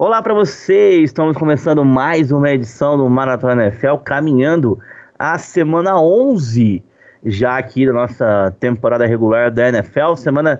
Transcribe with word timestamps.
Olá 0.00 0.22
para 0.22 0.32
vocês, 0.32 1.10
estamos 1.10 1.36
começando 1.36 1.84
mais 1.84 2.30
uma 2.30 2.48
edição 2.52 2.96
do 2.96 3.10
Maratona 3.10 3.64
NFL, 3.64 3.96
caminhando 3.96 4.78
a 5.18 5.36
semana 5.38 6.00
11 6.00 6.80
já 7.24 7.58
aqui 7.58 7.84
da 7.84 7.92
nossa 7.92 8.54
temporada 8.60 9.04
regular 9.04 9.50
da 9.50 9.70
NFL. 9.70 10.14
Semana 10.14 10.56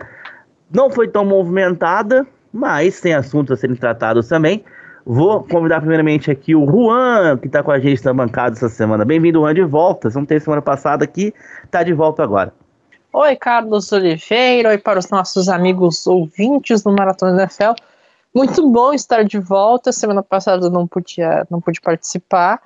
não 0.74 0.90
foi 0.90 1.06
tão 1.06 1.24
movimentada, 1.24 2.26
mas 2.52 3.00
tem 3.00 3.14
assuntos 3.14 3.52
a 3.52 3.56
serem 3.56 3.76
tratados 3.76 4.26
também. 4.26 4.64
Vou 5.06 5.44
convidar 5.44 5.78
primeiramente 5.78 6.32
aqui 6.32 6.56
o 6.56 6.66
Juan, 6.66 7.38
que 7.38 7.46
está 7.46 7.62
com 7.62 7.70
a 7.70 7.78
gente 7.78 8.04
na 8.04 8.12
bancada 8.12 8.56
essa 8.56 8.68
semana. 8.68 9.04
Bem-vindo, 9.04 9.38
Juan, 9.38 9.54
de 9.54 9.62
volta. 9.62 10.10
Você 10.10 10.18
não 10.18 10.26
teve 10.26 10.40
semana 10.40 10.62
passada 10.62 11.04
aqui, 11.04 11.32
está 11.64 11.84
de 11.84 11.92
volta 11.92 12.24
agora. 12.24 12.52
Oi, 13.12 13.36
Carlos 13.36 13.92
Oliveira. 13.92 14.70
Oi 14.70 14.78
para 14.78 14.98
os 14.98 15.08
nossos 15.10 15.48
amigos 15.48 16.08
ouvintes 16.08 16.82
do 16.82 16.90
Maratona 16.90 17.42
NFL. 17.42 17.74
Muito 18.38 18.70
bom 18.70 18.92
estar 18.94 19.24
de 19.24 19.40
volta. 19.40 19.90
Semana 19.90 20.22
passada 20.22 20.70
não 20.70 20.86
podia, 20.86 21.44
não 21.50 21.60
pude 21.60 21.80
participar, 21.80 22.62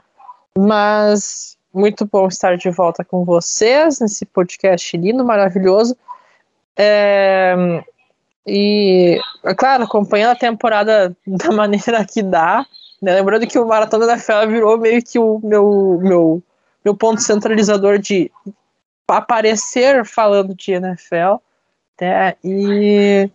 mas 0.54 1.56
muito 1.72 2.04
bom 2.04 2.28
estar 2.28 2.58
de 2.58 2.68
volta 2.68 3.02
com 3.02 3.24
vocês 3.24 3.98
nesse 3.98 4.26
podcast 4.26 4.94
lindo, 4.98 5.24
maravilhoso. 5.24 5.96
É, 6.76 7.54
e, 8.46 9.18
é 9.42 9.54
claro, 9.54 9.84
acompanhando 9.84 10.32
a 10.32 10.38
temporada 10.38 11.16
da 11.26 11.50
maneira 11.50 12.04
que 12.04 12.22
dá. 12.22 12.66
Né? 13.00 13.14
Lembrando 13.14 13.46
que 13.46 13.58
o 13.58 13.66
Maratona 13.66 14.06
da 14.06 14.18
Fé 14.18 14.46
virou 14.46 14.76
meio 14.76 15.02
que 15.02 15.18
o 15.18 15.40
meu, 15.42 15.98
meu, 16.02 16.42
meu 16.84 16.94
ponto 16.94 17.22
centralizador 17.22 17.96
de 17.96 18.30
aparecer 19.08 20.04
falando 20.04 20.54
de 20.54 20.72
NFL. 20.72 21.36
Né? 21.98 22.34
E 22.44 23.30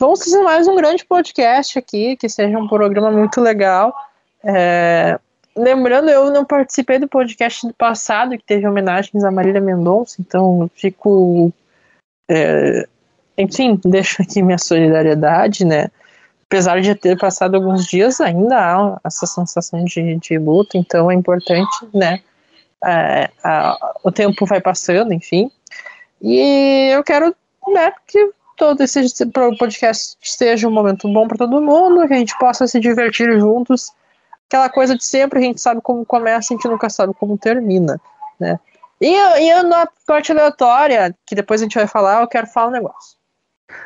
vamos 0.00 0.24
fazer 0.24 0.40
mais 0.40 0.66
um 0.66 0.74
grande 0.74 1.04
podcast 1.04 1.78
aqui, 1.78 2.16
que 2.16 2.26
seja 2.26 2.58
um 2.58 2.66
programa 2.66 3.10
muito 3.10 3.38
legal. 3.38 3.94
É, 4.42 5.20
lembrando, 5.54 6.08
eu 6.08 6.30
não 6.30 6.42
participei 6.42 6.98
do 6.98 7.06
podcast 7.06 7.66
do 7.66 7.74
passado, 7.74 8.36
que 8.38 8.42
teve 8.42 8.66
homenagens 8.66 9.22
a 9.22 9.30
Marília 9.30 9.60
Mendonça, 9.60 10.16
então 10.18 10.70
fico. 10.74 11.52
É, 12.30 12.88
enfim, 13.36 13.78
deixo 13.84 14.22
aqui 14.22 14.42
minha 14.42 14.56
solidariedade, 14.56 15.66
né? 15.66 15.90
Apesar 16.46 16.80
de 16.80 16.94
ter 16.94 17.18
passado 17.18 17.54
alguns 17.54 17.86
dias, 17.86 18.22
ainda 18.22 18.56
há 18.56 19.00
essa 19.04 19.26
sensação 19.26 19.84
de, 19.84 20.16
de 20.16 20.38
luto, 20.38 20.78
então 20.78 21.10
é 21.10 21.14
importante, 21.14 21.86
né? 21.92 22.20
É, 22.82 23.28
a, 23.44 23.92
o 24.02 24.10
tempo 24.10 24.46
vai 24.46 24.62
passando, 24.62 25.12
enfim. 25.12 25.50
E 26.22 26.88
eu 26.90 27.04
quero 27.04 27.36
né, 27.68 27.92
que 28.06 28.32
todo 28.60 28.82
esse 28.82 29.02
podcast 29.58 30.18
seja 30.20 30.68
um 30.68 30.70
momento 30.70 31.10
bom 31.10 31.26
para 31.26 31.38
todo 31.38 31.62
mundo, 31.62 32.06
que 32.06 32.12
a 32.12 32.18
gente 32.18 32.38
possa 32.38 32.66
se 32.66 32.78
divertir 32.78 33.40
juntos 33.40 33.90
aquela 34.50 34.68
coisa 34.68 34.96
de 34.96 35.04
sempre, 35.04 35.38
a 35.38 35.42
gente 35.42 35.60
sabe 35.60 35.80
como 35.80 36.04
começa, 36.04 36.52
a 36.52 36.56
gente 36.56 36.68
nunca 36.68 36.90
sabe 36.90 37.14
como 37.14 37.38
termina, 37.38 38.00
né? 38.38 38.58
E, 39.00 39.14
e 39.14 39.62
na 39.62 39.88
parte 40.04 40.32
aleatória, 40.32 41.14
que 41.24 41.36
depois 41.36 41.60
a 41.60 41.64
gente 41.64 41.76
vai 41.76 41.86
falar, 41.86 42.20
eu 42.20 42.26
quero 42.26 42.48
falar 42.48 42.68
um 42.68 42.72
negócio. 42.72 43.16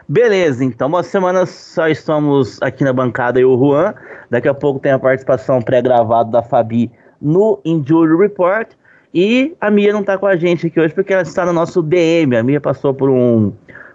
Beleza, 0.08 0.64
então 0.64 0.88
uma 0.88 1.02
semana 1.02 1.44
só 1.44 1.86
estamos 1.86 2.60
aqui 2.62 2.82
na 2.82 2.92
bancada 2.92 3.38
e 3.38 3.44
o 3.44 3.56
Juan. 3.56 3.94
Daqui 4.30 4.48
a 4.48 4.54
pouco 4.54 4.80
tem 4.80 4.90
a 4.90 4.98
participação 4.98 5.60
pré-gravada 5.60 6.30
da 6.30 6.42
Fabi 6.42 6.90
no 7.20 7.60
Injury 7.64 8.16
Report. 8.16 8.68
E 9.12 9.54
a 9.60 9.70
Mia 9.70 9.92
não 9.92 10.00
está 10.00 10.18
com 10.18 10.26
a 10.26 10.34
gente 10.34 10.66
aqui 10.66 10.80
hoje 10.80 10.94
porque 10.94 11.12
ela 11.12 11.22
está 11.22 11.44
no 11.44 11.52
nosso 11.52 11.82
DM. 11.82 12.34
A 12.34 12.42
Mia 12.42 12.60
passou 12.60 12.92
por 12.94 13.10
um 13.10 13.52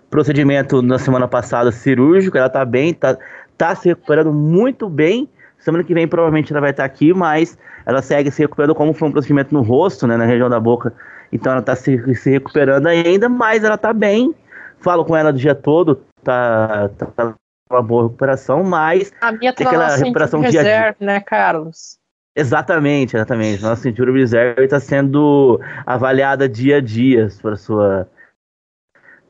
procedimento 0.10 0.82
na 0.82 0.98
semana 0.98 1.28
passada 1.28 1.72
cirúrgico, 1.72 2.38
ela 2.38 2.48
está 2.48 2.66
bem, 2.66 2.92
está 2.92 3.18
tá 3.58 3.76
se 3.76 3.90
recuperando 3.90 4.34
muito 4.34 4.90
bem. 4.90 5.30
Semana 5.58 5.84
que 5.84 5.94
vem 5.94 6.08
provavelmente 6.08 6.52
ela 6.52 6.62
vai 6.62 6.72
estar 6.72 6.86
aqui, 6.86 7.14
mas 7.14 7.58
ela 7.86 8.02
segue 8.02 8.32
se 8.32 8.42
recuperando 8.42 8.74
como 8.74 8.94
foi 8.94 9.10
um 9.10 9.12
procedimento 9.12 9.54
no 9.54 9.62
rosto, 9.62 10.08
né, 10.08 10.16
na 10.16 10.26
região 10.26 10.50
da 10.50 10.60
boca. 10.60 10.94
Então 11.32 11.52
ela 11.52 11.62
está 11.62 11.76
se, 11.76 12.16
se 12.16 12.30
recuperando 12.30 12.88
ainda, 12.88 13.30
mas 13.30 13.64
ela 13.64 13.76
está 13.76 13.94
bem. 13.94 14.34
Falo 14.80 15.04
com 15.04 15.16
ela 15.16 15.30
o 15.30 15.34
dia 15.34 15.54
todo, 15.54 16.02
tá, 16.24 16.90
tá, 16.98 17.06
tá 17.08 17.36
uma 17.70 17.84
boa 17.84 18.04
recuperação, 18.04 18.64
mas 18.64 19.14
a 19.22 19.32
minha 19.32 19.54
tá 19.54 19.64
aquela 19.64 19.96
recuperação 19.96 20.42
dia 20.42 20.62
a 20.62 20.64
dia. 20.64 20.96
né, 21.00 21.20
Carlos? 21.20 22.00
Exatamente, 22.36 23.16
exatamente. 23.16 23.62
Nossa 23.62 23.82
cintura 23.82 24.12
reserve 24.12 24.64
está 24.64 24.80
sendo 24.80 25.60
avaliada 25.86 26.48
dia 26.48 26.78
a 26.78 26.82
dia 26.82 27.28
para 27.42 27.56
sua 27.56 28.08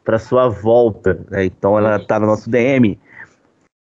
para 0.09 0.17
sua 0.17 0.49
volta. 0.49 1.19
Né? 1.29 1.45
Então 1.45 1.77
ela 1.77 1.97
está 1.97 2.19
no 2.19 2.25
nosso 2.25 2.49
DM. 2.49 2.99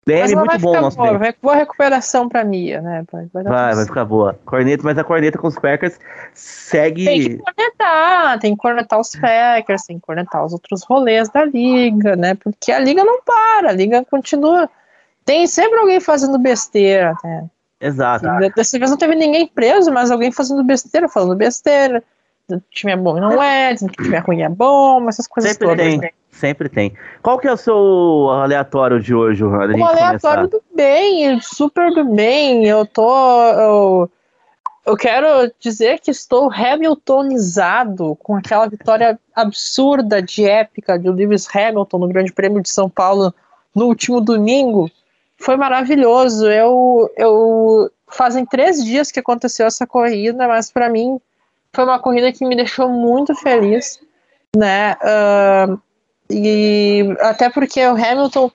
DM 0.06 0.36
muito 0.36 0.59
bom 0.59 0.80
nosso 0.80 0.98
boa, 0.98 1.18
Vai 1.18 1.34
boa 1.42 1.56
recuperação 1.56 2.30
pra 2.30 2.44
Mia, 2.44 2.80
né? 2.80 3.04
Vai, 3.12 3.28
vai, 3.34 3.44
vai, 3.44 3.76
vai, 3.76 3.86
ficar 3.86 4.06
boa. 4.06 4.40
Corneta, 4.46 4.84
mas 4.84 4.98
a 5.00 5.04
corneta 5.04 5.40
com 5.40 5.48
os 5.48 5.56
Packers 5.56 6.00
segue. 6.34 7.06
Tem 7.06 7.22
que 7.22 7.38
cornetar, 7.38 8.40
tem 8.40 8.56
que 8.56 8.62
cornetar 8.62 9.00
os 9.00 9.16
Packers, 9.16 9.84
tem 9.84 10.00
que 10.00 10.06
cornetar 10.06 10.46
os 10.46 10.54
outros 10.54 10.84
rolês 10.84 11.28
da 11.30 11.44
liga, 11.44 12.16
né? 12.16 12.36
Porque 12.36 12.72
a 12.72 12.80
liga 12.80 13.04
não 13.04 13.22
para, 13.24 13.70
a 13.70 13.74
liga 13.74 14.06
continua. 14.06 14.70
Tem 15.26 15.48
sempre 15.48 15.80
alguém 15.80 16.00
fazendo 16.00 16.38
besteira, 16.38 17.16
né? 17.24 17.48
Exato. 17.80 18.28
Dessa 18.56 18.78
vez 18.78 18.92
não 18.92 18.98
teve 18.98 19.16
ninguém 19.16 19.48
preso, 19.48 19.92
mas 19.92 20.12
alguém 20.12 20.31
fazendo 20.31 20.64
besteira, 20.64 21.10
falando 21.10 21.36
besteira. 21.36 22.04
O 22.57 22.63
time 22.69 22.91
é 22.91 22.97
bom 22.97 23.19
não 23.19 23.41
é, 23.41 23.73
o 23.73 23.88
time 23.88 24.16
é 24.16 24.19
ruim 24.19 24.41
é 24.41 24.50
bom, 24.50 25.07
essas 25.07 25.28
coisas 25.28 25.51
sempre 25.51 25.67
todas. 25.67 25.85
Tem. 25.85 25.97
Né? 25.97 26.09
Sempre 26.31 26.69
tem. 26.69 26.94
Qual 27.22 27.38
que 27.38 27.47
é 27.47 27.53
o 27.53 27.57
seu 27.57 28.29
aleatório 28.31 29.00
de 29.00 29.13
hoje, 29.13 29.44
Randa? 29.44 29.78
O 29.78 29.84
aleatório 29.84 30.47
começar? 30.47 30.47
do 30.47 30.63
bem, 30.73 31.39
super 31.41 31.94
do 31.94 32.06
bem. 32.06 32.66
Eu 32.66 32.85
tô. 32.85 33.44
Eu, 33.51 34.12
eu 34.85 34.97
quero 34.97 35.51
dizer 35.59 36.00
que 36.00 36.09
estou 36.09 36.51
Hamiltonizado 36.51 38.16
com 38.23 38.35
aquela 38.35 38.68
vitória 38.68 39.19
absurda 39.35 40.22
de 40.22 40.45
épica 40.45 40.97
de 40.97 41.09
Lewis 41.09 41.47
Hamilton 41.53 42.00
no 42.00 42.07
Grande 42.07 42.33
Prêmio 42.33 42.62
de 42.62 42.69
São 42.69 42.89
Paulo 42.89 43.33
no 43.75 43.85
último 43.85 44.19
domingo. 44.19 44.89
Foi 45.38 45.57
maravilhoso. 45.57 46.47
Eu, 46.47 47.12
eu 47.18 47.91
fazem 48.07 48.45
três 48.45 48.83
dias 48.83 49.12
que 49.12 49.19
aconteceu 49.19 49.68
essa 49.68 49.85
corrida, 49.85 50.47
mas 50.47 50.72
para 50.72 50.89
mim 50.89 51.19
foi 51.74 51.84
uma 51.84 52.00
corrida 52.00 52.32
que 52.32 52.46
me 52.46 52.56
deixou 52.56 52.90
muito 52.90 53.34
feliz, 53.36 54.00
né? 54.56 54.96
Uh, 55.02 55.82
e 56.30 57.16
até 57.20 57.50
porque 57.50 57.86
o 57.86 57.96
Hamilton 57.96 58.52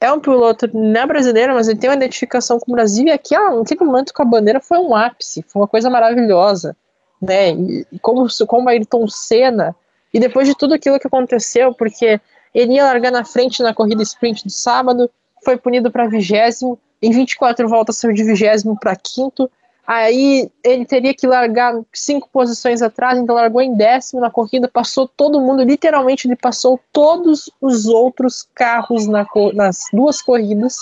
é 0.00 0.12
um 0.12 0.20
piloto 0.20 0.68
não 0.72 1.00
é 1.00 1.06
brasileiro, 1.06 1.54
mas 1.54 1.68
ele 1.68 1.78
tem 1.78 1.90
uma 1.90 1.96
identificação 1.96 2.58
com 2.58 2.70
o 2.70 2.74
Brasil 2.74 3.06
e 3.06 3.10
aquele, 3.10 3.60
aquele 3.60 3.84
momento 3.84 4.12
com 4.12 4.22
a 4.22 4.24
bandeira 4.24 4.60
foi 4.60 4.78
um 4.78 4.94
ápice, 4.94 5.44
foi 5.48 5.62
uma 5.62 5.68
coisa 5.68 5.90
maravilhosa, 5.90 6.76
né? 7.20 7.50
E 7.50 7.98
como, 8.00 8.26
como 8.46 8.68
Ayrton 8.68 9.08
Senna, 9.08 9.74
e 10.12 10.20
depois 10.20 10.46
de 10.46 10.54
tudo 10.54 10.74
aquilo 10.74 10.98
que 10.98 11.06
aconteceu, 11.06 11.74
porque 11.74 12.20
ele 12.54 12.74
ia 12.74 12.84
largar 12.84 13.10
na 13.10 13.24
frente 13.24 13.62
na 13.62 13.74
corrida 13.74 14.02
sprint 14.02 14.44
do 14.44 14.50
sábado, 14.50 15.10
foi 15.44 15.56
punido 15.56 15.90
para 15.90 16.08
vigésimo, 16.08 16.78
em 17.00 17.10
24 17.10 17.68
voltas 17.68 17.96
saiu 17.96 18.12
de 18.12 18.24
vigésimo 18.24 18.78
para 18.78 18.96
quinto, 18.96 19.50
Aí 19.88 20.52
ele 20.62 20.84
teria 20.84 21.14
que 21.14 21.26
largar 21.26 21.72
cinco 21.94 22.28
posições 22.30 22.82
atrás, 22.82 23.18
então 23.18 23.34
largou 23.34 23.62
em 23.62 23.74
décimo 23.74 24.20
na 24.20 24.30
corrida, 24.30 24.68
passou 24.68 25.08
todo 25.08 25.40
mundo, 25.40 25.62
literalmente 25.62 26.28
ele 26.28 26.36
passou 26.36 26.78
todos 26.92 27.50
os 27.58 27.86
outros 27.86 28.46
carros 28.54 29.06
na, 29.06 29.26
nas 29.54 29.84
duas 29.90 30.20
corridas, 30.20 30.76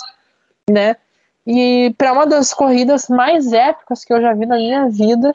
né? 0.69 0.97
E 1.45 1.95
para 1.97 2.11
uma 2.11 2.27
das 2.27 2.53
corridas 2.53 3.07
mais 3.07 3.53
épicas 3.53 4.03
que 4.03 4.11
eu 4.11 4.21
já 4.21 4.33
vi 4.33 4.45
na 4.45 4.57
minha 4.57 4.89
vida, 4.89 5.33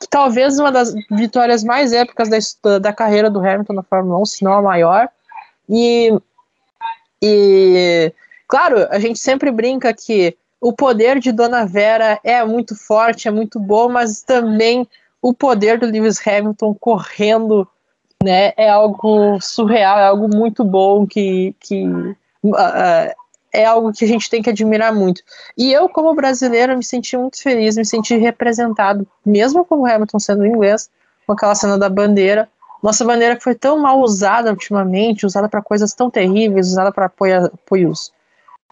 que 0.00 0.06
talvez 0.08 0.60
uma 0.60 0.70
das 0.70 0.94
vitórias 1.10 1.64
mais 1.64 1.92
épicas 1.92 2.28
da, 2.62 2.78
da 2.78 2.92
carreira 2.92 3.28
do 3.28 3.40
Hamilton 3.40 3.72
na 3.72 3.82
Fórmula 3.82 4.20
1, 4.20 4.24
se 4.24 4.44
não 4.44 4.52
a 4.52 4.62
maior. 4.62 5.08
E, 5.68 6.16
e 7.20 8.12
claro, 8.46 8.86
a 8.88 9.00
gente 9.00 9.18
sempre 9.18 9.50
brinca 9.50 9.92
que 9.92 10.36
o 10.60 10.72
poder 10.72 11.18
de 11.18 11.32
Dona 11.32 11.64
Vera 11.64 12.20
é 12.22 12.44
muito 12.44 12.76
forte, 12.76 13.26
é 13.26 13.30
muito 13.30 13.58
bom, 13.58 13.88
mas 13.88 14.22
também 14.22 14.86
o 15.22 15.32
poder 15.32 15.78
do 15.78 15.86
Lewis 15.86 16.20
Hamilton 16.26 16.74
correndo 16.74 17.66
né, 18.22 18.52
é 18.56 18.68
algo 18.68 19.40
surreal, 19.40 19.98
é 19.98 20.04
algo 20.04 20.28
muito 20.28 20.62
bom 20.62 21.06
que, 21.06 21.54
que 21.58 21.86
uh, 21.86 23.14
é 23.52 23.64
algo 23.64 23.92
que 23.92 24.04
a 24.04 24.08
gente 24.08 24.28
tem 24.28 24.42
que 24.42 24.50
admirar 24.50 24.94
muito. 24.94 25.22
E 25.56 25.72
eu, 25.72 25.88
como 25.88 26.14
brasileiro, 26.14 26.76
me 26.76 26.84
senti 26.84 27.16
muito 27.16 27.42
feliz, 27.42 27.76
me 27.76 27.84
senti 27.84 28.16
representado, 28.16 29.06
mesmo 29.24 29.64
com 29.64 29.76
o 29.78 29.86
Hamilton 29.86 30.18
sendo 30.18 30.46
inglês, 30.46 30.90
com 31.26 31.32
aquela 31.32 31.54
cena 31.54 31.78
da 31.78 31.88
bandeira. 31.88 32.48
Nossa 32.82 33.04
bandeira 33.04 33.36
que 33.36 33.42
foi 33.42 33.54
tão 33.54 33.78
mal 33.78 34.00
usada 34.00 34.50
ultimamente, 34.50 35.26
usada 35.26 35.48
para 35.48 35.62
coisas 35.62 35.94
tão 35.94 36.10
terríveis, 36.10 36.68
usada 36.68 36.92
para 36.92 37.06
apoios 37.06 38.12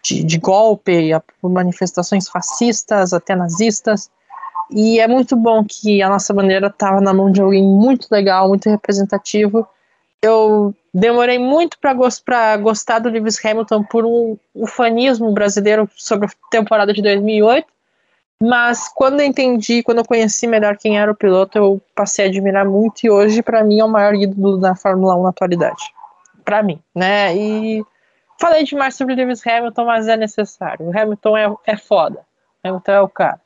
de, 0.03 0.23
de 0.23 0.37
golpe, 0.37 1.13
a, 1.13 1.21
manifestações 1.43 2.27
fascistas, 2.27 3.13
até 3.13 3.35
nazistas. 3.35 4.09
E 4.71 4.99
é 4.99 5.07
muito 5.07 5.35
bom 5.35 5.63
que 5.63 6.01
a 6.01 6.09
nossa 6.09 6.33
bandeira 6.33 6.67
estava 6.67 7.01
na 7.01 7.13
mão 7.13 7.31
de 7.31 7.41
alguém 7.41 7.63
muito 7.63 8.07
legal, 8.11 8.47
muito 8.47 8.69
representativo. 8.69 9.67
Eu 10.21 10.75
Demorei 10.93 11.37
muito 11.37 11.77
para 11.79 11.93
gost, 11.93 12.23
gostar 12.61 12.99
do 12.99 13.09
Lewis 13.09 13.43
Hamilton 13.43 13.83
por 13.83 14.05
um 14.05 14.37
ufanismo 14.55 15.31
brasileiro 15.31 15.87
sobre 15.95 16.27
a 16.27 16.31
temporada 16.49 16.91
de 16.91 17.01
2008, 17.01 17.67
mas 18.41 18.87
quando 18.87 19.19
eu 19.19 19.25
entendi, 19.25 19.83
quando 19.83 19.99
eu 19.99 20.05
conheci 20.05 20.47
melhor 20.47 20.77
quem 20.77 20.97
era 20.97 21.11
o 21.11 21.15
piloto, 21.15 21.57
eu 21.57 21.81
passei 21.93 22.25
a 22.25 22.27
admirar 22.27 22.65
muito 22.65 23.03
e 23.03 23.09
hoje 23.09 23.43
para 23.43 23.63
mim 23.63 23.79
é 23.79 23.85
o 23.85 23.89
maior 23.89 24.15
ídolo 24.15 24.57
da 24.57 24.75
Fórmula 24.75 25.15
1 25.15 25.23
na 25.23 25.29
atualidade. 25.29 25.93
Para 26.43 26.63
mim, 26.63 26.79
né? 26.95 27.35
E 27.35 27.85
falei 28.39 28.63
demais 28.63 28.95
sobre 28.95 29.13
o 29.13 29.17
Lewis 29.17 29.45
Hamilton, 29.45 29.85
mas 29.85 30.07
é 30.07 30.17
necessário. 30.17 30.85
O 30.87 30.97
Hamilton 30.97 31.37
é, 31.37 31.55
é 31.67 31.77
foda. 31.77 32.19
O 32.63 32.67
Hamilton 32.67 32.91
é 32.91 33.01
o 33.01 33.09
cara. 33.09 33.39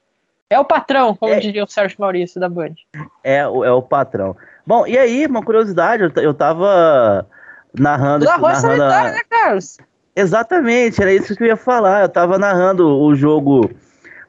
É 0.50 0.60
o 0.60 0.66
patrão, 0.66 1.16
como 1.16 1.34
é, 1.34 1.40
diria 1.40 1.64
o 1.64 1.68
Sérgio 1.68 1.98
Maurício 2.00 2.40
da 2.40 2.48
Band. 2.48 2.76
É, 3.24 3.40
é 3.40 3.72
o 3.72 3.82
patrão. 3.82 4.36
Bom, 4.66 4.86
e 4.86 4.98
aí, 4.98 5.26
uma 5.26 5.44
curiosidade, 5.44 6.04
eu, 6.04 6.12
eu 6.22 6.34
tava 6.34 7.28
narrando. 7.78 8.26
Da 8.26 8.36
rua 8.36 8.54
narrando 8.54 8.84
a... 8.84 9.12
né, 9.12 9.22
Carlos? 9.30 9.78
Exatamente, 10.16 11.02
era 11.02 11.12
isso 11.12 11.36
que 11.36 11.44
eu 11.44 11.48
ia 11.48 11.58
falar. 11.58 12.04
Eu 12.04 12.10
tava 12.10 12.38
narrando 12.38 12.88
o 12.88 13.16
jogo 13.16 13.72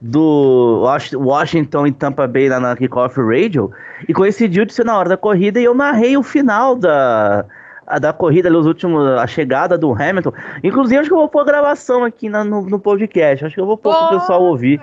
do 0.01 0.83
Washington 1.15 1.87
e 1.87 1.93
Tampa 1.93 2.27
Bay 2.27 2.49
lá 2.49 2.59
na 2.59 2.77
Kickoff 2.77 3.21
Radio 3.21 3.71
e 4.09 4.13
coincidiu 4.13 4.65
de 4.65 4.73
ser 4.73 4.85
na 4.85 4.97
hora 4.99 5.11
da 5.11 5.17
corrida 5.17 5.61
e 5.61 5.65
eu 5.65 5.75
narrei 5.75 6.17
o 6.17 6.23
final 6.23 6.75
da, 6.77 7.45
da 8.01 8.13
corrida, 8.13 8.49
ali, 8.49 8.57
os 8.57 8.67
últimos, 8.67 9.07
a 9.19 9.27
chegada 9.27 9.77
do 9.79 9.93
Hamilton. 9.93 10.33
Inclusive, 10.63 11.01
acho 11.01 11.09
que 11.09 11.15
eu 11.15 11.19
vou 11.19 11.29
pôr 11.29 11.41
a 11.41 11.45
gravação 11.45 12.05
aqui 12.05 12.29
na, 12.29 12.45
no, 12.45 12.63
no 12.63 12.79
podcast. 12.79 13.45
Acho 13.45 13.55
que 13.55 13.61
eu 13.61 13.67
vou 13.67 13.77
pôr 13.77 13.95
para 13.95 14.07
o 14.17 14.21
pessoal 14.21 14.43
ouvir. 14.43 14.81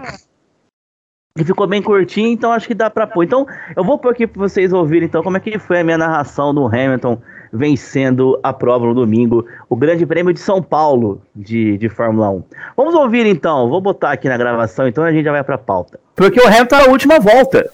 E 1.37 1.45
ficou 1.45 1.65
bem 1.65 1.81
curtinho, 1.81 2.27
então 2.27 2.51
acho 2.51 2.67
que 2.67 2.73
dá 2.73 2.89
pra 2.89 3.07
pôr. 3.07 3.23
Então, 3.23 3.45
eu 3.75 3.83
vou 3.83 3.97
pôr 3.97 4.09
aqui 4.09 4.27
pra 4.27 4.41
vocês 4.41 4.73
ouvirem, 4.73 5.07
então, 5.07 5.23
como 5.23 5.37
é 5.37 5.39
que 5.39 5.57
foi 5.57 5.79
a 5.79 5.83
minha 5.83 5.97
narração 5.97 6.53
do 6.53 6.65
Hamilton 6.65 7.21
vencendo 7.53 8.39
a 8.41 8.53
prova 8.53 8.85
no 8.85 8.93
domingo, 8.93 9.45
o 9.69 9.75
Grande 9.75 10.05
Prêmio 10.05 10.33
de 10.33 10.39
São 10.39 10.61
Paulo 10.61 11.21
de, 11.35 11.77
de 11.77 11.89
Fórmula 11.89 12.29
1. 12.29 12.43
Vamos 12.77 12.93
ouvir, 12.95 13.25
então. 13.25 13.69
Vou 13.69 13.81
botar 13.81 14.11
aqui 14.11 14.29
na 14.29 14.37
gravação, 14.37 14.87
então 14.87 15.03
a 15.03 15.11
gente 15.11 15.25
já 15.25 15.31
vai 15.31 15.43
pra 15.43 15.57
pauta. 15.57 15.99
Porque 16.15 16.39
o 16.39 16.47
Hamilton 16.47 16.75
é 16.75 16.85
a 16.85 16.89
última 16.89 17.19
volta. 17.19 17.69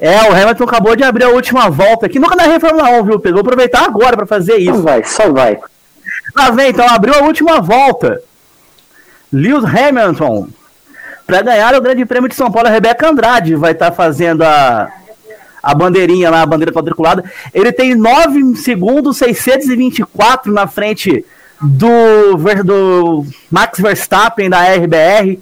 É, 0.00 0.30
o 0.30 0.34
Hamilton 0.34 0.64
acabou 0.64 0.96
de 0.96 1.04
abrir 1.04 1.24
a 1.24 1.28
última 1.28 1.68
volta 1.68 2.06
aqui. 2.06 2.18
Nunca 2.18 2.34
narrei 2.34 2.58
Fórmula 2.58 2.88
1, 3.00 3.04
viu, 3.04 3.20
Pedro? 3.20 3.34
Vou 3.34 3.42
aproveitar 3.42 3.84
agora 3.84 4.16
para 4.16 4.26
fazer 4.26 4.56
isso. 4.56 4.76
Só 4.76 4.82
vai, 4.82 5.04
só 5.04 5.30
vai. 5.30 5.60
Lá 6.34 6.50
vem, 6.50 6.70
então, 6.70 6.88
abriu 6.88 7.14
a 7.14 7.22
última 7.22 7.60
volta. 7.60 8.22
Lewis 9.30 9.64
Hamilton 9.64 10.48
para 11.26 11.42
ganhar 11.42 11.74
o 11.76 11.80
Grande 11.80 12.04
Prêmio 12.04 12.28
de 12.28 12.34
São 12.34 12.50
Paulo, 12.50 12.66
a 12.66 12.72
Rebeca 12.72 13.08
Andrade 13.08 13.54
vai 13.54 13.70
estar 13.70 13.90
tá 13.90 13.96
fazendo 13.96 14.42
a, 14.42 14.90
a 15.62 15.74
bandeirinha 15.74 16.30
lá, 16.30 16.42
a 16.42 16.46
bandeira 16.46 16.72
quadriculada. 16.72 17.22
Ele 17.54 17.70
tem 17.70 17.94
9 17.94 18.56
segundos 18.56 19.18
624 19.18 20.52
na 20.52 20.66
frente 20.66 21.24
do, 21.60 22.36
do 22.64 23.26
Max 23.48 23.78
Verstappen 23.78 24.50
da 24.50 24.60
RBR. 24.74 25.38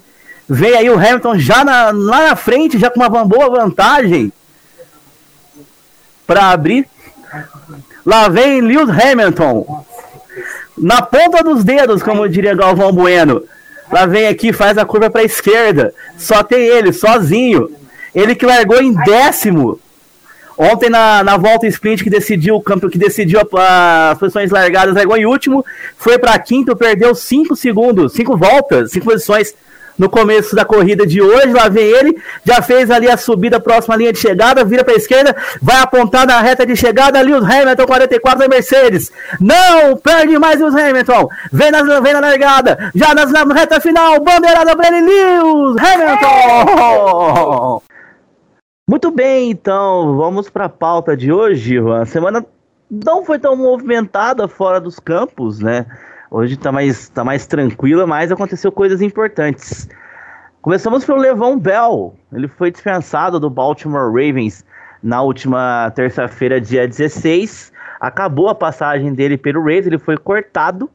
Vem 0.47 0.75
aí 0.75 0.91
o 0.91 0.99
Hamilton 0.99 1.39
já 1.39 1.65
na, 1.65 1.91
lá 1.91 2.29
na 2.29 2.37
frente, 2.37 2.79
já 2.79 2.91
com 2.91 3.01
uma 3.01 3.25
boa 3.25 3.49
vantagem 3.49 4.31
para 6.29 6.51
abrir. 6.51 6.87
Lá 8.05 8.29
vem 8.29 8.61
Lewis 8.61 8.91
Hamilton. 8.91 9.85
Na 10.77 11.01
ponta 11.01 11.43
dos 11.43 11.65
dedos, 11.65 12.03
como 12.03 12.29
diria 12.29 12.55
Galvão 12.55 12.93
Bueno. 12.93 13.43
Lá 13.91 14.05
vem 14.05 14.29
aqui, 14.29 14.53
faz 14.53 14.77
a 14.77 14.85
curva 14.85 15.09
para 15.09 15.23
a 15.23 15.25
esquerda. 15.25 15.95
Só 16.19 16.43
tem 16.43 16.67
ele, 16.67 16.93
sozinho. 16.93 17.71
Ele 18.15 18.35
que 18.35 18.45
largou 18.45 18.81
em 18.81 18.93
décimo. 18.93 19.81
Ontem 20.57 20.91
na, 20.91 21.25
na 21.25 21.37
volta 21.37 21.67
sprint 21.67 22.05
que 22.05 22.11
decidiu 22.11 22.57
o 22.57 22.61
campo, 22.61 22.91
que 22.91 22.99
decidiu 22.99 23.41
a, 23.57 24.11
as 24.11 24.19
posições 24.19 24.51
largadas, 24.51 24.95
largou 24.95 25.17
em 25.17 25.25
último, 25.25 25.65
foi 25.97 26.19
para 26.19 26.37
quinto, 26.39 26.75
perdeu 26.75 27.15
cinco 27.15 27.55
segundos, 27.55 28.13
cinco 28.13 28.37
voltas, 28.37 28.91
cinco 28.91 29.07
posições 29.07 29.55
no 29.99 30.09
começo 30.09 30.55
da 30.55 30.65
corrida 30.65 31.07
de 31.07 31.21
hoje. 31.21 31.53
Lá 31.53 31.69
vem 31.69 31.85
ele, 31.85 32.17
já 32.45 32.63
fez 32.63 32.91
ali 32.91 33.11
a 33.11 33.17
subida 33.17 33.59
próxima 33.59 33.95
à 33.95 33.99
linha 33.99 34.13
de 34.13 34.19
chegada, 34.19 34.65
vira 34.65 34.85
para 34.85 34.95
a 34.95 34.97
esquerda, 34.97 35.35
vai 35.61 35.81
apontar 35.81 36.27
na 36.27 36.41
reta 36.41 36.65
de 36.65 36.77
chegada. 36.77 37.21
o 37.21 37.45
Hamilton, 37.45 37.87
44 37.87 38.39
da 38.39 38.49
Mercedes. 38.49 39.11
Não 39.41 39.97
perde 39.97 40.39
mais 40.39 40.61
o 40.61 40.67
Hamilton. 40.67 41.29
Vem 41.53 41.71
na, 41.71 42.01
vem 42.01 42.13
na 42.13 42.21
largada, 42.21 42.91
já 42.95 43.15
na, 43.15 43.27
na 43.27 43.55
reta 43.55 43.81
final, 43.81 44.21
bandeirada 44.21 44.77
para 44.77 44.97
ele, 44.97 45.07
Lewis 45.07 45.77
Hamilton. 45.83 47.83
Muito 48.89 49.11
bem, 49.11 49.51
então 49.51 50.17
vamos 50.17 50.49
para 50.49 50.65
a 50.65 50.71
pauta 50.71 51.15
de 51.15 51.31
hoje. 51.31 51.77
A 52.01 52.07
semana 52.07 52.45
não 52.91 53.25
foi 53.25 53.39
tão 53.39 53.55
movimentada 53.55 54.49
fora 54.49 54.81
dos 54.81 54.99
campos, 54.99 55.61
né? 55.61 55.85
Hoje 56.31 56.59
tá 56.59 56.71
mais, 56.71 57.09
tá 57.09 57.25
mais 57.25 57.47
tranquila, 57.47 58.07
mas 58.07 58.31
aconteceu 58.31 58.71
coisas 58.71 59.01
importantes. 59.01 59.89
Começamos 60.61 61.05
pelo 61.05 61.19
Levon 61.19 61.59
Bell. 61.59 62.15
Ele 62.33 62.47
foi 62.49 62.71
dispensado 62.71 63.41
do 63.41 63.49
Baltimore 63.49 64.13
Ravens 64.13 64.65
na 65.03 65.23
última 65.23 65.91
terça-feira, 65.95 66.61
dia 66.61 66.87
16. 66.87 67.73
Acabou 67.99 68.49
a 68.49 68.55
passagem 68.55 69.15
dele 69.15 69.39
pelo 69.39 69.61
Ravens, 69.61 69.87
ele 69.87 69.99
foi 69.99 70.19
cortado. 70.19 70.91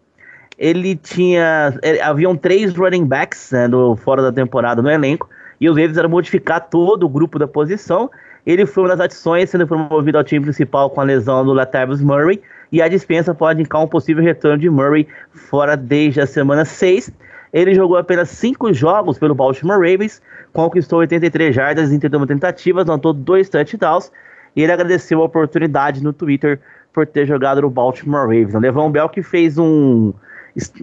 Ele 0.57 0.95
tinha. 0.95 1.73
Ele, 1.81 1.99
haviam 1.99 2.35
três 2.35 2.75
running 2.75 3.05
backs 3.05 3.51
né, 3.51 3.67
no, 3.67 3.95
fora 3.95 4.21
da 4.21 4.31
temporada 4.31 4.83
no 4.83 4.89
elenco. 4.89 5.27
E 5.59 5.67
os 5.67 5.75
Ravens 5.75 5.97
eram 5.97 6.09
modificar 6.09 6.69
todo 6.69 7.07
o 7.07 7.09
grupo 7.09 7.39
da 7.39 7.47
posição. 7.47 8.11
Ele 8.45 8.67
foi 8.67 8.83
uma 8.83 8.89
das 8.89 8.99
adições, 8.99 9.49
sendo 9.49 9.65
promovido 9.65 10.17
ao 10.17 10.23
time 10.23 10.41
principal 10.41 10.91
com 10.91 11.01
a 11.01 11.03
lesão 11.03 11.43
do 11.43 11.53
Latavius 11.53 12.01
Murray 12.01 12.39
e 12.73 12.81
a 12.81 12.87
dispensa 12.87 13.35
pode 13.35 13.59
indicar 13.61 13.83
um 13.83 13.87
possível 13.87 14.23
retorno 14.23 14.57
de 14.57 14.67
Murray 14.67 15.07
fora 15.31 15.77
desde 15.77 16.19
a 16.19 16.25
semana 16.25 16.65
6. 16.65 17.11
Ele 17.53 17.75
jogou 17.75 17.97
apenas 17.97 18.29
5 18.29 18.73
jogos 18.73 19.19
pelo 19.19 19.35
Baltimore 19.35 19.77
Ravens, 19.77 20.19
conquistou 20.51 20.97
83 20.97 21.53
jardas 21.53 21.93
em 21.93 21.99
31 21.99 22.25
tentativas, 22.25 22.89
anotou 22.89 23.13
dois 23.13 23.47
touchdowns 23.47 24.11
e 24.55 24.63
ele 24.63 24.71
agradeceu 24.71 25.21
a 25.21 25.25
oportunidade 25.25 26.03
no 26.03 26.11
Twitter 26.11 26.59
por 26.91 27.05
ter 27.05 27.27
jogado 27.27 27.61
no 27.61 27.69
Baltimore 27.69 28.21
Ravens. 28.21 28.55
O 28.55 28.59
Levão 28.59 28.89
Bell 28.89 29.07
que 29.07 29.21
fez 29.21 29.59
um, 29.59 30.11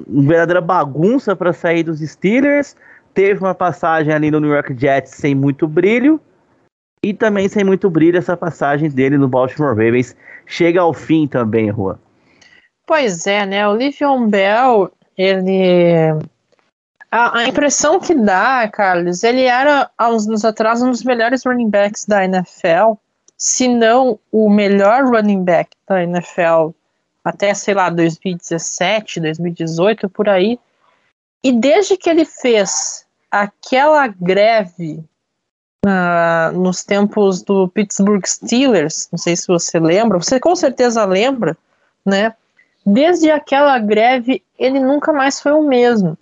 uma 0.07 0.29
verdadeira 0.29 0.61
bagunça 0.61 1.35
para 1.35 1.53
sair 1.53 1.83
dos 1.83 1.99
Steelers, 1.99 2.77
teve 3.13 3.41
uma 3.41 3.55
passagem 3.55 4.15
ali 4.15 4.31
no 4.31 4.39
New 4.39 4.53
York 4.53 4.77
Jets 4.79 5.11
sem 5.11 5.35
muito 5.35 5.67
brilho, 5.67 6.21
e 7.02 7.14
também 7.14 7.49
sem 7.49 7.64
muito 7.64 7.88
brilho 7.88 8.19
essa 8.19 8.37
passagem 8.37 8.91
dele 8.91 9.17
no 9.17 9.29
Baltimore 9.29 9.70
Ravens 9.70 10.14
chega 10.47 10.81
ao 10.81 10.93
fim 10.93 11.26
também, 11.26 11.73
Juan. 11.73 11.99
Pois 12.87 13.26
é, 13.26 13.47
né? 13.47 13.67
O 13.69 13.76
Livion 13.76 14.29
Bell, 14.29 14.91
ele. 15.17 16.19
A, 17.11 17.38
a, 17.38 17.49
impressão 17.49 17.99
que 17.99 18.14
dá, 18.14 18.69
Carlos, 18.69 19.25
ele 19.25 19.43
era 19.43 19.91
há 19.97 20.08
uns 20.11 20.28
anos 20.28 20.45
atrás 20.45 20.80
um 20.83 20.90
dos 20.90 21.02
melhores 21.02 21.45
running 21.45 21.71
backs 21.71 22.04
da 22.04 22.25
NFL, 22.25 22.95
se 23.37 23.66
não 23.66 24.19
o 24.30 24.49
melhor 24.49 25.04
running 25.04 25.42
back 25.42 25.71
da 25.88 26.02
NFL 26.04 26.71
até, 27.25 27.52
sei 27.54 27.75
lá, 27.75 27.90
2017, 27.90 29.21
2018, 29.21 30.09
por 30.09 30.28
aí. 30.28 30.59
E 31.42 31.52
desde 31.52 31.97
que 31.97 32.09
ele 32.09 32.25
fez 32.25 33.07
aquela 33.30 34.07
greve 34.09 35.04
nos 36.53 36.85
tempos 36.85 37.43
do 37.43 37.69
Pittsburgh 37.69 38.25
Steelers, 38.27 39.09
não 39.11 39.19
sei 39.19 39.35
se 39.35 39.47
você 39.47 39.79
lembra, 39.79 40.19
você 40.19 40.39
com 40.39 40.55
certeza 40.55 41.05
lembra, 41.05 41.57
né? 42.05 42.35
Desde 42.85 43.31
aquela 43.31 43.79
greve, 43.79 44.43
ele 44.59 44.81
nunca 44.81 45.13
mais 45.13 45.41
foi 45.41 45.53
o 45.53 45.63
mesmo, 45.63 46.19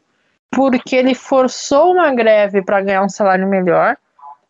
porque 0.51 0.95
ele 0.97 1.15
forçou 1.15 1.93
uma 1.93 2.13
greve 2.15 2.63
para 2.63 2.81
ganhar 2.81 3.03
um 3.03 3.09
salário 3.09 3.49
melhor. 3.49 3.97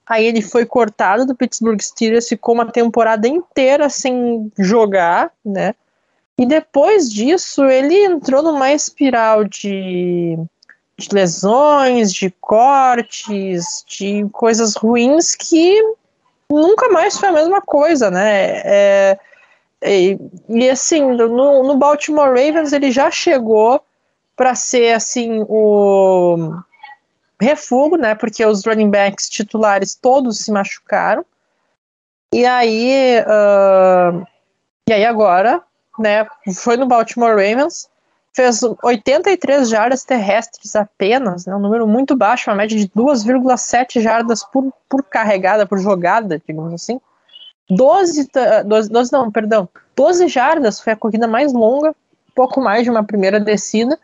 Aí 0.06 0.24
ele 0.24 0.40
foi 0.40 0.64
cortado 0.64 1.26
do 1.26 1.34
Pittsburgh 1.34 1.80
Steelers, 1.80 2.28
ficou 2.28 2.54
uma 2.54 2.70
temporada 2.70 3.28
inteira 3.28 3.90
sem 3.90 4.50
jogar, 4.58 5.30
né? 5.44 5.74
E 6.38 6.46
depois 6.46 7.12
disso, 7.12 7.64
ele 7.64 8.04
entrou 8.04 8.42
numa 8.42 8.72
espiral 8.72 9.44
de 9.44 10.38
de 10.98 11.08
lesões, 11.14 12.12
de 12.12 12.30
cortes, 12.40 13.84
de 13.86 14.28
coisas 14.32 14.74
ruins 14.74 15.36
que 15.36 15.80
nunca 16.50 16.88
mais 16.88 17.16
foi 17.16 17.28
a 17.28 17.32
mesma 17.32 17.60
coisa, 17.60 18.10
né? 18.10 18.62
É, 18.64 19.18
e, 19.82 20.18
e, 20.48 20.68
assim, 20.68 21.02
no, 21.02 21.62
no, 21.62 21.76
Baltimore 21.76 22.28
Ravens 22.28 22.72
ele 22.72 22.90
já 22.90 23.10
chegou 23.12 23.80
para 24.36 24.56
ser 24.56 24.94
assim 24.94 25.44
o 25.48 26.52
refúgio, 27.40 27.96
né? 27.96 28.16
Porque 28.16 28.44
os 28.44 28.64
running 28.64 28.90
backs 28.90 29.28
titulares 29.28 29.94
todos 29.94 30.40
se 30.40 30.50
machucaram. 30.50 31.24
E 32.32 32.44
aí, 32.44 33.20
uh, 33.20 34.26
e 34.88 34.92
aí 34.92 35.04
agora, 35.04 35.62
né? 35.96 36.26
Foi 36.56 36.76
no 36.76 36.86
Baltimore 36.86 37.36
Ravens 37.36 37.88
fez 38.38 38.60
83 38.84 39.68
jardas 39.68 40.04
terrestres 40.04 40.76
apenas, 40.76 41.44
né, 41.44 41.56
um 41.56 41.58
número 41.58 41.88
muito 41.88 42.16
baixo, 42.16 42.48
uma 42.48 42.56
média 42.56 42.78
de 42.78 42.88
2,7 42.88 44.00
jardas 44.00 44.44
por, 44.44 44.72
por 44.88 45.02
carregada, 45.02 45.66
por 45.66 45.76
jogada, 45.80 46.40
digamos 46.46 46.72
assim. 46.72 47.00
12, 47.68 48.30
12, 48.64 48.90
12 48.90 49.12
não, 49.12 49.28
perdão, 49.32 49.68
12 49.96 50.28
jardas 50.28 50.80
foi 50.80 50.92
a 50.92 50.96
corrida 50.96 51.26
mais 51.26 51.52
longa, 51.52 51.92
pouco 52.32 52.60
mais 52.60 52.84
de 52.84 52.90
uma 52.90 53.02
primeira 53.02 53.40
descida, 53.40 53.98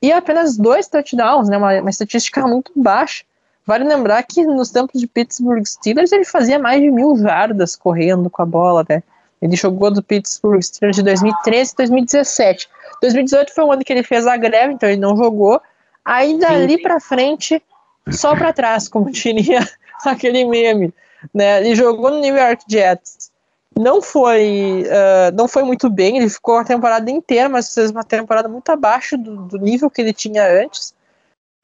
e 0.00 0.12
apenas 0.12 0.56
dois 0.56 0.86
touchdowns, 0.86 1.48
né, 1.48 1.58
uma, 1.58 1.80
uma 1.80 1.90
estatística 1.90 2.40
muito 2.46 2.70
baixa. 2.76 3.24
Vale 3.66 3.82
lembrar 3.82 4.22
que 4.22 4.46
nos 4.46 4.70
tempos 4.70 5.00
de 5.00 5.08
Pittsburgh 5.08 5.64
Steelers 5.66 6.12
ele 6.12 6.24
fazia 6.24 6.58
mais 6.58 6.80
de 6.80 6.88
mil 6.88 7.16
jardas 7.16 7.74
correndo 7.74 8.30
com 8.30 8.42
a 8.42 8.46
bola, 8.46 8.86
né? 8.88 9.02
Ele 9.40 9.56
jogou 9.56 9.90
do 9.90 10.02
Pittsburgh 10.02 10.62
Steelers 10.62 10.96
de 10.96 11.02
2013 11.02 11.72
e 11.72 11.76
2017. 11.76 12.68
2018 13.02 13.52
foi 13.52 13.64
o 13.64 13.72
ano 13.72 13.84
que 13.84 13.92
ele 13.92 14.04
fez 14.04 14.26
a 14.26 14.36
greve, 14.36 14.74
então 14.74 14.88
ele 14.88 15.00
não 15.00 15.16
jogou. 15.16 15.60
Aí 16.04 16.38
dali 16.38 16.80
para 16.80 17.00
frente, 17.00 17.62
só 18.10 18.34
para 18.34 18.52
trás, 18.52 18.88
como 18.88 19.10
diria 19.12 19.68
aquele 20.04 20.44
meme, 20.44 20.94
né? 21.34 21.60
Ele 21.60 21.74
jogou 21.74 22.10
no 22.10 22.20
New 22.20 22.36
York 22.36 22.64
Jets. 22.68 23.30
Não 23.76 24.02
foi, 24.02 24.84
uh, 24.86 25.34
não 25.34 25.48
foi 25.48 25.62
muito 25.62 25.88
bem, 25.88 26.18
ele 26.18 26.28
ficou 26.28 26.58
a 26.58 26.64
temporada 26.64 27.10
inteira, 27.10 27.48
mas 27.48 27.74
fez 27.74 27.90
uma 27.90 28.04
temporada 28.04 28.48
muito 28.48 28.68
abaixo 28.70 29.16
do, 29.16 29.46
do 29.46 29.58
nível 29.58 29.90
que 29.90 30.00
ele 30.00 30.12
tinha 30.12 30.46
antes. 30.46 30.94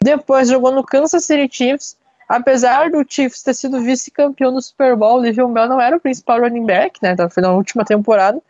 Depois 0.02 0.49
jogou 0.49 0.73
no 0.73 0.85
Kansas 0.85 1.25
City 1.25 1.49
Chiefs. 1.54 1.97
Apesar 2.28 2.90
do 2.90 3.04
Chiefs 3.09 3.42
ter 3.42 3.54
sido 3.54 3.80
vice-campeão 3.80 4.52
do 4.52 4.61
Super 4.61 4.95
Bowl, 4.95 5.16
o 5.16 5.21
Le'Veon 5.21 5.52
Bell 5.52 5.68
não 5.68 5.80
era 5.80 5.97
o 5.97 6.00
principal 6.00 6.40
running 6.40 6.66
back, 6.66 6.99
né? 7.02 7.16
Foi 7.30 7.42
na 7.42 7.52
última 7.52 7.85
temporada. 7.85 8.40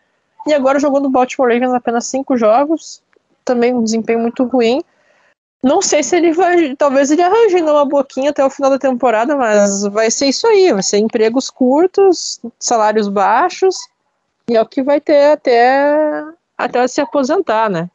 E 0.48 0.54
agora 0.54 0.80
jogou 0.80 0.98
no 0.98 1.10
Baltimore 1.10 1.52
Ravens 1.52 1.74
apenas 1.74 2.06
cinco 2.06 2.36
jogos. 2.36 3.02
Também 3.44 3.74
um 3.74 3.84
desempenho 3.84 4.18
muito 4.18 4.44
ruim. 4.44 4.82
Não 5.62 5.82
sei 5.82 6.02
se 6.02 6.16
ele 6.16 6.32
vai. 6.32 6.74
Talvez 6.74 7.10
ele 7.10 7.22
arranje 7.22 7.56
uma 7.56 7.84
boquinha 7.84 8.30
até 8.30 8.42
o 8.42 8.48
final 8.48 8.70
da 8.70 8.78
temporada, 8.78 9.36
mas 9.36 9.82
vai 9.84 10.10
ser 10.10 10.26
isso 10.26 10.46
aí. 10.46 10.72
Vai 10.72 10.82
ser 10.82 10.98
empregos 10.98 11.50
curtos, 11.50 12.40
salários 12.58 13.08
baixos. 13.08 13.76
E 14.48 14.56
é 14.56 14.62
o 14.62 14.66
que 14.66 14.82
vai 14.82 15.00
ter 15.00 15.32
até, 15.32 16.24
até 16.56 16.88
se 16.88 17.02
aposentar, 17.02 17.68
né? 17.68 17.90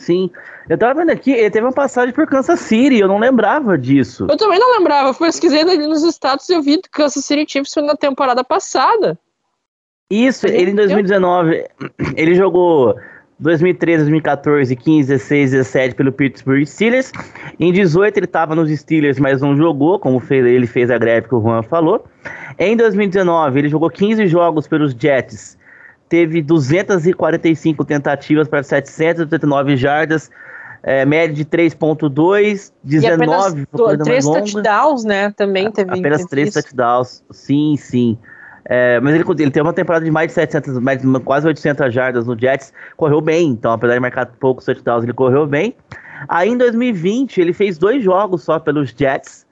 Sim. 0.00 0.30
Eu 0.68 0.78
tava 0.78 1.00
vendo 1.00 1.10
aqui, 1.10 1.32
ele 1.32 1.50
teve 1.50 1.66
uma 1.66 1.72
passagem 1.72 2.14
por 2.14 2.26
Kansas 2.26 2.60
City, 2.60 3.00
eu 3.00 3.08
não 3.08 3.18
lembrava 3.18 3.76
disso. 3.76 4.26
Eu 4.30 4.36
também 4.36 4.58
não 4.58 4.78
lembrava, 4.78 5.12
pesquisei 5.12 5.60
ali 5.60 5.86
nos 5.86 6.02
status 6.04 6.48
e 6.48 6.54
eu 6.54 6.62
vi 6.62 6.80
que 6.80 6.88
Kansas 6.88 7.24
City 7.24 7.44
Chiefs 7.46 7.74
foi 7.74 7.82
na 7.82 7.96
temporada 7.96 8.44
passada. 8.44 9.18
Isso, 10.10 10.46
ele 10.46 10.72
em 10.72 10.74
2019, 10.74 11.64
ele 12.16 12.34
jogou 12.34 12.96
2013, 13.38 13.98
2014, 14.04 14.76
15, 14.76 15.08
16, 15.08 15.50
17 15.52 15.94
pelo 15.94 16.12
Pittsburgh 16.12 16.66
Steelers. 16.66 17.12
Em 17.58 17.72
18 17.72 18.16
ele 18.16 18.26
estava 18.26 18.54
nos 18.54 18.70
Steelers, 18.70 19.18
mas 19.18 19.40
não 19.40 19.56
jogou, 19.56 19.98
como 19.98 20.18
fez, 20.18 20.44
ele 20.44 20.66
fez 20.66 20.90
a 20.90 20.98
greve 20.98 21.28
que 21.28 21.34
o 21.34 21.40
Juan 21.40 21.62
falou. 21.62 22.04
Em 22.58 22.76
2019 22.76 23.58
ele 23.58 23.68
jogou 23.68 23.88
15 23.88 24.26
jogos 24.26 24.66
pelos 24.66 24.92
Jets 24.92 25.58
teve 26.10 26.42
245 26.42 27.84
tentativas 27.84 28.48
para 28.48 28.62
789 28.64 29.76
jardas, 29.76 30.28
é, 30.82 31.06
média 31.06 31.34
de 31.34 31.44
3.2, 31.44 32.72
19 32.82 33.66
foi 33.70 33.96
três 33.98 34.24
touchdowns, 34.24 35.04
né? 35.04 35.32
Também 35.36 35.70
teve. 35.70 35.98
Apenas 35.98 36.24
três 36.24 36.52
touchdowns, 36.52 37.22
sim, 37.30 37.76
sim. 37.76 38.18
É, 38.64 39.00
mas 39.00 39.14
ele, 39.14 39.24
ele 39.38 39.50
teve 39.50 39.62
uma 39.62 39.72
temporada 39.72 40.04
de 40.04 40.10
mais 40.10 40.28
de 40.28 40.34
700, 40.34 40.78
mais, 40.78 41.02
quase 41.24 41.46
800 41.46 41.92
jardas 41.92 42.26
no 42.26 42.38
Jets, 42.38 42.72
correu 42.96 43.20
bem, 43.20 43.48
então 43.48 43.72
apesar 43.72 43.94
de 43.94 44.00
marcar 44.00 44.26
poucos 44.26 44.64
touchdowns, 44.64 45.04
ele 45.04 45.12
correu 45.12 45.46
bem. 45.46 45.74
Aí 46.28 46.50
em 46.50 46.56
2020 46.56 47.40
ele 47.40 47.52
fez 47.52 47.78
dois 47.78 48.02
jogos 48.04 48.42
só 48.42 48.58
pelos 48.58 48.90
Jets, 48.90 49.46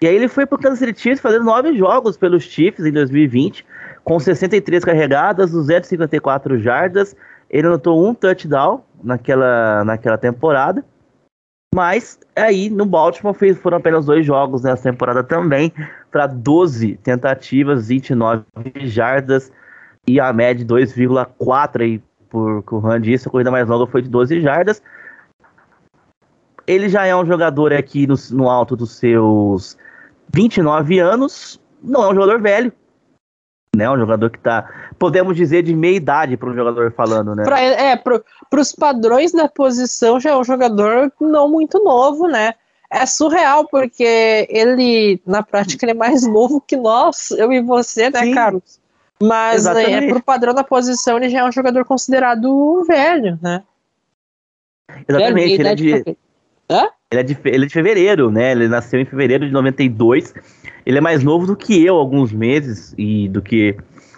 e 0.00 0.06
aí 0.06 0.14
ele 0.14 0.28
foi 0.28 0.46
pro 0.46 0.58
Kansas 0.58 0.78
City 0.78 1.00
Chiefs 1.00 1.20
fazendo 1.20 1.44
nove 1.44 1.76
jogos 1.76 2.16
pelos 2.16 2.44
Chiefs 2.44 2.86
em 2.86 2.92
2020, 2.92 3.66
com 4.04 4.18
63 4.20 4.84
carregadas, 4.84 5.50
254 5.50 6.56
jardas. 6.60 7.16
Ele 7.50 7.66
anotou 7.66 8.08
um 8.08 8.14
touchdown 8.14 8.84
naquela, 9.02 9.84
naquela 9.84 10.16
temporada. 10.16 10.84
Mas 11.74 12.18
aí 12.34 12.70
no 12.70 12.86
Baltimore 12.86 13.34
fez, 13.34 13.58
foram 13.58 13.76
apenas 13.76 14.06
dois 14.06 14.24
jogos 14.24 14.62
nessa 14.62 14.90
temporada 14.90 15.22
também, 15.22 15.72
para 16.10 16.26
12 16.26 16.96
tentativas, 17.02 17.88
29 17.88 18.44
jardas 18.86 19.52
e 20.06 20.18
a 20.18 20.32
média 20.32 20.64
de 20.64 20.74
2,4 20.74 21.80
aí 21.82 22.02
por 22.28 22.62
que 22.62 22.74
o 22.74 22.80
Juan 22.80 23.00
disse, 23.00 23.28
a 23.28 23.30
corrida 23.30 23.50
mais 23.50 23.68
longa 23.68 23.90
foi 23.90 24.02
de 24.02 24.08
12 24.08 24.40
jardas. 24.40 24.82
Ele 26.66 26.88
já 26.88 27.06
é 27.06 27.16
um 27.16 27.24
jogador 27.24 27.72
aqui 27.72 28.06
no, 28.06 28.14
no 28.32 28.48
alto 28.48 28.76
dos 28.76 28.92
seus 28.92 29.76
29 30.34 30.98
anos, 30.98 31.60
não 31.82 32.04
é 32.04 32.10
um 32.10 32.14
jogador 32.14 32.40
velho, 32.40 32.72
né? 33.76 33.90
Um 33.90 33.98
jogador 33.98 34.30
que 34.30 34.38
tá, 34.38 34.68
podemos 34.98 35.36
dizer, 35.36 35.62
de 35.62 35.74
meia 35.74 35.96
idade 35.96 36.36
para 36.36 36.50
um 36.50 36.54
jogador 36.54 36.92
falando, 36.92 37.34
né? 37.34 37.44
Pra, 37.44 37.60
é, 37.60 37.96
para 37.96 38.60
os 38.60 38.72
padrões 38.72 39.32
da 39.32 39.48
posição 39.48 40.18
já 40.20 40.30
é 40.30 40.36
um 40.36 40.44
jogador 40.44 41.12
não 41.20 41.48
muito 41.48 41.82
novo, 41.82 42.26
né? 42.26 42.54
É 42.90 43.04
surreal, 43.04 43.68
porque 43.68 44.46
ele, 44.48 45.20
na 45.26 45.42
prática, 45.42 45.84
ele 45.84 45.92
é 45.92 45.94
mais 45.94 46.26
novo 46.26 46.60
que 46.60 46.76
nós, 46.76 47.30
eu 47.32 47.52
e 47.52 47.60
você, 47.60 48.08
né, 48.08 48.20
Sim, 48.20 48.34
Carlos? 48.34 48.80
Mas 49.20 49.66
é, 49.66 50.08
pro 50.08 50.22
padrão 50.22 50.54
da 50.54 50.64
posição, 50.64 51.16
ele 51.18 51.28
já 51.28 51.40
é 51.40 51.44
um 51.44 51.52
jogador 51.52 51.84
considerado 51.84 52.84
velho, 52.84 53.38
né? 53.42 53.62
Exatamente, 55.06 55.56
velho, 55.56 55.60
ele, 55.60 55.68
é 55.68 55.74
de, 55.74 56.16
Hã? 56.70 56.88
Ele, 57.12 57.20
é 57.20 57.24
de, 57.24 57.38
ele 57.44 57.64
é 57.64 57.66
de 57.66 57.72
fevereiro, 57.72 58.30
né? 58.30 58.52
Ele 58.52 58.68
nasceu 58.68 59.00
em 59.00 59.04
fevereiro 59.04 59.46
de 59.46 59.52
92 59.52 60.34
ele 60.88 60.96
é 60.96 61.00
mais 61.02 61.22
novo 61.22 61.46
do 61.46 61.54
que 61.54 61.84
eu, 61.84 61.96
alguns 61.96 62.32
meses, 62.32 62.94
e 62.96 63.28
do 63.28 63.42
que 63.42 63.76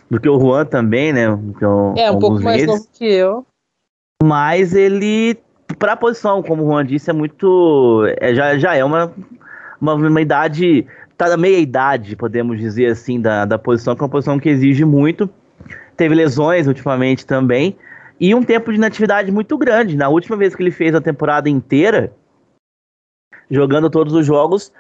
do 0.09 0.21
que 0.21 0.29
o 0.29 0.39
Juan 0.39 0.65
também, 0.65 1.13
né? 1.13 1.27
Então, 1.49 1.95
é, 1.99 2.09
um 2.09 2.19
pouco 2.21 2.41
mais 2.41 2.65
novo 2.65 2.87
que 2.93 3.05
eu. 3.05 3.45
Mas 4.23 4.73
ele, 4.73 5.37
para 5.81 5.95
a 5.95 5.97
posição, 5.97 6.41
como 6.45 6.63
o 6.63 6.71
Juan 6.71 6.87
disse, 6.87 7.11
é 7.11 7.13
muito. 7.13 8.05
É, 8.21 8.33
já, 8.33 8.57
já 8.57 8.77
é 8.77 8.85
uma, 8.85 9.13
uma, 9.81 9.95
uma 9.95 10.21
idade. 10.21 10.87
Tá 11.19 11.29
na 11.29 11.37
meia 11.37 11.59
idade, 11.59 12.15
podemos 12.15 12.57
dizer 12.61 12.87
assim, 12.87 13.21
da, 13.21 13.45
da 13.45 13.59
posição, 13.59 13.97
que 13.97 14.03
é 14.03 14.05
uma 14.05 14.11
posição 14.11 14.39
que 14.39 14.49
exige 14.49 14.85
muito. 14.85 15.29
Teve 15.97 16.15
lesões 16.15 16.69
ultimamente 16.69 17.27
também. 17.27 17.77
E 18.21 18.33
um 18.33 18.45
tempo 18.45 18.71
de 18.71 18.79
inatividade 18.79 19.33
muito 19.33 19.59
grande. 19.59 19.97
Na 19.97 20.09
última 20.09 20.37
vez 20.37 20.55
que 20.55 20.63
ele 20.63 20.71
fez 20.71 20.95
a 20.95 21.01
temporada 21.01 21.51
inteira, 21.51 22.13
jogando 23.51 23.91
todos 23.91 24.15
os 24.15 24.25
jogos, 24.25 24.73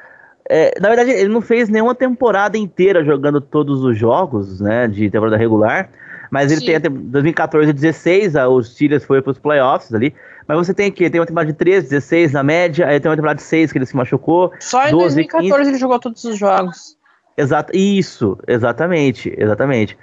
é, 0.49 0.75
na 0.81 0.89
verdade, 0.89 1.11
ele 1.11 1.29
não 1.29 1.41
fez 1.41 1.69
nenhuma 1.69 1.95
temporada 1.95 2.59
inteira 2.59 3.05
jogando 3.05 3.41
todos 3.41 3.85
os 3.85 3.97
jogos, 3.97 4.61
né, 4.61 4.89
de 4.89 5.09
temporada 5.09 5.37
regular. 5.37 5.89
Mas 6.31 6.51
ele 6.51 6.61
Sim. 6.61 6.81
tem 6.81 6.91
2014 6.91 7.71
e 7.71 7.73
16, 7.73 8.35
os 8.49 8.73
Steelers 8.73 9.05
foi 9.05 9.21
para 9.21 9.33
os 9.33 9.39
playoffs 9.39 9.93
ali. 9.93 10.15
Mas 10.47 10.59
você 10.59 10.75
tem 10.75 10.87
aqui, 10.87 11.09
tem 11.11 11.21
uma 11.21 11.27
temporada 11.27 11.53
de 11.53 11.59
13, 11.59 11.89
16 11.91 12.33
na 12.33 12.43
média, 12.43 12.87
aí 12.87 12.99
tem 12.99 13.09
uma 13.09 13.17
temporada 13.17 13.37
de 13.37 13.43
6 13.43 13.71
que 13.71 13.79
ele 13.79 13.87
se 13.87 13.97
machucou. 13.97 14.53
Só 14.61 14.89
em 14.89 14.91
12, 14.91 15.15
2014 15.15 15.59
15. 15.59 15.71
ele 15.71 15.79
jogou 15.79 15.99
todos 15.99 16.25
os 16.25 16.39
jogos. 16.39 16.97
Exato, 17.37 17.77
isso, 17.77 18.37
exatamente, 18.47 19.33
exatamente. 19.39 19.97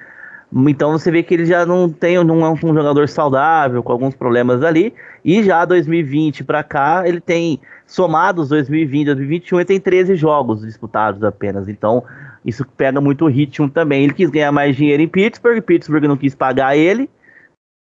Então 0.67 0.93
você 0.93 1.11
vê 1.11 1.23
que 1.23 1.33
ele 1.33 1.45
já 1.45 1.65
não 1.65 1.89
tem 1.89 2.23
não 2.23 2.45
é 2.45 2.49
um 2.49 2.55
jogador 2.55 3.09
saudável, 3.09 3.83
com 3.83 3.91
alguns 3.91 4.15
problemas 4.15 4.63
ali. 4.63 4.93
E 5.23 5.43
já 5.43 5.65
2020 5.65 6.45
para 6.45 6.63
cá, 6.63 7.03
ele 7.05 7.19
tem 7.19 7.59
somados 7.87 8.49
2020 8.49 9.01
e 9.01 9.05
2021, 9.05 9.57
ele 9.59 9.65
tem 9.65 9.79
13 9.79 10.15
jogos 10.15 10.61
disputados 10.61 11.23
apenas. 11.23 11.67
Então, 11.69 12.03
isso 12.45 12.65
pega 12.75 12.99
muito 12.99 13.25
o 13.25 13.29
ritmo 13.29 13.69
também. 13.69 14.03
Ele 14.03 14.13
quis 14.13 14.29
ganhar 14.29 14.51
mais 14.51 14.75
dinheiro 14.75 15.01
em 15.01 15.07
Pittsburgh, 15.07 15.61
Pittsburgh 15.61 16.03
não 16.03 16.17
quis 16.17 16.35
pagar 16.35 16.75
ele. 16.75 17.09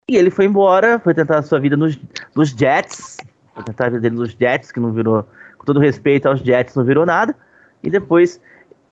E 0.10 0.15
ele 0.15 0.32
foi 0.32 0.46
embora, 0.46 0.98
foi 1.00 1.13
tentar 1.13 1.39
a 1.39 1.41
sua 1.44 1.60
vida 1.60 1.77
nos, 1.77 2.00
nos 2.36 2.50
Jets. 2.50 3.18
Foi 3.53 3.63
tentar 3.63 3.88
a 3.88 3.89
vida 3.89 4.01
dele 4.01 4.15
nos 4.15 4.32
Jets, 4.32 4.72
que 4.72 4.79
não 4.79 4.91
virou, 4.91 5.27
com 5.58 5.65
todo 5.65 5.79
respeito 5.79 6.27
aos 6.27 6.39
Jets, 6.39 6.74
não 6.75 6.84
virou 6.84 7.06
nada. 7.06 7.36
E 7.84 7.89
depois 7.89 8.41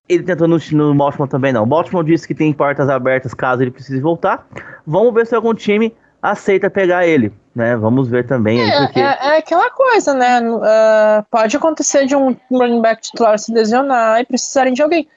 ele 0.10 0.24
tentou 0.24 0.48
no, 0.48 0.58
no 0.74 0.94
Baltimore 0.94 1.28
também 1.28 1.54
não. 1.54 1.64
O 1.64 1.66
Baltimore 1.66 2.06
disse 2.06 2.28
que 2.28 2.36
tem 2.36 2.54
portas 2.54 2.90
abertas 2.90 3.34
caso 3.34 3.64
ele 3.64 3.72
precise 3.72 4.00
voltar. 4.00 4.46
Vamos 4.86 5.14
ver 5.14 5.26
se 5.26 5.36
algum 5.36 5.54
time 5.54 5.96
aceita 6.22 6.70
pegar 6.70 7.08
ele, 7.08 7.32
né? 7.58 7.76
Vamos 7.76 8.08
ver 8.08 8.28
também. 8.28 8.62
É, 8.62 8.86
porque... 8.86 9.00
é, 9.00 9.04
é 9.04 9.38
aquela 9.40 9.72
coisa, 9.72 10.14
né? 10.14 10.40
Uh, 10.42 11.26
pode 11.32 11.58
acontecer 11.58 12.06
de 12.06 12.16
um 12.16 12.38
running 12.52 12.82
back 12.82 13.02
titular 13.02 13.38
se 13.40 13.52
lesionar 13.52 14.22
e 14.22 14.26
precisarem 14.26 14.74
de 14.74 14.84
alguém. 14.84 15.08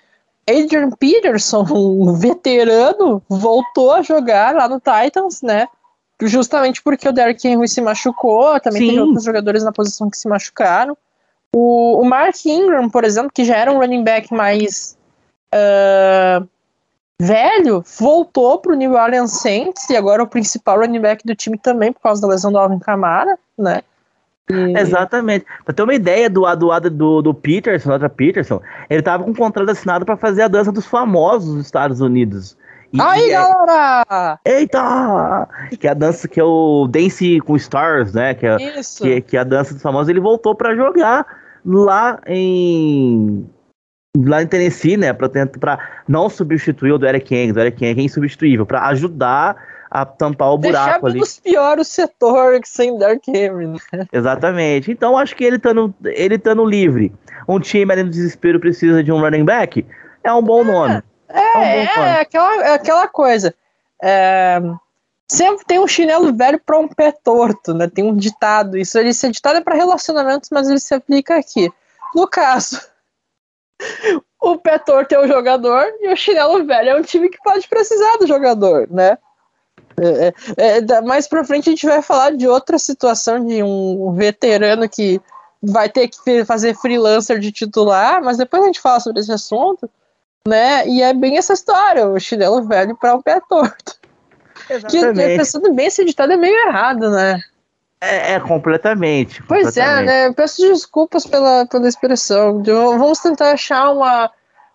Adrian 0.48 0.90
Peterson, 0.92 1.66
um 1.70 2.14
veterano, 2.14 3.22
voltou 3.28 3.92
a 3.92 4.00
jogar 4.00 4.54
lá 4.54 4.66
no 4.66 4.80
Titans, 4.80 5.42
né? 5.42 5.68
Justamente 6.22 6.82
porque 6.82 7.06
o 7.06 7.12
Derrick 7.12 7.46
Henry 7.46 7.68
se 7.68 7.82
machucou, 7.82 8.58
também 8.58 8.82
Sim. 8.82 8.88
tem 8.88 9.00
outros 9.00 9.24
jogadores 9.24 9.62
na 9.62 9.70
posição 9.70 10.08
que 10.08 10.16
se 10.16 10.26
machucaram. 10.26 10.96
O, 11.54 12.00
o 12.00 12.04
Mark 12.06 12.36
Ingram, 12.46 12.88
por 12.88 13.04
exemplo, 13.04 13.30
que 13.34 13.44
já 13.44 13.56
era 13.56 13.70
um 13.70 13.78
running 13.78 14.04
back 14.04 14.32
mais 14.32 14.96
uh, 15.54 16.48
velho, 17.20 17.84
voltou 17.98 18.58
para 18.58 18.72
o 18.72 18.74
New 18.74 18.94
Orleans 18.94 19.32
Saints 19.32 19.88
e 19.90 19.96
agora 19.96 20.22
é 20.22 20.24
o 20.24 20.28
principal 20.28 20.80
running 20.80 21.00
back 21.00 21.24
do 21.26 21.34
time 21.34 21.58
também 21.58 21.92
por 21.92 22.00
causa 22.00 22.22
da 22.22 22.28
lesão 22.28 22.50
do 22.50 22.58
Alvin 22.58 22.78
Kamara, 22.78 23.38
né? 23.58 23.82
E... 24.50 24.78
Exatamente. 24.78 25.44
Pra 25.64 25.74
ter 25.74 25.82
uma 25.82 25.94
ideia 25.94 26.30
do 26.30 26.40
lado 26.40 26.90
do, 26.90 27.20
do 27.20 27.34
Peterson, 27.34 27.92
outra 27.92 28.08
Peterson, 28.08 28.60
ele 28.88 29.02
tava 29.02 29.22
com 29.22 29.30
um 29.30 29.34
contrato 29.34 29.70
assinado 29.70 30.06
para 30.06 30.16
fazer 30.16 30.42
a 30.42 30.48
dança 30.48 30.72
dos 30.72 30.86
famosos 30.86 31.54
dos 31.54 31.66
Estados 31.66 32.00
Unidos. 32.00 32.56
E, 32.92 33.00
Aí, 33.00 33.30
é... 33.30 33.32
galera! 33.34 34.40
Eita! 34.44 35.48
Que 35.78 35.86
é 35.86 35.90
a 35.90 35.94
dança 35.94 36.26
que 36.26 36.40
é 36.40 36.44
o 36.44 36.88
Dance 36.88 37.38
com 37.40 37.54
Stars, 37.54 38.14
né? 38.14 38.34
Que 38.34 38.46
é, 38.46 38.80
Isso. 38.80 39.04
Que, 39.04 39.20
que 39.20 39.36
é 39.36 39.40
a 39.40 39.44
dança 39.44 39.74
dos 39.74 39.82
famosos. 39.82 40.08
Ele 40.08 40.20
voltou 40.20 40.54
para 40.54 40.74
jogar 40.74 41.26
lá 41.64 42.18
em 42.26 43.46
lá 44.16 44.42
em 44.42 44.46
Tennessee, 44.46 44.96
né, 44.96 45.12
para 45.12 45.28
tentar 45.28 46.02
não 46.08 46.28
substituir 46.28 46.92
o 46.92 46.98
do 46.98 47.06
Eric 47.06 47.32
Yang, 47.32 47.52
do 47.52 47.60
Eric 47.60 47.84
Yang 47.84 48.00
é 48.00 48.04
insubstituível, 48.04 48.66
para 48.66 48.86
ajudar 48.88 49.56
a 49.90 50.04
tampar 50.04 50.52
o 50.52 50.58
buraco 50.58 51.06
ali. 51.06 51.18
Deixar 51.18 51.42
pior 51.42 51.78
o 51.78 51.84
setor 51.84 52.60
sem 52.64 52.96
Dark 52.98 53.26
Henry. 53.26 53.66
Né? 53.66 54.06
Exatamente. 54.12 54.90
Então 54.90 55.16
acho 55.16 55.34
que 55.34 55.44
ele 55.44 55.56
estando 55.56 55.92
ele 56.04 56.36
estando 56.36 56.64
livre, 56.64 57.12
um 57.48 57.58
time 57.58 57.92
ali 57.92 58.02
no 58.02 58.10
desespero 58.10 58.60
precisa 58.60 59.02
de 59.02 59.10
um 59.10 59.20
running 59.20 59.44
back, 59.44 59.84
é 60.22 60.32
um 60.32 60.42
bom 60.42 60.62
é, 60.62 60.64
nome. 60.64 61.02
É, 61.28 61.40
é, 61.40 61.58
um 61.58 61.62
é, 61.62 62.18
é 62.18 62.20
aquela, 62.20 62.64
é 62.64 62.74
aquela 62.74 63.08
coisa. 63.08 63.54
É, 64.02 64.60
sempre 65.28 65.64
tem 65.64 65.78
um 65.78 65.86
chinelo 65.86 66.34
velho 66.34 66.60
para 66.64 66.78
um 66.78 66.88
pé 66.88 67.12
torto, 67.12 67.74
né? 67.74 67.88
Tem 67.88 68.04
um 68.04 68.16
ditado. 68.16 68.76
Isso 68.76 68.98
ele 68.98 69.10
esse 69.10 69.30
ditado 69.30 69.58
é 69.58 69.60
para 69.60 69.74
relacionamentos, 69.74 70.50
mas 70.50 70.68
ele 70.68 70.80
se 70.80 70.94
aplica 70.94 71.36
aqui. 71.36 71.70
No 72.14 72.26
caso, 72.26 72.80
o 74.40 74.56
pé 74.56 74.78
torto 74.78 75.14
é 75.14 75.18
o 75.18 75.28
jogador 75.28 75.84
e 76.00 76.12
o 76.12 76.16
chinelo 76.16 76.64
velho 76.64 76.90
é 76.90 76.96
um 76.96 77.02
time 77.02 77.28
que 77.28 77.38
pode 77.42 77.68
precisar 77.68 78.16
do 78.16 78.26
jogador, 78.26 78.88
né? 78.90 79.18
É, 79.98 80.32
é, 80.56 80.78
é 80.78 81.00
mais 81.02 81.28
pra 81.28 81.44
frente 81.44 81.68
a 81.68 81.72
gente 81.72 81.86
vai 81.86 82.00
falar 82.00 82.36
de 82.36 82.48
outra 82.48 82.78
situação 82.78 83.44
de 83.44 83.62
um 83.62 84.12
veterano 84.12 84.88
que 84.88 85.20
vai 85.62 85.88
ter 85.88 86.08
que 86.08 86.44
fazer 86.44 86.74
freelancer 86.74 87.38
de 87.38 87.52
titular, 87.52 88.22
mas 88.22 88.38
depois 88.38 88.62
a 88.62 88.66
gente 88.66 88.80
fala 88.80 89.00
sobre 89.00 89.20
esse 89.20 89.32
assunto, 89.32 89.90
né? 90.48 90.88
E 90.88 91.02
é 91.02 91.12
bem 91.12 91.36
essa 91.36 91.52
história, 91.52 92.08
o 92.08 92.18
chinelo 92.18 92.62
velho 92.62 92.96
para 92.96 93.14
o 93.14 93.22
pé 93.22 93.40
torto. 93.46 94.00
Exatamente. 94.70 95.30
Que, 95.30 95.36
pensando 95.36 95.74
bem, 95.74 95.86
esse 95.86 96.04
ditado 96.04 96.32
é 96.32 96.36
meio 96.36 96.68
errado, 96.68 97.10
né? 97.10 97.42
É, 98.00 98.34
é 98.34 98.40
completamente. 98.40 99.42
Pois 99.42 99.66
completamente. 99.68 100.08
é, 100.08 100.28
né? 100.28 100.32
Peço 100.34 100.62
desculpas 100.62 101.26
pela, 101.26 101.66
pela 101.66 101.88
expressão. 101.88 102.62
Vamos 102.62 103.18
tentar 103.18 103.52
achar 103.52 103.90
uma, 103.90 104.30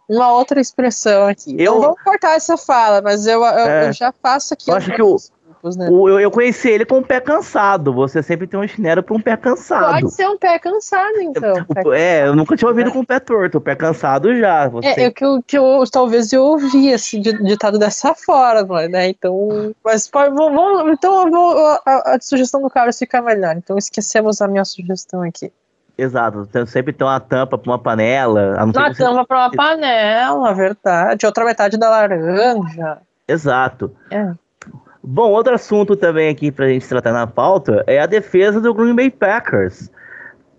uma 0.07 0.31
outra 0.31 0.61
expressão 0.61 1.27
aqui. 1.27 1.55
Eu, 1.57 1.75
não 1.75 1.81
vamos 1.81 2.01
cortar 2.03 2.35
essa 2.35 2.55
fala, 2.55 3.01
mas 3.01 3.25
eu, 3.25 3.43
eu, 3.43 3.45
é, 3.45 3.87
eu 3.87 3.93
já 3.93 4.13
faço 4.21 4.53
aqui. 4.53 4.69
Eu 4.69 4.75
acho 4.75 4.91
que 4.91 5.01
o, 5.01 5.17
né? 5.75 5.87
O, 5.89 6.09
eu, 6.09 6.19
eu 6.19 6.29
conheci 6.29 6.69
ele 6.69 6.85
com 6.85 6.97
um 6.97 7.03
pé 7.03 7.19
cansado. 7.19 7.93
Você 7.93 8.21
sempre 8.21 8.45
tem 8.45 8.59
um 8.59 8.67
chinelo 8.67 9.01
para 9.01 9.15
um 9.15 9.19
pé 9.19 9.35
cansado. 9.35 10.01
Pode 10.01 10.13
ser 10.13 10.27
um 10.27 10.37
pé 10.37 10.59
cansado, 10.59 11.19
então. 11.19 11.53
O, 11.85 11.93
é, 11.93 12.27
eu 12.27 12.35
nunca 12.35 12.55
tinha 12.55 12.69
ouvido 12.69 12.91
com 12.91 12.99
o 12.99 13.05
pé 13.05 13.19
torto. 13.19 13.57
O 13.57 13.61
pé 13.61 13.75
cansado 13.75 14.35
já. 14.37 14.67
Você... 14.67 14.87
É, 14.87 15.03
é 15.03 15.11
que, 15.11 15.25
eu, 15.25 15.43
que 15.45 15.57
eu 15.57 15.83
talvez 15.91 16.31
eu 16.31 16.43
ouvi 16.43 16.89
esse 16.89 17.19
ditado 17.19 17.79
dessa 17.79 18.13
forma, 18.13 18.87
né? 18.87 19.09
Então, 19.09 19.73
mas 19.83 20.07
pode, 20.07 20.35
vamos, 20.35 20.91
então 20.91 21.29
vou, 21.29 21.57
a, 21.57 21.81
a, 21.85 22.17
sugestão 22.21 22.61
do 22.61 22.69
Carlos 22.69 22.97
fica 22.97 23.21
melhor. 23.21 23.55
Então 23.55 23.77
esquecemos 23.77 24.41
a 24.41 24.47
minha 24.47 24.65
sugestão 24.65 25.21
aqui. 25.21 25.51
Exato, 25.97 26.45
tem, 26.47 26.65
sempre 26.65 26.91
tem 26.91 27.07
uma 27.07 27.19
tampa 27.21 27.57
para 27.57 27.71
uma 27.71 27.79
panela. 27.79 28.61
uma 28.61 28.93
tampa 28.93 29.25
para 29.25 29.47
uma 29.47 29.51
panela, 29.55 30.53
verdade. 30.53 31.25
Outra 31.25 31.45
metade 31.45 31.77
da 31.77 31.89
laranja. 31.89 32.97
Exato. 33.27 33.95
É. 34.11 34.33
Bom, 35.07 35.29
outro 35.33 35.53
assunto 35.53 35.95
também 35.95 36.29
aqui 36.29 36.51
pra 36.51 36.67
gente 36.67 36.87
tratar 36.89 37.13
na 37.13 37.27
pauta 37.27 37.83
é 37.85 37.99
a 37.99 38.07
defesa 38.07 38.59
do 38.59 38.73
Green 38.73 38.95
Bay 38.95 39.11
Packers. 39.11 39.91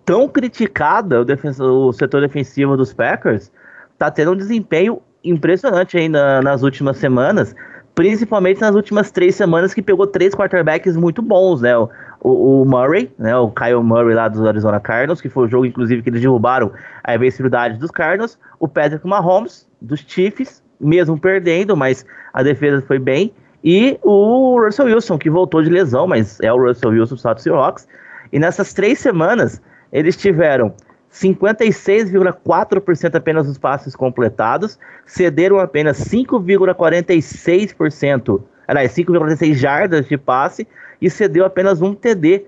Tão 0.05 0.29
criticada 0.29 1.21
o, 1.21 1.89
o 1.89 1.93
setor 1.93 2.21
defensivo 2.21 2.77
dos 2.77 2.93
Packers, 2.93 3.51
tá 3.99 4.09
tendo 4.09 4.31
um 4.31 4.37
desempenho 4.37 5.03
impressionante 5.25 5.99
ainda 5.99 6.41
nas 6.43 6.63
últimas 6.63 6.97
semanas, 6.97 7.57
principalmente 7.93 8.61
nas 8.61 8.77
últimas 8.77 9.11
três 9.11 9.35
semanas 9.35 9.75
que 9.75 9.83
pegou 9.83 10.07
três 10.07 10.33
quarterbacks 10.33 10.97
muito 10.97 11.21
bons, 11.21 11.61
né? 11.61 11.77
O, 11.77 11.91
o, 12.21 12.65
Murray, 12.65 13.11
né? 13.19 13.37
O 13.37 13.51
Kyle 13.51 13.83
Murray 13.83 14.15
lá 14.15 14.29
dos 14.29 14.47
Arizona 14.47 14.79
Cardinals, 14.79 15.21
que 15.21 15.29
foi 15.29 15.47
o 15.47 15.49
jogo 15.49 15.67
inclusive 15.67 16.03
que 16.03 16.09
eles 16.11 16.21
derrubaram 16.21 16.71
a 17.03 17.17
invencibilidade 17.17 17.79
dos 17.79 17.91
Cardinals, 17.91 18.39
o 18.61 18.69
Patrick 18.69 19.05
Mahomes 19.05 19.67
dos 19.83 20.05
Chiefs, 20.07 20.63
mesmo 20.81 21.19
perdendo, 21.19 21.77
mas 21.77 22.07
a 22.33 22.45
defesa 22.45 22.81
foi 22.81 23.01
bem. 23.01 23.35
E 23.69 23.99
o 24.05 24.65
Russell 24.65 24.87
Wilson, 24.87 25.19
que 25.19 25.29
voltou 25.29 25.61
de 25.61 25.69
lesão, 25.69 26.07
mas 26.07 26.39
é 26.39 26.53
o 26.53 26.57
Russell 26.57 26.91
Wilson 26.91 27.17
do 27.17 27.21
Seattle 27.21 27.43
Seahawks. 27.43 27.89
E 28.33 28.39
nessas 28.39 28.73
três 28.73 29.01
semanas, 29.01 29.61
eles 29.93 30.17
tiveram 30.17 30.73
56,4% 31.13 33.17
apenas 33.17 33.49
dos 33.49 33.59
passes 33.59 33.97
completados, 33.97 34.79
cederam 35.05 35.59
apenas 35.59 35.99
5,46%, 35.99 38.41
aliás, 38.69 38.95
5,46 38.95 39.55
jardas 39.55 40.07
de 40.07 40.17
passe 40.17 40.65
e 41.03 41.11
cedeu 41.11 41.45
apenas 41.45 41.83
um 41.83 41.93
TD 41.93 42.45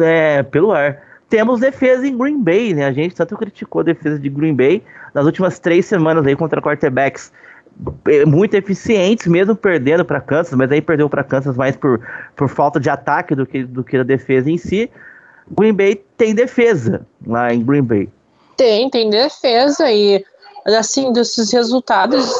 é, 0.00 0.42
pelo 0.42 0.72
ar. 0.72 1.02
Temos 1.28 1.60
defesa 1.60 2.06
em 2.06 2.16
Green 2.16 2.42
Bay, 2.42 2.72
né? 2.72 2.86
A 2.86 2.92
gente 2.92 3.14
tanto 3.14 3.36
criticou 3.36 3.82
a 3.82 3.84
defesa 3.84 4.18
de 4.18 4.30
Green 4.30 4.54
Bay 4.54 4.82
nas 5.12 5.26
últimas 5.26 5.58
três 5.58 5.84
semanas 5.84 6.26
aí 6.26 6.34
contra 6.34 6.62
quarterbacks 6.62 7.30
muito 8.26 8.54
eficientes, 8.54 9.26
mesmo 9.26 9.54
perdendo 9.54 10.04
para 10.04 10.20
Kansas, 10.20 10.54
mas 10.54 10.70
aí 10.72 10.80
perdeu 10.80 11.08
para 11.08 11.22
Kansas 11.22 11.56
mais 11.56 11.76
por, 11.76 12.00
por 12.34 12.48
falta 12.48 12.80
de 12.80 12.88
ataque 12.88 13.34
do 13.34 13.46
que, 13.46 13.64
do 13.64 13.84
que 13.84 13.96
a 13.96 14.02
defesa 14.02 14.50
em 14.50 14.56
si. 14.56 14.90
Green 15.50 15.74
Bay 15.74 15.96
tem 16.16 16.34
defesa 16.34 17.06
lá 17.26 17.52
em 17.52 17.62
Green 17.62 17.82
Bay. 17.82 18.08
Tem, 18.56 18.88
tem 18.88 19.10
defesa 19.10 19.90
e 19.90 20.24
assim, 20.66 21.12
desses 21.12 21.52
resultados 21.52 22.32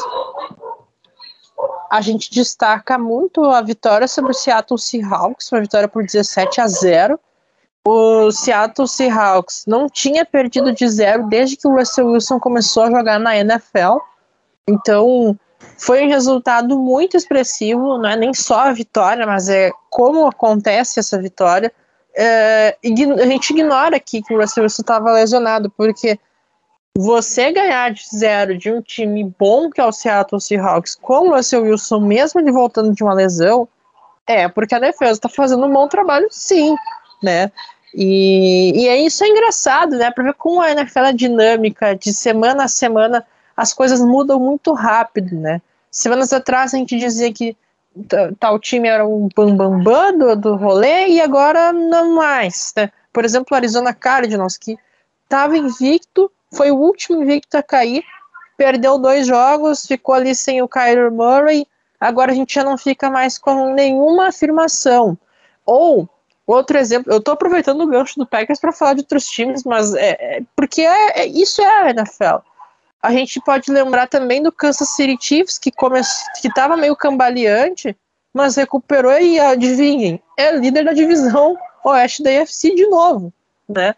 a 1.89 2.01
gente 2.01 2.31
destaca 2.31 2.97
muito 2.97 3.43
a 3.45 3.61
vitória 3.61 4.07
sobre 4.07 4.31
o 4.31 4.33
Seattle 4.33 4.77
Seahawks, 4.77 5.51
uma 5.51 5.61
vitória 5.61 5.87
por 5.87 6.03
17 6.03 6.59
a 6.59 6.67
0. 6.67 7.19
O 7.85 8.31
Seattle 8.31 8.87
Seahawks 8.87 9.63
não 9.65 9.87
tinha 9.87 10.25
perdido 10.25 10.73
de 10.73 10.87
zero 10.89 11.27
desde 11.27 11.55
que 11.55 11.67
o 11.67 11.73
Russell 11.73 12.07
Wilson 12.07 12.39
começou 12.39 12.83
a 12.83 12.91
jogar 12.91 13.17
na 13.19 13.37
NFL. 13.37 13.99
Então, 14.67 15.37
foi 15.77 16.05
um 16.05 16.09
resultado 16.09 16.77
muito 16.77 17.15
expressivo, 17.15 17.97
não 17.97 18.09
é 18.09 18.15
nem 18.15 18.33
só 18.33 18.61
a 18.61 18.73
vitória, 18.73 19.25
mas 19.25 19.47
é 19.47 19.71
como 19.89 20.27
acontece 20.27 20.99
essa 20.99 21.21
vitória. 21.21 21.71
É, 22.15 22.75
a 22.83 23.25
gente 23.25 23.51
ignora 23.51 23.95
aqui 23.95 24.21
que 24.21 24.33
o 24.33 24.41
Russell 24.41 24.63
Wilson 24.63 24.81
estava 24.81 25.11
lesionado, 25.11 25.69
porque 25.69 26.19
você 26.97 27.51
ganhar 27.51 27.91
de 27.91 28.03
zero 28.15 28.57
de 28.57 28.71
um 28.71 28.81
time 28.81 29.23
bom 29.39 29.69
que 29.69 29.79
é 29.79 29.85
o 29.85 29.91
Seattle 29.91 30.41
Seahawks 30.41 30.95
com 30.95 31.29
o 31.29 31.35
Russell 31.35 31.61
Wilson, 31.61 31.99
mesmo 31.99 32.39
ele 32.39 32.51
voltando 32.51 32.91
de 32.91 33.03
uma 33.03 33.13
lesão, 33.13 33.67
é 34.25 34.47
porque 34.49 34.73
a 34.73 34.79
defesa 34.79 35.13
está 35.13 35.29
fazendo 35.29 35.65
um 35.67 35.71
bom 35.71 35.87
trabalho, 35.87 36.27
sim, 36.31 36.75
né? 37.21 37.51
E, 37.93 38.73
e 38.75 38.87
é 38.87 38.97
isso 38.97 39.23
é 39.23 39.27
engraçado, 39.27 39.95
né? 39.95 40.11
Para 40.11 40.23
ver 40.23 40.33
como 40.33 40.63
é 40.63 40.73
dinâmica, 41.13 41.95
de 41.95 42.11
semana 42.13 42.65
a 42.65 42.67
semana 42.67 43.25
as 43.57 43.73
coisas 43.73 43.99
mudam 43.99 44.39
muito 44.39 44.71
rápido, 44.71 45.35
né? 45.35 45.59
Semanas 45.89 46.31
atrás 46.31 46.73
a 46.73 46.77
gente 46.77 46.95
dizia 46.97 47.33
que 47.33 47.57
tal 48.39 48.59
time 48.59 48.87
era 48.87 49.07
um 49.07 49.27
bambambam 49.35 49.83
bam, 49.83 50.11
bam 50.11 50.17
do, 50.17 50.35
do 50.35 50.55
rolê 50.55 51.07
e 51.07 51.19
agora 51.19 51.73
não 51.73 52.15
mais, 52.15 52.71
né? 52.77 52.91
Por 53.11 53.25
exemplo, 53.25 53.47
o 53.51 53.55
Arizona 53.55 53.93
Cardinals, 53.93 54.57
que 54.57 54.77
estava 55.23 55.57
invicto, 55.57 56.31
foi 56.53 56.69
o 56.69 56.75
último 56.75 57.23
invicto 57.23 57.57
a 57.57 57.63
cair, 57.63 58.03
perdeu 58.55 58.99
dois 58.99 59.25
jogos, 59.25 59.87
ficou 59.87 60.13
ali 60.13 60.35
sem 60.35 60.61
o 60.61 60.67
Kyler 60.67 61.11
Murray, 61.11 61.67
agora 61.99 62.31
a 62.31 62.35
gente 62.35 62.53
já 62.53 62.63
não 62.63 62.77
fica 62.77 63.09
mais 63.09 63.39
com 63.39 63.73
nenhuma 63.73 64.27
afirmação. 64.27 65.17
Ou, 65.65 66.07
outro 66.45 66.77
exemplo, 66.77 67.11
eu 67.11 67.17
estou 67.17 67.33
aproveitando 67.33 67.81
o 67.81 67.87
gancho 67.87 68.19
do 68.19 68.25
Packers 68.25 68.59
para 68.59 68.71
falar 68.71 68.93
de 68.93 69.01
outros 69.01 69.25
times, 69.25 69.63
mas 69.63 69.93
é, 69.95 70.37
é 70.37 70.41
porque 70.55 70.81
é, 70.81 71.21
é, 71.21 71.25
isso 71.25 71.61
é 71.61 71.81
a 71.81 71.89
NFL. 71.89 72.37
A 73.07 73.11
gente 73.11 73.39
pode 73.39 73.71
lembrar 73.71 74.07
também 74.07 74.43
do 74.43 74.51
Kansas 74.51 74.89
City 74.89 75.17
Chiefs, 75.17 75.57
que 75.57 75.71
estava 76.43 76.75
meio 76.75 76.93
cambaleante, 76.93 77.95
mas 78.33 78.57
recuperou 78.57 79.17
e 79.17 79.39
adivinhem, 79.39 80.21
é 80.37 80.51
líder 80.51 80.83
da 80.83 80.91
divisão 80.91 81.57
oeste 81.85 82.21
da 82.21 82.29
UFC 82.31 82.75
de 82.75 82.85
novo, 82.87 83.31
né? 83.67 83.95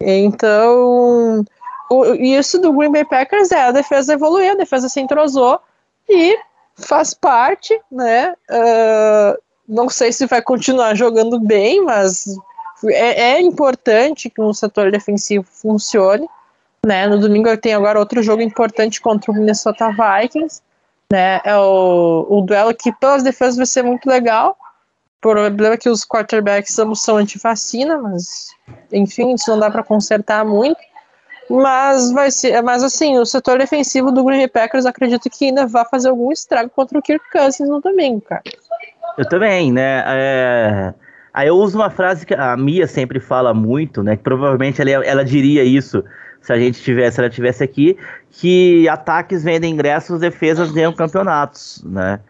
Então, 0.00 1.44
o, 1.90 2.04
isso 2.14 2.60
do 2.60 2.72
Green 2.72 2.92
Bay 2.92 3.04
Packers 3.04 3.50
é 3.50 3.60
a 3.60 3.72
defesa 3.72 4.12
evoluiu, 4.12 4.52
a 4.52 4.56
defesa 4.56 4.88
se 4.88 5.00
entrosou 5.00 5.60
e 6.08 6.38
faz 6.76 7.12
parte, 7.12 7.76
né? 7.90 8.34
Uh, 8.48 9.36
não 9.68 9.88
sei 9.88 10.12
se 10.12 10.26
vai 10.26 10.42
continuar 10.42 10.94
jogando 10.94 11.40
bem, 11.40 11.82
mas 11.82 12.24
é, 12.84 13.32
é 13.32 13.40
importante 13.40 14.30
que 14.30 14.40
um 14.40 14.54
setor 14.54 14.92
defensivo 14.92 15.44
funcione. 15.44 16.28
Né? 16.84 17.06
No 17.06 17.18
domingo 17.18 17.56
tem 17.56 17.74
agora 17.74 17.98
outro 17.98 18.22
jogo 18.22 18.42
importante 18.42 19.00
contra 19.00 19.30
o 19.30 19.34
Minnesota 19.34 19.88
Vikings. 19.90 20.60
Né? 21.10 21.40
É 21.44 21.56
o, 21.56 22.26
o 22.28 22.40
duelo 22.42 22.74
que 22.74 22.92
pelas 22.92 23.22
defesas 23.22 23.56
vai 23.56 23.66
ser 23.66 23.82
muito 23.82 24.06
legal. 24.06 24.56
O 25.18 25.20
problema 25.20 25.74
é 25.74 25.78
que 25.78 25.88
os 25.88 26.04
quarterbacks 26.04 26.78
ambos 26.78 27.02
são 27.02 27.16
antivacina, 27.16 27.96
mas 27.96 28.50
enfim, 28.92 29.32
isso 29.34 29.50
não 29.50 29.58
dá 29.58 29.70
para 29.70 29.82
consertar 29.82 30.44
muito. 30.44 30.78
Mas 31.48 32.10
vai 32.10 32.30
ser, 32.30 32.62
mas 32.62 32.82
assim, 32.82 33.18
o 33.18 33.24
setor 33.26 33.58
defensivo 33.58 34.10
do 34.10 34.24
Green 34.24 34.38
Bay 34.38 34.48
Packers 34.48 34.86
acredito 34.86 35.28
que 35.30 35.46
ainda 35.46 35.66
vai 35.66 35.84
fazer 35.86 36.08
algum 36.08 36.32
estrago 36.32 36.70
contra 36.70 36.98
o 36.98 37.02
Kirk 37.02 37.24
Cousins 37.30 37.68
no 37.68 37.80
domingo, 37.80 38.20
cara. 38.22 38.42
Eu 39.16 39.28
também, 39.28 39.72
né? 39.72 40.02
É... 40.06 40.94
Aí 41.32 41.48
eu 41.48 41.56
uso 41.56 41.76
uma 41.76 41.90
frase 41.90 42.24
que 42.24 42.34
a 42.34 42.56
Mia 42.56 42.86
sempre 42.86 43.20
fala 43.20 43.52
muito, 43.52 44.02
né? 44.02 44.16
Que 44.16 44.22
provavelmente 44.22 44.80
ela, 44.80 45.04
ela 45.04 45.24
diria 45.24 45.64
isso 45.64 46.02
se 46.44 46.52
a 46.52 46.58
gente 46.58 46.82
tivesse, 46.82 47.14
se 47.14 47.20
ela 47.22 47.30
tivesse 47.30 47.64
aqui, 47.64 47.96
que 48.30 48.86
ataques 48.86 49.42
vendem 49.42 49.72
ingressos, 49.72 50.20
defesas 50.20 50.70
ganham 50.70 50.92
campeonatos, 50.92 51.82
né? 51.86 52.20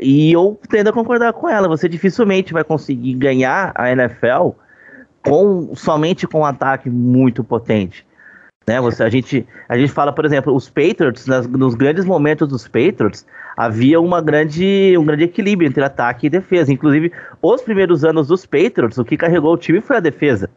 E 0.00 0.32
eu 0.32 0.58
tendo 0.68 0.90
a 0.90 0.92
concordar 0.92 1.32
com 1.32 1.48
ela. 1.48 1.68
Você 1.68 1.88
dificilmente 1.88 2.52
vai 2.52 2.64
conseguir 2.64 3.14
ganhar 3.14 3.70
a 3.76 3.92
NFL 3.92 4.50
com 5.24 5.76
somente 5.76 6.26
com 6.26 6.40
um 6.40 6.44
ataque 6.44 6.90
muito 6.90 7.44
potente. 7.44 8.04
Né? 8.66 8.80
Você, 8.80 9.04
a, 9.04 9.08
gente, 9.08 9.46
a 9.68 9.78
gente 9.78 9.92
fala, 9.92 10.12
por 10.12 10.24
exemplo, 10.24 10.52
os 10.52 10.68
Patriots, 10.68 11.28
nas, 11.28 11.46
nos 11.46 11.76
grandes 11.76 12.04
momentos 12.04 12.48
dos 12.48 12.66
Patriots, 12.66 13.24
havia 13.56 14.00
uma 14.00 14.20
grande, 14.20 14.96
um 14.98 15.04
grande 15.04 15.22
equilíbrio 15.22 15.68
entre 15.68 15.84
ataque 15.84 16.26
e 16.26 16.30
defesa. 16.30 16.72
Inclusive, 16.72 17.12
os 17.40 17.62
primeiros 17.62 18.04
anos 18.04 18.26
dos 18.26 18.44
Patriots, 18.44 18.98
o 18.98 19.04
que 19.04 19.16
carregou 19.16 19.54
o 19.54 19.56
time 19.56 19.80
foi 19.80 19.98
a 19.98 20.00
defesa. 20.00 20.50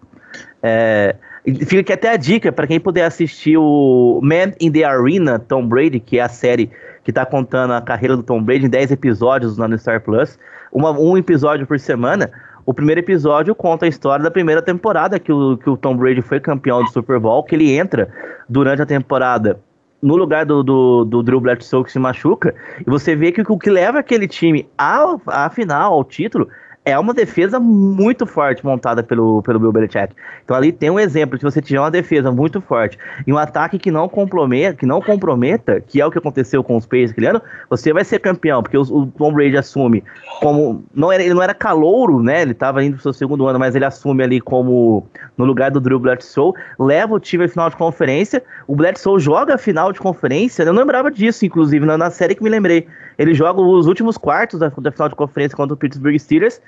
É, 0.63 1.15
fica 1.53 1.81
aqui 1.81 1.93
até 1.93 2.10
a 2.10 2.17
dica 2.17 2.51
para 2.51 2.67
quem 2.67 2.79
puder 2.79 3.05
assistir 3.05 3.58
o 3.58 4.19
Man 4.23 4.53
in 4.60 4.71
the 4.71 4.84
Arena, 4.84 5.38
Tom 5.38 5.67
Brady, 5.67 5.99
que 5.99 6.17
é 6.17 6.23
a 6.23 6.29
série 6.29 6.71
que 7.03 7.12
está 7.12 7.25
contando 7.25 7.73
a 7.73 7.81
carreira 7.81 8.17
do 8.17 8.23
Tom 8.23 8.41
Brady 8.41 8.65
em 8.65 8.69
10 8.69 8.91
episódios 8.91 9.58
no 9.58 9.77
Star 9.77 10.01
Plus, 10.01 10.39
uma, 10.71 10.91
um 10.91 11.17
episódio 11.17 11.67
por 11.67 11.79
semana. 11.79 12.31
O 12.65 12.73
primeiro 12.73 12.99
episódio 12.99 13.53
conta 13.53 13.86
a 13.86 13.89
história 13.89 14.23
da 14.23 14.31
primeira 14.31 14.62
temporada 14.62 15.19
que 15.19 15.31
o, 15.31 15.55
que 15.55 15.69
o 15.69 15.77
Tom 15.77 15.95
Brady 15.95 16.23
foi 16.23 16.39
campeão 16.39 16.84
do 16.84 16.89
Super 16.89 17.19
Bowl, 17.19 17.43
que 17.43 17.53
ele 17.53 17.77
entra 17.77 18.10
durante 18.49 18.81
a 18.81 18.86
temporada 18.86 19.60
no 20.01 20.15
lugar 20.15 20.45
do, 20.45 20.63
do, 20.63 21.05
do 21.05 21.23
Drew 21.23 21.39
Bledsoe 21.39 21.84
que 21.84 21.91
se 21.91 21.99
machuca, 21.99 22.53
e 22.79 22.89
você 22.89 23.15
vê 23.15 23.31
que 23.31 23.41
o 23.41 23.58
que 23.58 23.69
leva 23.69 23.99
aquele 23.99 24.27
time 24.27 24.67
à, 24.77 25.15
à 25.27 25.49
final, 25.49 25.93
ao 25.93 26.03
título, 26.03 26.47
é 26.86 26.98
uma 27.00 27.15
defesa 27.15 27.60
muito 27.60 28.28
forte 28.28 28.63
montada 28.63 29.02
pelo, 29.02 29.41
pelo 29.41 29.60
Bill 29.60 29.71
Belichick. 29.71 30.13
Então 30.43 30.56
ali 30.56 30.71
tem 30.71 30.91
um 30.91 31.00
exemplo, 31.00 31.36
se 31.36 31.43
você 31.43 31.60
tiver 31.60 31.80
uma 31.80 31.89
defesa 31.89 32.32
muito 32.32 32.62
forte 32.62 32.98
e 33.26 33.34
um 33.34 33.38
ataque 33.39 33.80
que 33.80 33.89
não 33.89 34.08
comprometa, 34.08 34.78
que 34.78 34.86
não 34.86 35.02
comprometa, 35.02 35.82
que 35.82 36.00
é 36.00 36.06
o 36.06 36.12
que 36.12 36.19
aconteceu 36.19 36.63
com 36.63 36.78
os 36.78 36.86
Pacers 36.86 37.10
aquele 37.10 37.28
ano, 37.28 37.41
você 37.67 37.91
vai 37.91 38.04
ser 38.04 38.19
campeão, 38.19 38.62
porque 38.62 38.78
o, 38.78 38.82
o 38.82 39.08
Tom 39.08 39.34
Brady 39.34 39.58
assume 39.58 40.04
como 40.39 40.84
não 40.93 41.12
era, 41.12 41.24
ele 41.24 41.34
não 41.34 41.41
era 41.41 41.56
calouro, 41.56 42.21
né? 42.21 42.43
Ele 42.43 42.52
estava 42.52 42.84
indo 42.84 42.93
pro 42.93 43.02
seu 43.02 43.13
segundo 43.13 43.48
ano, 43.48 43.58
mas 43.58 43.76
ele 43.76 43.86
assume 43.86 44.24
ali 44.24 44.39
como 44.39 45.08
no 45.36 45.43
lugar 45.43 45.71
do 45.71 45.80
Drew 45.80 46.00
Bledsoe, 46.00 46.54
leva 46.78 47.15
o 47.15 47.19
time 47.19 47.45
à 47.45 47.50
final 47.50 47.69
de 47.69 47.76
conferência. 47.76 48.43
O 48.67 48.76
Bledsoe 48.76 49.19
joga 49.19 49.56
a 49.56 49.58
final 49.58 49.91
de 49.91 50.00
conferência, 50.00 50.62
eu 50.62 50.71
não 50.71 50.82
lembrava 50.82 51.10
disso, 51.10 51.45
inclusive, 51.45 51.84
na, 51.84 51.98
na 51.98 52.12
série 52.12 52.36
que 52.36 52.43
me 52.43 52.50
lembrei. 52.50 52.88
Ele 53.17 53.34
joga 53.34 53.60
os 53.60 53.88
últimos 53.88 54.17
quartos 54.17 54.60
da, 54.60 54.69
da 54.69 54.91
final 54.91 55.10
de 55.10 55.15
conferência 55.15 55.56
contra 55.58 55.74
o 55.74 55.78
Pittsburgh 55.78 56.17
Steelers 56.19 56.62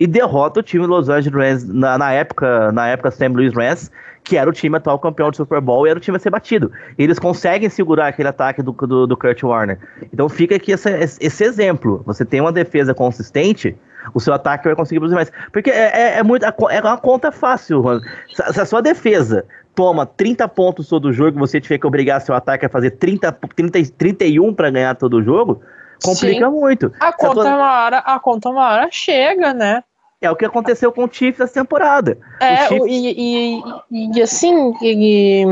e 0.00 0.06
derrota 0.06 0.60
o 0.60 0.62
time 0.62 0.86
Los 0.86 1.10
Angeles 1.10 1.34
Rams 1.34 1.68
na, 1.68 1.98
na 1.98 2.10
época, 2.10 2.72
na 2.72 2.88
época 2.88 3.10
St. 3.10 3.28
Louis 3.28 3.52
Rams, 3.52 3.90
que 4.24 4.38
era 4.38 4.48
o 4.48 4.52
time 4.52 4.76
atual 4.78 4.98
campeão 4.98 5.30
do 5.30 5.36
Super 5.36 5.60
Bowl 5.60 5.86
e 5.86 5.90
era 5.90 5.98
o 5.98 6.00
time 6.00 6.16
a 6.16 6.20
ser 6.20 6.30
batido. 6.30 6.72
E 6.98 7.04
eles 7.04 7.18
conseguem 7.18 7.68
segurar 7.68 8.08
aquele 8.08 8.28
ataque 8.28 8.62
do, 8.62 8.72
do, 8.72 9.06
do 9.06 9.16
Kurt 9.16 9.42
Warner. 9.42 9.78
Então 10.12 10.26
fica 10.28 10.56
aqui 10.56 10.72
esse, 10.72 10.88
esse 11.20 11.44
exemplo. 11.44 12.02
Você 12.06 12.24
tem 12.24 12.40
uma 12.40 12.50
defesa 12.50 12.94
consistente, 12.94 13.76
o 14.14 14.20
seu 14.20 14.32
ataque 14.32 14.64
vai 14.64 14.74
conseguir 14.74 15.00
produzir 15.00 15.16
mais. 15.16 15.32
Porque 15.52 15.70
é, 15.70 16.14
é, 16.14 16.18
é, 16.18 16.22
muito, 16.22 16.44
é 16.44 16.80
uma 16.80 16.96
conta 16.96 17.30
fácil, 17.30 17.82
mano. 17.82 18.00
Se, 18.34 18.52
se 18.54 18.60
a 18.60 18.64
sua 18.64 18.80
defesa 18.80 19.44
toma 19.74 20.06
30 20.06 20.48
pontos 20.48 20.88
todo 20.88 21.12
jogo 21.12 21.38
você 21.38 21.60
tiver 21.60 21.78
que 21.78 21.86
obrigar 21.86 22.20
seu 22.20 22.34
ataque 22.34 22.66
a 22.66 22.68
fazer 22.68 22.92
30, 22.92 23.32
30 23.54 23.78
31 23.96 24.54
para 24.54 24.70
ganhar 24.70 24.94
todo 24.94 25.18
o 25.18 25.22
jogo, 25.22 25.62
complica 26.02 26.46
Sim. 26.46 26.52
muito. 26.52 26.92
A 26.98 27.12
conta, 27.12 27.40
uma 27.42 27.84
hora, 27.84 27.98
a 27.98 28.18
conta 28.18 28.48
uma 28.48 28.68
hora 28.68 28.88
chega, 28.90 29.52
né? 29.52 29.82
É 30.20 30.30
o 30.30 30.36
que 30.36 30.44
aconteceu 30.44 30.92
com 30.92 31.04
o 31.04 31.08
Chiefs 31.10 31.40
essa 31.40 31.54
temporada. 31.54 32.18
É, 32.40 32.68
Chiefs... 32.68 32.86
e, 32.86 33.62
e, 33.90 34.10
e, 34.14 34.22
assim, 34.22 34.74
e, 34.82 35.44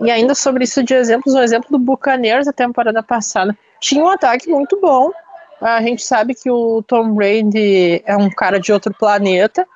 e, 0.00 0.10
ainda 0.10 0.34
sobre 0.34 0.64
isso 0.64 0.82
de 0.82 0.94
exemplos, 0.94 1.34
o 1.34 1.42
exemplo 1.42 1.70
do 1.70 1.78
Buccaneers 1.78 2.46
da 2.46 2.52
temporada 2.52 3.02
passada. 3.02 3.56
Tinha 3.80 4.02
um 4.02 4.08
ataque 4.08 4.48
muito 4.48 4.80
bom. 4.80 5.10
A 5.60 5.82
gente 5.82 6.02
sabe 6.02 6.34
que 6.34 6.50
o 6.50 6.82
Tom 6.82 7.12
Brady 7.12 8.02
é 8.06 8.16
um 8.16 8.30
cara 8.30 8.58
de 8.58 8.72
outro 8.72 8.94
planeta, 8.94 9.66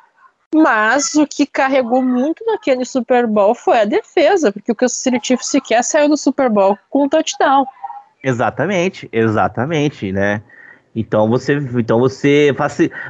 mas 0.54 1.14
o 1.14 1.26
que 1.26 1.44
carregou 1.44 2.02
muito 2.02 2.44
naquele 2.46 2.84
Super 2.84 3.26
Bowl 3.26 3.54
foi 3.54 3.80
a 3.80 3.84
defesa, 3.84 4.52
porque 4.52 4.72
o 4.72 4.74
Kansas 4.74 4.98
City 4.98 5.18
Chiefs 5.22 5.48
sequer 5.48 5.82
saiu 5.82 6.08
do 6.08 6.16
Super 6.16 6.48
Bowl 6.48 6.78
com 6.88 7.04
um 7.04 7.08
touchdown. 7.08 7.66
Exatamente, 8.22 9.08
exatamente, 9.12 10.12
né? 10.12 10.42
Então 10.94 11.28
você, 11.28 11.54
então 11.54 11.98
você, 11.98 12.54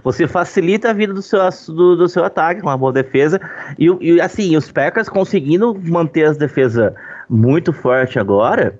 você 0.04 0.28
facilita 0.28 0.90
a 0.90 0.92
vida 0.92 1.12
do 1.12 1.20
seu, 1.20 1.40
do, 1.68 1.96
do 1.96 2.08
seu 2.08 2.24
ataque 2.24 2.60
com 2.60 2.68
uma 2.68 2.78
boa 2.78 2.92
defesa. 2.92 3.40
E, 3.78 3.86
e 4.00 4.20
assim, 4.20 4.56
os 4.56 4.70
Packers 4.70 5.08
conseguindo 5.08 5.74
manter 5.84 6.24
as 6.24 6.36
defesas 6.36 6.92
muito 7.28 7.72
forte 7.72 8.18
agora, 8.18 8.78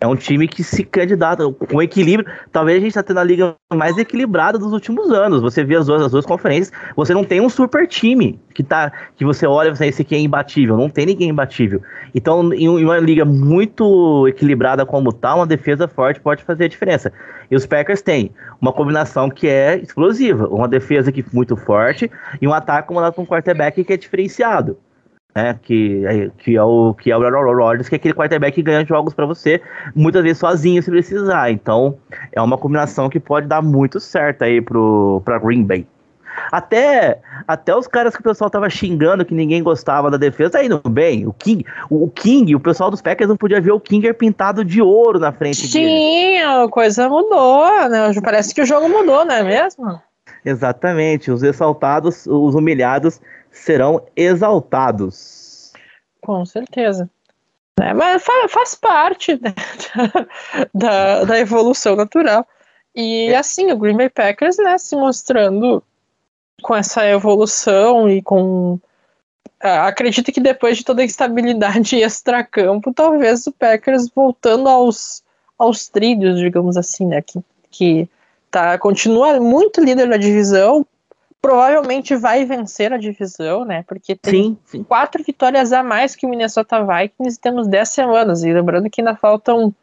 é 0.00 0.06
um 0.06 0.14
time 0.14 0.46
que 0.46 0.62
se 0.62 0.84
candidata 0.84 1.50
com 1.52 1.82
equilíbrio. 1.82 2.30
Talvez 2.52 2.78
a 2.78 2.80
gente 2.80 2.90
está 2.90 3.02
tendo 3.02 3.18
a 3.18 3.24
liga 3.24 3.56
mais 3.72 3.98
equilibrada 3.98 4.58
dos 4.58 4.72
últimos 4.72 5.10
anos. 5.10 5.40
Você 5.40 5.64
vê 5.64 5.76
as 5.76 5.86
duas, 5.86 6.02
as 6.02 6.12
duas 6.12 6.24
conferências, 6.24 6.72
você 6.94 7.12
não 7.12 7.24
tem 7.24 7.40
um 7.40 7.48
super 7.48 7.86
time 7.86 8.38
que 8.54 8.62
tá 8.62 8.92
que 9.16 9.24
você 9.24 9.46
olha 9.46 9.68
e 9.68 9.76
você 9.76 9.86
esse 9.86 10.02
aqui 10.02 10.14
é 10.14 10.18
imbatível. 10.18 10.76
Não 10.76 10.88
tem 10.88 11.06
ninguém 11.06 11.30
imbatível. 11.30 11.82
Então, 12.14 12.52
em 12.52 12.68
uma 12.68 12.98
liga 12.98 13.24
muito 13.24 14.26
equilibrada 14.28 14.86
como 14.86 15.12
tá, 15.12 15.34
uma 15.34 15.46
defesa 15.46 15.88
forte 15.88 16.20
pode 16.20 16.44
fazer 16.44 16.64
a 16.64 16.68
diferença. 16.68 17.12
E 17.50 17.56
os 17.56 17.66
Packers 17.66 18.02
têm 18.02 18.30
uma 18.60 18.72
combinação 18.72 19.28
que 19.30 19.48
é 19.48 19.78
explosiva, 19.78 20.46
uma 20.48 20.68
defesa 20.68 21.10
que 21.10 21.24
muito 21.32 21.56
forte 21.56 22.10
e 22.40 22.46
um 22.46 22.52
ataque 22.52 22.88
comandado 22.88 23.14
com 23.14 23.22
um 23.22 23.26
quarterback 23.26 23.82
que 23.82 23.92
é 23.92 23.96
diferenciado 23.96 24.76
né? 25.38 25.58
Que, 25.62 26.04
é, 26.04 26.30
que 26.38 26.56
é 26.56 26.62
o 26.62 26.94
que 26.94 27.12
é 27.12 27.16
o 27.16 27.22
Aaron 27.22 27.54
Rodgers, 27.54 27.88
que 27.88 27.94
é 27.94 27.96
aquele 27.96 28.14
quarterback 28.14 28.54
que 28.56 28.62
ganha 28.62 28.84
jogos 28.84 29.14
para 29.14 29.24
você, 29.24 29.60
muitas 29.94 30.22
vezes 30.22 30.38
sozinho 30.38 30.82
se 30.82 30.90
precisar. 30.90 31.50
Então, 31.50 31.96
é 32.32 32.42
uma 32.42 32.58
combinação 32.58 33.08
que 33.08 33.20
pode 33.20 33.46
dar 33.46 33.62
muito 33.62 34.00
certo 34.00 34.42
aí 34.42 34.60
pro 34.60 35.22
para 35.24 35.38
Green 35.38 35.62
Bay. 35.62 35.86
Até, 36.52 37.18
até 37.48 37.74
os 37.74 37.88
caras 37.88 38.14
que 38.14 38.20
o 38.20 38.24
pessoal 38.24 38.48
tava 38.48 38.70
xingando 38.70 39.24
que 39.24 39.34
ninguém 39.34 39.62
gostava 39.62 40.10
da 40.10 40.16
defesa, 40.16 40.52
tá 40.52 40.64
indo 40.64 40.80
bem. 40.88 41.26
O 41.26 41.32
King, 41.32 41.64
o, 41.90 42.08
King, 42.08 42.54
o 42.54 42.60
pessoal 42.60 42.90
dos 42.90 43.02
Packers 43.02 43.28
não 43.28 43.36
podia 43.36 43.60
ver 43.60 43.72
o 43.72 43.80
Kinger 43.80 44.14
pintado 44.14 44.64
de 44.64 44.80
ouro 44.80 45.18
na 45.18 45.32
frente 45.32 45.66
Sim, 45.66 45.84
dele. 45.84 46.42
a 46.42 46.68
coisa 46.68 47.08
mudou, 47.08 47.66
né? 47.88 48.12
Parece 48.22 48.54
que 48.54 48.62
o 48.62 48.66
jogo 48.66 48.88
mudou, 48.88 49.24
não 49.24 49.34
é 49.34 49.42
mesmo? 49.42 50.00
Exatamente. 50.44 51.30
Os 51.30 51.42
exaltados, 51.42 52.24
os 52.26 52.54
humilhados 52.54 53.20
serão 53.58 54.06
exaltados. 54.16 55.72
Com 56.20 56.44
certeza. 56.44 57.08
É, 57.80 57.94
mas 57.94 58.24
faz 58.50 58.74
parte 58.74 59.40
né, 59.40 59.54
da, 60.74 61.24
da 61.24 61.38
evolução 61.38 61.94
natural. 61.94 62.46
E 62.94 63.28
é. 63.28 63.36
assim, 63.36 63.70
o 63.70 63.78
Green 63.78 63.96
Bay 63.96 64.08
Packers, 64.08 64.56
né, 64.58 64.76
se 64.78 64.96
mostrando 64.96 65.82
com 66.62 66.74
essa 66.74 67.06
evolução 67.06 68.08
e 68.08 68.20
com. 68.22 68.80
Uh, 69.62 69.86
acredito 69.86 70.30
que 70.32 70.40
depois 70.40 70.78
de 70.78 70.84
toda 70.84 71.02
a 71.02 71.04
instabilidade 71.04 71.96
extra-campo, 72.02 72.92
talvez 72.92 73.46
o 73.46 73.52
Packers 73.52 74.08
voltando 74.14 74.68
aos, 74.68 75.22
aos 75.56 75.88
trilhos, 75.88 76.38
digamos 76.38 76.76
assim, 76.76 77.06
né? 77.06 77.22
Que, 77.22 77.40
que 77.70 78.08
tá, 78.50 78.78
continua 78.78 79.38
muito 79.40 79.80
líder 79.80 80.08
da 80.08 80.16
divisão, 80.16 80.86
provavelmente 81.40 82.16
vai 82.16 82.44
vencer 82.44 82.92
a 82.92 82.98
divisão, 82.98 83.64
né? 83.64 83.84
Porque 83.86 84.16
tem 84.16 84.32
sim, 84.32 84.58
sim. 84.64 84.84
quatro 84.84 85.22
vitórias 85.22 85.72
a 85.72 85.82
mais 85.82 86.16
que 86.16 86.26
o 86.26 86.28
Minnesota 86.28 86.84
Vikings 86.84 87.36
e 87.36 87.40
temos 87.40 87.68
dez 87.68 87.90
semanas. 87.90 88.42
E 88.42 88.52
lembrando 88.52 88.90
que 88.90 89.00
ainda 89.00 89.14
faltam. 89.14 89.74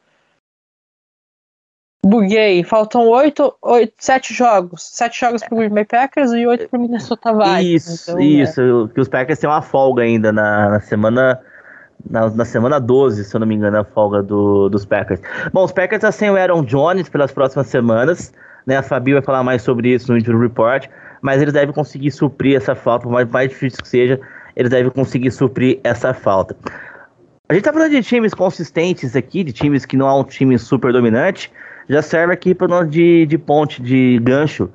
Buguei, 2.06 2.63
faltam 2.63 3.08
oito, 3.08 3.56
oito, 3.62 3.94
sete 3.98 4.32
jogos. 4.32 4.84
Sete 4.84 5.20
jogos 5.20 5.41
para 5.44 5.56
o 5.56 5.58
Green 5.58 5.74
Bay 5.74 5.86
Packers 5.86 6.32
e 6.34 6.46
oito 6.46 6.70
para 6.70 6.78
o 6.78 6.82
Minnesota 6.82 7.34
Vikings. 7.34 7.76
Isso, 7.76 8.12
então, 8.12 8.22
isso. 8.22 8.89
É. 8.91 8.94
Que 8.94 9.02
os 9.02 9.08
Packers 9.08 9.39
têm 9.39 9.50
uma 9.50 9.62
folga 9.62 10.04
ainda 10.04 10.32
na, 10.32 10.70
na 10.70 10.80
semana. 10.80 11.41
Na, 12.08 12.30
na, 12.30 12.46
semana 12.46 12.80
12, 12.80 13.24
se 13.24 13.36
eu 13.36 13.39
não 13.39 13.48
me 13.48 13.56
engano, 13.56 13.80
a 13.80 13.84
folga 13.84 14.22
do, 14.22 14.70
dos 14.70 14.86
Packers. 14.86 15.20
Bom, 15.52 15.63
os 15.63 15.72
Packers 15.72 16.13
sem 16.13 16.30
o 16.30 16.36
Aaron 16.36 16.63
Jones 16.63 17.10
pelas 17.10 17.32
próximas 17.32 17.65
semanas. 17.65 18.32
Né? 18.63 18.78
A 18.78 18.84
Fabi 18.84 19.13
vai 19.13 19.24
falar 19.24 19.44
mais 19.44 19.63
sobre 19.63 19.91
isso 19.91 20.12
no 20.12 20.18
Injury 20.18 20.38
Report 20.38 20.88
mas 21.25 21.41
eles 21.41 21.55
devem 21.55 21.73
conseguir 21.73 22.11
suprir 22.11 22.55
essa 22.55 22.75
falta, 22.75 23.05
por 23.05 23.11
mais, 23.11 23.27
mais 23.27 23.49
difícil 23.49 23.81
que 23.81 23.88
seja, 23.88 24.21
eles 24.55 24.69
devem 24.69 24.91
conseguir 24.91 25.31
suprir 25.31 25.79
essa 25.83 26.13
falta. 26.13 26.55
A 27.49 27.53
gente 27.55 27.63
tá 27.63 27.73
falando 27.73 27.89
de 27.89 28.03
times 28.03 28.31
consistentes 28.31 29.15
aqui, 29.15 29.43
de 29.43 29.51
times 29.51 29.88
que 29.88 29.97
não 29.97 30.07
há 30.07 30.19
um 30.19 30.23
time 30.23 30.55
super 30.59 30.93
dominante, 30.93 31.51
já 31.89 32.03
serve 32.03 32.31
aqui 32.31 32.53
para 32.53 32.67
nós 32.67 32.88
de, 32.88 33.25
de 33.25 33.39
ponte, 33.39 33.81
de 33.81 34.19
gancho, 34.19 34.69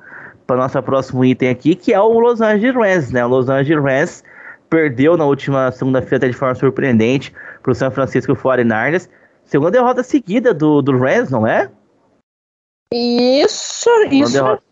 para 0.45 0.57
nosso 0.57 0.83
próximo 0.83 1.23
item 1.23 1.47
aqui, 1.47 1.73
que 1.73 1.93
é 1.93 2.01
o 2.01 2.19
Los 2.19 2.41
Angeles 2.41 2.75
Rams, 2.75 3.11
né? 3.13 3.25
O 3.25 3.29
Los 3.29 3.47
Angeles 3.47 3.81
Rams 3.81 4.23
perdeu 4.69 5.15
na 5.15 5.23
última 5.23 5.71
segunda-feira 5.71 6.27
de 6.27 6.35
forma 6.35 6.55
surpreendente 6.55 7.33
para 7.63 7.71
o 7.71 7.75
San 7.75 7.91
Francisco 7.91 8.35
49ers. 8.35 9.07
Segunda 9.45 9.71
derrota 9.71 10.03
seguida 10.03 10.53
do, 10.53 10.81
do 10.81 10.97
Rams, 10.97 11.31
não 11.31 11.47
é? 11.47 11.69
Isso, 12.93 13.89
isso. 14.11 14.43
O, 14.43 14.70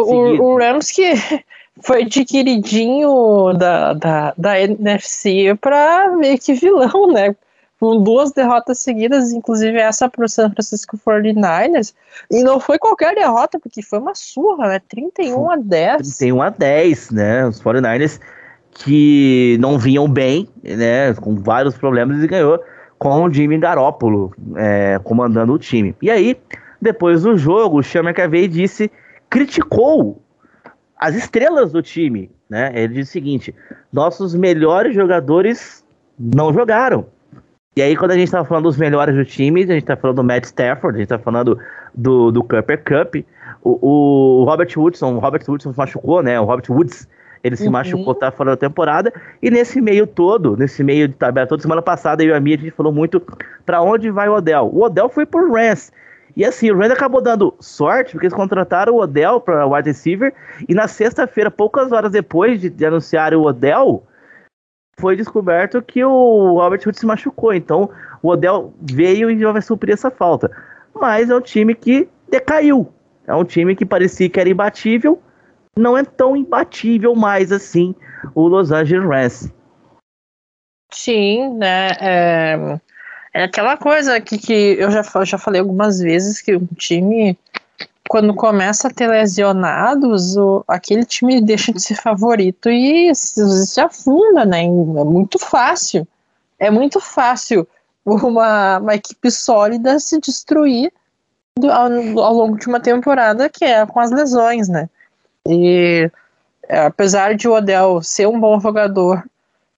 o, 0.00 0.42
o, 0.42 0.58
Rams 0.58 0.90
que 0.90 1.12
foi 1.82 2.04
de 2.04 2.24
queridinho 2.24 3.52
da, 3.54 3.92
da, 3.92 4.34
da 4.36 4.60
NFC 4.60 5.56
para 5.60 6.14
meio 6.16 6.38
que 6.38 6.54
vilão, 6.54 7.12
né? 7.12 7.34
Com 7.78 8.02
duas 8.02 8.32
derrotas 8.32 8.78
seguidas, 8.78 9.32
inclusive 9.32 9.78
essa 9.78 10.08
para 10.08 10.24
o 10.24 10.28
San 10.28 10.50
Francisco 10.50 10.98
49ers. 10.98 11.92
E 12.30 12.42
não 12.42 12.58
foi 12.58 12.78
qualquer 12.78 13.14
derrota, 13.14 13.58
porque 13.60 13.82
foi 13.82 13.98
uma 13.98 14.14
surra, 14.14 14.68
né? 14.68 14.80
31 14.88 15.50
a 15.50 15.56
10. 15.56 15.96
31 16.18 16.42
a 16.42 16.50
10, 16.50 17.10
né? 17.10 17.46
Os 17.46 17.60
49ers 17.62 18.18
que 18.70 19.56
não 19.60 19.78
vinham 19.78 20.08
bem, 20.08 20.48
né? 20.62 21.12
Com 21.14 21.36
vários 21.36 21.76
problemas 21.76 22.22
e 22.22 22.26
ganhou 22.26 22.58
com 22.98 23.24
o 23.24 23.32
Jimmy 23.32 23.58
Garoppolo 23.58 24.32
é, 24.56 24.98
comandando 25.04 25.52
o 25.52 25.58
time. 25.58 25.94
E 26.00 26.10
aí, 26.10 26.36
depois 26.80 27.22
do 27.22 27.36
jogo, 27.36 27.78
o 27.78 27.82
Sean 27.82 28.02
McAvey 28.02 28.48
disse, 28.48 28.90
criticou 29.30 30.22
as 30.96 31.14
estrelas 31.14 31.72
do 31.72 31.82
time, 31.82 32.30
né? 32.48 32.72
Ele 32.74 32.94
disse 32.94 33.10
o 33.10 33.12
seguinte: 33.12 33.54
nossos 33.92 34.34
melhores 34.34 34.94
jogadores 34.94 35.84
não 36.18 36.52
jogaram. 36.52 37.06
E 37.76 37.82
aí, 37.82 37.94
quando 37.94 38.12
a 38.12 38.14
gente 38.14 38.24
estava 38.24 38.44
falando 38.44 38.64
dos 38.64 38.78
melhores 38.78 39.14
do 39.14 39.24
time, 39.24 39.62
a 39.62 39.66
gente 39.66 39.82
está 39.82 39.96
falando 39.96 40.16
do 40.16 40.24
Matt 40.24 40.44
Stafford, 40.44 40.96
a 40.96 41.00
gente 41.00 41.12
está 41.12 41.18
falando 41.18 41.58
do, 41.94 42.30
do 42.30 42.42
Cooper 42.42 42.82
Cup, 42.82 43.16
o, 43.62 44.40
o 44.40 44.44
Robert 44.44 44.70
Woodson, 44.74 45.14
o 45.14 45.18
Robert 45.18 45.42
Woodson 45.46 45.72
se 45.72 45.78
machucou, 45.78 46.22
né? 46.22 46.40
O 46.40 46.44
Robert 46.44 46.64
Woods 46.70 47.06
ele 47.46 47.54
se 47.54 47.66
uhum. 47.66 47.72
machucou, 47.72 48.14
tá 48.14 48.32
fora 48.32 48.50
da 48.50 48.56
temporada. 48.56 49.12
E 49.40 49.50
nesse 49.50 49.80
meio 49.80 50.06
todo, 50.06 50.56
nesse 50.56 50.82
meio 50.82 51.06
de 51.06 51.14
tabela 51.14 51.46
toda 51.46 51.62
semana 51.62 51.80
passada, 51.80 52.24
eu 52.24 52.30
e 52.30 52.32
a 52.32 52.40
Mia, 52.40 52.56
a 52.56 52.58
gente 52.58 52.72
falou 52.72 52.92
muito 52.92 53.22
para 53.64 53.80
onde 53.82 54.10
vai 54.10 54.28
o 54.28 54.34
Odell. 54.34 54.68
O 54.72 54.82
Odell 54.82 55.08
foi 55.08 55.24
por 55.24 55.48
Rams. 55.52 55.92
E 56.36 56.44
assim, 56.44 56.70
o 56.70 56.76
Rams 56.76 56.92
acabou 56.92 57.22
dando 57.22 57.54
sorte, 57.58 58.12
porque 58.12 58.26
eles 58.26 58.36
contrataram 58.36 58.94
o 58.94 59.00
Odell 59.00 59.40
para 59.40 59.66
wide 59.66 59.88
receiver. 59.88 60.34
E 60.68 60.74
na 60.74 60.86
sexta-feira, 60.86 61.50
poucas 61.50 61.92
horas 61.92 62.12
depois 62.12 62.60
de, 62.60 62.68
de 62.68 62.84
anunciar 62.84 63.32
o 63.34 63.42
Odell, 63.42 64.04
foi 64.98 65.16
descoberto 65.16 65.80
que 65.80 66.04
o 66.04 66.54
Robert 66.54 66.80
Woods 66.84 67.00
se 67.00 67.06
machucou. 67.06 67.54
Então, 67.54 67.88
o 68.22 68.28
Odell 68.28 68.74
veio 68.82 69.30
e 69.30 69.38
já 69.38 69.50
vai 69.50 69.62
suprir 69.62 69.94
essa 69.94 70.10
falta. 70.10 70.50
Mas 70.94 71.30
é 71.30 71.34
um 71.36 71.40
time 71.40 71.74
que 71.74 72.06
decaiu. 72.30 72.92
É 73.26 73.34
um 73.34 73.44
time 73.44 73.74
que 73.74 73.86
parecia 73.86 74.28
que 74.28 74.38
era 74.38 74.48
imbatível, 74.48 75.20
não 75.76 75.96
é 75.96 76.04
tão 76.04 76.36
imbatível 76.36 77.14
mais 77.14 77.50
assim 77.50 77.94
o 78.34 78.46
Los 78.46 78.70
Angeles 78.70 79.08
Rams. 79.08 79.52
Sim, 80.92 81.54
né? 81.54 81.88
É, 82.00 82.80
é 83.36 83.42
aquela 83.42 83.76
coisa 83.76 84.18
que, 84.18 84.38
que 84.38 84.76
eu 84.78 84.90
já, 84.90 85.02
já 85.22 85.36
falei 85.36 85.60
algumas 85.60 85.98
vezes 85.98 86.40
que 86.40 86.56
o 86.56 86.66
time, 86.74 87.38
quando 88.08 88.34
começa 88.34 88.88
a 88.88 88.90
ter 88.90 89.06
lesionados, 89.08 90.38
o, 90.38 90.64
aquele 90.66 91.04
time 91.04 91.42
deixa 91.42 91.70
de 91.70 91.82
ser 91.82 91.96
favorito 91.96 92.70
e 92.70 93.14
se, 93.14 93.66
se 93.66 93.78
afunda, 93.78 94.46
né? 94.46 94.64
É 94.64 94.68
muito 95.04 95.38
fácil. 95.38 96.08
É 96.58 96.70
muito 96.70 96.98
fácil 96.98 97.68
uma, 98.06 98.78
uma 98.78 98.94
equipe 98.94 99.30
sólida 99.30 100.00
se 100.00 100.18
destruir 100.18 100.90
do, 101.58 101.70
ao, 101.70 101.90
ao 102.18 102.32
longo 102.32 102.56
de 102.56 102.66
uma 102.66 102.80
temporada 102.80 103.50
que 103.50 103.66
é 103.66 103.84
com 103.84 104.00
as 104.00 104.10
lesões, 104.10 104.66
né? 104.66 104.88
E 105.46 106.10
é, 106.66 106.86
apesar 106.86 107.34
de 107.34 107.46
o 107.46 107.52
Odell 107.52 108.02
ser 108.02 108.26
um 108.26 108.40
bom 108.40 108.58
jogador, 108.58 109.22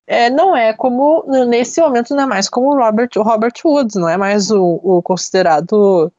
é, 0.08 0.30
não 0.30 0.56
é 0.56 0.72
como, 0.72 1.22
nesse 1.46 1.82
momento, 1.82 2.14
não 2.14 2.22
é 2.22 2.26
mais 2.26 2.48
como 2.48 2.74
Robert, 2.74 3.10
o 3.14 3.22
Robert 3.22 3.52
Woods, 3.62 3.94
não 3.94 4.08
é 4.08 4.16
mais 4.16 4.50
o, 4.50 4.80
o 4.82 5.02
considerado 5.02 6.10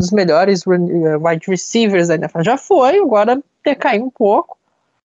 dos 0.00 0.12
melhores 0.12 0.62
wide 0.64 1.44
receivers 1.48 2.06
da 2.06 2.14
NFL. 2.14 2.42
Já 2.42 2.56
foi, 2.56 3.00
agora 3.00 3.42
decaiu 3.64 4.04
um 4.04 4.10
pouco, 4.10 4.56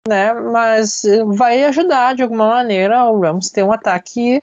né? 0.06 0.32
Mas 0.32 1.02
vai 1.26 1.64
ajudar 1.64 2.14
de 2.14 2.22
alguma 2.22 2.48
maneira 2.48 3.04
o 3.10 3.20
Rams 3.20 3.50
ter 3.50 3.64
um 3.64 3.72
ataque 3.72 4.40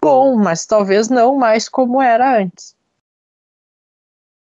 bom, 0.00 0.34
mas 0.34 0.64
talvez 0.64 1.10
não 1.10 1.36
mais 1.36 1.68
como 1.68 2.00
era 2.00 2.38
antes. 2.38 2.74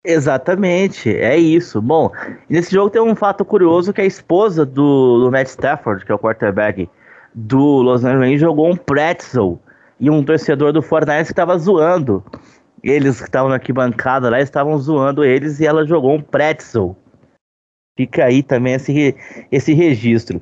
Exatamente, 0.04 1.14
é 1.14 1.38
isso. 1.38 1.82
Bom, 1.82 2.10
nesse 2.50 2.72
jogo 2.72 2.90
tem 2.90 3.02
um 3.02 3.16
fato 3.18 3.44
curioso 3.44 3.92
que 3.92 4.02
a 4.02 4.06
esposa 4.06 4.66
do, 4.66 5.26
do 5.26 5.30
Matt 5.30 5.48
Stafford, 5.48 6.06
que 6.06 6.12
é 6.12 6.16
o 6.16 6.20
quarterback 6.20 6.90
do 7.34 7.82
Los 7.82 8.04
Angeles 8.04 8.30
Rams, 8.30 8.42
jogou 8.42 8.70
um 8.70 8.76
pretzel 8.76 9.60
e 10.00 10.10
um 10.10 10.24
torcedor 10.24 10.74
do 10.74 10.82
Fortnite 10.82 11.26
que 11.26 11.32
estava 11.32 11.58
zoando. 11.58 12.24
Eles 12.84 13.20
que 13.20 13.28
estavam 13.28 13.50
na 13.50 13.56
arquibancada 13.56 14.30
lá 14.30 14.42
estavam 14.42 14.78
zoando 14.78 15.24
eles 15.24 15.60
e 15.60 15.68
ela 15.68 15.86
jogou 15.86 16.14
um 16.14 16.22
pretzel. 16.22 16.96
Fica 17.96 18.26
aí 18.26 18.42
também 18.42 18.74
esse, 18.74 19.16
esse 19.52 19.74
registro. 19.74 20.42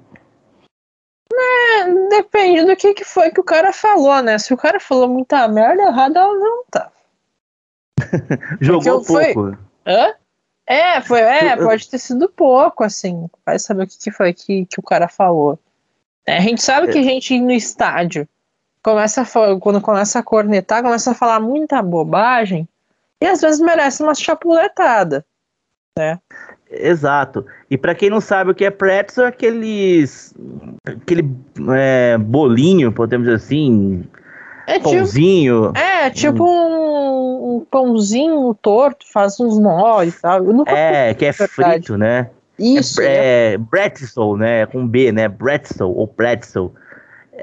É, 1.34 2.10
depende 2.10 2.66
do 2.66 2.76
que, 2.76 2.94
que 2.94 3.04
foi 3.04 3.32
que 3.32 3.42
o 3.42 3.44
cara 3.44 3.74
falou, 3.74 4.22
né? 4.22 4.38
Se 4.38 4.54
o 4.54 4.58
cara 4.58 4.80
falou 4.80 5.08
muita 5.08 5.48
merda, 5.48 5.84
errada 5.84 6.20
ela 6.20 6.34
não 6.34 6.64
tá. 6.72 6.92
Jogou 8.62 9.04
pouco. 9.04 9.34
Foi... 9.34 9.58
Hã? 9.86 10.14
É, 10.66 11.02
foi, 11.02 11.20
é, 11.22 11.56
pode 11.58 11.90
ter 11.90 11.98
sido 11.98 12.30
pouco, 12.30 12.84
assim. 12.84 13.28
Vai 13.44 13.58
saber 13.58 13.84
o 13.84 13.88
que, 13.88 13.98
que 13.98 14.12
foi 14.12 14.34
que, 14.34 14.66
que 14.68 14.80
o 14.80 14.84
cara 14.84 15.08
falou. 15.08 15.60
É, 16.30 16.38
a 16.38 16.42
gente 16.42 16.62
sabe 16.62 16.92
que 16.92 17.00
a 17.00 17.04
gente 17.04 17.40
no 17.42 17.52
estádio 17.52 18.28
começa 18.84 19.22
a, 19.22 19.60
quando 19.60 19.82
começa 19.82 20.20
a 20.20 20.24
cornetar, 20.24 20.84
começa 20.84 21.10
a 21.12 21.16
falar 21.16 21.40
muita 21.40 21.82
bobagem 21.82 22.68
e 23.20 23.26
às 23.26 23.42
vezes 23.42 23.60
merece 23.60 24.04
uma 24.04 24.14
chapuletada, 24.14 25.26
né? 25.98 26.20
Exato. 26.70 27.44
E 27.68 27.76
para 27.80 27.96
quem 27.96 28.12
não 28.12 28.22
sabe 28.22 28.52
o 28.52 28.56
que 28.56 28.64
é 28.64 28.70
pretzel, 28.70 29.26
é 29.26 29.30
aqueles 29.30 30.36
aquele 30.86 31.36
é, 31.76 32.16
bolinho, 32.20 32.92
podemos 32.92 33.26
dizer 33.26 33.38
assim, 33.38 34.04
é 34.68 34.74
tipo 34.74 34.92
pãozinho. 34.92 35.68
Tipo, 35.74 35.80
é, 35.80 36.10
tipo 36.12 36.44
um, 36.46 37.56
um, 37.56 37.66
pãozinho 37.72 38.54
torto, 38.62 39.04
faz 39.12 39.40
uns 39.40 39.58
nó 39.58 40.04
e 40.04 40.12
tal. 40.12 40.44
é, 40.68 41.14
que 41.16 41.26
é 41.26 41.34
frito, 41.34 41.98
né? 41.98 42.30
Isso. 42.60 43.02
É, 43.02 43.54
é, 43.54 43.58
Bretzel, 43.58 44.36
né? 44.38 44.66
Com 44.66 44.88
B, 44.88 45.12
né? 45.12 45.28
Bretzel 45.28 45.90
ou 45.90 46.08
Pretzel. 46.08 46.74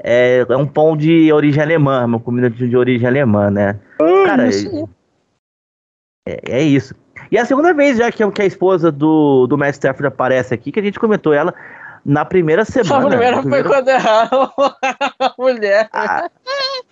É, 0.03 0.45
é 0.47 0.57
um 0.57 0.67
pão 0.67 0.95
de 0.95 1.31
origem 1.33 1.61
alemã, 1.61 2.05
uma 2.05 2.19
comida 2.19 2.49
de 2.49 2.77
origem 2.77 3.07
alemã, 3.07 3.49
né? 3.49 3.79
Hum, 3.99 4.25
Cara, 4.25 4.47
é, 6.27 6.39
é, 6.49 6.61
isso. 6.61 6.93
E 7.31 7.37
é 7.37 7.41
a 7.41 7.45
segunda 7.45 7.73
vez 7.73 7.97
já 7.97 8.11
que, 8.11 8.29
que 8.31 8.41
a 8.41 8.45
esposa 8.45 8.91
do, 8.91 9.47
do 9.47 9.57
Matt 9.57 9.73
Stafford 9.73 10.07
aparece 10.07 10.53
aqui, 10.53 10.71
que 10.71 10.79
a 10.79 10.83
gente 10.83 10.99
comentou 10.99 11.33
ela 11.33 11.53
na 12.05 12.23
primeira 12.23 12.63
semana. 12.63 13.05
A 13.05 13.09
primeira, 13.09 13.43
foi 13.43 13.63
quando 13.63 13.87
erraram 13.87 14.51
a 15.19 15.33
mulher. 15.37 15.89
A, 15.91 16.29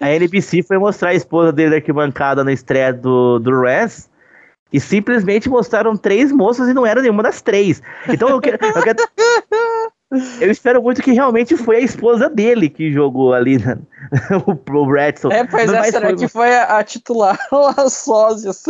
a 0.02 0.12
NBC 0.12 0.64
foi 0.64 0.78
mostrar 0.78 1.10
a 1.10 1.14
esposa 1.14 1.52
dele 1.54 1.70
da 1.70 1.76
arquibancada 1.78 2.44
na 2.44 2.52
estreia 2.52 2.92
do, 2.92 3.40
do 3.40 3.52
Rams 3.52 4.10
e 4.76 4.80
simplesmente 4.82 5.48
mostraram 5.48 5.96
três 5.96 6.34
moças 6.34 6.68
e 6.68 6.74
não 6.74 6.86
era 6.86 7.02
nenhuma 7.02 7.24
das 7.24 7.42
três. 7.42 7.82
Então 8.10 8.28
eu 8.28 8.42
quero, 8.42 8.58
eu, 8.62 8.84
quero, 8.84 8.98
eu 10.42 10.52
espero 10.52 10.84
muito 10.84 11.02
que 11.02 11.14
realmente 11.14 11.56
foi 11.56 11.78
a 11.78 11.80
esposa 11.80 12.30
dele 12.30 12.68
que 12.68 12.92
jogou 12.92 13.34
ali 13.34 13.58
né? 13.58 13.78
o 14.46 14.92
Redson. 14.92 15.32
É, 15.32 15.46
pois 15.46 15.72
é, 15.72 15.84
será 15.84 16.08
foi... 16.08 16.18
que 16.18 16.28
foi 16.28 16.54
a, 16.54 16.78
a 16.78 16.84
titular 16.84 17.40
as 17.78 17.94
sósias? 17.94 18.64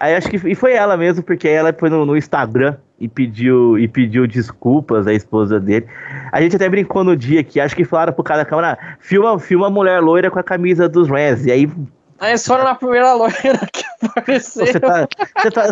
Aí 0.00 0.16
acho 0.16 0.28
que 0.28 0.36
e 0.36 0.56
foi 0.56 0.72
ela 0.72 0.96
mesmo, 0.96 1.22
porque 1.22 1.46
ela 1.46 1.72
foi 1.72 1.88
no, 1.88 2.04
no, 2.04 2.16
Instagram 2.16 2.76
e 2.98 3.06
pediu 3.08 3.78
e 3.78 3.86
pediu 3.86 4.26
desculpas 4.26 5.06
à 5.06 5.14
esposa 5.14 5.60
dele. 5.60 5.86
A 6.32 6.42
gente 6.42 6.56
até 6.56 6.68
brincou 6.68 7.04
no 7.04 7.16
dia 7.16 7.44
que 7.44 7.60
acho 7.60 7.76
que 7.76 7.84
falaram 7.84 8.12
pro 8.12 8.24
cara 8.24 8.42
da 8.42 8.44
câmera, 8.44 8.76
filma, 8.98 9.38
filma 9.38 9.68
a 9.68 9.70
mulher 9.70 10.00
loira 10.00 10.32
com 10.32 10.38
a 10.40 10.42
camisa 10.42 10.88
dos 10.88 11.08
Rams. 11.08 11.46
E 11.46 11.52
aí. 11.52 11.70
Aí 12.18 12.30
eles 12.30 12.46
foram 12.46 12.64
na 12.64 12.74
primeira 12.74 13.12
loira 13.12 13.34
que 13.72 13.84
apareceu. 14.00 14.66
Você 14.66 14.80
tá, 14.80 15.08
você 15.36 15.50
tá, 15.50 15.66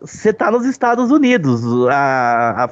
você 0.00 0.32
tá 0.32 0.50
nos 0.50 0.64
Estados 0.64 1.10
Unidos. 1.10 1.62
A, 1.88 2.64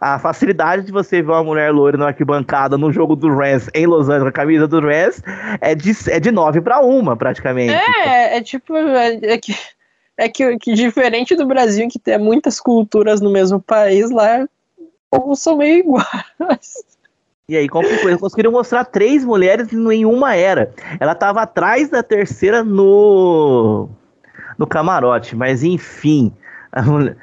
a, 0.00 0.14
a, 0.14 0.18
facilidade 0.18 0.84
de 0.84 0.92
você 0.92 1.22
ver 1.22 1.30
uma 1.30 1.44
mulher 1.44 1.70
loira 1.70 1.96
na 1.96 2.08
arquibancada 2.08 2.76
no 2.76 2.92
jogo 2.92 3.14
do 3.14 3.28
Rams 3.28 3.68
em 3.74 3.86
Los 3.86 4.08
Angeles, 4.08 4.22
com 4.22 4.28
a 4.28 4.32
camisa 4.32 4.66
do 4.66 4.80
Rams, 4.80 5.22
é 5.60 5.74
de, 5.74 5.92
é 6.08 6.18
de 6.18 6.30
9 6.30 6.60
para 6.60 6.80
1, 6.80 7.16
praticamente. 7.16 7.74
É, 7.74 8.36
é 8.36 8.42
tipo. 8.42 8.76
É, 8.76 9.14
é 9.22 9.38
que 9.38 9.54
é 10.16 10.28
que, 10.28 10.58
que 10.58 10.74
diferente 10.74 11.34
do 11.34 11.46
Brasil, 11.46 11.88
que 11.88 11.98
tem 11.98 12.18
muitas 12.18 12.60
culturas 12.60 13.20
no 13.20 13.30
mesmo 13.30 13.60
país, 13.60 14.10
lá 14.10 14.46
povos 15.10 15.40
são 15.40 15.56
meio 15.56 15.80
iguais. 15.80 16.84
E 17.48 17.56
aí 17.56 17.68
complicou. 17.68 18.08
Eles 18.08 18.20
conseguiram 18.20 18.52
mostrar 18.52 18.84
três 18.84 19.24
mulheres 19.24 19.72
e 19.72 19.76
nenhuma 19.76 20.34
era. 20.34 20.72
Ela 21.00 21.12
estava 21.12 21.42
atrás 21.42 21.88
da 21.88 22.02
terceira 22.02 22.62
no 22.62 23.88
no 24.58 24.66
camarote, 24.66 25.34
mas 25.34 25.62
enfim. 25.62 26.32
Mulher... 26.86 27.16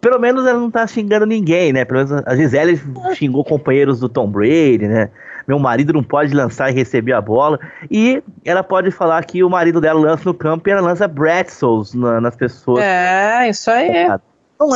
pelo 0.00 0.18
menos 0.18 0.46
ela 0.46 0.58
não 0.58 0.70
tá 0.70 0.86
xingando 0.86 1.24
ninguém, 1.24 1.72
né? 1.72 1.84
Pelo 1.84 2.04
menos 2.04 2.22
a 2.26 2.36
Gisele 2.36 2.80
xingou 3.14 3.44
companheiros 3.44 4.00
do 4.00 4.08
Tom 4.08 4.28
Brady, 4.28 4.88
né? 4.88 5.10
Meu 5.46 5.58
marido 5.58 5.92
não 5.92 6.02
pode 6.04 6.34
lançar 6.34 6.70
e 6.70 6.74
receber 6.74 7.12
a 7.12 7.20
bola. 7.20 7.58
E 7.90 8.22
ela 8.44 8.62
pode 8.62 8.90
falar 8.90 9.24
que 9.24 9.42
o 9.42 9.50
marido 9.50 9.80
dela 9.80 9.98
lança 9.98 10.22
no 10.24 10.34
campo 10.34 10.68
e 10.68 10.72
ela 10.72 10.80
lança 10.80 11.08
pretzels 11.08 11.94
na, 11.94 12.20
nas 12.20 12.36
pessoas. 12.36 12.84
É, 12.84 13.48
isso 13.48 13.70
aí. 13.70 14.06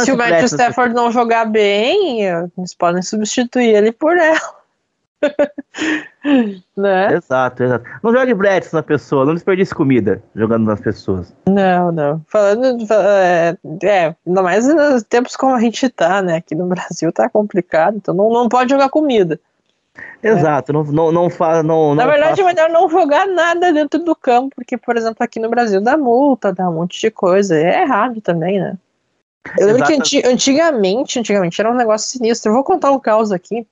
Se 0.04 0.10
o 0.10 0.16
Matthew 0.16 0.46
Stafford 0.46 0.94
não 0.94 1.12
jogar 1.12 1.44
bem, 1.44 2.22
eles 2.24 2.74
podem 2.76 3.02
substituir 3.02 3.74
ele 3.74 3.92
por 3.92 4.16
ela. 4.16 4.65
né? 6.76 7.14
Exato, 7.14 7.62
exato. 7.62 7.84
Não 8.02 8.12
jogue 8.12 8.34
Bretts 8.34 8.72
na 8.72 8.82
pessoa, 8.82 9.24
não 9.24 9.34
desperdice 9.34 9.74
comida 9.74 10.22
jogando 10.34 10.66
nas 10.66 10.80
pessoas. 10.80 11.34
Não, 11.48 11.90
não. 11.92 12.22
Falando. 12.26 12.86
É, 12.92 13.56
é, 13.82 14.14
ainda 14.26 14.42
mais 14.42 14.66
nos 14.66 15.02
tempos 15.04 15.36
como 15.36 15.54
a 15.54 15.60
gente 15.60 15.88
tá, 15.88 16.22
né? 16.22 16.36
Aqui 16.36 16.54
no 16.54 16.66
Brasil 16.66 17.12
tá 17.12 17.28
complicado, 17.28 17.96
então 17.96 18.14
não, 18.14 18.30
não 18.30 18.48
pode 18.48 18.70
jogar 18.70 18.88
comida. 18.88 19.40
Exato, 20.22 20.72
é. 20.72 20.74
não, 20.74 20.84
não, 20.84 21.12
não 21.12 21.30
faz. 21.30 21.64
Não, 21.64 21.94
Na 21.94 22.04
não 22.04 22.12
verdade, 22.12 22.42
faça... 22.42 22.42
é 22.42 22.54
melhor 22.54 22.70
não 22.70 22.88
jogar 22.88 23.26
nada 23.26 23.72
dentro 23.72 24.02
do 24.02 24.14
campo, 24.14 24.54
porque, 24.54 24.76
por 24.76 24.96
exemplo, 24.96 25.18
aqui 25.20 25.40
no 25.40 25.48
Brasil 25.48 25.80
dá 25.80 25.96
multa, 25.96 26.52
dá 26.52 26.68
um 26.68 26.74
monte 26.74 27.00
de 27.00 27.10
coisa. 27.10 27.56
É 27.56 27.82
errado 27.82 28.20
também, 28.20 28.60
né? 28.60 28.76
Eu 29.58 29.68
lembro 29.68 29.84
Exato. 29.84 30.10
que 30.10 30.26
antigamente, 30.26 31.18
antigamente 31.20 31.60
era 31.60 31.70
um 31.70 31.76
negócio 31.76 32.10
sinistro. 32.10 32.50
Eu 32.50 32.54
vou 32.54 32.64
contar 32.64 32.90
um 32.90 32.98
caos 32.98 33.30
aqui. 33.30 33.66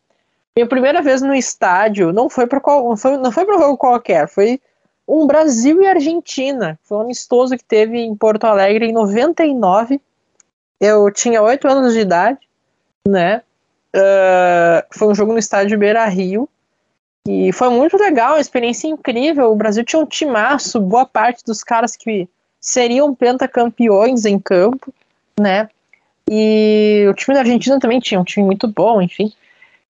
Minha 0.57 0.69
primeira 0.69 1.03
vez 1.03 1.21
no 1.21 1.35
estádio 1.35 2.13
não 2.13 2.31
foi 2.31 2.47
para 2.47 2.61
qual, 2.61 2.97
foi, 2.97 3.17
não 3.17 3.33
foi 3.33 3.45
para 3.45 3.59
jogo 3.59 3.77
qualquer, 3.77 4.29
foi 4.29 4.61
um 5.07 5.27
Brasil 5.27 5.83
e 5.83 5.87
Argentina. 5.87 6.79
Foi 6.85 6.99
um 6.99 7.01
amistoso 7.03 7.57
que 7.57 7.65
teve 7.65 7.99
em 7.99 8.15
Porto 8.15 8.45
Alegre 8.45 8.87
em 8.87 8.93
99. 8.93 10.01
Eu 10.81 11.11
tinha 11.11 11.43
oito 11.43 11.69
anos 11.69 11.93
de 11.93 12.01
idade, 12.01 12.39
né? 13.07 13.43
Uh, 13.95 14.85
foi 14.91 15.09
um 15.09 15.15
jogo 15.15 15.33
no 15.33 15.39
estádio 15.39 15.79
Beira 15.79 16.05
Rio. 16.07 16.49
E 17.27 17.53
foi 17.53 17.71
muito 17.71 17.97
legal, 17.97 18.35
uma 18.35 18.41
experiência 18.41 18.87
incrível. 18.87 19.51
O 19.51 19.57
Brasil 19.57 19.85
tinha 19.85 20.01
um 20.01 20.07
timaço, 20.07 20.81
boa 20.81 21.07
parte 21.07 21.45
dos 21.45 21.63
caras 21.65 21.97
que 21.97 22.29
seriam 22.61 23.15
pentacampeões 23.15 24.25
em 24.25 24.39
campo, 24.39 24.93
né? 25.39 25.69
E 26.31 27.07
o 27.09 27.15
time 27.15 27.35
da 27.35 27.41
Argentina 27.41 27.79
também 27.79 28.01
tinha 28.01 28.21
um 28.21 28.25
time 28.25 28.45
muito 28.45 28.67
bom, 28.69 29.01
enfim. 29.01 29.33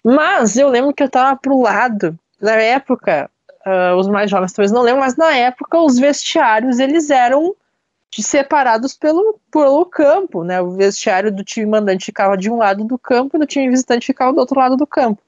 Mas 0.05 0.57
eu 0.57 0.69
lembro 0.69 0.93
que 0.93 1.03
eu 1.03 1.09
tava 1.09 1.39
pro 1.39 1.61
lado, 1.61 2.19
na 2.41 2.53
época, 2.53 3.31
uh, 3.67 3.97
os 3.97 4.07
mais 4.07 4.31
jovens 4.31 4.53
talvez 4.53 4.71
não 4.71 4.83
lembram, 4.83 5.03
mas 5.03 5.17
na 5.17 5.35
época 5.35 5.79
os 5.79 5.99
vestiários 5.99 6.79
eles 6.79 7.09
eram 7.09 7.57
separados 8.17 8.95
pelo, 8.97 9.41
pelo 9.51 9.85
campo, 9.87 10.45
né? 10.45 10.61
O 10.61 10.73
vestiário 10.73 11.33
do 11.33 11.43
time 11.43 11.67
mandante 11.67 12.05
ficava 12.05 12.37
de 12.37 12.51
um 12.51 12.59
lado 12.59 12.85
do 12.85 12.99
campo 12.99 13.37
e 13.37 13.41
do 13.41 13.47
time 13.47 13.69
visitante 13.69 14.07
ficava 14.07 14.33
do 14.33 14.39
outro 14.39 14.59
lado 14.59 14.77
do 14.77 14.87
campo. 14.87 15.21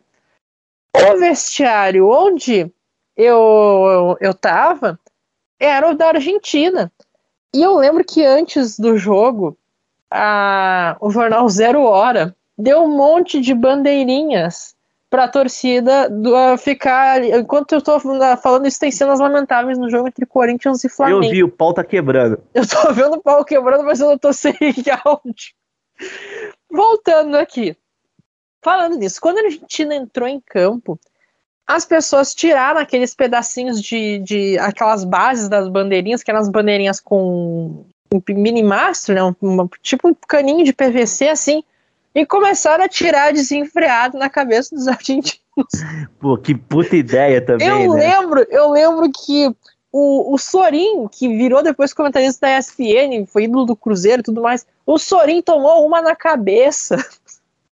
O 0.95 1.19
vestiário 1.19 2.09
onde 2.09 2.71
eu, 3.17 4.17
eu 4.21 4.33
tava 4.33 5.01
era 5.59 5.91
o 5.91 5.95
da 5.95 6.09
Argentina. 6.09 6.93
E 7.53 7.63
eu 7.63 7.77
lembro 7.77 8.05
que 8.05 8.25
antes 8.25 8.79
do 8.79 8.97
jogo, 8.97 9.57
a, 10.11 10.97
o 11.01 11.11
jornal 11.11 11.49
Zero 11.49 11.83
Hora 11.83 12.37
deu 12.57 12.83
um 12.83 12.97
monte 12.97 13.41
de 13.41 13.55
bandeirinhas 13.55 14.75
para 15.09 15.25
a 15.25 15.29
torcida 15.29 16.09
do, 16.09 16.35
uh, 16.35 16.59
ficar. 16.59 17.23
Enquanto 17.25 17.73
eu 17.73 17.83
tô 17.83 17.99
falando 18.01 18.67
isso, 18.67 18.81
tem 18.81 18.91
cenas 18.91 19.21
lamentáveis 19.21 19.79
no 19.79 19.91
jogo 19.91 20.09
entre 20.09 20.27
Corinthians 20.27 20.83
e 20.85 20.89
Flamengo. 20.89 21.25
Eu 21.25 21.31
vi, 21.31 21.45
o 21.45 21.49
pau 21.49 21.73
tá 21.73 21.85
quebrando. 21.85 22.43
Eu 22.55 22.67
tô 22.67 22.91
vendo 22.93 23.15
o 23.15 23.23
pau 23.23 23.45
quebrando, 23.45 23.85
mas 23.85 24.01
eu 24.01 24.09
não 24.09 24.19
tô 24.19 24.33
sem 24.33 24.55
áudio. 25.05 25.55
Voltando 26.71 27.37
aqui. 27.37 27.77
Falando 28.63 28.97
nisso, 28.97 29.21
quando 29.21 29.39
a 29.39 29.43
Argentina 29.43 29.95
entrou 29.95 30.27
em 30.27 30.41
campo, 30.41 30.99
as 31.67 31.85
pessoas 31.85 32.35
tiraram 32.35 32.81
aqueles 32.81 33.15
pedacinhos 33.15 33.81
de, 33.81 34.19
de 34.19 34.59
aquelas 34.59 35.05
bases 35.05 35.49
das 35.49 35.69
bandeirinhas, 35.69 36.23
que 36.23 36.31
eram 36.31 36.41
as 36.41 36.49
bandeirinhas 36.49 37.01
com 37.01 37.87
um 38.13 38.23
mini 38.29 38.63
mastro, 38.63 39.15
né? 39.15 39.23
Um, 39.23 39.69
tipo 39.81 40.09
um 40.09 40.15
caninho 40.15 40.65
de 40.65 40.73
PVC 40.73 41.29
assim 41.29 41.63
e 42.17 42.25
começaram 42.25 42.83
a 42.83 42.89
tirar 42.89 43.31
desenfreado 43.31 44.17
na 44.17 44.31
cabeça 44.31 44.75
dos 44.75 44.89
argentinos. 44.89 45.39
Pô, 46.19 46.39
que 46.39 46.55
puta 46.55 46.97
ideia 46.97 47.45
também. 47.45 47.69
Eu 47.69 47.93
né? 47.93 48.09
lembro, 48.09 48.47
eu 48.49 48.71
lembro 48.71 49.13
que 49.13 49.55
o, 49.93 50.33
o 50.33 50.39
Sorin, 50.39 51.09
que 51.09 51.29
virou 51.29 51.63
depois 51.63 51.93
comentarista 51.93 52.47
da 52.47 52.59
ESPN, 52.59 53.27
foi 53.27 53.45
ídolo 53.45 53.67
do 53.67 53.77
Cruzeiro 53.77 54.21
e 54.21 54.25
tudo 54.25 54.41
mais, 54.41 54.67
o 54.87 54.99
Sorin 54.99 55.43
tomou 55.43 55.87
uma 55.87 56.01
na 56.01 56.17
cabeça. 56.17 56.97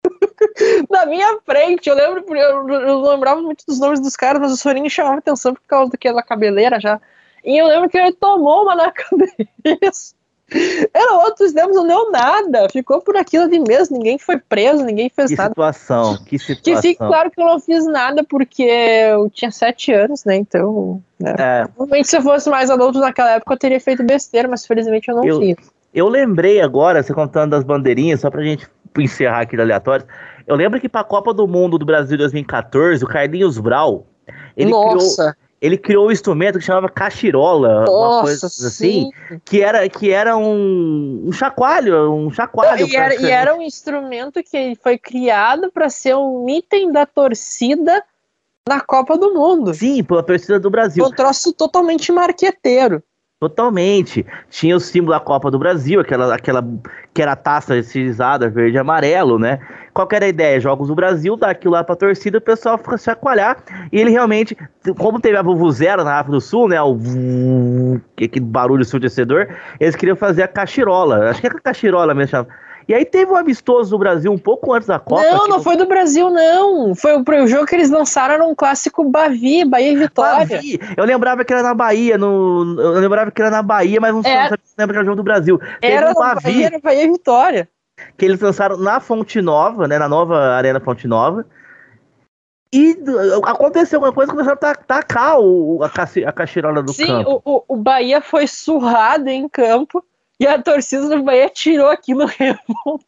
na 0.89 1.06
minha 1.06 1.38
frente, 1.45 1.89
eu 1.89 1.95
lembro, 1.95 2.23
eu, 2.34 2.69
eu 2.69 3.02
não 3.02 3.10
lembrava 3.10 3.41
muito 3.41 3.65
dos 3.67 3.78
nomes 3.78 3.99
dos 3.99 4.15
caras, 4.15 4.41
mas 4.41 4.54
o 4.54 4.58
Sorin 4.58 4.88
chamava 4.88 5.17
atenção 5.17 5.54
por 5.54 5.63
causa 5.67 5.91
daquela 5.91 6.23
cabeleira 6.23 6.80
já. 6.80 6.97
E 7.43 7.58
eu 7.58 7.67
lembro 7.67 7.89
que 7.89 7.97
ele 7.97 8.13
tomou 8.13 8.63
uma 8.63 8.73
na 8.73 8.89
cabeça. 8.95 10.15
Era 10.93 11.13
outros 11.13 11.53
tempos, 11.53 11.75
não 11.75 11.88
deu 11.88 12.12
nada. 12.12 12.67
Ficou 12.69 13.01
por 13.01 13.15
aquilo 13.15 13.45
ali 13.45 13.59
mesmo. 13.59 13.97
Ninguém 13.97 14.17
foi 14.17 14.38
preso, 14.38 14.83
ninguém 14.83 15.09
fez 15.09 15.29
que 15.29 15.38
nada. 15.38 15.49
Situação, 15.49 16.17
que 16.25 16.39
situação. 16.39 16.81
Que 16.81 16.88
fique 16.88 16.97
claro 16.97 17.29
que 17.29 17.39
eu 17.39 17.45
não 17.45 17.59
fiz 17.59 17.85
nada 17.85 18.23
porque 18.23 18.63
eu 18.63 19.29
tinha 19.29 19.51
sete 19.51 19.91
anos, 19.91 20.25
né? 20.25 20.35
Então. 20.35 21.01
Né? 21.19 21.35
É. 21.38 21.65
Provavelmente 21.65 22.07
se 22.07 22.17
eu 22.17 22.21
fosse 22.21 22.49
mais 22.49 22.69
adulto 22.69 22.99
naquela 22.99 23.31
época 23.31 23.53
eu 23.53 23.57
teria 23.57 23.79
feito 23.79 24.03
besteira, 24.03 24.47
mas 24.47 24.65
felizmente 24.65 25.09
eu 25.09 25.15
não 25.15 25.25
eu, 25.25 25.39
fiz. 25.39 25.57
Eu 25.93 26.07
lembrei 26.07 26.62
agora, 26.62 27.03
você 27.03 27.13
contando 27.13 27.51
das 27.51 27.63
bandeirinhas, 27.63 28.21
só 28.21 28.29
pra 28.29 28.43
gente 28.43 28.67
encerrar 28.97 29.41
aqui 29.41 29.59
aleatório. 29.59 30.05
Eu 30.47 30.55
lembro 30.55 30.79
que 30.79 30.89
pra 30.89 31.03
Copa 31.03 31.33
do 31.33 31.47
Mundo 31.47 31.77
do 31.77 31.85
Brasil 31.85 32.17
2014, 32.17 33.03
o 33.03 33.07
Carlinhos 33.07 33.57
Brau. 33.57 34.07
Ele 34.55 34.71
Nossa. 34.71 35.35
criou 35.35 35.48
ele 35.62 35.78
criou 35.78 36.08
um 36.08 36.12
instrumento 36.12 36.58
que 36.58 36.65
chamava 36.65 36.89
cachirola, 36.89 37.86
Nossa, 37.86 37.91
uma 37.91 38.22
coisa 38.22 38.48
assim, 38.48 39.10
que 39.43 39.62
era, 39.62 39.88
que 39.89 40.10
era 40.10 40.38
um, 40.38 41.24
um 41.26 41.32
chacoalho, 41.32 42.13
um 42.13 42.32
chacoalho. 42.32 42.88
E 42.88 42.95
era, 42.95 43.15
e 43.15 43.30
era 43.30 43.56
um 43.56 43.62
instrumento 43.62 44.41
que 44.41 44.76
foi 44.82 44.98
criado 44.98 45.69
para 45.72 45.89
ser 45.89 46.15
um 46.15 46.48
item 46.48 46.91
da 46.91 47.06
torcida 47.06 48.04
na 48.67 48.80
Copa 48.80 49.17
do 49.17 49.34
Mundo. 49.34 49.74
Sim, 49.74 50.04
pela 50.04 50.24
torcida 50.24 50.60
do 50.60 50.69
Brasil. 50.69 51.04
Um 51.04 51.12
troço 51.12 51.52
totalmente 51.52 52.12
marqueteiro. 52.12 53.04
Totalmente. 53.39 54.26
Tinha 54.50 54.76
o 54.76 54.80
símbolo 54.82 55.12
da 55.12 55.19
Copa 55.19 55.50
do 55.50 55.58
Brasil, 55.58 56.02
aquela, 56.02 56.36
aquela 56.36 56.63
que 57.13 57.22
era 57.22 57.32
a 57.32 57.38
taça 57.38 57.78
estilizada 57.78 58.50
verde 58.50 58.76
e 58.76 58.80
amarelo, 58.80 59.39
né? 59.39 59.60
Qual 59.99 60.07
era 60.13 60.25
a 60.25 60.29
ideia? 60.29 60.62
Jogos 60.62 60.88
do 60.88 60.95
Brasil, 60.95 61.35
dá 61.35 61.49
aquilo 61.49 61.73
lá 61.73 61.83
pra 61.83 61.93
torcida, 61.93 62.38
o 62.38 62.41
pessoal 62.41 62.77
fica 62.77 62.97
chacoalhar. 62.97 63.57
E 63.91 63.99
ele 63.99 64.12
realmente, 64.12 64.55
como 64.97 65.19
teve 65.19 65.35
a 65.35 65.41
Vuvuzela 65.41 66.05
na 66.05 66.13
África 66.13 66.31
do 66.31 66.39
Sul, 66.39 66.69
né? 66.69 66.81
O 66.81 67.99
aquele 68.15 68.45
barulho 68.45 68.85
surdecedor, 68.85 69.47
eles 69.77 69.97
queriam 69.97 70.15
fazer 70.15 70.43
a 70.43 70.47
cachirola. 70.47 71.29
Acho 71.29 71.41
que 71.41 71.47
é 71.47 71.49
a 71.49 71.53
cachirola 71.59 72.13
mesmo 72.13 72.31
chamava 72.31 72.49
e 72.89 72.93
aí 72.93 73.05
teve 73.05 73.31
um 73.31 73.35
amistoso 73.35 73.91
do 73.91 73.99
Brasil 73.99 74.31
um 74.31 74.38
pouco 74.38 74.73
antes 74.73 74.88
da 74.88 74.97
Copa. 74.97 75.21
Não, 75.21 75.47
não 75.47 75.62
foi 75.62 75.77
do 75.77 75.85
Brasil, 75.85 76.27
não. 76.31 76.95
Foi 76.95 77.15
o, 77.15 77.23
o 77.23 77.47
jogo 77.47 77.67
que 77.67 77.75
eles 77.75 77.91
lançaram 77.91 78.33
era 78.33 78.43
um 78.43 78.55
clássico 78.55 79.07
Bavi, 79.07 79.63
Bahia 79.63 79.91
e 79.91 79.95
Vitória. 79.95 80.55
Bavi. 80.55 80.79
Eu 80.97 81.05
lembrava 81.05 81.45
que 81.45 81.53
era 81.53 81.62
na 81.62 81.75
Bahia, 81.75 82.17
no, 82.17 82.81
eu 82.81 82.93
lembrava 82.93 83.29
que 83.29 83.39
era 83.39 83.51
na 83.51 83.62
Bahia, 83.62 84.01
mas 84.01 84.12
não 84.12 84.21
é. 84.21 84.49
sabia 84.49 84.59
se 84.63 84.73
lembra 84.75 84.93
que 84.95 84.97
era 84.97 85.03
o 85.03 85.05
jogo 85.05 85.17
do 85.17 85.23
Brasil. 85.23 85.62
Era 85.83 86.09
um 86.09 86.13
Bavi. 86.15 86.41
Bahia, 86.41 86.65
era 86.65 86.79
Bahia 86.79 87.03
e 87.03 87.12
Vitória. 87.12 87.69
Que 88.17 88.25
eles 88.25 88.39
lançaram 88.39 88.77
na 88.77 88.99
Fonte 88.99 89.41
Nova, 89.41 89.88
né? 89.88 89.97
Na 89.97 90.09
nova 90.09 90.38
Arena 90.55 90.79
Fonte 90.79 91.07
Nova. 91.07 91.45
E 92.71 92.95
aconteceu 93.45 93.97
alguma 93.97 94.13
coisa, 94.13 94.31
começaram 94.31 94.59
a 94.62 94.75
tacar 94.75 95.39
o, 95.39 95.79
a, 95.83 95.88
a 95.88 96.31
cachirola 96.31 96.83
do 96.83 96.93
Sim, 96.93 97.07
campo. 97.07 97.31
Sim, 97.31 97.41
o, 97.43 97.63
o 97.67 97.75
Bahia 97.75 98.21
foi 98.21 98.45
surrado 98.45 99.27
em 99.27 99.49
campo 99.49 100.05
e 100.39 100.45
a 100.45 100.62
torcida 100.62 101.09
do 101.09 101.23
Bahia 101.23 101.49
tirou 101.49 101.89
aquilo 101.89 102.25
revoltado. 102.29 103.05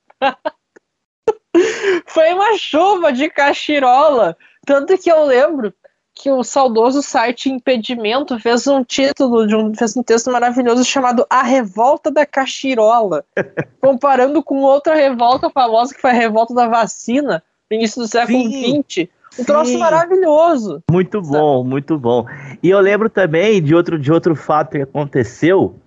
Foi 2.07 2.33
uma 2.33 2.57
chuva 2.57 3.13
de 3.13 3.29
cachirola. 3.29 4.35
Tanto 4.65 4.97
que 4.97 5.11
eu 5.11 5.25
lembro 5.25 5.73
que 6.13 6.29
o 6.29 6.43
saudoso 6.43 7.01
site 7.01 7.49
Impedimento 7.49 8.37
fez 8.39 8.67
um 8.67 8.83
título, 8.83 9.47
de 9.47 9.55
um, 9.55 9.73
fez 9.73 9.95
um 9.95 10.03
texto 10.03 10.31
maravilhoso 10.31 10.83
chamado 10.83 11.25
A 11.29 11.41
Revolta 11.41 12.11
da 12.11 12.25
Cachirola, 12.25 13.23
comparando 13.81 14.43
com 14.43 14.59
outra 14.59 14.95
revolta 14.95 15.49
famosa 15.49 15.93
que 15.93 16.01
foi 16.01 16.11
a 16.11 16.13
revolta 16.13 16.53
da 16.53 16.67
vacina, 16.67 17.43
no 17.69 17.77
início 17.77 18.01
do 18.01 18.07
século 18.07 18.39
XX. 18.43 19.09
Um 19.39 19.45
troço 19.45 19.79
maravilhoso. 19.79 20.83
Muito 20.91 21.21
bom, 21.21 21.63
muito 21.63 21.97
bom. 21.97 22.25
E 22.61 22.69
eu 22.69 22.79
lembro 22.81 23.09
também 23.09 23.63
de 23.63 23.73
outro, 23.73 23.97
de 23.97 24.11
outro 24.11 24.35
fato 24.35 24.71
que 24.71 24.81
aconteceu, 24.81 25.79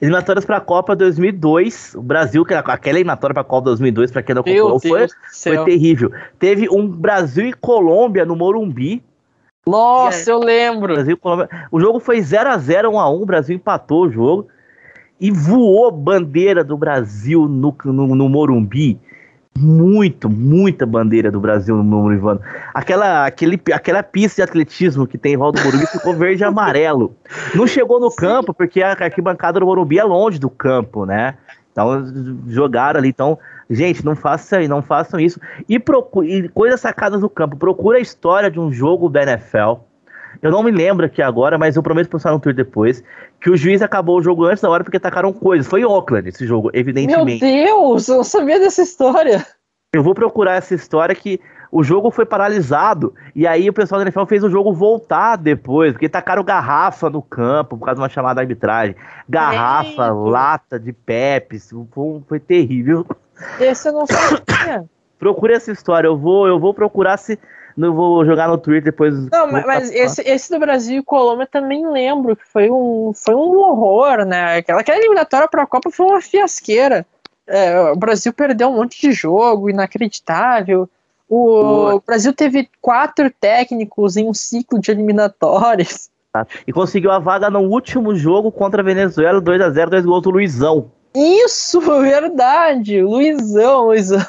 Eliminatórias 0.00 0.44
para 0.44 0.58
a 0.58 0.60
Copa 0.60 0.94
2002. 0.94 1.94
O 1.94 2.02
Brasil, 2.02 2.44
que 2.44 2.52
era 2.52 2.60
aquela 2.60 2.98
eliminatória 2.98 3.32
para 3.32 3.40
a 3.40 3.44
Copa 3.44 3.66
2002, 3.66 4.10
para 4.10 4.22
quem 4.22 4.34
não 4.34 4.40
acompanhou, 4.40 4.78
foi, 4.78 5.06
foi 5.32 5.64
terrível. 5.64 6.12
Teve 6.38 6.68
um 6.68 6.86
Brasil 6.86 7.48
e 7.48 7.52
Colômbia 7.52 8.24
no 8.24 8.36
Morumbi. 8.36 9.02
Nossa, 9.68 10.30
eu 10.30 10.38
lembro. 10.38 10.94
Brasil. 10.94 11.18
O 11.72 11.80
jogo 11.80 11.98
foi 11.98 12.18
0x0, 12.18 12.84
1x1. 12.84 13.22
O 13.22 13.26
Brasil 13.26 13.56
empatou 13.56 14.06
o 14.06 14.10
jogo. 14.10 14.48
E 15.20 15.30
voou 15.30 15.90
bandeira 15.90 16.62
do 16.62 16.76
Brasil 16.76 17.48
no, 17.48 17.76
no, 17.84 18.14
no 18.14 18.28
Morumbi. 18.28 19.00
muito, 19.58 20.28
muita 20.28 20.84
bandeira 20.84 21.30
do 21.30 21.40
Brasil 21.40 21.74
no 21.74 21.82
Morumbi. 21.82 22.40
Aquela, 22.74 23.26
aquele, 23.26 23.60
aquela 23.72 24.02
pista 24.02 24.36
de 24.36 24.48
atletismo 24.48 25.06
que 25.06 25.18
tem 25.18 25.34
em 25.34 25.36
volta 25.36 25.60
do 25.60 25.64
Morumbi 25.64 25.86
ficou 25.86 26.14
verde 26.14 26.42
e 26.42 26.44
amarelo. 26.44 27.16
Não 27.54 27.66
chegou 27.66 27.98
no 27.98 28.10
Sim. 28.10 28.16
campo, 28.18 28.54
porque 28.54 28.82
a 28.82 28.92
arquibancada 28.92 29.58
do 29.58 29.66
Morumbi 29.66 29.98
é 29.98 30.04
longe 30.04 30.38
do 30.38 30.50
campo, 30.50 31.06
né? 31.06 31.36
Então 31.76 32.02
jogaram 32.46 32.98
ali. 32.98 33.08
Então, 33.08 33.38
gente, 33.68 34.04
não 34.04 34.16
façam 34.16 34.66
não 34.68 34.82
façam 34.82 35.20
isso. 35.20 35.40
E, 35.68 35.78
procure, 35.78 36.48
coisas 36.48 36.80
sacadas 36.80 37.20
do 37.20 37.28
campo. 37.28 37.56
Procura 37.56 37.98
a 37.98 38.00
história 38.00 38.50
de 38.50 38.58
um 38.58 38.72
jogo 38.72 39.08
da 39.08 39.22
NFL 39.22 39.80
eu 40.42 40.50
não 40.50 40.62
me 40.62 40.70
lembro 40.70 41.06
aqui 41.06 41.22
agora, 41.22 41.58
mas 41.58 41.76
eu 41.76 41.82
prometo 41.82 42.08
postar 42.08 42.32
no 42.32 42.40
Twitter 42.40 42.64
depois. 42.64 43.02
Que 43.40 43.50
o 43.50 43.56
juiz 43.56 43.82
acabou 43.82 44.18
o 44.18 44.22
jogo 44.22 44.44
antes 44.44 44.62
da 44.62 44.70
hora 44.70 44.84
porque 44.84 44.98
tacaram 44.98 45.32
coisas. 45.32 45.66
Foi 45.66 45.84
Oakland 45.84 46.28
esse 46.28 46.46
jogo, 46.46 46.70
evidentemente. 46.72 47.44
Meu 47.44 47.64
Deus, 47.64 48.08
eu 48.08 48.16
não 48.16 48.24
sabia 48.24 48.58
dessa 48.58 48.82
história. 48.82 49.46
Eu 49.96 50.02
vou 50.02 50.14
procurar 50.14 50.54
essa 50.54 50.74
história 50.74 51.14
que 51.14 51.40
o 51.70 51.82
jogo 51.82 52.10
foi 52.10 52.24
paralisado. 52.24 53.14
E 53.34 53.46
aí 53.46 53.68
o 53.68 53.72
pessoal 53.72 53.98
da 53.98 54.04
NFL 54.04 54.24
fez 54.26 54.44
o 54.44 54.50
jogo 54.50 54.72
voltar 54.72 55.36
depois, 55.36 55.92
porque 55.92 56.08
tacaram 56.08 56.44
garrafa 56.44 57.10
no 57.10 57.22
campo 57.22 57.76
por 57.76 57.84
causa 57.84 57.96
de 57.96 58.02
uma 58.02 58.08
chamada 58.08 58.40
arbitragem. 58.40 58.94
Garrafa, 59.28 60.10
lata 60.10 60.78
de 60.78 60.92
Pepsi. 60.92 61.74
Foi, 61.92 62.22
foi 62.28 62.40
terrível. 62.40 63.06
Esse 63.58 63.88
eu 63.88 63.92
não 63.92 64.06
sabia. 64.06 64.84
Procure 65.18 65.54
essa 65.54 65.72
história. 65.72 66.08
Eu 66.08 66.16
vou, 66.16 66.46
eu 66.46 66.60
vou 66.60 66.74
procurar 66.74 67.16
se 67.16 67.38
não 67.76 67.94
vou 67.94 68.24
jogar 68.24 68.48
no 68.48 68.56
Twitter 68.56 68.84
depois. 68.84 69.14
Não, 69.30 69.50
mas 69.50 69.90
esse, 69.90 70.22
esse 70.22 70.50
do 70.50 70.58
Brasil 70.58 71.00
e 71.00 71.02
Colômbia 71.02 71.46
também 71.46 71.86
lembro 71.86 72.34
que 72.34 72.46
foi 72.46 72.70
um, 72.70 73.12
foi 73.14 73.34
um 73.34 73.58
horror, 73.58 74.24
né? 74.24 74.58
Aquela, 74.58 74.80
aquela 74.80 74.98
eliminatória 74.98 75.46
para 75.46 75.62
a 75.62 75.66
Copa 75.66 75.90
foi 75.90 76.06
uma 76.06 76.20
fiasqueira. 76.20 77.06
É, 77.46 77.80
o 77.90 77.96
Brasil 77.96 78.32
perdeu 78.32 78.68
um 78.68 78.76
monte 78.76 79.00
de 79.00 79.12
jogo, 79.12 79.70
inacreditável. 79.70 80.88
O, 81.28 81.94
o 81.94 82.00
Brasil 82.00 82.32
teve 82.32 82.68
quatro 82.80 83.30
técnicos 83.30 84.16
em 84.16 84.28
um 84.28 84.34
ciclo 84.34 84.78
de 84.78 84.90
eliminatórias. 84.90 86.10
E 86.66 86.72
conseguiu 86.72 87.10
a 87.10 87.18
vaga 87.18 87.48
no 87.48 87.60
último 87.60 88.14
jogo 88.14 88.52
contra 88.52 88.82
a 88.82 88.84
Venezuela, 88.84 89.40
2 89.40 89.60
a 89.60 89.70
0 89.70 89.90
dois 89.90 90.04
gols 90.04 90.22
do 90.22 90.30
Luizão. 90.30 90.90
Isso, 91.14 91.80
verdade. 92.02 93.02
Luizão, 93.02 93.86
Luizão 93.86 94.24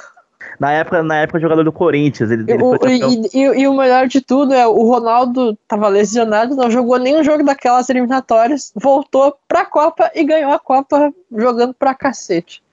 na 0.60 0.72
época, 0.72 1.04
na 1.04 1.18
época 1.18 1.40
jogador 1.40 1.64
do 1.64 1.72
Corinthians. 1.72 2.32
Ele, 2.32 2.46
ele 2.48 2.64
o, 2.64 2.76
e, 2.88 3.30
e, 3.34 3.62
e, 3.62 3.68
o 3.68 3.76
melhor 3.76 4.08
de 4.08 4.22
tudo 4.22 4.54
é 4.54 4.66
o 4.68 4.84
Ronaldo 4.84 5.58
tava 5.68 5.88
lesionado, 5.88 6.56
não 6.56 6.72
jogou 6.72 6.98
nenhum 6.98 7.24
jogo 7.24 7.44
daquelas 7.44 7.90
eliminatórias, 7.90 8.72
voltou 8.76 9.38
pra 9.48 9.66
Copa 9.66 10.12
e 10.16 10.24
ganhou 10.24 10.52
a 10.52 10.60
Copa 10.60 11.14
jogando 11.32 11.74
pra 11.74 11.94
cacete. 11.94 12.64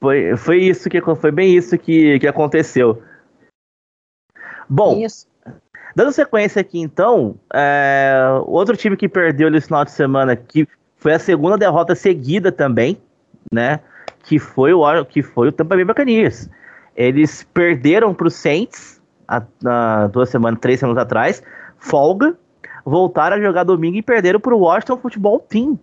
Foi, 0.00 0.36
foi 0.36 0.58
isso 0.62 0.88
que 0.88 1.00
foi 1.00 1.30
bem 1.30 1.54
isso 1.54 1.76
que, 1.76 2.18
que 2.18 2.26
aconteceu. 2.26 3.02
Bom, 4.68 4.98
isso. 4.98 5.26
dando 5.94 6.12
sequência 6.12 6.60
aqui 6.60 6.80
então, 6.80 7.36
é, 7.52 8.22
outro 8.46 8.76
time 8.76 8.96
que 8.96 9.08
perdeu 9.08 9.50
nesse 9.50 9.66
final 9.66 9.84
de 9.84 9.90
semana 9.90 10.34
que 10.36 10.66
foi 10.96 11.12
a 11.12 11.18
segunda 11.18 11.58
derrota 11.58 11.94
seguida 11.94 12.52
também, 12.52 13.00
né? 13.52 13.80
Que 14.22 14.38
foi 14.38 14.72
o 14.72 15.04
que 15.04 15.22
foi 15.22 15.48
o 15.48 15.52
Tampa 15.52 15.74
Bay 15.74 15.84
Buccaneers. 15.84 16.48
Eles 16.94 17.42
perderam 17.42 18.14
para 18.14 18.26
o 18.26 18.30
Saints 18.30 19.00
há, 19.26 19.42
há, 19.64 20.06
duas 20.08 20.28
semanas, 20.28 20.60
três 20.60 20.80
semanas 20.80 21.02
atrás, 21.02 21.42
folga, 21.78 22.36
voltaram 22.84 23.36
a 23.36 23.40
jogar 23.40 23.64
domingo 23.64 23.96
e 23.96 24.02
perderam 24.02 24.40
para 24.40 24.54
o 24.54 24.60
Washington 24.60 24.98
Football 24.98 25.40
Team. 25.40 25.78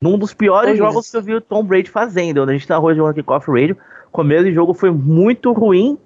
Num 0.00 0.16
dos 0.16 0.32
piores 0.32 0.78
jogos 0.78 1.10
que 1.10 1.16
eu 1.16 1.22
vi 1.22 1.34
o 1.34 1.40
Tom 1.40 1.64
Brady 1.64 1.90
fazendo. 1.90 2.42
Onde 2.42 2.52
a 2.52 2.54
gente 2.56 2.70
narrou 2.70 2.94
jogando 2.94 3.14
Kickoff 3.14 3.50
Radio. 3.50 3.76
O 4.08 4.10
começo 4.12 4.44
do 4.44 4.52
jogo 4.52 4.72
foi 4.72 4.90
muito 4.90 5.52
ruim. 5.52 5.98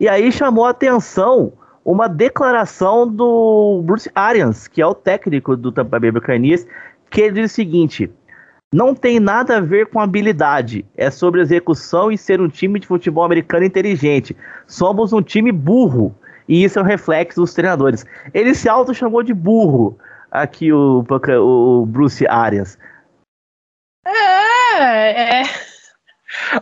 E 0.00 0.08
aí 0.08 0.32
chamou 0.32 0.64
a 0.64 0.70
atenção 0.70 1.52
uma 1.84 2.08
declaração 2.08 3.06
do 3.06 3.82
Bruce 3.84 4.10
Arians, 4.14 4.66
que 4.66 4.80
é 4.80 4.86
o 4.86 4.94
técnico 4.94 5.56
do 5.56 5.70
Tampa 5.70 6.00
Bay 6.00 6.10
Buccaneers, 6.10 6.66
que 7.10 7.20
ele 7.20 7.42
diz 7.42 7.52
o 7.52 7.54
seguinte: 7.54 8.10
não 8.72 8.94
tem 8.94 9.20
nada 9.20 9.58
a 9.58 9.60
ver 9.60 9.86
com 9.86 10.00
habilidade. 10.00 10.84
É 10.96 11.10
sobre 11.10 11.40
execução 11.42 12.10
e 12.10 12.18
ser 12.18 12.40
um 12.40 12.48
time 12.48 12.80
de 12.80 12.86
futebol 12.86 13.24
americano 13.24 13.64
inteligente. 13.64 14.36
Somos 14.66 15.12
um 15.12 15.22
time 15.22 15.52
burro. 15.52 16.14
E 16.48 16.64
isso 16.64 16.78
é 16.78 16.82
um 16.82 16.84
reflexo 16.84 17.40
dos 17.40 17.54
treinadores. 17.54 18.04
Ele 18.32 18.54
se 18.54 18.68
auto-chamou 18.68 19.22
de 19.22 19.32
burro. 19.32 19.96
Aqui 20.30 20.72
o, 20.72 21.04
o 21.08 21.86
Bruce 21.86 22.26
Arias. 22.26 22.76
É, 24.04 25.40
é. 25.40 25.42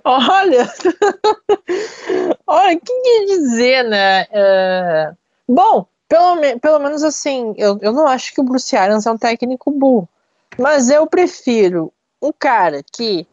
Olha. 0.04 0.72
Olha, 2.46 2.76
o 2.76 2.80
que 2.80 3.02
quer 3.02 3.24
dizer, 3.26 3.84
né? 3.84 4.26
É... 4.30 5.12
Bom, 5.48 5.86
pelo, 6.08 6.60
pelo 6.60 6.78
menos 6.78 7.02
assim, 7.02 7.54
eu, 7.56 7.78
eu 7.80 7.92
não 7.92 8.06
acho 8.06 8.34
que 8.34 8.40
o 8.40 8.44
Bruce 8.44 8.76
Arians 8.76 9.06
é 9.06 9.10
um 9.10 9.18
técnico 9.18 9.70
burro. 9.70 10.08
Mas 10.58 10.90
eu 10.90 11.06
prefiro 11.06 11.92
um 12.20 12.32
cara 12.32 12.82
que 12.92 13.26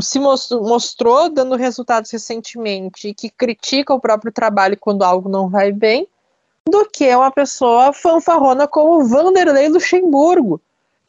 se 0.00 0.18
mostrou, 0.18 0.62
mostrou 0.62 1.28
dando 1.28 1.56
resultados 1.56 2.10
recentemente 2.10 3.08
e 3.08 3.14
que 3.14 3.30
critica 3.30 3.94
o 3.94 4.00
próprio 4.00 4.32
trabalho 4.32 4.76
quando 4.78 5.02
algo 5.02 5.28
não 5.28 5.48
vai 5.48 5.72
bem, 5.72 6.08
do 6.68 6.84
que 6.86 7.14
uma 7.14 7.30
pessoa 7.30 7.92
fanfarrona 7.92 8.66
como 8.66 9.06
Vanderlei 9.06 9.68
Luxemburgo, 9.68 10.60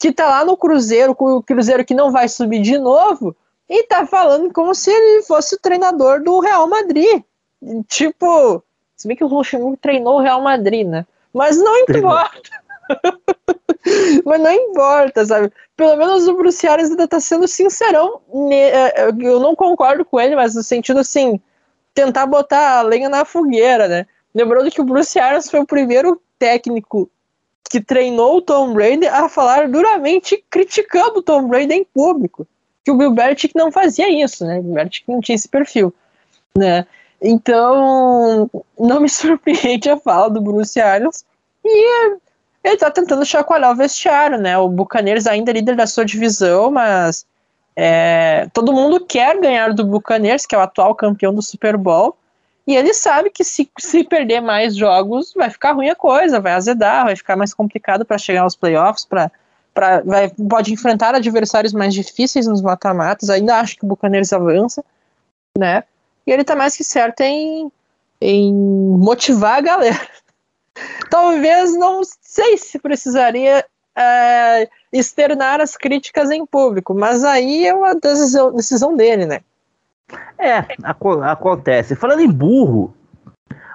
que 0.02 0.12
tá 0.12 0.28
lá 0.28 0.43
no 0.43 0.58
Cruzeiro, 0.58 1.14
com 1.14 1.36
o 1.36 1.43
Cruzeiro 1.43 1.86
que 1.86 1.93
não 1.93 2.12
vai 2.12 2.28
subir 2.28 2.60
de 2.60 2.78
novo, 2.78 3.36
e 3.70 3.84
tá 3.84 4.06
falando 4.06 4.52
como 4.52 4.74
se 4.74 4.91
ele 4.91 5.22
fosse 5.24 5.56
o 5.56 5.60
treinador 5.60 6.24
do 6.24 6.39
Real 6.39 6.68
Madrid. 6.68 7.24
Tipo, 7.88 8.64
se 8.97 9.08
bem 9.08 9.16
que 9.16 9.24
o 9.24 9.28
Luxemburgo 9.28 9.78
treinou 9.78 10.16
o 10.16 10.22
Real 10.22 10.41
Madrid, 10.41 10.88
né? 10.88 11.06
Mas 11.32 11.58
não 11.58 11.78
importa. 11.78 12.49
Mas 14.26 14.41
não 14.41 14.52
importa, 14.52 15.26
sabe? 15.26 15.52
Pelo 15.78 15.95
menos 15.95 16.28
o 16.28 16.36
Bruce 16.36 16.68
Arians 16.68 16.89
ainda 16.89 17.08
tá 17.08 17.20
sendo 17.20 17.47
sincerão. 17.47 18.22
É, 18.52 19.04
é, 19.04 19.10
eu 19.20 19.39
não 19.39 19.56
concordo 19.56 20.04
com 20.04 20.20
ele, 20.20 20.36
mas 20.36 20.54
no 20.54 20.62
sentido 20.62 20.99
assim, 20.99 21.39
tentar 21.93 22.26
botar 22.26 22.80
a 22.80 22.82
lenha 22.82 23.10
na 23.10 23.26
fogueira, 23.26 23.88
né? 23.88 24.06
Lembrando 24.36 24.70
que 24.70 24.82
o 24.82 24.84
Bruce 24.84 25.18
Arians 25.20 25.49
foi 25.49 25.62
o 25.62 25.66
primeiro 25.66 26.22
técnico 26.38 27.10
que 27.70 27.82
treinou 27.82 28.38
o 28.38 28.41
Tom 28.41 28.74
Brady 28.74 29.07
a 29.07 29.30
falar 29.30 29.70
duramente 29.70 30.43
criticando 30.49 31.20
o 31.20 31.24
Tom 31.24 31.47
Brady 31.47 31.74
em 31.74 31.84
público. 31.84 32.47
Que 32.84 32.91
o 32.91 32.97
Bill 32.97 33.12
Belichick 33.12 33.55
não 33.55 33.72
fazia 33.72 34.09
isso, 34.09 34.45
né? 34.45 34.59
O 34.59 34.64
Bill 34.64 34.74
Belichick 34.74 35.09
não 35.09 35.22
tinha 35.22 35.36
esse 35.36 35.47
perfil, 35.47 35.93
né? 36.57 36.86
Então, 37.22 38.49
não 38.80 38.99
me 38.99 39.07
surpreende 39.09 39.89
a 39.89 39.97
fala 39.97 40.30
do 40.30 40.41
Bruce 40.41 40.80
Arians. 40.80 41.24
E 41.64 42.18
ele 42.64 42.78
tá 42.78 42.91
tentando 42.91 43.26
chacoalhar 43.26 43.72
o 43.72 43.76
vestiário, 43.76 44.38
né? 44.38 44.57
O 44.57 44.68
Bucaneiros 44.68 45.28
ainda 45.28 45.51
é 45.51 45.53
líder 45.53 45.76
da 45.76 45.88
sua 45.88 46.03
divisão, 46.03 46.72
mas 46.72 47.26
é, 47.76 48.47
todo 48.53 48.74
mundo 48.74 49.05
quer 49.05 49.39
ganhar 49.39 49.74
do 49.74 49.86
Bucaneiros, 49.86 50.45
que 50.45 50.55
é 50.55 50.57
o 50.57 50.62
atual 50.62 50.93
campeão 50.95 51.34
do 51.34 51.41
Super 51.41 51.78
Bowl. 51.78 52.18
E 52.66 52.76
ele 52.76 52.93
sabe 52.93 53.30
que 53.30 53.43
se, 53.43 53.70
se 53.80 54.03
perder 54.03 54.39
mais 54.39 54.76
jogos, 54.76 55.34
vai 55.36 55.49
ficar 55.49 55.74
ruim 55.74 55.89
a 55.89 55.95
coisa, 55.95 56.39
vai 56.39 56.53
azedar, 56.53 57.05
vai 57.05 57.16
ficar 57.16 57.36
mais 57.36 57.53
complicado 57.53 58.05
para 58.05 58.18
chegar 58.18 58.43
aos 58.43 58.55
playoffs, 58.55 59.03
pra, 59.05 59.32
pra, 59.74 60.01
vai, 60.01 60.30
pode 60.30 60.72
enfrentar 60.72 61.16
adversários 61.16 61.74
mais 61.74 61.93
difíceis 61.93 62.45
nos 62.47 62.62
mata-matas. 62.62 63.30
Ainda 63.30 63.59
acho 63.59 63.78
que 63.78 63.86
o 63.86 63.88
Bucaneiros 63.88 64.32
avança, 64.32 64.84
né? 65.57 65.84
E 66.26 66.32
ele 66.32 66.43
tá 66.43 66.55
mais 66.55 66.78
que 66.78 66.84
certo 66.84 67.22
em, 67.22 67.72
em 68.22 68.53
motivar 68.53 69.57
a 69.57 69.62
galera. 69.62 70.07
Talvez 71.09 71.76
não 71.76 72.01
sei 72.22 72.57
se 72.57 72.78
precisaria 72.80 73.66
é, 73.95 74.70
externar 74.93 75.59
as 75.59 75.76
críticas 75.76 76.30
em 76.30 76.45
público, 76.45 76.93
mas 76.93 77.24
aí 77.24 77.66
é 77.66 77.74
uma 77.74 77.95
decisão, 77.95 78.53
decisão 78.53 78.95
dele, 78.95 79.26
né? 79.26 79.41
É, 80.38 80.57
ac 80.84 80.99
acontece. 81.24 81.95
Falando 81.95 82.22
em 82.22 82.32
burro, 82.32 82.93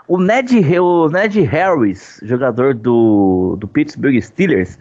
o 0.08 0.18
Ned, 0.18 0.78
o 0.78 1.08
Ned 1.08 1.40
Harris, 1.42 2.20
jogador 2.22 2.74
do, 2.74 3.56
do 3.58 3.66
Pittsburgh 3.66 4.20
Steelers, 4.20 4.78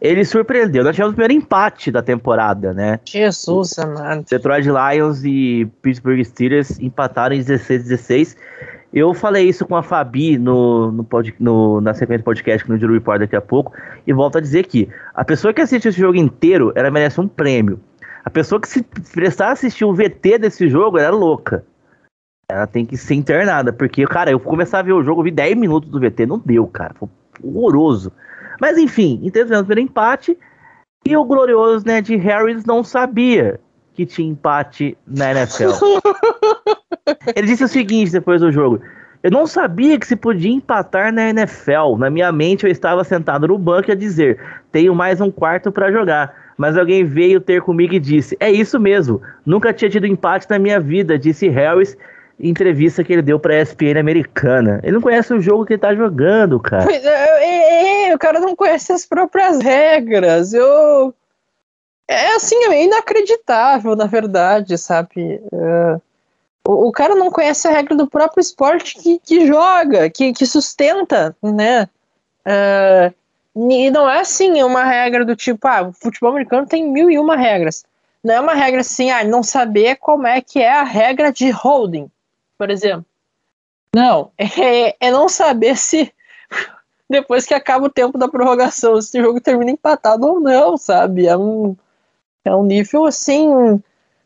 ele 0.00 0.24
surpreendeu. 0.24 0.84
Nós 0.84 0.94
tivemos 0.94 1.12
o 1.12 1.16
primeiro 1.16 1.42
empate 1.42 1.90
da 1.90 2.02
temporada, 2.02 2.72
né? 2.72 3.00
Jesus, 3.04 3.78
amado. 3.78 4.24
Detroit 4.30 4.66
Lions 4.66 5.24
e 5.24 5.66
Pittsburgh 5.82 6.22
Steelers 6.22 6.78
empataram 6.78 7.34
em 7.34 7.40
16-16. 7.40 8.36
Eu 8.92 9.12
falei 9.12 9.48
isso 9.48 9.66
com 9.66 9.76
a 9.76 9.82
Fabi 9.82 10.38
no, 10.38 10.92
no, 10.92 11.04
pod, 11.04 11.34
no 11.38 11.80
na 11.80 11.92
sequência 11.92 12.22
do 12.22 12.24
podcast 12.24 12.68
no 12.68 12.78
Juro 12.78 12.94
Report 12.94 13.18
daqui 13.18 13.36
a 13.36 13.40
pouco, 13.40 13.72
e 14.06 14.12
volto 14.12 14.38
a 14.38 14.40
dizer 14.40 14.66
que 14.66 14.88
a 15.14 15.24
pessoa 15.24 15.52
que 15.52 15.60
assiste 15.60 15.88
esse 15.88 16.00
jogo 16.00 16.16
inteiro, 16.16 16.72
ela 16.74 16.90
merece 16.90 17.20
um 17.20 17.28
prêmio. 17.28 17.80
A 18.26 18.30
pessoa 18.30 18.60
que 18.60 18.68
se 18.68 18.82
prestar 18.82 19.50
a 19.50 19.52
assistir 19.52 19.84
o 19.84 19.94
VT 19.94 20.38
desse 20.38 20.68
jogo, 20.68 20.98
ela 20.98 21.06
é 21.06 21.10
louca. 21.10 21.64
Ela 22.50 22.66
tem 22.66 22.84
que 22.84 22.96
ser 22.96 23.14
internada, 23.14 23.72
porque, 23.72 24.04
cara, 24.04 24.32
eu 24.32 24.40
começar 24.40 24.80
a 24.80 24.82
ver 24.82 24.94
o 24.94 25.02
jogo, 25.02 25.20
eu 25.20 25.24
vi 25.26 25.30
10 25.30 25.56
minutos 25.56 25.88
do 25.88 26.00
VT, 26.00 26.26
não 26.26 26.38
deu, 26.44 26.66
cara. 26.66 26.92
Foi 26.94 27.08
horroroso. 27.40 28.10
Mas 28.60 28.78
enfim, 28.78 29.20
entendemos 29.22 29.64
pelo 29.68 29.78
empate. 29.78 30.36
E 31.06 31.16
o 31.16 31.24
glorioso 31.24 31.86
Ned 31.86 32.16
Harris 32.16 32.64
não 32.64 32.82
sabia 32.82 33.60
que 33.94 34.04
tinha 34.04 34.28
empate 34.28 34.98
na 35.06 35.30
NFL. 35.30 35.70
Ele 37.36 37.46
disse 37.46 37.62
o 37.62 37.68
seguinte 37.68 38.10
depois 38.10 38.40
do 38.40 38.50
jogo: 38.50 38.80
Eu 39.22 39.30
não 39.30 39.46
sabia 39.46 40.00
que 40.00 40.06
se 40.06 40.16
podia 40.16 40.50
empatar 40.50 41.12
na 41.12 41.30
NFL. 41.30 41.96
Na 41.96 42.10
minha 42.10 42.32
mente, 42.32 42.66
eu 42.66 42.72
estava 42.72 43.04
sentado 43.04 43.46
no 43.46 43.56
banco 43.56 43.92
a 43.92 43.94
dizer: 43.94 44.40
Tenho 44.72 44.96
mais 44.96 45.20
um 45.20 45.30
quarto 45.30 45.70
para 45.70 45.92
jogar. 45.92 46.45
Mas 46.56 46.76
alguém 46.76 47.04
veio 47.04 47.40
ter 47.40 47.60
comigo 47.60 47.94
e 47.94 48.00
disse: 48.00 48.36
É 48.40 48.50
isso 48.50 48.80
mesmo. 48.80 49.20
Nunca 49.44 49.72
tinha 49.72 49.90
tido 49.90 50.06
empate 50.06 50.46
na 50.48 50.58
minha 50.58 50.80
vida, 50.80 51.18
disse 51.18 51.48
Harris 51.48 51.96
em 52.38 52.50
entrevista 52.50 53.02
que 53.02 53.12
ele 53.12 53.22
deu 53.22 53.38
pra 53.38 53.60
ESPN 53.60 53.98
americana. 53.98 54.80
Ele 54.82 54.92
não 54.92 55.00
conhece 55.00 55.32
o 55.32 55.40
jogo 55.40 55.64
que 55.64 55.74
ele 55.74 55.80
tá 55.80 55.94
jogando, 55.94 56.60
cara. 56.60 56.90
É, 56.92 56.96
é, 56.96 58.08
é, 58.08 58.14
o 58.14 58.18
cara 58.18 58.40
não 58.40 58.54
conhece 58.54 58.92
as 58.92 59.06
próprias 59.06 59.58
regras. 59.58 60.52
Eu. 60.52 61.14
É 62.08 62.36
assim, 62.36 62.56
é 62.66 62.84
inacreditável, 62.84 63.96
na 63.96 64.06
verdade, 64.06 64.78
sabe? 64.78 65.40
Uh, 65.52 66.00
o, 66.64 66.88
o, 66.88 66.92
cara 66.92 67.16
não 67.16 67.30
conhece 67.30 67.66
a 67.66 67.72
regra 67.72 67.96
do 67.96 68.06
próprio 68.06 68.40
esporte 68.40 68.94
que, 68.94 69.18
que 69.18 69.46
joga, 69.46 70.08
que, 70.08 70.32
que 70.32 70.46
sustenta, 70.46 71.36
né? 71.42 71.88
Uh, 72.46 73.12
e 73.56 73.90
não 73.90 74.08
é 74.08 74.20
assim 74.20 74.62
uma 74.62 74.84
regra 74.84 75.24
do 75.24 75.34
tipo, 75.34 75.66
ah, 75.66 75.88
o 75.88 75.92
futebol 75.92 76.30
americano 76.30 76.66
tem 76.66 76.86
mil 76.86 77.10
e 77.10 77.18
uma 77.18 77.36
regras. 77.36 77.84
Não 78.22 78.34
é 78.34 78.40
uma 78.40 78.54
regra 78.54 78.80
assim, 78.80 79.10
ah, 79.10 79.24
não 79.24 79.42
saber 79.42 79.96
como 79.96 80.26
é 80.26 80.40
que 80.40 80.60
é 80.60 80.72
a 80.72 80.84
regra 80.84 81.32
de 81.32 81.50
holding 81.50 82.10
por 82.56 82.70
exemplo. 82.70 83.06
Não, 83.94 84.30
é, 84.36 84.96
é 85.00 85.10
não 85.10 85.28
saber 85.28 85.76
se 85.76 86.12
depois 87.08 87.46
que 87.46 87.54
acaba 87.54 87.86
o 87.86 87.90
tempo 87.90 88.18
da 88.18 88.28
prorrogação, 88.28 89.00
se 89.00 89.18
o 89.18 89.22
jogo 89.22 89.40
termina 89.40 89.70
empatado 89.70 90.26
ou 90.26 90.40
não, 90.40 90.76
sabe? 90.76 91.26
É 91.26 91.36
um, 91.36 91.76
é 92.44 92.54
um 92.54 92.64
nível 92.64 93.06
assim. 93.06 93.48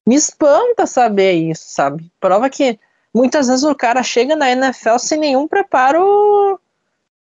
Me 0.07 0.15
espanta 0.15 0.87
saber 0.87 1.33
isso, 1.33 1.65
sabe? 1.69 2.11
Prova 2.19 2.49
que 2.49 2.79
muitas 3.13 3.49
vezes 3.49 3.65
o 3.65 3.75
cara 3.75 4.03
chega 4.03 4.35
na 4.35 4.51
NFL 4.51 4.99
sem 4.99 5.19
nenhum 5.19 5.47
preparo 5.47 6.59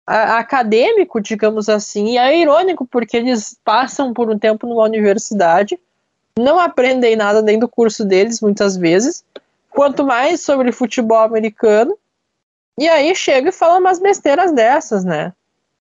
acadêmico, 0.09 1.21
digamos 1.21 1.69
assim, 1.69 2.13
e 2.13 2.17
é 2.17 2.37
irônico 2.37 2.85
porque 2.85 3.17
eles 3.17 3.57
passam 3.63 4.13
por 4.13 4.29
um 4.29 4.39
tempo 4.39 4.65
numa 4.65 4.83
universidade, 4.83 5.79
não 6.37 6.59
aprendem 6.59 7.15
nada 7.15 7.43
dentro 7.43 7.61
do 7.61 7.69
curso 7.69 8.03
deles, 8.03 8.41
muitas 8.41 8.75
vezes, 8.75 9.23
quanto 9.69 10.03
mais 10.03 10.41
sobre 10.41 10.71
futebol 10.71 11.19
americano. 11.19 11.97
E 12.77 12.87
aí 12.87 13.13
chega 13.13 13.49
e 13.49 13.51
fala 13.51 13.77
umas 13.77 13.99
besteiras 13.99 14.51
dessas, 14.51 15.03
né? 15.03 15.33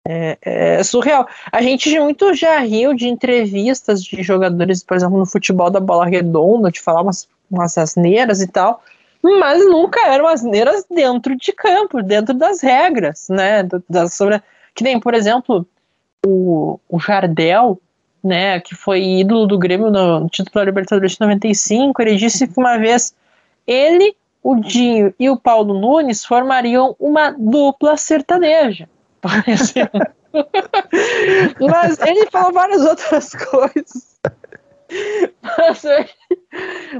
É, 0.08 0.38
é, 0.42 0.84
surreal. 0.84 1.28
A 1.52 1.62
gente 1.62 1.98
muito 2.00 2.34
já 2.34 2.60
riu 2.60 2.94
de 2.94 3.08
entrevistas 3.08 4.04
de 4.04 4.22
jogadores, 4.22 4.84
por 4.84 4.96
exemplo, 4.96 5.18
no 5.18 5.26
futebol 5.26 5.70
da 5.70 5.80
bola 5.80 6.06
redonda, 6.06 6.72
de 6.72 6.82
falar 6.82 7.02
umas, 7.02 7.28
umas 7.50 7.78
asneiras 7.78 8.42
e 8.42 8.48
tal, 8.48 8.84
mas 9.24 9.66
nunca 9.66 10.06
eram 10.08 10.28
asneiras 10.28 10.86
dentro 10.90 11.36
de 11.36 11.54
campo, 11.54 12.04
dentro 12.04 12.34
das 12.34 12.62
regras, 12.62 13.28
né? 13.30 13.64
Da, 13.90 14.08
sobre, 14.08 14.42
que 14.76 14.84
nem, 14.84 15.00
por 15.00 15.14
exemplo, 15.14 15.66
o, 16.26 16.80
o 16.90 17.00
Jardel, 17.00 17.80
né, 18.24 18.60
que 18.60 18.76
foi 18.76 19.02
ídolo 19.02 19.48
do 19.48 19.58
Grêmio 19.58 19.90
no, 19.90 20.22
no 20.22 20.30
título 20.30 20.54
da 20.56 20.66
Libertadores 20.66 21.14
de 21.14 21.22
95, 21.22 22.02
ele 22.02 22.16
disse 22.16 22.48
que 22.48 22.60
uma 22.60 22.78
vez 22.78 23.16
ele, 23.66 24.16
o 24.42 24.56
Dinho 24.56 25.14
e 25.20 25.30
o 25.30 25.38
Paulo 25.38 25.74
Nunes 25.74 26.26
formariam 26.26 26.96
uma 27.00 27.32
dupla 27.32 27.98
sertaneja. 27.98 28.90
Mas 31.60 32.00
ele 32.00 32.26
falou 32.32 32.52
várias 32.52 32.82
outras 32.82 33.34
coisas. 33.34 34.20
Mas, 35.58 35.84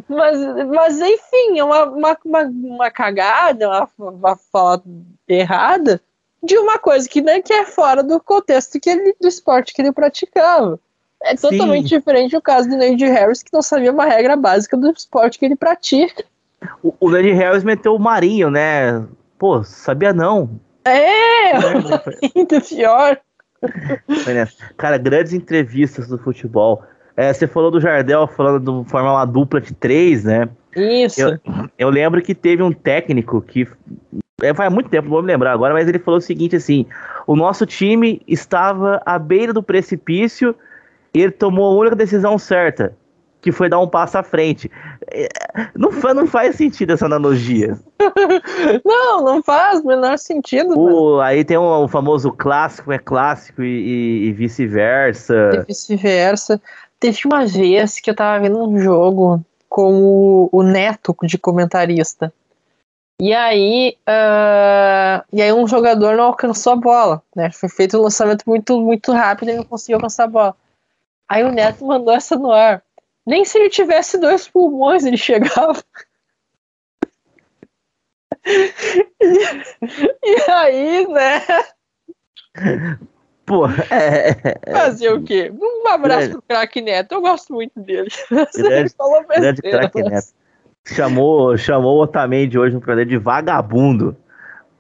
mas, 0.10 0.68
mas 0.68 1.00
enfim, 1.00 1.60
é 1.60 1.64
uma, 1.64 1.86
uma, 1.86 2.18
uma, 2.26 2.42
uma 2.42 2.92
cagada, 2.92 3.68
uma, 3.70 4.12
uma 4.12 4.36
fala 4.36 4.82
errada 5.28 6.02
de 6.44 6.58
uma 6.58 6.78
coisa 6.78 7.08
que, 7.08 7.22
né, 7.22 7.42
que 7.42 7.54
é 7.54 7.66
fora 7.66 8.04
do 8.04 8.20
contexto 8.20 8.80
que 8.80 8.90
ele, 8.90 9.16
do 9.20 9.28
esporte 9.28 9.74
que 9.74 9.82
ele 9.82 9.92
praticava. 9.92 10.80
É 11.24 11.36
totalmente 11.36 11.88
Sim. 11.88 11.98
diferente 11.98 12.36
o 12.36 12.42
caso 12.42 12.70
do 12.70 12.76
Neide 12.76 13.06
Harris, 13.06 13.42
que 13.42 13.54
não 13.54 13.62
sabia 13.62 13.92
uma 13.92 14.06
regra 14.06 14.36
básica 14.36 14.76
do 14.76 14.92
esporte 14.92 15.40
que 15.40 15.46
ele 15.46 15.56
pratica. 15.56 16.26
O, 16.82 16.94
o 17.00 17.08
Lenny 17.08 17.32
Harris 17.32 17.64
meteu 17.64 17.96
o 17.96 18.00
Marinho, 18.00 18.50
né? 18.50 19.06
Pô, 19.38 19.64
sabia 19.64 20.12
não. 20.12 20.60
É, 20.84 21.54
ainda 22.36 22.60
pior. 22.60 23.20
Cara, 24.76 24.98
grandes 24.98 25.32
entrevistas 25.32 26.08
do 26.10 26.18
futebol. 26.18 26.84
É, 27.16 27.32
você 27.32 27.48
falou 27.48 27.70
do 27.70 27.80
Jardel 27.80 28.28
falando 28.28 28.84
de 28.84 28.90
formar 28.90 29.14
uma 29.14 29.26
dupla 29.26 29.62
de 29.62 29.74
três, 29.74 30.24
né? 30.24 30.50
Isso. 30.76 31.22
Eu, 31.22 31.40
eu 31.78 31.90
lembro 31.90 32.22
que 32.22 32.34
teve 32.34 32.64
um 32.64 32.72
técnico 32.72 33.42
que. 33.42 33.68
É, 34.42 34.54
faz 34.54 34.74
muito 34.74 34.90
tempo, 34.90 35.06
não 35.06 35.14
vou 35.14 35.22
me 35.22 35.28
lembrar 35.28 35.54
agora, 35.54 35.74
mas 35.74 35.88
ele 35.88 36.00
falou 36.00 36.18
o 36.18 36.22
seguinte 36.22 36.56
assim: 36.56 36.86
o 37.28 37.36
nosso 37.36 37.66
time 37.66 38.22
estava 38.28 39.02
à 39.06 39.20
beira 39.20 39.54
do 39.54 39.62
precipício 39.62 40.56
e 41.14 41.22
ele 41.22 41.32
tomou 41.32 41.66
a 41.66 41.80
única 41.80 41.96
decisão 41.96 42.38
certa 42.38 42.96
que 43.44 43.52
foi 43.52 43.68
dar 43.68 43.80
um 43.80 43.88
passo 43.88 44.18
à 44.18 44.24
frente. 44.24 44.72
É, 45.12 45.28
não, 45.76 45.92
não 46.14 46.26
faz 46.26 46.56
sentido 46.56 46.94
essa 46.94 47.06
analogia. 47.06 47.78
não, 48.86 49.22
não 49.22 49.44
faz 49.44 49.82
o 49.82 49.88
menor 49.88 50.18
sentido. 50.18 50.80
O, 50.80 51.20
aí 51.20 51.44
tem 51.44 51.58
o, 51.58 51.84
o, 51.84 51.88
famoso 51.90 52.32
clássico 52.32 52.94
é 52.94 52.98
clássico 52.98 53.62
e, 53.62 53.68
e, 53.68 54.28
e 54.28 54.32
vice-versa. 54.32 55.50
E 55.56 55.66
vice-versa. 55.68 56.60
Teve 57.04 57.20
uma 57.26 57.46
vez 57.46 58.00
que 58.00 58.10
eu 58.10 58.16
tava 58.16 58.42
vendo 58.42 58.64
um 58.64 58.80
jogo 58.80 59.44
com 59.68 59.94
o, 60.02 60.50
o 60.54 60.64
Neto 60.64 61.14
de 61.24 61.38
comentarista. 61.38 62.34
E 63.20 63.34
aí, 63.34 63.98
uh, 64.08 65.22
e 65.34 65.42
aí 65.42 65.52
um 65.52 65.68
jogador 65.68 66.16
não 66.16 66.24
alcançou 66.24 66.72
a 66.72 66.78
bola, 66.78 67.22
né? 67.36 67.52
Foi 67.52 67.68
feito 67.68 67.98
um 67.98 68.04
lançamento 68.04 68.46
muito, 68.48 68.80
muito 68.80 69.12
rápido 69.12 69.50
e 69.50 69.56
não 69.58 69.66
conseguiu 69.66 69.98
alcançar 69.98 70.24
a 70.24 70.28
bola. 70.28 70.56
Aí 71.28 71.44
o 71.44 71.52
Neto 71.52 71.86
mandou 71.86 72.14
essa 72.14 72.38
no 72.38 72.54
ar. 72.54 72.82
Nem 73.26 73.44
se 73.44 73.58
ele 73.58 73.70
tivesse 73.70 74.18
dois 74.18 74.48
pulmões 74.48 75.04
ele 75.04 75.18
chegava. 75.20 75.84
e, 80.24 80.50
aí, 80.50 81.06
né? 81.10 81.42
Pô, 83.54 83.68
é, 83.92 84.36
é, 84.66 84.72
Fazer 84.72 85.14
o 85.14 85.22
quê? 85.22 85.54
Um 85.56 85.88
abraço 85.88 86.22
grande, 86.22 86.32
pro 86.32 86.42
craque 86.42 86.82
Neto, 86.82 87.12
eu 87.12 87.22
gosto 87.22 87.54
muito 87.54 87.80
dele. 87.80 88.10
Grande, 88.32 88.50
ele 88.74 88.90
falou 88.98 89.24
grande 89.28 89.62
craque 89.62 90.02
Neto. 90.02 90.28
Chamou, 90.84 91.56
chamou 91.56 92.00
o 92.00 92.02
Otamendi 92.02 92.58
hoje 92.58 92.74
no 92.74 92.82
programa 92.82 93.08
de 93.08 93.18
vagabundo. 93.18 94.18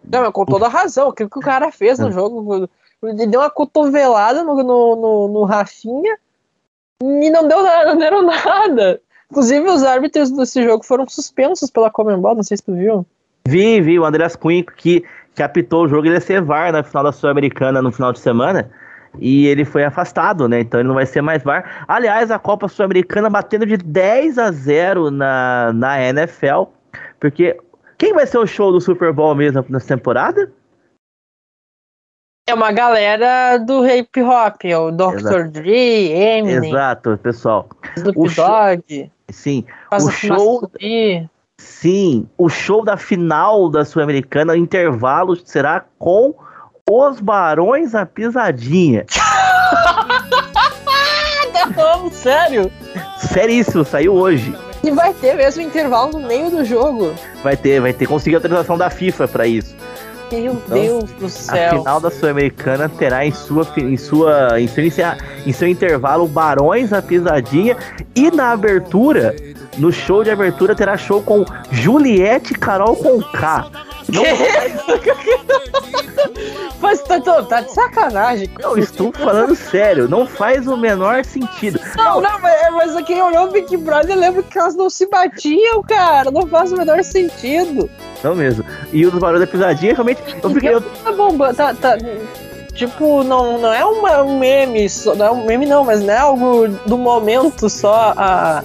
Não, 0.04 0.24
mas 0.24 0.32
com 0.32 0.44
toda 0.44 0.68
razão. 0.68 1.10
O 1.10 1.14
que, 1.14 1.30
que 1.30 1.38
o 1.38 1.42
cara 1.42 1.72
fez 1.72 2.00
no 2.00 2.10
jogo? 2.12 2.68
Ele 3.04 3.28
deu 3.28 3.42
uma 3.42 3.50
cotovelada 3.52 4.44
no, 4.44 4.56
no, 4.56 4.96
no, 4.96 5.28
no 5.28 5.44
Rafinha 5.44 6.18
e 7.04 7.30
não 7.30 7.48
deu 7.48 7.62
nada, 7.62 7.92
não 7.92 7.98
deram 8.00 8.24
nada. 8.24 9.00
Inclusive, 9.30 9.70
os 9.70 9.84
árbitros 9.84 10.32
desse 10.32 10.64
jogo 10.64 10.84
foram 10.84 11.08
suspensos 11.08 11.70
pela 11.70 11.92
Comembol, 11.92 12.36
não 12.36 12.44
sei 12.44 12.58
se 12.58 12.64
tu 12.64 12.74
viu. 12.74 13.06
Vi, 13.48 13.82
vi, 13.82 14.00
o 14.00 14.06
Andreas 14.06 14.36
Cunha, 14.36 14.64
que, 14.64 15.04
que 15.36 15.44
apitou 15.44 15.86
o 15.86 15.88
jogo, 15.88 16.08
ele 16.08 16.16
ia 16.16 16.22
ser 16.22 16.42
VAR 16.42 16.72
na 16.72 16.84
final 16.84 17.04
da 17.04 17.12
Sul-Americana 17.12 17.82
no 17.82 17.92
final 17.92 18.14
de 18.14 18.20
semana. 18.20 18.70
E 19.20 19.46
ele 19.48 19.64
foi 19.64 19.84
afastado, 19.84 20.48
né? 20.48 20.62
Então 20.62 20.80
ele 20.80 20.88
não 20.88 20.96
vai 20.96 21.06
ser 21.06 21.22
mais 21.22 21.44
VAR. 21.44 21.86
Aliás, 21.88 22.32
a 22.32 22.40
Copa 22.40 22.68
Sul-Americana 22.68 23.30
batendo 23.30 23.66
de 23.66 23.78
10 23.78 24.38
a 24.38 24.52
0 24.52 25.12
na, 25.12 25.72
na 25.74 26.02
NFL. 26.02 26.64
Porque 27.20 27.58
quem 27.98 28.14
vai 28.14 28.26
ser 28.26 28.38
o 28.38 28.48
show 28.48 28.72
do 28.72 28.82
Super 28.82 29.14
Bowl 29.14 29.36
mesmo 29.36 29.64
nessa 29.70 29.88
temporada? 29.88 30.52
É 32.46 32.54
uma 32.54 32.72
galera 32.74 33.58
do 33.58 33.88
hip 33.88 34.22
hop, 34.22 34.66
é 34.66 34.78
o 34.78 34.92
Dr. 34.92 35.48
Dre, 35.50 36.12
Eminem. 36.12 36.70
Exato, 36.70 37.18
pessoal. 37.24 37.70
Snoop 37.96 38.36
Dogg. 38.36 39.12
Sim, 39.30 39.66
o 39.90 40.12
show. 40.12 40.70
Sim, 41.64 42.28
o 42.38 42.50
show 42.50 42.84
da 42.84 42.98
final 42.98 43.70
da 43.70 43.86
Sul-Americana, 43.86 44.58
intervalo 44.58 45.36
será 45.46 45.86
com 45.98 46.36
os 46.90 47.22
Barões 47.22 47.96
a 47.96 48.06
Pisadinha. 48.06 49.06
Não, 51.76 52.12
sério? 52.12 52.70
Seríssimo, 53.18 53.86
saiu 53.86 54.14
hoje. 54.14 54.54
E 54.84 54.92
vai 54.92 55.14
ter 55.14 55.36
mesmo 55.36 55.62
intervalo 55.62 56.12
no 56.12 56.28
meio 56.28 56.50
do 56.50 56.66
jogo. 56.66 57.14
Vai 57.42 57.56
ter, 57.56 57.80
vai 57.80 57.94
ter. 57.94 58.08
Consegui 58.08 58.36
a 58.36 58.40
autorização 58.40 58.78
da 58.78 58.90
FIFA 58.90 59.30
para 59.30 59.48
isso. 59.48 59.74
Meu 60.30 60.54
então, 60.54 60.78
Deus 60.78 61.12
do 61.12 61.30
céu. 61.30 61.78
A 61.78 61.80
final 61.80 62.02
da 62.02 62.12
Sul-Americana 62.12 62.90
terá 62.90 63.26
em 63.26 63.32
sua, 63.32 63.66
em 63.78 63.96
sua 63.96 64.60
em 64.60 64.68
seu, 64.68 64.84
em 65.46 65.54
seu 65.54 65.68
intervalo 65.68 66.28
Barões 66.28 66.92
a 66.92 67.02
Pisadinha 67.02 67.78
e 68.16 68.30
na 68.32 68.52
abertura, 68.52 69.34
no 69.78 69.92
show 69.92 70.24
de 70.24 70.30
abertura 70.30 70.76
terá 70.76 70.98
show 70.98 71.22
com 71.22 71.46
Juliette 71.72 72.54
Carol 72.54 72.96
com 72.96 73.22
K. 73.22 73.66
Não 74.10 74.24
Mas 76.82 77.02
tá, 77.02 77.20
tá, 77.20 77.62
de 77.62 77.72
sacanagem. 77.72 78.50
Eu 78.60 78.78
estou 78.78 79.12
falando 79.14 79.56
sério, 79.56 80.10
não 80.10 80.28
faz 80.28 80.68
o 80.68 80.76
menor 80.76 81.24
sentido. 81.24 81.80
Não, 81.96 82.20
não, 82.20 82.40
mas, 82.40 82.74
mas 82.74 83.06
quem 83.06 83.22
olhou 83.22 83.48
o 83.48 83.52
Big 83.52 83.78
Brother 83.78 84.18
lembra 84.18 84.44
que 84.44 84.60
elas 84.60 84.76
não 84.76 84.90
se 84.90 85.08
batiam, 85.08 85.82
cara. 85.84 86.30
Não 86.30 86.46
faz 86.46 86.74
o 86.74 86.78
menor 86.78 87.02
sentido. 87.04 87.90
Não 88.22 88.36
mesmo. 88.36 88.66
E 88.92 89.06
o 89.06 89.12
dos 89.12 89.20
barulhos 89.20 89.46
da 89.46 89.52
pisadinha, 89.52 89.94
realmente. 89.94 90.22
Eu 90.44 90.50
fiquei. 90.50 90.74
Eu... 90.74 90.82
Tá 90.82 91.12
bombando, 91.14 91.56
tá, 91.56 91.74
tá, 91.74 91.98
tipo, 92.74 93.24
não, 93.24 93.58
não 93.60 93.74
é 93.74 93.86
uma, 93.86 94.22
um 94.22 94.38
meme, 94.38 94.90
só, 94.90 95.16
não 95.16 95.26
é 95.26 95.32
um 95.32 95.46
meme 95.46 95.66
não, 95.66 95.86
mas 95.86 96.02
não 96.02 96.14
é 96.14 96.18
algo 96.18 96.68
do 96.86 96.98
momento 96.98 97.70
só 97.70 98.14
a, 98.18 98.64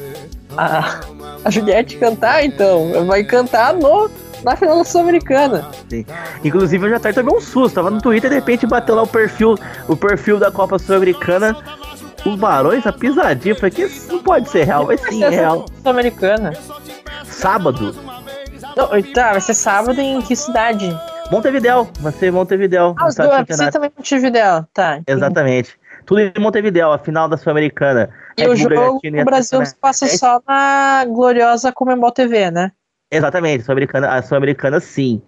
a, 0.59 1.01
a 1.45 1.51
Juliette 1.51 1.97
cantar, 1.97 2.45
então. 2.45 3.07
Vai 3.07 3.23
cantar 3.23 3.75
no, 3.75 4.11
na 4.43 4.57
final 4.57 4.79
da 4.79 4.85
Sul-Americana. 4.85 5.69
Inclusive 6.45 6.87
eu 6.87 6.91
já 6.91 6.97
até 6.97 7.13
tomei 7.13 7.35
um 7.35 7.41
susto, 7.41 7.77
tava 7.77 7.91
no 7.91 8.01
Twitter 8.01 8.29
e 8.29 8.35
de 8.35 8.41
repente 8.41 8.67
bateu 8.67 8.95
lá 8.95 9.03
o 9.03 9.07
perfil, 9.07 9.55
o 9.87 9.97
perfil 9.97 10.39
da 10.39 10.51
Copa 10.51 10.79
Sul-Americana. 10.79 11.57
Os 12.27 12.35
Barões, 12.35 12.85
a 12.85 12.93
pisadinha, 12.93 13.55
falei 13.55 13.71
que 13.71 13.83
isso 13.83 14.13
não 14.13 14.21
pode 14.21 14.51
ser 14.51 14.65
real, 14.65 14.87
vai 14.87 14.99
sim, 14.99 15.23
é 15.23 15.29
real. 15.29 15.67
Sul-Americana. 15.83 16.53
Sábado. 17.25 17.95
Não, 18.77 19.03
tá, 19.15 19.31
vai 19.33 19.41
ser 19.41 19.55
sábado 19.55 20.01
em 20.01 20.21
que 20.21 20.35
cidade? 20.35 20.95
Montevidéu, 21.31 21.89
vai 22.01 22.13
ser 22.13 22.33
Montevidéu. 22.33 22.97
Ah, 22.99 23.07
os 23.07 23.15
dois, 23.15 23.31
você 23.47 23.71
também 23.71 23.93
Montevidéu, 23.97 24.65
tá. 24.75 25.01
Exatamente. 25.07 25.79
Tudo 26.05 26.21
em 26.21 26.33
Montevidéu, 26.39 26.93
a 26.93 26.99
final 26.99 27.29
da 27.29 27.37
Sul-Americana. 27.37 28.11
E 28.39 28.49
o 28.49 28.57
jogo 28.57 29.01
no 29.05 29.25
Brasil 29.25 29.65
se 29.65 29.75
passa 29.77 30.07
só 30.07 30.41
na 30.47 31.05
gloriosa 31.07 31.73
Comembol 31.73 32.13
TV, 32.13 32.51
né? 32.51 32.73
Exatamente, 33.11 33.65
Sul-Americana, 33.65 34.09
a 34.09 34.23
Sul-Americana 34.23 34.81
sim. 34.81 35.21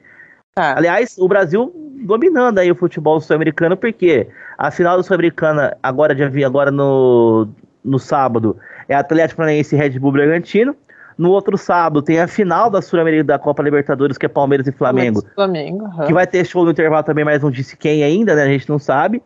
Tá. 0.54 0.76
Aliás, 0.76 1.16
o 1.18 1.26
Brasil 1.26 1.72
dominando 2.04 2.58
aí 2.58 2.70
o 2.70 2.74
futebol 2.74 3.20
sul-americano, 3.20 3.76
porque 3.76 4.28
a 4.58 4.70
final 4.70 4.96
da 4.96 5.02
Sul-Americana, 5.02 5.76
agora, 5.82 6.14
agora 6.44 6.70
no, 6.70 7.48
no 7.84 7.98
sábado, 7.98 8.56
é 8.88 8.94
Atlético 8.94 9.38
Paranaense 9.38 9.74
e 9.74 9.78
Red 9.78 9.98
Bull 9.98 10.12
Bragantino. 10.12 10.74
No 11.16 11.30
outro 11.32 11.58
sábado 11.58 12.00
tem 12.00 12.18
a 12.18 12.26
final 12.26 12.70
da 12.70 12.80
Sul 12.80 12.98
da 13.22 13.38
Copa 13.38 13.62
Libertadores, 13.62 14.16
que 14.16 14.24
é 14.24 14.28
Palmeiras 14.28 14.66
e 14.66 14.72
Flamengo. 14.72 15.22
Flamengo 15.34 15.84
uhum. 15.84 16.06
Que 16.06 16.14
vai 16.14 16.26
ter 16.26 16.46
show 16.46 16.64
no 16.64 16.70
intervalo 16.70 17.02
também, 17.02 17.26
mas 17.26 17.42
não 17.42 17.50
disse 17.50 17.76
quem 17.76 18.02
ainda, 18.02 18.34
né? 18.34 18.44
A 18.44 18.48
gente 18.48 18.66
não 18.68 18.78
sabe. 18.78 19.22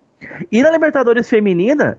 E 0.51 0.61
na 0.61 0.73
Libertadores 0.73 1.29
Feminina, 1.29 1.97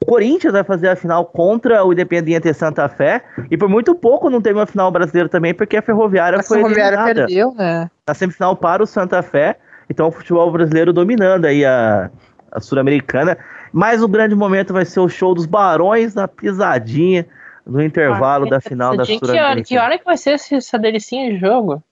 o 0.00 0.06
Corinthians 0.06 0.52
vai 0.52 0.62
fazer 0.62 0.88
a 0.88 0.96
final 0.96 1.26
contra 1.26 1.84
o 1.84 1.92
Independiente 1.92 2.52
Santa 2.54 2.88
Fé. 2.88 3.22
E 3.50 3.56
por 3.56 3.68
muito 3.68 3.94
pouco 3.94 4.30
não 4.30 4.40
teve 4.40 4.58
uma 4.58 4.66
final 4.66 4.90
brasileira 4.90 5.28
também, 5.28 5.52
porque 5.52 5.76
a 5.76 5.82
Ferroviária 5.82 6.38
a 6.38 6.42
foi 6.42 6.58
Ferroviária 6.58 6.94
eliminada. 6.94 7.26
perdeu, 7.26 7.54
né? 7.54 7.90
Na 8.06 8.14
semifinal 8.14 8.56
para 8.56 8.82
o 8.82 8.86
Santa 8.86 9.22
Fé. 9.22 9.58
Então 9.90 10.08
o 10.08 10.12
futebol 10.12 10.50
brasileiro 10.52 10.92
dominando 10.92 11.46
aí 11.46 11.64
a, 11.64 12.10
a 12.52 12.60
Sul-Americana. 12.60 13.36
Mas 13.72 14.02
o 14.02 14.08
grande 14.08 14.34
momento 14.34 14.72
vai 14.72 14.84
ser 14.84 15.00
o 15.00 15.08
show 15.08 15.34
dos 15.34 15.46
Barões 15.46 16.14
na 16.14 16.28
Pisadinha 16.28 17.26
no 17.66 17.82
intervalo 17.82 18.46
ah, 18.46 18.50
da 18.50 18.60
final 18.60 18.96
da 18.96 19.04
Sul-Americana. 19.04 19.62
Que, 19.62 19.78
hora 19.78 19.98
que 19.98 20.04
vai 20.04 20.16
ser 20.16 20.40
essa 20.50 20.78
delicinha 20.78 21.32
de 21.32 21.38
jogo? 21.38 21.82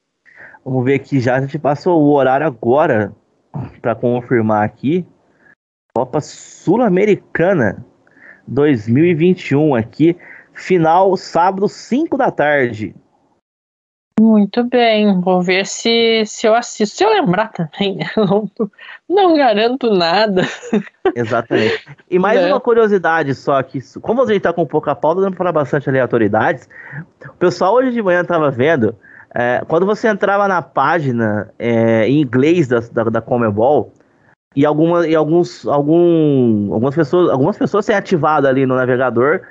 Vamos 0.65 0.85
ver 0.85 0.95
aqui 0.95 1.19
já. 1.19 1.37
A 1.37 1.41
gente 1.41 1.59
passou 1.59 2.01
o 2.01 2.13
horário 2.15 2.47
agora 2.47 3.13
para 3.83 3.95
confirmar 3.97 4.65
aqui. 4.65 5.05
Copa 5.93 6.21
Sul-Americana 6.21 7.85
2021 8.47 9.75
aqui. 9.75 10.17
Final 10.53 11.17
sábado, 11.17 11.69
5 11.69 12.17
da 12.17 12.31
tarde. 12.31 12.95
Muito 14.19 14.65
bem, 14.65 15.21
vou 15.21 15.43
ver 15.43 15.67
se, 15.67 16.25
se 16.25 16.47
eu 16.47 16.55
assisto. 16.55 16.97
Se 16.97 17.05
eu 17.05 17.11
lembrar 17.11 17.53
também, 17.53 17.99
não, 18.17 18.51
não 19.07 19.37
garanto 19.37 19.91
nada. 19.91 20.43
Exatamente. 21.15 21.87
E 22.11 22.19
mais 22.19 22.41
uma 22.47 22.59
curiosidade 22.59 23.35
só 23.35 23.63
que, 23.63 23.79
como 24.01 24.23
a 24.23 24.27
gente 24.27 24.41
tá 24.41 24.55
com 24.55 24.65
pouca 24.65 24.95
pauta, 24.95 25.21
dando 25.21 25.37
para 25.37 25.53
bastante 25.53 25.91
aleatoriedades, 25.91 26.67
o 27.29 27.35
pessoal 27.35 27.75
hoje 27.75 27.93
de 27.93 28.03
manhã 28.03 28.25
tava 28.25 28.51
vendo, 28.51 28.97
é, 29.35 29.63
quando 29.69 29.85
você 29.85 30.09
entrava 30.09 30.49
na 30.49 30.63
página 30.63 31.53
é, 31.59 32.09
em 32.09 32.23
inglês 32.23 32.67
da, 32.67 32.81
da, 32.81 33.05
da 33.05 33.21
Comebol, 33.21 33.93
e, 34.57 34.65
alguma, 34.65 35.07
e 35.07 35.15
alguns, 35.15 35.67
algum, 35.67 36.73
algumas 36.73 36.95
pessoas 36.95 37.31
algumas 37.31 37.59
pessoas 37.59 37.85
têm 37.85 37.95
ativado 37.95 38.49
ali 38.49 38.65
no 38.65 38.75
navegador 38.75 39.43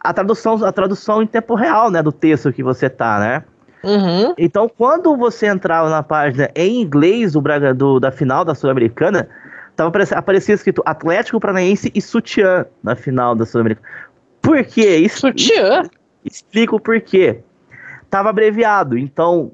a 0.00 0.12
tradução, 0.12 0.64
a 0.64 0.72
tradução 0.72 1.22
em 1.22 1.26
tempo 1.26 1.54
real, 1.54 1.88
né, 1.88 2.02
do 2.02 2.10
texto 2.10 2.52
que 2.52 2.62
você 2.62 2.90
tá, 2.90 3.20
né? 3.20 3.44
Uhum. 3.84 4.34
Então, 4.36 4.68
quando 4.68 5.16
você 5.16 5.46
entrava 5.46 5.88
na 5.88 6.02
página 6.02 6.50
em 6.56 6.80
inglês 6.80 7.32
do, 7.32 7.40
do 7.74 8.00
da 8.00 8.10
final 8.10 8.44
da 8.44 8.54
Sul-Americana, 8.54 9.28
tava 9.76 9.92
aparecia 10.16 10.54
escrito 10.54 10.82
Atlético 10.84 11.38
Paranaense 11.38 11.90
e 11.94 12.00
Sutiã 12.00 12.66
na 12.82 12.96
final 12.96 13.34
da 13.36 13.46
Sul-Americana. 13.46 13.86
Por 14.40 14.64
quê? 14.64 15.08
Sutiã? 15.08 15.84
Explico 16.24 16.80
por 16.80 17.00
quê. 17.00 17.40
Tava 18.10 18.30
abreviado, 18.30 18.98
então 18.98 19.52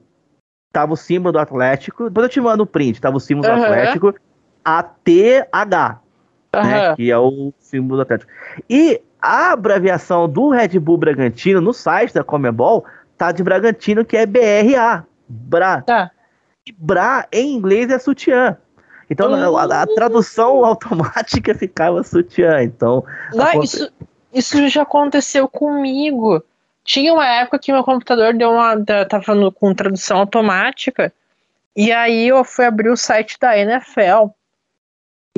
tava 0.72 0.94
o 0.94 0.96
símbolo 0.96 1.32
do 1.32 1.38
Atlético. 1.38 2.04
Depois 2.04 2.24
eu 2.24 2.30
te 2.30 2.40
mando 2.40 2.62
o 2.62 2.66
print, 2.66 3.00
tava 3.00 3.16
o 3.16 3.20
símbolo 3.20 3.48
uhum. 3.48 3.58
do 3.58 3.64
Atlético 3.64 4.14
ATH, 4.68 6.00
uhum. 6.54 6.62
né, 6.62 6.96
que 6.96 7.10
é 7.10 7.18
o 7.18 7.52
símbolo 7.58 7.96
do 7.96 8.02
Atlético. 8.02 8.30
E 8.68 9.00
a 9.20 9.52
abreviação 9.52 10.28
do 10.28 10.50
Red 10.50 10.78
Bull 10.78 10.98
Bragantino 10.98 11.60
no 11.60 11.72
site 11.72 12.14
da 12.14 12.22
Comebol 12.22 12.84
tá 13.16 13.32
de 13.32 13.42
Bragantino, 13.42 14.04
que 14.04 14.16
é 14.16 14.26
BRA. 14.26 15.04
Bra. 15.28 15.82
Tá. 15.82 16.10
E 16.66 16.72
Bra 16.72 17.26
em 17.32 17.54
inglês 17.54 17.90
é 17.90 17.98
sutiã. 17.98 18.56
Então 19.10 19.32
a, 19.34 19.82
a, 19.82 19.86
tradução 19.86 20.64
automática 20.64 21.54
ficava 21.54 22.02
sutiã. 22.02 22.62
Então. 22.62 23.04
Não, 23.32 23.44
aconte... 23.44 23.64
isso, 23.64 23.92
isso 24.32 24.68
já 24.68 24.82
aconteceu 24.82 25.48
comigo. 25.48 26.42
Tinha 26.84 27.12
uma 27.12 27.26
época 27.26 27.58
que 27.58 27.72
meu 27.72 27.82
computador 27.82 28.34
deu 28.34 28.50
uma. 28.50 28.76
tava 29.08 29.34
no, 29.34 29.50
com 29.50 29.74
tradução 29.74 30.18
automática. 30.18 31.12
E 31.76 31.92
aí 31.92 32.28
eu 32.28 32.42
fui 32.44 32.64
abrir 32.64 32.90
o 32.90 32.96
site 32.96 33.38
da 33.40 33.56
NFL. 33.56 34.28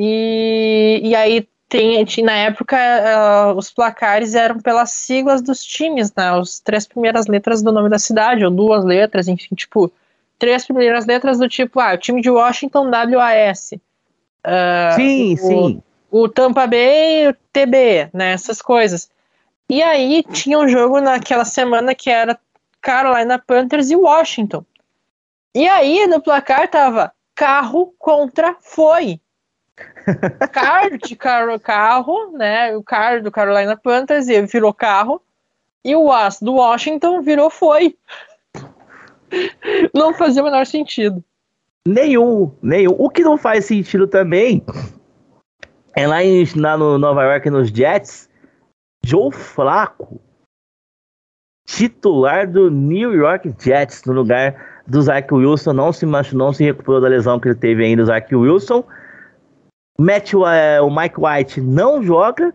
E, 0.03 1.01
e 1.05 1.15
aí 1.15 1.47
tem, 1.69 2.07
na 2.25 2.33
época, 2.33 2.77
uh, 2.77 3.55
os 3.55 3.71
placares 3.71 4.35
eram 4.35 4.59
pelas 4.59 4.93
siglas 4.93 5.43
dos 5.43 5.63
times, 5.63 6.11
né? 6.15 6.31
As 6.31 6.59
três 6.59 6.87
primeiras 6.87 7.27
letras 7.27 7.61
do 7.61 7.71
nome 7.71 7.91
da 7.91 7.99
cidade, 7.99 8.43
ou 8.43 8.51
duas 8.51 8.83
letras, 8.83 9.29
enfim, 9.29 9.55
tipo, 9.55 9.93
três 10.39 10.65
primeiras 10.65 11.05
letras 11.05 11.39
do 11.39 11.47
tipo, 11.47 11.79
ah, 11.79 11.93
o 11.93 11.99
time 11.99 12.23
de 12.23 12.31
Washington, 12.31 12.91
WAS. 12.91 13.73
Uh, 13.73 14.97
sim, 14.97 15.35
o, 15.35 15.37
sim. 15.37 15.83
O 16.11 16.29
Tampa 16.31 16.67
Bay, 16.67 17.29
o 17.29 17.37
TB, 17.53 18.09
né? 18.15 18.33
Essas 18.33 18.63
coisas. 18.63 19.11
E 19.69 19.83
aí 19.83 20.25
tinha 20.33 20.59
um 20.59 20.67
jogo 20.67 20.99
naquela 20.99 21.45
semana 21.45 21.95
que 21.95 22.09
era 22.09 22.39
Carolina 22.81 23.39
Panthers 23.39 23.91
e 23.91 23.97
Washington. 23.97 24.65
E 25.55 25.69
aí 25.69 26.07
no 26.07 26.23
placar 26.23 26.69
tava 26.69 27.13
carro 27.35 27.95
contra 27.99 28.57
foi 28.61 29.21
car 30.53 30.97
de 30.99 31.17
carro, 31.17 31.59
carro, 31.61 32.33
né? 32.33 32.77
O 32.77 32.83
car 32.83 33.23
do 33.23 33.31
Carolina 33.31 33.77
Panthers 33.77 34.27
virou 34.51 34.73
carro. 34.73 35.21
E 35.85 35.95
o 35.97 36.13
as 36.13 36.41
do 36.41 36.55
Washington 36.55 37.23
virou 37.23 37.51
foi. 37.51 37.97
Não 39.95 40.13
fazia 40.13 40.43
o 40.43 40.45
menor 40.45 40.67
sentido. 40.67 41.25
Nenhum, 41.87 42.53
nenhum. 42.63 42.95
O 42.99 43.09
que 43.09 43.23
não 43.23 43.39
faz 43.39 43.65
sentido 43.65 44.07
também 44.07 44.63
é 45.97 46.07
lá, 46.07 46.23
em, 46.23 46.45
lá 46.57 46.77
no 46.77 46.99
Nova 46.99 47.25
York, 47.25 47.49
nos 47.49 47.69
Jets, 47.69 48.29
Joe 49.05 49.33
Flaco, 49.33 50.21
titular 51.67 52.51
do 52.51 52.71
New 52.71 53.15
York 53.15 53.55
Jets, 53.59 54.05
no 54.05 54.13
lugar 54.13 54.83
do 54.87 55.01
Zach 55.01 55.33
Wilson, 55.33 55.73
não 55.73 55.93
se 55.93 56.05
machucou, 56.05 56.39
não 56.39 56.53
se 56.53 56.65
recuperou 56.65 57.01
da 57.01 57.09
lesão 57.09 57.41
que 57.41 57.49
ele 57.49 57.55
teve 57.55 57.85
ainda, 57.85 58.03
o 58.03 58.07
Zach 58.07 58.35
Wilson. 58.35 58.85
Matt, 60.01 60.33
é, 60.33 60.81
o 60.81 60.91
Mike 60.91 61.17
White 61.19 61.61
não 61.61 62.03
joga. 62.03 62.55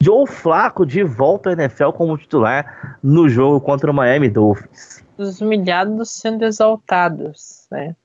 Joe 0.00 0.26
Flaco 0.26 0.86
de 0.86 1.02
volta 1.02 1.50
à 1.50 1.52
NFL 1.54 1.90
como 1.90 2.16
titular 2.16 2.98
no 3.02 3.28
jogo 3.28 3.60
contra 3.60 3.90
o 3.90 3.94
Miami 3.94 4.28
Dolphins. 4.28 5.02
Os 5.18 5.40
humilhados 5.40 6.10
sendo 6.10 6.44
exaltados, 6.44 7.66
né? 7.70 7.96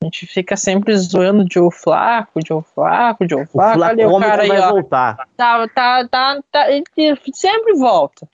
A 0.00 0.04
gente 0.04 0.26
fica 0.26 0.56
sempre 0.56 0.96
zoando 0.96 1.46
Joe 1.50 1.70
Flaco, 1.72 2.40
Joe 2.46 2.62
Flaco, 2.62 3.28
Joe 3.28 3.46
Flaco. 3.46 3.78
O 3.78 3.82
Olha 3.82 4.08
o 4.08 4.20
cara 4.20 4.42
aí, 4.42 4.48
vai 4.48 4.60
ó, 4.60 4.70
voltar. 4.70 5.16
Tá, 5.36 5.68
tá, 5.68 6.06
tá, 6.08 6.40
tá, 6.50 6.70
ele 6.70 6.84
sempre 7.32 7.74
volta. 7.74 8.28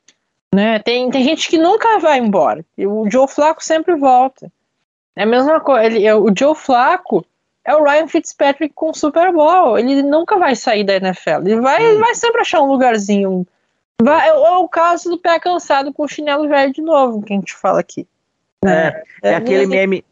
Né? 0.54 0.78
Tem, 0.80 1.08
tem 1.10 1.24
gente 1.24 1.48
que 1.48 1.56
nunca 1.56 1.98
vai 1.98 2.18
embora. 2.18 2.64
E 2.76 2.86
o 2.86 3.08
Joe 3.10 3.28
Flaco 3.28 3.64
sempre 3.64 3.94
volta. 3.96 4.50
É 5.16 5.22
a 5.22 5.26
mesma 5.26 5.60
coisa. 5.60 5.86
Ele, 5.86 6.12
o 6.12 6.32
Joe 6.36 6.54
Flaco 6.54 7.24
é 7.68 7.76
o 7.76 7.84
Ryan 7.84 8.08
Fitzpatrick 8.08 8.74
com 8.74 8.90
o 8.90 8.94
Super 8.94 9.30
Bowl. 9.30 9.78
Ele 9.78 10.02
nunca 10.02 10.38
vai 10.38 10.56
sair 10.56 10.84
da 10.84 10.96
NFL. 10.96 11.42
Ele 11.44 11.60
vai, 11.60 11.84
ele 11.84 11.98
vai 11.98 12.14
sempre 12.14 12.40
achar 12.40 12.62
um 12.62 12.66
lugarzinho. 12.66 13.46
Vai, 14.00 14.26
é, 14.26 14.30
é, 14.30 14.56
o 14.56 14.66
caso 14.66 15.10
do 15.10 15.18
pé 15.18 15.38
cansado 15.38 15.92
com 15.92 16.04
o 16.04 16.08
chinelo 16.08 16.48
velho 16.48 16.72
de 16.72 16.80
novo, 16.80 17.20
que 17.20 17.34
a 17.34 17.36
gente 17.36 17.54
fala 17.54 17.80
aqui. 17.80 18.06
É, 18.64 19.02
é, 19.22 19.32
é 19.32 19.34
aquele 19.34 19.66
meme. 19.66 20.02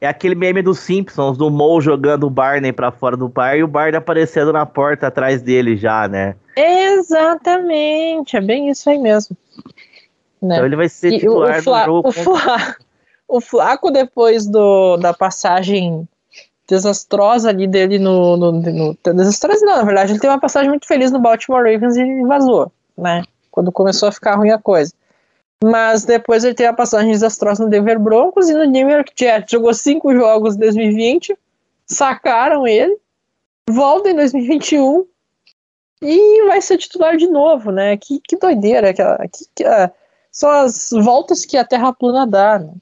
É 0.00 0.06
aquele 0.06 0.34
meme 0.34 0.62
dos 0.62 0.78
Simpsons, 0.78 1.36
do 1.36 1.50
Mo 1.50 1.78
jogando 1.80 2.24
o 2.24 2.30
Barney 2.30 2.72
pra 2.72 2.90
fora 2.90 3.16
do 3.16 3.28
bar 3.28 3.54
e 3.54 3.62
o 3.62 3.68
Barney 3.68 3.96
aparecendo 3.96 4.52
na 4.52 4.64
porta 4.64 5.06
atrás 5.06 5.42
dele 5.42 5.76
já, 5.76 6.08
né? 6.08 6.34
Exatamente, 6.56 8.36
é 8.36 8.40
bem 8.40 8.70
isso 8.70 8.88
aí 8.88 8.98
mesmo. 8.98 9.36
Né? 10.42 10.56
Então 10.56 10.66
ele 10.66 10.76
vai 10.76 10.88
ser 10.88 11.18
titular 11.18 11.56
o, 11.56 11.58
o 11.58 11.62
Fla, 11.62 11.80
do 11.80 11.86
jogo. 11.86 12.08
O, 12.08 12.12
Fla, 12.12 12.76
o 13.28 13.40
Flaco, 13.40 13.90
depois 13.90 14.46
do, 14.46 14.96
da 14.98 15.14
passagem 15.14 16.06
desastrosa 16.66 17.50
ali 17.50 17.66
dele 17.66 17.98
no, 17.98 18.36
no, 18.36 18.52
no, 18.52 18.96
Desastrosa 19.14 19.64
não, 19.64 19.76
na 19.76 19.84
verdade, 19.84 20.12
ele 20.12 20.20
teve 20.20 20.32
uma 20.32 20.40
passagem 20.40 20.70
muito 20.70 20.86
feliz 20.86 21.10
no 21.10 21.20
Baltimore 21.20 21.62
Ravens 21.62 21.96
e 21.96 22.22
vazou, 22.22 22.72
né? 22.96 23.22
Quando 23.50 23.70
começou 23.70 24.08
a 24.08 24.12
ficar 24.12 24.36
ruim 24.36 24.50
a 24.50 24.58
coisa. 24.58 24.92
Mas 25.62 26.04
depois 26.04 26.44
ele 26.44 26.54
teve 26.54 26.68
a 26.68 26.74
passagem 26.74 27.12
desastrosa 27.12 27.64
no 27.64 27.70
Denver 27.70 27.98
Broncos 27.98 28.48
e 28.48 28.54
no 28.54 28.64
New 28.64 28.88
York 28.88 29.12
Jets. 29.16 29.50
Jogou 29.50 29.72
cinco 29.72 30.14
jogos 30.14 30.56
em 30.56 30.58
2020, 30.58 31.36
sacaram 31.86 32.66
ele, 32.66 32.98
volta 33.68 34.10
em 34.10 34.14
2021 34.14 35.06
e 36.02 36.46
vai 36.46 36.60
ser 36.60 36.76
titular 36.76 37.16
de 37.16 37.28
novo, 37.28 37.70
né? 37.70 37.96
Que, 37.96 38.20
que 38.20 38.36
doideira. 38.36 38.92
Que, 38.92 39.02
que, 39.28 39.44
que, 39.54 39.64
uh, 39.64 39.90
são 40.30 40.50
as 40.50 40.90
voltas 40.90 41.46
que 41.46 41.56
a 41.56 41.64
Terra 41.64 41.92
plana 41.92 42.26
dá, 42.26 42.58
né? 42.58 42.72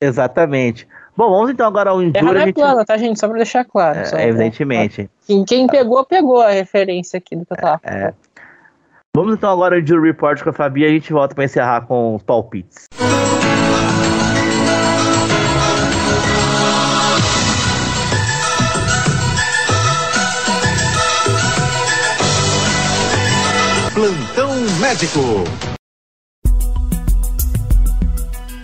Exatamente. 0.00 0.86
Bom, 1.16 1.30
vamos 1.30 1.50
então 1.50 1.66
agora 1.66 1.90
ao 1.90 2.00
Enduro. 2.00 2.12
Terra 2.12 2.32
não 2.32 2.40
é 2.40 2.44
gente... 2.46 2.54
plana, 2.54 2.84
tá, 2.84 2.96
gente? 2.96 3.20
Só 3.20 3.28
pra 3.28 3.36
deixar 3.36 3.64
claro. 3.64 3.98
É, 3.98 4.04
só, 4.06 4.18
evidentemente. 4.18 5.10
Quem, 5.26 5.44
quem 5.44 5.66
pegou, 5.66 6.04
pegou 6.04 6.40
a 6.40 6.50
referência 6.50 7.18
aqui 7.18 7.36
do 7.36 7.44
que 7.44 7.52
eu 7.52 7.56
tava 7.56 7.80
é, 7.84 8.14
Vamos 9.14 9.34
então 9.34 9.50
agora 9.50 9.74
ao 9.74 9.80
Enduro 9.80 10.02
Report 10.02 10.42
com 10.42 10.48
a 10.48 10.52
Fabi 10.52 10.82
e 10.82 10.86
a 10.86 10.88
gente 10.88 11.12
volta 11.12 11.34
para 11.34 11.44
encerrar 11.44 11.82
com 11.82 12.14
os 12.14 12.22
palpites. 12.22 12.86
Plantão 23.94 24.50
Médico. 24.80 25.44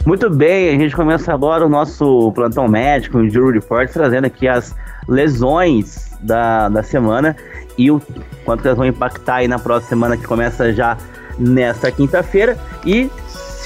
Muito 0.07 0.31
bem, 0.31 0.71
a 0.71 0.79
gente 0.79 0.97
começa 0.97 1.33
agora 1.33 1.67
o 1.67 1.69
nosso 1.69 2.33
plantão 2.33 2.67
médico, 2.67 3.19
o 3.19 3.29
Jury 3.29 3.59
Report, 3.59 3.91
trazendo 3.91 4.25
aqui 4.25 4.49
as 4.49 4.75
lesões 5.07 6.11
da, 6.21 6.69
da 6.69 6.83
semana 6.83 7.37
e 7.77 7.91
o 7.91 8.01
quanto 8.45 8.65
elas 8.65 8.79
vão 8.79 8.87
impactar 8.87 9.37
aí 9.37 9.49
na 9.49 9.59
próxima 9.59 9.89
semana 9.89 10.17
que 10.17 10.25
começa 10.25 10.73
já 10.73 10.97
nesta 11.39 11.91
quinta-feira. 11.93 12.59
E 12.85 13.11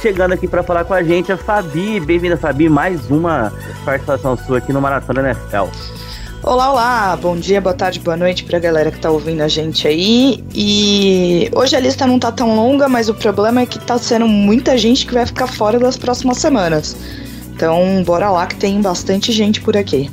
chegando 0.00 0.32
aqui 0.32 0.48
para 0.48 0.62
falar 0.62 0.84
com 0.84 0.94
a 0.94 1.02
gente 1.02 1.30
a 1.30 1.36
Fabi. 1.36 2.00
Bem-vinda, 2.00 2.36
Fabi, 2.36 2.68
mais 2.68 3.10
uma 3.10 3.52
participação 3.84 4.36
sua 4.36 4.58
aqui 4.58 4.72
no 4.72 4.80
Maratona 4.80 5.30
NFL. 5.30 5.68
Olá, 6.44 6.72
olá, 6.72 7.16
bom 7.22 7.36
dia, 7.36 7.60
boa 7.60 7.72
tarde, 7.72 8.00
boa 8.00 8.16
noite 8.16 8.42
pra 8.42 8.58
galera 8.58 8.90
que 8.90 8.98
tá 8.98 9.08
ouvindo 9.08 9.42
a 9.42 9.48
gente 9.48 9.86
aí. 9.86 10.42
E 10.52 11.48
hoje 11.54 11.76
a 11.76 11.80
lista 11.80 12.04
não 12.04 12.18
tá 12.18 12.32
tão 12.32 12.56
longa, 12.56 12.88
mas 12.88 13.08
o 13.08 13.14
problema 13.14 13.60
é 13.60 13.66
que 13.66 13.78
tá 13.78 13.96
sendo 13.96 14.26
muita 14.26 14.76
gente 14.76 15.06
que 15.06 15.14
vai 15.14 15.24
ficar 15.24 15.46
fora 15.46 15.78
das 15.78 15.96
próximas 15.96 16.38
semanas. 16.38 16.96
Então, 17.54 18.02
bora 18.04 18.28
lá 18.28 18.48
que 18.48 18.56
tem 18.56 18.82
bastante 18.82 19.30
gente 19.30 19.60
por 19.60 19.76
aqui. 19.76 20.10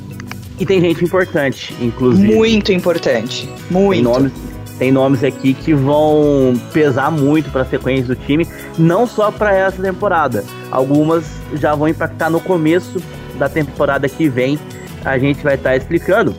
E 0.56 0.64
tem 0.64 0.80
gente 0.80 1.04
importante, 1.04 1.74
inclusive. 1.80 2.32
Muito 2.32 2.70
importante, 2.70 3.48
muito. 3.68 3.94
Tem 3.94 4.02
nomes, 4.04 4.32
tem 4.78 4.92
nomes 4.92 5.24
aqui 5.24 5.52
que 5.52 5.74
vão 5.74 6.54
pesar 6.72 7.10
muito 7.10 7.50
para 7.50 7.62
a 7.62 7.66
sequência 7.66 8.14
do 8.14 8.14
time, 8.14 8.46
não 8.78 9.04
só 9.04 9.32
para 9.32 9.52
essa 9.52 9.82
temporada. 9.82 10.44
Algumas 10.70 11.24
já 11.54 11.74
vão 11.74 11.88
impactar 11.88 12.30
no 12.30 12.38
começo 12.38 13.02
da 13.36 13.48
temporada 13.48 14.08
que 14.08 14.28
vem 14.28 14.60
a 15.04 15.18
gente 15.18 15.42
vai 15.42 15.54
estar 15.54 15.70
tá 15.70 15.76
explicando. 15.76 16.34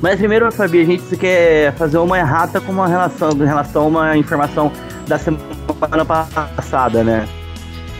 Mas 0.00 0.18
primeiro, 0.18 0.50
Fabi, 0.52 0.82
a 0.82 0.84
gente 0.84 1.16
quer 1.16 1.72
fazer 1.74 1.98
uma 1.98 2.18
errata 2.18 2.60
com 2.60 2.72
uma 2.72 2.86
relação, 2.86 3.30
em 3.30 3.46
relação 3.46 3.82
a 3.82 3.86
uma 3.86 4.16
informação 4.16 4.70
da 5.06 5.18
semana 5.18 6.04
passada, 6.04 7.02
né? 7.02 7.26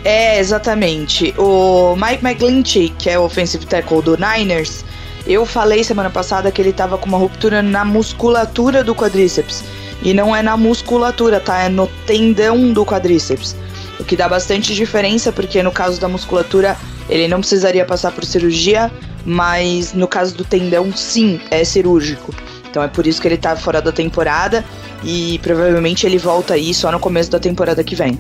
É, 0.04 0.38
exatamente. 0.38 1.34
O 1.36 1.96
Mike 1.96 2.24
McGlinchey, 2.24 2.90
que 2.90 3.10
é 3.10 3.18
o 3.18 3.22
offensive 3.22 3.66
tackle 3.66 4.02
do 4.02 4.16
Niners, 4.16 4.84
eu 5.26 5.44
falei 5.44 5.82
semana 5.82 6.10
passada 6.10 6.52
que 6.52 6.62
ele 6.62 6.72
tava 6.72 6.96
com 6.96 7.06
uma 7.06 7.18
ruptura 7.18 7.60
na 7.60 7.84
musculatura 7.84 8.84
do 8.84 8.94
quadríceps. 8.94 9.64
E 10.02 10.14
não 10.14 10.36
é 10.36 10.42
na 10.42 10.56
musculatura, 10.56 11.40
tá? 11.40 11.64
É 11.64 11.68
no 11.68 11.88
tendão 12.06 12.72
do 12.72 12.84
quadríceps. 12.84 13.56
O 13.98 14.04
que 14.04 14.14
dá 14.14 14.28
bastante 14.28 14.74
diferença, 14.74 15.32
porque 15.32 15.62
no 15.62 15.72
caso 15.72 16.00
da 16.00 16.06
musculatura 16.06 16.76
ele 17.08 17.26
não 17.26 17.40
precisaria 17.40 17.84
passar 17.84 18.12
por 18.12 18.24
cirurgia, 18.24 18.90
mas 19.26 19.92
no 19.92 20.06
caso 20.06 20.36
do 20.36 20.44
tendão, 20.44 20.90
sim, 20.96 21.40
é 21.50 21.64
cirúrgico. 21.64 22.32
Então 22.70 22.82
é 22.82 22.88
por 22.88 23.06
isso 23.06 23.20
que 23.20 23.26
ele 23.26 23.36
tá 23.36 23.56
fora 23.56 23.82
da 23.82 23.90
temporada 23.90 24.64
e 25.02 25.38
provavelmente 25.42 26.06
ele 26.06 26.18
volta 26.18 26.54
aí 26.54 26.72
só 26.72 26.92
no 26.92 27.00
começo 27.00 27.30
da 27.30 27.40
temporada 27.40 27.82
que 27.82 27.94
vem. 27.94 28.18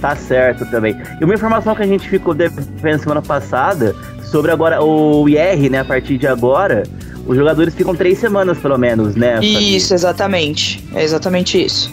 Tá 0.00 0.14
certo 0.14 0.64
também. 0.70 0.96
E 1.20 1.24
uma 1.24 1.34
informação 1.34 1.74
que 1.74 1.82
a 1.82 1.86
gente 1.86 2.08
ficou 2.08 2.32
devendo 2.32 2.98
semana 3.00 3.20
passada 3.20 3.94
sobre 4.22 4.50
agora 4.50 4.82
o 4.82 5.28
IR, 5.28 5.70
né? 5.70 5.80
A 5.80 5.84
partir 5.84 6.16
de 6.16 6.26
agora, 6.26 6.84
os 7.26 7.36
jogadores 7.36 7.74
ficam 7.74 7.94
três 7.94 8.18
semanas 8.18 8.58
pelo 8.58 8.78
menos, 8.78 9.14
né? 9.14 9.40
Isso, 9.42 9.92
exatamente. 9.92 10.82
É 10.94 11.02
exatamente 11.02 11.62
isso. 11.62 11.92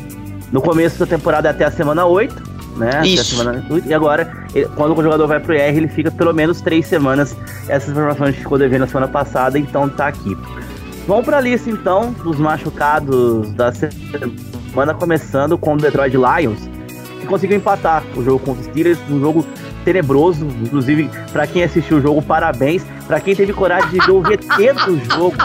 No 0.52 0.62
começo 0.62 0.98
da 1.00 1.06
temporada 1.06 1.50
até 1.50 1.66
a 1.66 1.72
semana 1.72 2.06
8 2.06 2.57
né? 2.78 3.04
Semana... 3.18 3.66
E 3.86 3.94
agora, 3.94 4.32
ele, 4.54 4.68
quando 4.76 4.98
o 4.98 5.04
jogador 5.04 5.28
vai 5.28 5.40
pro 5.40 5.54
IR, 5.54 5.78
ele 5.78 5.88
fica 5.88 6.12
pelo 6.12 6.34
menos 6.34 6.62
três 6.62 6.88
semanas. 6.88 7.36
Essas 7.68 7.90
informações 7.90 8.36
ficou 8.36 8.58
devendo 8.58 8.82
na 8.82 8.88
semana 8.88 9.08
passada, 9.08 9.58
então 9.58 9.90
tá 9.90 10.08
aqui. 10.08 10.38
Vamos 11.08 11.26
pra 11.26 11.40
lista 11.40 11.70
então 11.70 12.12
dos 12.12 12.38
machucados 12.38 13.50
da 13.54 13.72
semana, 13.72 14.94
começando 14.94 15.58
com 15.58 15.74
o 15.74 15.78
Detroit 15.78 16.14
Lions, 16.14 16.70
que 17.22 17.26
conseguiu 17.26 17.56
empatar 17.56 18.04
o 18.16 18.24
jogo 18.24 18.40
contra 18.40 18.62
os 18.62 18.68
Steelers, 18.68 19.00
um 19.10 19.20
jogo 19.20 19.46
tenebroso, 19.86 20.46
inclusive 20.46 21.10
para 21.32 21.48
quem 21.48 21.64
assistiu 21.64 21.98
o 21.98 22.02
jogo, 22.02 22.22
parabéns. 22.22 22.86
Para 23.08 23.22
quem 23.22 23.34
teve 23.34 23.54
coragem 23.54 23.90
de 23.90 24.06
ver 24.06 24.12
o 24.12 24.22
VT 24.22 24.74
do 24.86 25.16
jogo, 25.16 25.38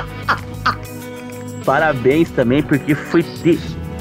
parabéns 1.64 2.28
também, 2.30 2.60
porque 2.60 2.92
foi 2.96 3.22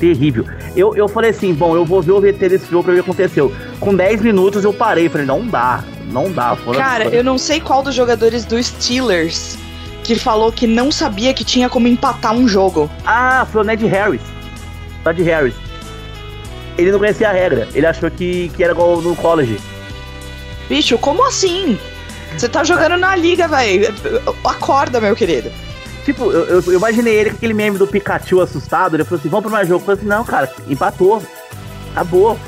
terrível. 0.02 0.44
Eu, 0.76 0.96
eu 0.96 1.08
falei 1.08 1.30
assim, 1.30 1.54
bom, 1.54 1.76
eu 1.76 1.86
vou 1.86 2.02
ver 2.02 2.12
o 2.12 2.20
VT 2.20 2.50
desse 2.50 2.70
jogo 2.70 2.84
pra 2.84 2.94
ver 2.94 3.02
o 3.02 3.04
que 3.04 3.10
aconteceu. 3.12 3.54
Com 3.80 3.96
10 3.96 4.22
minutos 4.22 4.64
eu 4.64 4.74
parei, 4.74 5.08
falei, 5.08 5.28
não 5.28 5.46
dá, 5.46 5.84
não 6.12 6.32
dá. 6.32 6.58
Cara, 6.76 7.06
eu 7.06 7.24
não 7.24 7.38
sei 7.38 7.62
qual 7.62 7.84
dos 7.84 7.94
jogadores 7.94 8.44
do 8.44 8.62
Steelers 8.62 9.58
que 10.04 10.16
falou 10.16 10.52
que 10.52 10.66
não 10.66 10.92
sabia 10.92 11.34
que 11.34 11.46
tinha 11.46 11.70
como 11.70 11.88
empatar 11.88 12.34
um 12.34 12.48
jogo. 12.48 12.90
Ah, 13.06 13.48
foi 13.52 13.62
o 13.62 13.64
Ned 13.64 13.86
Harris. 13.86 14.22
Ned 15.06 15.22
Harris. 15.22 15.54
Ele 16.78 16.92
não 16.92 16.98
conhecia 16.98 17.30
a 17.30 17.32
regra, 17.32 17.68
ele 17.76 17.86
achou 17.86 18.10
que, 18.10 18.50
que 18.56 18.64
era 18.64 18.74
igual 18.74 19.00
no 19.02 19.16
college. 19.16 19.60
Bicho, 20.68 20.98
como 20.98 21.24
assim? 21.28 21.78
Você 22.36 22.50
tá 22.50 22.64
jogando 22.64 22.98
na 22.98 23.16
liga, 23.16 23.48
velho. 23.48 23.94
Acorda, 24.44 25.00
meu 25.00 25.16
querido. 25.16 25.52
Tipo, 26.04 26.32
eu, 26.32 26.46
eu, 26.46 26.64
eu, 26.66 26.74
imaginei 26.74 27.14
ele 27.16 27.30
com 27.30 27.36
aquele 27.38 27.54
meme 27.54 27.78
do 27.78 27.88
Pikachu 27.88 28.42
assustado. 28.42 28.96
Ele 28.96 29.04
falou 29.04 29.20
assim: 29.20 29.30
vamos 29.30 29.44
pro 29.44 29.52
mais 29.52 29.68
jogo. 29.68 29.82
Eu 29.82 29.86
falei 29.86 30.00
assim: 30.00 30.10
não, 30.10 30.24
cara, 30.24 30.52
empatou. 30.68 31.22
Acabou. 31.92 32.40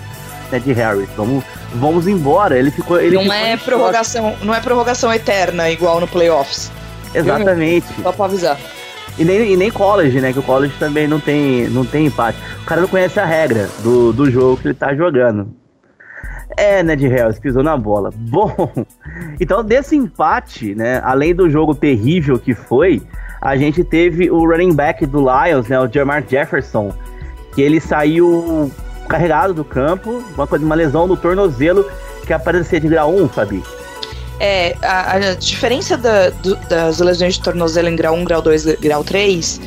Né, 0.51 0.59
de 0.59 0.71
Harris, 0.73 1.09
vamos, 1.15 1.43
vamos 1.75 2.07
embora. 2.07 2.57
Ele 2.57 2.71
ficou. 2.71 2.99
Ele 2.99 3.15
não 3.15 3.23
ficou 3.23 3.37
é 3.37 3.57
prorrogação, 3.57 4.35
não 4.41 4.53
é 4.53 4.59
prorrogação 4.59 5.13
eterna 5.13 5.69
igual 5.69 5.99
no 5.99 6.07
playoffs. 6.07 6.71
Exatamente. 7.13 7.87
Só 8.01 8.11
pra 8.11 8.25
avisar. 8.25 8.57
E 9.17 9.23
nem, 9.23 9.53
e 9.53 9.55
nem 9.55 9.69
college, 9.69 10.19
né? 10.19 10.33
Que 10.33 10.39
o 10.39 10.43
college 10.43 10.73
também 10.79 11.07
não 11.07 11.19
tem, 11.19 11.69
não 11.69 11.85
tem 11.85 12.07
empate. 12.07 12.37
O 12.63 12.65
cara 12.65 12.81
não 12.81 12.87
conhece 12.87 13.19
a 13.19 13.25
regra 13.25 13.69
do, 13.83 14.11
do 14.11 14.29
jogo 14.29 14.57
que 14.57 14.67
ele 14.67 14.73
tá 14.73 14.95
jogando. 14.95 15.53
É, 16.57 16.83
Ned 16.83 17.07
Harris 17.07 17.39
pisou 17.39 17.63
na 17.63 17.77
bola. 17.77 18.09
Bom, 18.15 18.71
então 19.39 19.63
desse 19.63 19.95
empate, 19.95 20.73
né? 20.75 20.99
Além 21.03 21.33
do 21.33 21.49
jogo 21.49 21.75
terrível 21.75 22.39
que 22.39 22.53
foi, 22.53 23.01
a 23.43 23.57
gente 23.57 23.83
teve 23.83 24.31
o 24.31 24.45
running 24.45 24.73
back 24.73 25.05
do 25.05 25.19
Lions, 25.19 25.67
né, 25.67 25.77
o 25.77 25.91
Jamar 25.91 26.23
Jefferson, 26.25 26.93
que 27.53 27.61
ele 27.61 27.81
saiu 27.81 28.71
carregado 29.09 29.53
do 29.53 29.65
campo, 29.65 30.23
uma, 30.33 30.45
uma 30.45 30.75
lesão 30.75 31.05
no 31.05 31.17
tornozelo 31.17 31.85
que 32.25 32.31
aparecia 32.31 32.79
de 32.79 32.87
grau 32.87 33.13
1, 33.13 33.27
Fabi. 33.27 33.61
É, 34.39 34.77
a, 34.81 35.15
a 35.15 35.35
diferença 35.35 35.97
da, 35.97 36.29
do, 36.29 36.55
das 36.69 36.99
lesões 36.99 37.33
de 37.33 37.41
tornozelo 37.41 37.89
em 37.89 37.97
grau 37.97 38.15
1, 38.15 38.23
grau 38.23 38.41
2, 38.41 38.65
grau 38.79 39.03
3 39.03 39.59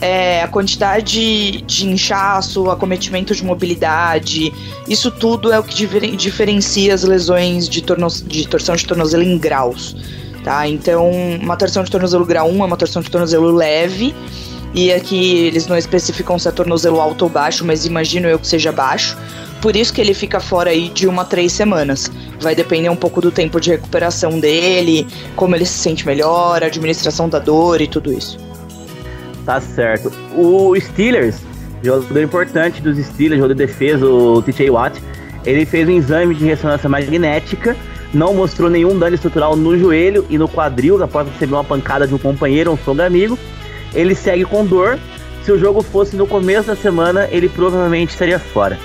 é 0.00 0.42
a 0.42 0.48
quantidade 0.48 1.62
de 1.62 1.88
inchaço, 1.88 2.70
acometimento 2.70 3.34
de 3.34 3.44
mobilidade, 3.44 4.52
isso 4.88 5.10
tudo 5.10 5.52
é 5.52 5.58
o 5.58 5.62
que 5.62 5.86
diferencia 6.16 6.94
as 6.94 7.02
lesões 7.02 7.68
de, 7.68 7.82
torno, 7.82 8.06
de 8.08 8.46
torção 8.46 8.76
de 8.76 8.86
tornozelo 8.86 9.24
em 9.24 9.36
graus 9.38 10.23
tá? 10.44 10.68
Então, 10.68 11.10
uma 11.40 11.56
torção 11.56 11.82
de 11.82 11.90
tornozelo 11.90 12.24
grau 12.24 12.48
1 12.48 12.62
é 12.62 12.66
uma 12.66 12.76
torção 12.76 13.02
de 13.02 13.10
tornozelo 13.10 13.50
leve, 13.50 14.14
e 14.74 14.92
aqui 14.92 15.46
eles 15.46 15.66
não 15.66 15.76
especificam 15.76 16.38
se 16.38 16.46
é 16.48 16.52
tornozelo 16.52 17.00
alto 17.00 17.22
ou 17.22 17.28
baixo, 17.28 17.64
mas 17.64 17.86
imagino 17.86 18.28
eu 18.28 18.38
que 18.38 18.46
seja 18.46 18.70
baixo, 18.70 19.16
por 19.64 19.74
isso 19.74 19.94
que 19.94 20.00
ele 20.00 20.12
fica 20.12 20.40
fora 20.40 20.70
aí 20.70 20.90
de 20.90 21.08
uma 21.08 21.22
a 21.22 21.24
três 21.24 21.50
semanas. 21.50 22.12
Vai 22.38 22.54
depender 22.54 22.90
um 22.90 22.96
pouco 22.96 23.22
do 23.22 23.30
tempo 23.30 23.58
de 23.58 23.70
recuperação 23.70 24.38
dele, 24.38 25.06
como 25.34 25.56
ele 25.56 25.64
se 25.64 25.78
sente 25.78 26.04
melhor, 26.06 26.62
a 26.62 26.66
administração 26.66 27.30
da 27.30 27.38
dor 27.38 27.80
e 27.80 27.88
tudo 27.88 28.12
isso. 28.12 28.38
Tá 29.46 29.60
certo. 29.62 30.12
O 30.36 30.78
Steelers, 30.78 31.36
jogador 31.82 32.22
importante 32.22 32.82
dos 32.82 32.98
Steelers, 32.98 33.40
jogador 33.40 33.54
de 33.54 33.66
defesa, 33.66 34.04
o 34.04 34.42
TJ 34.42 34.68
Watt, 34.68 35.02
ele 35.46 35.64
fez 35.64 35.88
um 35.88 35.92
exame 35.92 36.34
de 36.34 36.44
ressonância 36.44 36.88
magnética, 36.88 37.74
não 38.14 38.32
mostrou 38.32 38.70
nenhum 38.70 38.98
dano 38.98 39.14
estrutural 39.14 39.56
no 39.56 39.76
joelho 39.76 40.24
e 40.30 40.38
no 40.38 40.48
quadril 40.48 41.02
após 41.02 41.28
receber 41.28 41.54
uma 41.54 41.64
pancada 41.64 42.06
de 42.06 42.14
um 42.14 42.18
companheiro, 42.18 42.70
um 42.70 42.76
fogo 42.76 43.02
amigo. 43.02 43.38
Ele 43.92 44.14
segue 44.14 44.44
com 44.44 44.64
dor. 44.64 44.98
Se 45.44 45.52
o 45.52 45.58
jogo 45.58 45.82
fosse 45.82 46.16
no 46.16 46.26
começo 46.26 46.68
da 46.68 46.76
semana, 46.76 47.28
ele 47.30 47.48
provavelmente 47.48 48.10
estaria 48.10 48.38
fora. 48.38 48.78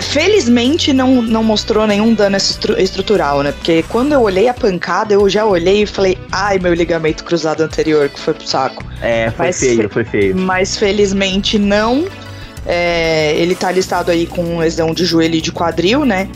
Felizmente 0.00 0.92
não, 0.92 1.22
não 1.22 1.42
mostrou 1.42 1.86
nenhum 1.86 2.12
dano 2.12 2.36
estru 2.36 2.78
estrutural, 2.78 3.42
né? 3.42 3.52
Porque 3.52 3.82
quando 3.88 4.12
eu 4.12 4.20
olhei 4.20 4.46
a 4.46 4.52
pancada, 4.52 5.14
eu 5.14 5.26
já 5.28 5.46
olhei 5.46 5.82
e 5.82 5.86
falei, 5.86 6.18
ai, 6.30 6.58
meu 6.58 6.74
ligamento 6.74 7.24
cruzado 7.24 7.62
anterior 7.62 8.08
que 8.10 8.20
foi 8.20 8.34
pro 8.34 8.46
saco. 8.46 8.84
É, 9.00 9.30
foi 9.30 9.46
mas, 9.46 9.58
feio, 9.58 9.88
foi 9.88 10.04
feio. 10.04 10.36
Mas 10.36 10.76
felizmente 10.76 11.58
não. 11.58 12.04
É, 12.66 13.34
ele 13.36 13.54
tá 13.54 13.70
listado 13.70 14.10
aí 14.10 14.26
com 14.26 14.58
lesão 14.58 14.92
de 14.92 15.04
joelho 15.04 15.36
e 15.36 15.40
de 15.40 15.50
quadril, 15.50 16.04
né? 16.04 16.28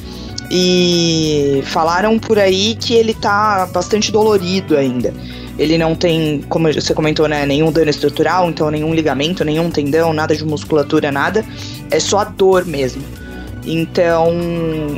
E 0.51 1.63
falaram 1.67 2.19
por 2.19 2.39
aí 2.39 2.75
que 2.75 2.95
ele 2.95 3.15
tá 3.15 3.69
bastante 3.73 4.11
dolorido 4.11 4.77
ainda. 4.77 5.15
Ele 5.57 5.79
não 5.79 5.95
tem, 5.95 6.43
como 6.49 6.73
você 6.73 6.93
comentou, 6.95 7.29
né, 7.29 7.47
nenhum 7.47 7.71
dano 7.71 7.91
estrutural, 7.91 8.49
então 8.49 8.71
nenhum 8.71 8.95
ligamento, 8.95 9.45
nenhum 9.45 9.71
tendão, 9.71 10.13
nada 10.13 10.35
de 10.35 10.45
musculatura, 10.45 11.13
nada. 11.13 11.45
É 11.91 12.01
só 12.01 12.21
a 12.21 12.25
dor 12.25 12.65
mesmo. 12.65 13.03
Então, 13.65 14.33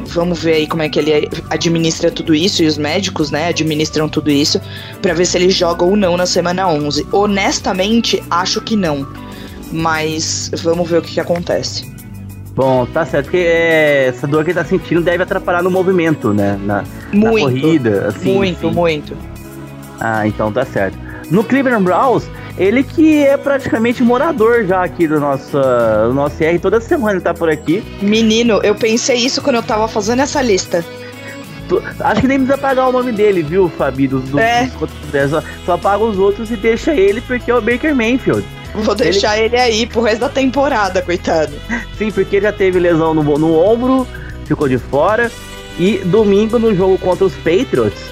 vamos 0.07 0.39
ver 0.39 0.55
aí 0.55 0.67
como 0.67 0.83
é 0.83 0.89
que 0.89 0.99
ele 0.99 1.29
administra 1.51 2.11
tudo 2.11 2.35
isso 2.35 2.63
e 2.63 2.67
os 2.67 2.79
médicos, 2.79 3.31
né, 3.31 3.49
administram 3.49 4.09
tudo 4.09 4.31
isso 4.31 4.61
para 5.03 5.13
ver 5.13 5.27
se 5.27 5.37
ele 5.37 5.51
joga 5.51 5.85
ou 5.85 5.97
não 5.97 6.17
na 6.17 6.27
semana 6.27 6.69
11. 6.69 7.07
Honestamente, 7.13 8.23
acho 8.31 8.61
que 8.61 8.77
não. 8.77 9.07
Mas 9.73 10.51
vamos 10.63 10.89
ver 10.89 10.99
o 10.99 11.03
que, 11.03 11.15
que 11.15 11.21
acontece. 11.21 11.91
Bom, 12.55 12.85
tá 12.87 13.07
certo, 13.07 13.27
porque 13.27 13.39
é, 13.39 14.07
essa 14.09 14.27
dor 14.27 14.45
que 14.45 14.51
ele 14.51 14.59
tá 14.59 14.65
sentindo 14.65 15.01
deve 15.01 15.23
atrapalhar 15.23 15.63
no 15.63 15.71
movimento, 15.71 16.35
né? 16.35 16.59
Na, 16.63 16.85
muito, 17.13 17.35
na 17.35 17.41
corrida, 17.41 18.09
assim. 18.09 18.35
Muito, 18.35 18.67
assim. 18.67 18.77
muito. 18.77 19.17
Ah, 19.99 20.27
então 20.27 20.53
tá 20.53 20.65
certo. 20.65 20.99
No 21.31 21.43
Cleveland 21.43 21.85
Browns, 21.85 22.29
ele 22.59 22.83
que 22.83 23.25
é 23.25 23.37
praticamente 23.39 24.03
morador 24.03 24.65
já 24.67 24.85
aqui 24.85 25.09
do 25.09 25.19
nosso, 25.19 25.59
do 26.07 26.13
nosso 26.13 26.43
R, 26.43 26.59
toda 26.59 26.81
semana 26.81 27.13
ele 27.13 27.21
tá 27.21 27.33
por 27.33 27.49
aqui. 27.49 27.83
Menino, 28.03 28.61
eu 28.63 28.75
pensei 28.75 29.17
isso 29.17 29.41
quando 29.41 29.57
eu 29.57 29.63
tava 29.63 29.89
fazendo 29.89 30.21
essa 30.21 30.43
lista. 30.43 30.85
Acho 32.01 32.21
que 32.21 32.29
nem 32.29 32.39
precisa 32.39 32.59
pagar 32.59 32.89
o 32.89 32.93
nome 32.93 33.13
dele, 33.13 33.43
viu, 33.43 33.71
Fabi? 33.71 34.07
Dos, 34.07 34.25
dos, 34.25 34.39
é. 34.39 34.67
dos, 34.67 35.31
só, 35.31 35.43
só 35.65 35.79
paga 35.79 36.05
os 36.05 36.19
outros 36.19 36.51
e 36.51 36.57
deixa 36.57 36.93
ele 36.93 37.23
porque 37.23 37.51
é 37.51 37.55
o 37.55 37.63
Baker 37.63 37.95
Mayfield. 37.95 38.45
Vou 38.75 38.95
deixar 38.95 39.37
ele... 39.39 39.47
ele 39.47 39.57
aí 39.57 39.87
pro 39.87 40.03
resto 40.03 40.21
da 40.21 40.29
temporada, 40.29 41.03
coitado. 41.03 41.53
Sim, 41.97 42.11
porque 42.11 42.37
ele 42.37 42.47
já 42.47 42.53
teve 42.53 42.79
lesão 42.79 43.15
no, 43.15 43.23
no 43.23 43.59
ombro, 43.59 44.07
ficou 44.45 44.69
de 44.69 44.79
fora. 44.79 45.31
E 45.79 45.99
domingo, 45.99 46.59
no 46.59 46.75
jogo 46.75 46.99
contra 46.99 47.25
os 47.25 47.35
Patriots, 47.35 48.03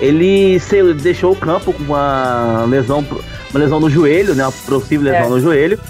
ele 0.00 0.58
se, 0.60 0.94
deixou 0.94 1.32
o 1.32 1.36
campo 1.36 1.72
com 1.72 1.82
uma 1.82 2.64
lesão, 2.68 3.04
uma 3.50 3.60
lesão 3.60 3.80
no 3.80 3.88
joelho, 3.88 4.34
né? 4.34 4.44
Uma 4.44 4.52
possível 4.52 5.10
lesão 5.10 5.26
é. 5.26 5.28
no 5.30 5.40
joelho. 5.40 5.80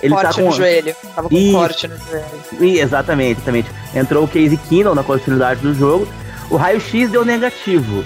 Ele 0.00 0.14
corte 0.14 0.36
tá 0.36 0.42
com... 0.42 0.48
no 0.48 0.52
joelho. 0.54 0.94
Tava 1.14 1.28
com 1.28 1.34
e... 1.34 1.52
corte 1.52 1.88
no 1.88 1.96
joelho. 1.96 2.26
E, 2.60 2.78
exatamente, 2.78 3.38
exatamente. 3.38 3.68
Entrou 3.94 4.24
o 4.24 4.28
Casey 4.28 4.58
Keenum 4.68 4.94
na 4.94 5.02
continuidade 5.02 5.60
do 5.60 5.74
jogo. 5.74 6.06
O 6.50 6.56
raio-x 6.56 7.10
deu 7.10 7.24
negativo, 7.24 8.04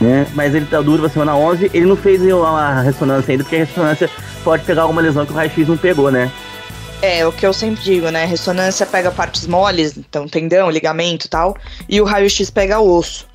né? 0.00 0.26
Mas 0.34 0.54
ele 0.54 0.66
tá 0.66 0.80
duro 0.80 1.02
pra 1.02 1.08
semana 1.08 1.36
11. 1.36 1.70
Ele 1.72 1.86
não 1.86 1.96
fez 1.96 2.20
uma 2.22 2.80
ressonância 2.82 3.32
ainda, 3.32 3.44
porque 3.44 3.56
a 3.56 3.64
ressonância 3.64 4.10
pode 4.44 4.64
pegar 4.64 4.82
alguma 4.82 5.00
lesão 5.00 5.26
que 5.26 5.32
o 5.32 5.34
raio-x 5.34 5.68
não 5.68 5.76
pegou, 5.76 6.10
né? 6.10 6.30
É, 7.02 7.26
o 7.26 7.32
que 7.32 7.46
eu 7.46 7.52
sempre 7.52 7.82
digo, 7.82 8.08
né? 8.10 8.24
Ressonância 8.24 8.86
pega 8.86 9.10
partes 9.10 9.46
moles, 9.46 9.96
então 9.96 10.26
tendão, 10.26 10.70
ligamento 10.70 11.28
tal, 11.28 11.56
e 11.88 12.00
o 12.00 12.04
raio-x 12.04 12.50
pega 12.50 12.80
osso. 12.80 13.26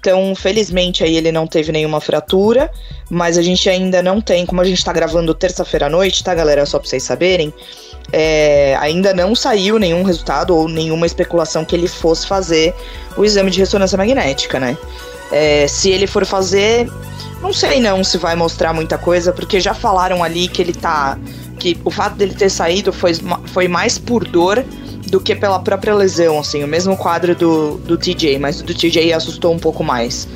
Então, 0.00 0.34
felizmente 0.34 1.04
aí 1.04 1.14
ele 1.14 1.30
não 1.30 1.46
teve 1.46 1.70
nenhuma 1.70 2.00
fratura, 2.00 2.70
mas 3.10 3.36
a 3.36 3.42
gente 3.42 3.68
ainda 3.68 4.02
não 4.02 4.18
tem, 4.18 4.46
como 4.46 4.62
a 4.62 4.64
gente 4.64 4.82
tá 4.82 4.94
gravando 4.94 5.34
terça-feira 5.34 5.86
à 5.86 5.90
noite, 5.90 6.24
tá, 6.24 6.34
galera? 6.34 6.64
Só 6.64 6.78
pra 6.78 6.88
vocês 6.88 7.02
saberem, 7.02 7.52
é, 8.10 8.74
ainda 8.80 9.12
não 9.12 9.34
saiu 9.34 9.78
nenhum 9.78 10.02
resultado 10.02 10.56
ou 10.56 10.66
nenhuma 10.66 11.04
especulação 11.04 11.66
que 11.66 11.76
ele 11.76 11.86
fosse 11.86 12.26
fazer 12.26 12.74
o 13.14 13.26
exame 13.26 13.50
de 13.50 13.60
ressonância 13.60 13.98
magnética, 13.98 14.58
né? 14.58 14.76
É, 15.30 15.66
se 15.68 15.90
ele 15.90 16.06
for 16.06 16.26
fazer, 16.26 16.90
não 17.42 17.52
sei 17.52 17.80
não 17.80 18.02
se 18.04 18.18
vai 18.18 18.34
mostrar 18.36 18.72
muita 18.72 18.98
coisa, 18.98 19.32
porque 19.32 19.60
já 19.60 19.74
falaram 19.74 20.22
ali 20.22 20.48
que 20.48 20.60
ele 20.60 20.72
tá. 20.72 21.18
que 21.58 21.78
o 21.84 21.90
fato 21.90 22.16
dele 22.16 22.34
ter 22.34 22.50
saído 22.50 22.92
foi, 22.92 23.12
foi 23.46 23.68
mais 23.68 23.98
por 23.98 24.24
dor 24.24 24.64
do 25.08 25.20
que 25.20 25.34
pela 25.34 25.58
própria 25.58 25.94
lesão, 25.94 26.38
assim, 26.38 26.62
o 26.62 26.68
mesmo 26.68 26.96
quadro 26.96 27.34
do, 27.34 27.78
do 27.78 27.98
TJ, 27.98 28.38
mas 28.38 28.60
o 28.60 28.64
do 28.64 28.74
TJ 28.74 29.12
assustou 29.12 29.52
um 29.52 29.58
pouco 29.58 29.82
mais. 29.82 30.28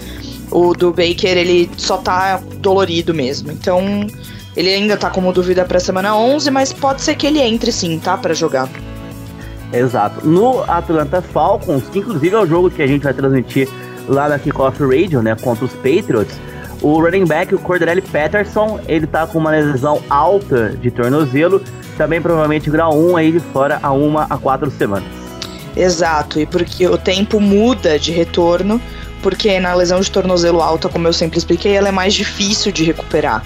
O 0.51 0.75
do 0.75 0.91
Baker, 0.91 1.37
ele 1.37 1.71
só 1.77 1.97
tá 1.97 2.41
dolorido 2.59 3.15
mesmo. 3.15 3.51
Então, 3.51 4.07
ele 4.57 4.73
ainda 4.73 4.97
tá 4.97 5.11
como 5.11 5.33
dúvida 5.33 5.65
pra 5.65 5.79
semana 5.79 6.17
11, 6.17 6.51
mas 6.51 6.73
pode 6.73 7.03
ser 7.03 7.15
que 7.15 7.27
ele 7.27 7.41
entre 7.41 7.71
sim, 7.71 7.99
tá? 7.99 8.17
para 8.17 8.35
jogar. 8.35 8.69
Exato. 9.73 10.27
No 10.27 10.63
Atlanta 10.63 11.21
Falcons, 11.23 11.85
que 11.93 11.99
inclusive 11.99 12.35
é 12.35 12.39
o 12.39 12.47
jogo 12.47 12.71
que 12.71 12.83
a 12.83 12.87
gente 12.87 13.03
vai 13.03 13.15
transmitir 13.15 13.69
lá 14.09 14.29
na 14.29 14.39
Kickoff 14.39 14.83
Radio, 14.83 15.23
né, 15.23 15.37
contra 15.41 15.65
os 15.65 15.73
Patriots, 15.73 16.37
o 16.83 17.01
running 17.01 17.25
back, 17.25 17.55
o 17.55 17.59
Cordarelli 17.59 18.03
Patterson, 18.03 18.79
ele 18.87 19.07
tá 19.07 19.27
com 19.27 19.39
uma 19.39 19.51
lesão 19.51 20.03
alta 20.11 20.71
de 20.71 20.91
tornozelo 20.91 21.63
também 21.97 22.21
provavelmente 22.21 22.69
grau 22.71 22.97
1 22.97 23.17
aí 23.17 23.33
de 23.33 23.41
fora 23.41 23.79
a 23.83 23.93
uma 23.93 24.27
a 24.29 24.37
quatro 24.37 24.71
semanas. 24.71 25.09
Exato, 25.77 26.39
e 26.39 26.47
porque 26.47 26.87
o 26.87 26.97
tempo 26.97 27.41
muda 27.41 27.99
de 27.99 28.13
retorno, 28.13 28.81
porque 29.23 29.59
na 29.59 29.75
lesão 29.75 30.01
de 30.01 30.11
tornozelo 30.11 30.61
alta, 30.61 30.89
como 30.89 31.09
eu 31.09 31.13
sempre 31.13 31.39
expliquei, 31.39 31.73
ela 31.73 31.89
é 31.89 31.93
mais 31.93 32.15
difícil 32.15 32.71
de 32.71 32.85
recuperar. 32.85 33.45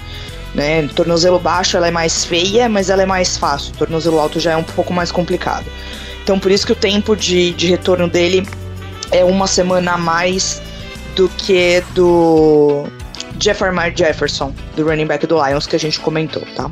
Né? 0.53 0.87
Tornozelo 0.89 1.39
baixo 1.39 1.77
ela 1.77 1.87
é 1.87 1.91
mais 1.91 2.25
feia, 2.25 2.67
mas 2.67 2.89
ela 2.89 3.03
é 3.03 3.05
mais 3.05 3.37
fácil. 3.37 3.73
Tornozelo 3.73 4.19
alto 4.19 4.39
já 4.39 4.51
é 4.51 4.57
um 4.57 4.63
pouco 4.63 4.93
mais 4.93 5.11
complicado. 5.11 5.65
Então 6.23 6.39
por 6.39 6.51
isso 6.51 6.65
que 6.65 6.71
o 6.71 6.75
tempo 6.75 7.15
de, 7.15 7.51
de 7.53 7.67
retorno 7.67 8.07
dele 8.07 8.47
é 9.11 9.23
uma 9.23 9.47
semana 9.47 9.93
a 9.93 9.97
mais 9.97 10.61
do 11.15 11.27
que 11.29 11.83
do 11.93 12.85
Jefferson 13.39 13.91
Jefferson, 13.95 14.53
do 14.75 14.85
running 14.85 15.07
back 15.07 15.25
do 15.25 15.35
Lions 15.43 15.65
que 15.65 15.75
a 15.75 15.79
gente 15.79 15.99
comentou, 15.99 16.43
tá? 16.55 16.69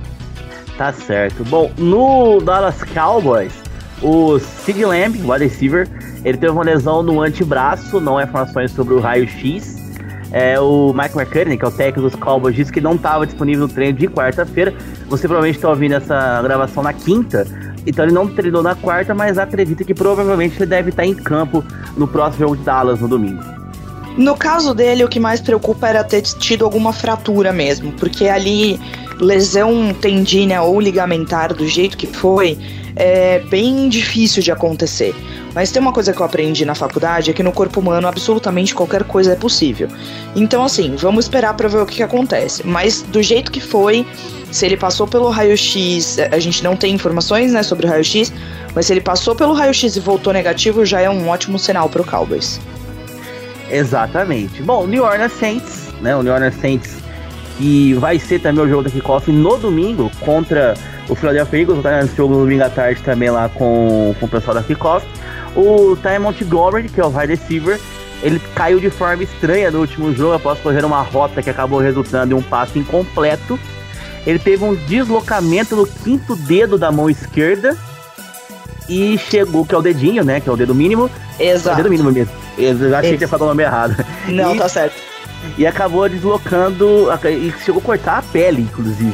Tá 0.78 0.94
certo. 0.94 1.44
Bom, 1.46 1.72
no 1.78 2.40
Dallas 2.40 2.84
Cowboys, 2.94 3.54
o 4.02 4.38
Sid 4.38 4.86
Lamb, 4.86 5.20
wide 5.24 5.44
receiver, 5.44 5.88
ele 6.24 6.38
teve 6.38 6.52
uma 6.52 6.64
lesão 6.64 7.02
no 7.02 7.22
antebraço, 7.22 8.00
não 8.00 8.18
há 8.18 8.24
informações 8.24 8.72
sobre 8.72 8.94
o 8.94 9.00
raio-x. 9.00 9.76
É, 10.32 10.60
o 10.60 10.94
Mike 10.94 11.18
McCartney, 11.18 11.58
que 11.58 11.64
é 11.64 11.68
o 11.68 11.72
técnico 11.72 12.02
dos 12.02 12.16
Cowboys, 12.16 12.54
disse 12.54 12.72
que 12.72 12.82
não 12.82 12.96
estava 12.96 13.26
disponível 13.26 13.66
no 13.66 13.74
treino 13.74 13.98
de 13.98 14.08
quarta-feira. 14.08 14.74
Você 15.08 15.22
provavelmente 15.28 15.56
está 15.56 15.70
ouvindo 15.70 15.96
essa 15.96 16.42
gravação 16.44 16.84
na 16.84 16.92
quinta, 16.92 17.48
então 17.88 18.04
ele 18.04 18.14
não 18.14 18.28
treinou 18.28 18.62
na 18.62 18.76
quarta, 18.76 19.16
mas 19.16 19.38
acredita 19.38 19.84
que 19.84 19.94
provavelmente 19.94 20.58
ele 20.58 20.66
deve 20.66 20.90
estar 20.90 21.06
em 21.06 21.16
campo 21.16 21.64
no 21.96 22.08
próximo 22.08 22.40
jogo 22.40 22.58
de 22.58 22.64
Dallas 22.64 23.00
no 23.00 23.08
domingo. 23.08 23.42
No 24.18 24.36
caso 24.36 24.74
dele, 24.74 25.04
o 25.04 25.08
que 25.08 25.20
mais 25.20 25.40
preocupa 25.40 25.88
era 25.88 26.04
ter 26.04 26.22
tido 26.22 26.66
alguma 26.66 26.92
fratura 26.92 27.54
mesmo, 27.54 27.92
porque 27.94 28.28
ali 28.28 28.80
lesão 29.20 29.94
tendínea 29.94 30.62
ou 30.64 30.80
ligamentar 30.82 31.54
do 31.54 31.68
jeito 31.68 31.96
que 31.96 32.08
foi, 32.08 32.58
é 32.98 33.40
bem 33.40 33.90
difícil 33.90 34.42
de 34.42 34.52
acontecer. 34.52 35.16
Mas 35.54 35.72
tem 35.72 35.82
uma 35.82 35.92
coisa 35.92 36.14
que 36.14 36.20
eu 36.20 36.26
aprendi 36.26 36.66
na 36.66 36.76
faculdade, 36.76 37.32
é 37.32 37.34
que 37.34 37.44
no 37.44 37.52
corpo 37.52 37.80
humano 37.80 38.08
absolutamente 38.08 38.76
qualquer 38.76 39.04
coisa 39.04 39.34
é 39.34 39.36
possível. 39.36 39.88
Então 40.36 40.64
assim, 40.64 40.96
vamos 40.96 41.26
esperar 41.26 41.54
para 41.56 41.68
ver 41.68 41.78
o 41.78 41.86
que, 41.86 41.96
que 41.96 42.04
acontece. 42.04 42.66
Mas 42.66 43.02
do 43.02 43.22
jeito 43.22 43.52
que 43.52 43.60
foi, 43.60 44.06
se 44.52 44.66
ele 44.66 44.78
passou 44.78 45.08
pelo 45.08 45.30
raio-x, 45.30 46.18
a 46.32 46.40
gente 46.40 46.64
não 46.64 46.76
tem 46.76 46.94
informações 46.94 47.54
né, 47.54 47.64
sobre 47.64 47.86
o 47.86 47.90
raio-x, 47.90 48.32
mas 48.76 48.86
se 48.88 48.94
ele 48.94 49.02
passou 49.02 49.36
pelo 49.36 49.54
raio-x 49.54 49.96
e 49.96 50.00
voltou 50.00 50.34
negativo, 50.34 50.86
já 50.86 51.02
é 51.02 51.10
um 51.10 51.30
ótimo 51.30 51.58
sinal 51.58 51.90
para 51.90 52.02
o 52.02 52.06
Cowboys. 52.06 52.60
Exatamente. 53.70 54.62
Bom, 54.62 54.88
New 54.88 55.04
Orleans 55.04 55.34
Saints, 55.34 55.90
né? 56.02 56.16
O 56.16 56.24
New 56.24 56.34
Orleans 56.34 56.56
Saints 56.62 57.08
que 57.58 57.94
vai 57.96 58.20
ser 58.20 58.40
também 58.40 58.64
o 58.64 58.70
jogo 58.70 58.84
da 58.84 58.90
kickoff 58.90 59.32
no 59.32 59.58
domingo 59.58 60.12
contra 60.20 60.76
o 61.10 61.16
Philadelphia 61.16 61.60
Eagles, 61.62 61.82
tá 61.84 62.02
nesse 62.02 62.16
jogo 62.16 62.36
domingo 62.36 62.64
à 62.64 62.70
tarde 62.70 63.02
também 63.02 63.30
lá 63.30 63.50
com, 63.50 64.14
com 64.20 64.26
o 64.26 64.30
pessoal 64.30 64.56
da 64.56 64.64
kickoff. 64.64 65.06
O 65.56 65.96
Ty 65.96 66.20
Montgomery, 66.20 66.90
que 66.90 67.00
é 67.00 67.06
o 67.06 67.10
wide 67.10 67.34
receiver, 67.36 67.80
ele 68.22 68.40
caiu 68.56 68.80
de 68.80 68.90
forma 68.90 69.24
estranha 69.24 69.72
no 69.72 69.80
último 69.80 70.14
jogo 70.14 70.34
após 70.34 70.60
correr 70.60 70.84
uma 70.86 71.02
rota 71.02 71.42
que 71.42 71.50
acabou 71.50 71.80
resultando 71.80 72.34
em 72.34 72.38
um 72.38 72.42
passe 72.42 72.78
incompleto. 72.78 73.60
Ele 74.26 74.40
teve 74.40 74.64
um 74.64 74.76
deslocamento 74.76 75.76
no 75.76 75.88
quinto 75.88 76.36
dedo 76.36 76.78
da 76.78 76.92
mão 76.92 77.10
esquerda. 77.10 77.78
e 78.90 79.18
chegou, 79.18 79.66
que 79.66 79.76
é 79.76 79.78
o 79.78 79.82
dedinho, 79.82 80.24
né? 80.24 80.40
Que 80.40 80.50
é 80.50 80.52
o 80.52 80.56
dedo 80.58 80.74
mínimo. 80.76 81.10
É 81.40 81.46
o 81.52 81.56
Exato. 81.56 81.78
dedo 81.78 81.90
mínimo 81.90 82.12
mesmo. 82.12 82.34
Eu 82.58 82.96
achei 82.96 83.12
que 83.12 83.18
tinha 83.18 83.28
falado 83.28 83.44
o 83.44 83.48
nome 83.50 83.64
errado. 83.64 83.96
Não, 84.28 84.56
E- 84.56 84.58
tá 84.58 84.68
certo. 84.70 84.96
E 85.58 85.66
acabou 85.68 86.08
deslocando. 86.10 87.08
E 87.26 87.54
chegou 87.64 87.82
a 87.82 87.86
cortar 87.86 88.18
a 88.18 88.22
pele, 88.22 88.62
inclusive. 88.64 89.14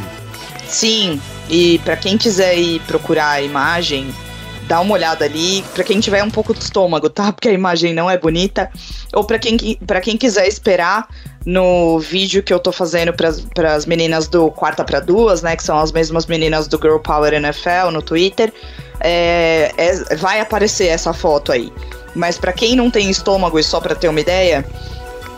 Sim, 0.68 1.20
e 1.50 1.80
pra 1.80 1.96
quem 1.96 2.18
quiser 2.18 2.58
ir 2.58 2.80
procurar 2.82 3.30
a 3.32 3.42
imagem, 3.42 4.14
dá 4.68 4.80
uma 4.80 4.94
olhada 4.94 5.26
ali. 5.26 5.64
Pra 5.74 5.84
quem 5.84 6.00
tiver 6.00 6.24
um 6.24 6.30
pouco 6.32 6.54
de 6.54 6.64
estômago, 6.64 7.10
tá? 7.10 7.32
Porque 7.34 7.50
a 7.50 7.54
imagem 7.54 7.94
não 7.94 8.10
é 8.10 8.18
bonita. 8.18 8.70
Ou 9.14 9.24
pra 9.24 9.38
quem, 9.40 9.58
pra 9.86 10.02
quem 10.02 10.18
quiser 10.18 10.48
esperar 10.48 11.08
no 11.46 12.00
vídeo 12.00 12.42
que 12.42 12.54
eu 12.54 12.60
tô 12.60 12.72
fazendo 12.72 13.12
pras, 13.14 13.42
pras 13.54 13.86
meninas 13.86 14.28
do 14.30 14.50
Quarta 14.52 14.84
pra 14.84 15.00
Duas, 15.02 15.42
né? 15.42 15.56
Que 15.58 15.64
são 15.64 15.78
as 15.78 15.92
mesmas 15.92 16.26
meninas 16.26 16.68
do 16.68 16.78
Girl 16.78 16.98
Power 16.98 17.34
NFL 17.34 17.92
no 17.92 18.02
Twitter. 18.02 18.52
é, 19.02 19.74
é- 19.78 20.16
vai 20.16 20.40
aparecer 20.40 20.88
essa 20.88 21.14
foto 21.14 21.52
aí. 21.52 21.72
Mas 22.16 22.38
pra 22.38 22.54
quem 22.54 22.76
não 22.76 22.90
tem 22.90 23.10
estômago 23.10 23.60
e 23.60 23.64
só 23.64 23.82
pra 23.82 23.94
ter 23.96 24.08
uma 24.08 24.20
ideia, 24.22 24.64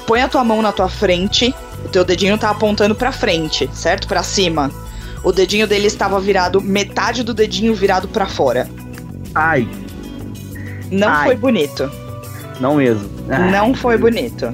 põe 0.05 0.21
a 0.21 0.27
tua 0.27 0.43
mão 0.43 0.61
na 0.61 0.71
tua 0.71 0.87
frente. 0.89 1.55
O 1.83 1.89
teu 1.89 2.03
dedinho 2.03 2.37
tá 2.37 2.49
apontando 2.51 2.93
pra 2.93 3.11
frente, 3.11 3.67
certo? 3.73 4.07
Pra 4.07 4.21
cima. 4.21 4.69
O 5.25 5.31
dedinho 5.31 5.67
dele 5.67 5.87
estava 5.87 6.19
virado, 6.21 6.61
metade 6.61 7.23
do 7.23 7.33
dedinho 7.33 7.73
virado 7.73 8.07
pra 8.07 8.27
fora. 8.27 8.69
Ai, 9.33 9.67
Não 10.91 11.09
Ai. 11.09 11.25
foi 11.25 11.35
bonito. 11.35 11.91
não 12.61 12.75
mesmo. 12.75 13.09
Ai, 13.27 13.51
Não 13.51 13.73
foi 13.73 13.97
bonito. 13.97 14.53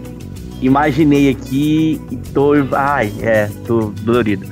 Imaginei 0.61 1.29
aqui 1.29 1.99
e 2.09 2.15
tô. 2.33 2.53
Ai, 2.71 3.11
é, 3.21 3.49
tô 3.67 3.91
dolorido. 4.01 4.45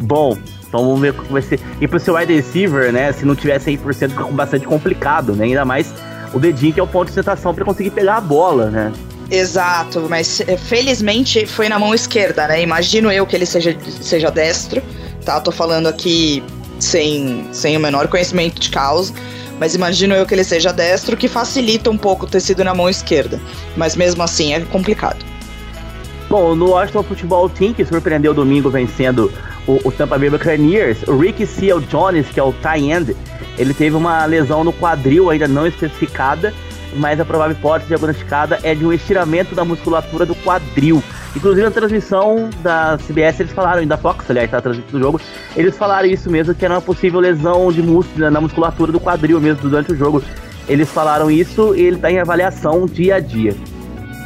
Bom, 0.00 0.36
então 0.68 0.80
vamos 0.84 1.00
ver 1.00 1.12
como 1.14 1.30
vai 1.30 1.42
ser. 1.42 1.58
E 1.80 1.88
pro 1.88 1.98
seu 1.98 2.14
wide 2.16 2.34
receiver, 2.34 2.92
né? 2.92 3.12
Se 3.12 3.24
não 3.24 3.34
tiver 3.34 3.58
100% 3.58 4.10
fica 4.10 4.24
bastante 4.24 4.66
complicado, 4.66 5.32
né? 5.34 5.44
Ainda 5.44 5.64
mais 5.64 5.94
o 6.34 6.38
dedinho 6.40 6.74
que 6.74 6.80
é 6.80 6.82
o 6.82 6.86
ponto 6.86 7.04
de 7.06 7.14
sustentação 7.14 7.54
pra 7.54 7.64
conseguir 7.64 7.90
pegar 7.90 8.16
a 8.16 8.20
bola, 8.20 8.68
né? 8.68 8.92
Exato, 9.30 10.06
mas 10.10 10.40
eh, 10.46 10.56
felizmente 10.56 11.46
foi 11.46 11.68
na 11.68 11.78
mão 11.78 11.94
esquerda, 11.94 12.46
né? 12.48 12.60
Imagino 12.60 13.10
eu 13.10 13.24
que 13.24 13.34
ele 13.34 13.46
seja, 13.46 13.74
seja 14.02 14.30
destro, 14.30 14.82
tá? 15.24 15.40
Tô 15.40 15.50
falando 15.50 15.86
aqui 15.86 16.42
sem, 16.78 17.48
sem 17.52 17.76
o 17.76 17.80
menor 17.80 18.08
conhecimento 18.08 18.60
de 18.60 18.70
causa, 18.70 19.12
mas 19.58 19.74
imagino 19.74 20.14
eu 20.14 20.26
que 20.26 20.34
ele 20.34 20.44
seja 20.44 20.72
destro, 20.72 21.16
que 21.16 21.28
facilita 21.28 21.90
um 21.90 21.96
pouco 21.96 22.26
ter 22.26 22.40
sido 22.40 22.62
na 22.62 22.74
mão 22.74 22.88
esquerda. 22.88 23.40
Mas 23.76 23.96
mesmo 23.96 24.22
assim 24.22 24.52
é 24.52 24.60
complicado. 24.60 25.24
Bom, 26.28 26.54
no 26.54 26.70
Washington 26.70 27.02
Football 27.02 27.48
Team, 27.50 27.74
que 27.74 27.84
surpreendeu 27.84 28.34
domingo 28.34 28.70
vencendo 28.70 29.32
o, 29.66 29.78
o 29.88 29.92
Tampa 29.92 30.18
Bay 30.18 30.30
Buccaneers, 30.30 31.02
o 31.06 31.16
Ricky 31.16 31.46
Seal 31.46 31.80
Jones, 31.80 32.26
que 32.28 32.40
é 32.40 32.42
o 32.42 32.52
tie 32.52 32.90
end, 32.90 33.16
ele 33.56 33.72
teve 33.72 33.94
uma 33.94 34.24
lesão 34.24 34.64
no 34.64 34.72
quadril 34.72 35.30
ainda 35.30 35.46
não 35.46 35.66
especificada, 35.66 36.52
mas 36.96 37.20
a 37.20 37.24
provável 37.24 37.56
hipótese 37.56 37.88
diagnosticada 37.88 38.58
é 38.62 38.74
de 38.74 38.84
um 38.84 38.92
estiramento 38.92 39.54
da 39.54 39.64
musculatura 39.64 40.26
do 40.26 40.34
quadril. 40.34 41.02
Inclusive 41.36 41.62
na 41.62 41.70
transmissão 41.70 42.48
da 42.62 42.96
CBS 42.98 43.40
eles 43.40 43.52
falaram, 43.52 43.82
e 43.82 43.86
da 43.86 43.96
Fox, 43.96 44.24
aliás, 44.30 44.50
tá 44.50 44.60
transmitindo 44.60 44.98
o 44.98 45.00
jogo, 45.00 45.20
eles 45.56 45.76
falaram 45.76 46.08
isso 46.08 46.30
mesmo, 46.30 46.54
que 46.54 46.64
era 46.64 46.74
uma 46.74 46.80
possível 46.80 47.18
lesão 47.20 47.72
de 47.72 47.82
músculo 47.82 48.30
na 48.30 48.40
musculatura 48.40 48.92
do 48.92 49.00
quadril 49.00 49.40
mesmo 49.40 49.68
durante 49.68 49.92
o 49.92 49.96
jogo. 49.96 50.22
Eles 50.68 50.88
falaram 50.88 51.30
isso 51.30 51.74
e 51.74 51.82
ele 51.82 51.96
tá 51.98 52.10
em 52.10 52.20
avaliação 52.20 52.86
dia 52.86 53.16
a 53.16 53.20
dia. 53.20 53.54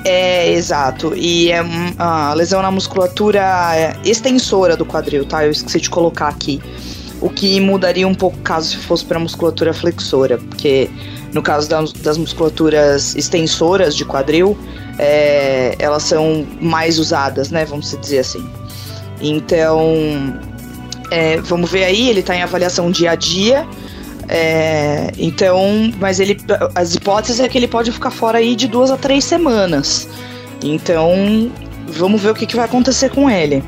É, 0.05 0.53
exato. 0.53 1.13
E 1.17 1.51
é 1.51 1.63
um- 1.63 1.95
a 1.99 2.33
lesão 2.35 2.63
na 2.63 2.71
musculatura 2.71 3.43
extensora 4.05 4.77
do 4.77 4.85
quadril, 4.85 5.25
tá? 5.25 5.45
Eu 5.45 5.51
esqueci 5.51 5.81
de 5.81 5.91
colocar 5.91 6.29
aqui. 6.29 6.61
O 7.21 7.29
que 7.29 7.59
mudaria 7.61 8.07
um 8.07 8.15
pouco 8.15 8.39
caso 8.39 8.69
se 8.71 8.77
fosse 8.77 9.05
para 9.05 9.19
musculatura 9.19 9.75
flexora, 9.75 10.39
porque 10.39 10.89
no 11.33 11.43
caso 11.43 11.69
das, 11.69 11.93
das 11.93 12.17
musculaturas 12.17 13.15
extensoras 13.15 13.95
de 13.95 14.05
quadril, 14.05 14.57
é, 14.99 15.75
elas 15.79 16.03
são 16.03 16.47
mais 16.61 16.99
usadas, 16.99 17.51
né? 17.51 17.65
Vamos 17.65 17.97
dizer 18.01 18.21
assim. 18.21 18.49
Então, 19.21 20.41
é, 21.11 21.41
vamos 21.41 21.71
ver 21.71 21.85
aí, 21.85 22.09
ele 22.09 22.23
tá 22.23 22.35
em 22.35 22.43
avaliação 22.43 22.91
dia 22.91 23.13
a 23.13 23.15
dia. 23.15 23.67
É, 24.29 25.11
então, 25.17 25.93
mas 25.99 26.21
ele, 26.21 26.37
as 26.75 26.95
hipóteses 26.95 27.41
é 27.41 27.49
que 27.49 27.57
ele 27.57 27.69
pode 27.69 27.91
ficar 27.91 28.11
fora 28.11 28.39
aí 28.39 28.55
de 28.55 28.69
duas 28.69 28.91
a 28.91 28.97
três 28.97 29.25
semanas. 29.25 30.09
Então, 30.63 31.51
vamos 31.89 32.21
ver 32.21 32.31
o 32.31 32.35
que, 32.35 32.47
que 32.47 32.57
vai 32.57 32.65
acontecer 32.65 33.11
com 33.11 33.31
ele. 33.31 33.63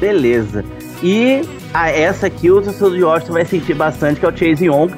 Beleza. 0.00 0.64
E 1.02 1.42
a, 1.72 1.90
essa 1.90 2.26
aqui 2.26 2.50
o 2.50 2.60
de 2.60 3.04
Washington 3.04 3.32
vai 3.32 3.44
sentir 3.44 3.74
bastante, 3.74 4.20
que 4.20 4.26
é 4.26 4.28
o 4.28 4.36
Chase 4.36 4.66
Young, 4.66 4.90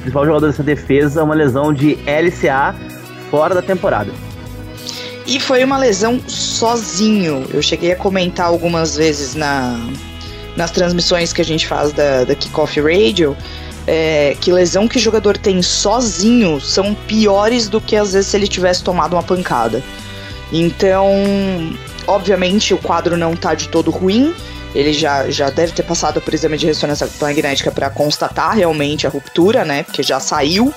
principal 0.00 0.26
jogador 0.26 0.48
dessa 0.48 0.62
defesa, 0.62 1.22
uma 1.22 1.34
lesão 1.34 1.72
de 1.72 1.94
LCA 2.06 2.74
fora 3.30 3.54
da 3.54 3.62
temporada. 3.62 4.10
E 5.26 5.38
foi 5.38 5.62
uma 5.62 5.78
lesão 5.78 6.20
sozinho. 6.26 7.46
Eu 7.52 7.62
cheguei 7.62 7.92
a 7.92 7.96
comentar 7.96 8.46
algumas 8.46 8.96
vezes 8.96 9.34
na, 9.34 9.78
nas 10.56 10.70
transmissões 10.70 11.32
que 11.32 11.40
a 11.40 11.44
gente 11.44 11.66
faz 11.66 11.92
da, 11.92 12.24
da 12.24 12.34
Kickoff 12.34 12.80
Radio. 12.80 13.36
é, 13.86 14.36
que 14.40 14.52
lesão 14.52 14.86
que 14.86 14.96
o 14.96 15.00
jogador 15.00 15.36
tem 15.36 15.62
sozinho 15.62 16.60
são 16.60 16.94
piores 16.94 17.68
do 17.68 17.80
que 17.80 17.96
às 17.96 18.12
vezes 18.12 18.30
se 18.30 18.36
ele 18.36 18.46
tivesse 18.46 18.82
tomado 18.82 19.14
uma 19.14 19.22
pancada. 19.22 19.82
Então, 20.52 21.08
obviamente, 22.06 22.74
o 22.74 22.78
quadro 22.78 23.16
não 23.16 23.34
tá 23.36 23.54
de 23.54 23.68
todo 23.68 23.90
ruim. 23.90 24.34
Ele 24.74 24.92
já, 24.92 25.28
já 25.30 25.50
deve 25.50 25.72
ter 25.72 25.82
passado 25.82 26.20
por 26.20 26.32
exame 26.32 26.56
de 26.56 26.66
ressonância 26.66 27.08
magnética 27.20 27.72
para 27.72 27.90
constatar 27.90 28.54
realmente 28.56 29.06
a 29.06 29.10
ruptura, 29.10 29.64
né? 29.64 29.82
Porque 29.82 30.02
já 30.02 30.20
saiu 30.20 30.72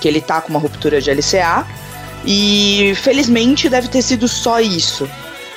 que 0.00 0.08
ele 0.08 0.20
tá 0.20 0.40
com 0.40 0.48
uma 0.48 0.58
ruptura 0.58 1.00
de 1.00 1.10
LCA. 1.10 1.66
E 2.24 2.94
felizmente 3.02 3.68
deve 3.68 3.88
ter 3.88 4.00
sido 4.00 4.26
só 4.26 4.58
isso, 4.58 5.08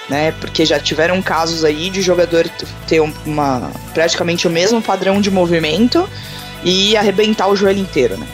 né? 0.09 0.33
Porque 0.41 0.65
já 0.65 0.77
tiveram 0.79 1.21
casos 1.21 1.63
aí 1.63 1.89
de 1.89 2.01
jogador 2.01 2.49
ter 2.88 2.99
um- 2.99 3.13
uma 3.25 3.71
praticamente 3.93 4.47
o 4.47 4.49
mesmo 4.49 4.81
padrão 4.81 5.21
de 5.21 5.31
movimento 5.31 6.09
e 6.65 6.97
arrebentar 6.97 7.47
o 7.47 7.55
joelho 7.55 7.79
inteiro, 7.79 8.17
né? 8.17 8.27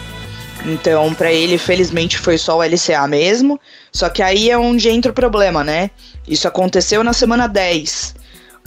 Então, 0.66 1.14
pra 1.14 1.32
ele, 1.32 1.58
felizmente, 1.60 2.18
foi 2.18 2.38
só 2.38 2.58
o 2.58 2.64
LCA 2.64 3.06
mesmo. 3.08 3.60
Só 3.92 4.10
que 4.10 4.24
aí 4.24 4.50
é 4.50 4.58
onde 4.58 4.90
entra 4.90 5.12
o 5.12 5.16
problema, 5.16 5.64
né? 5.64 5.92
Isso 6.28 6.48
aconteceu 6.48 7.04
na 7.04 7.14
semana 7.14 7.48
10. 7.48 8.16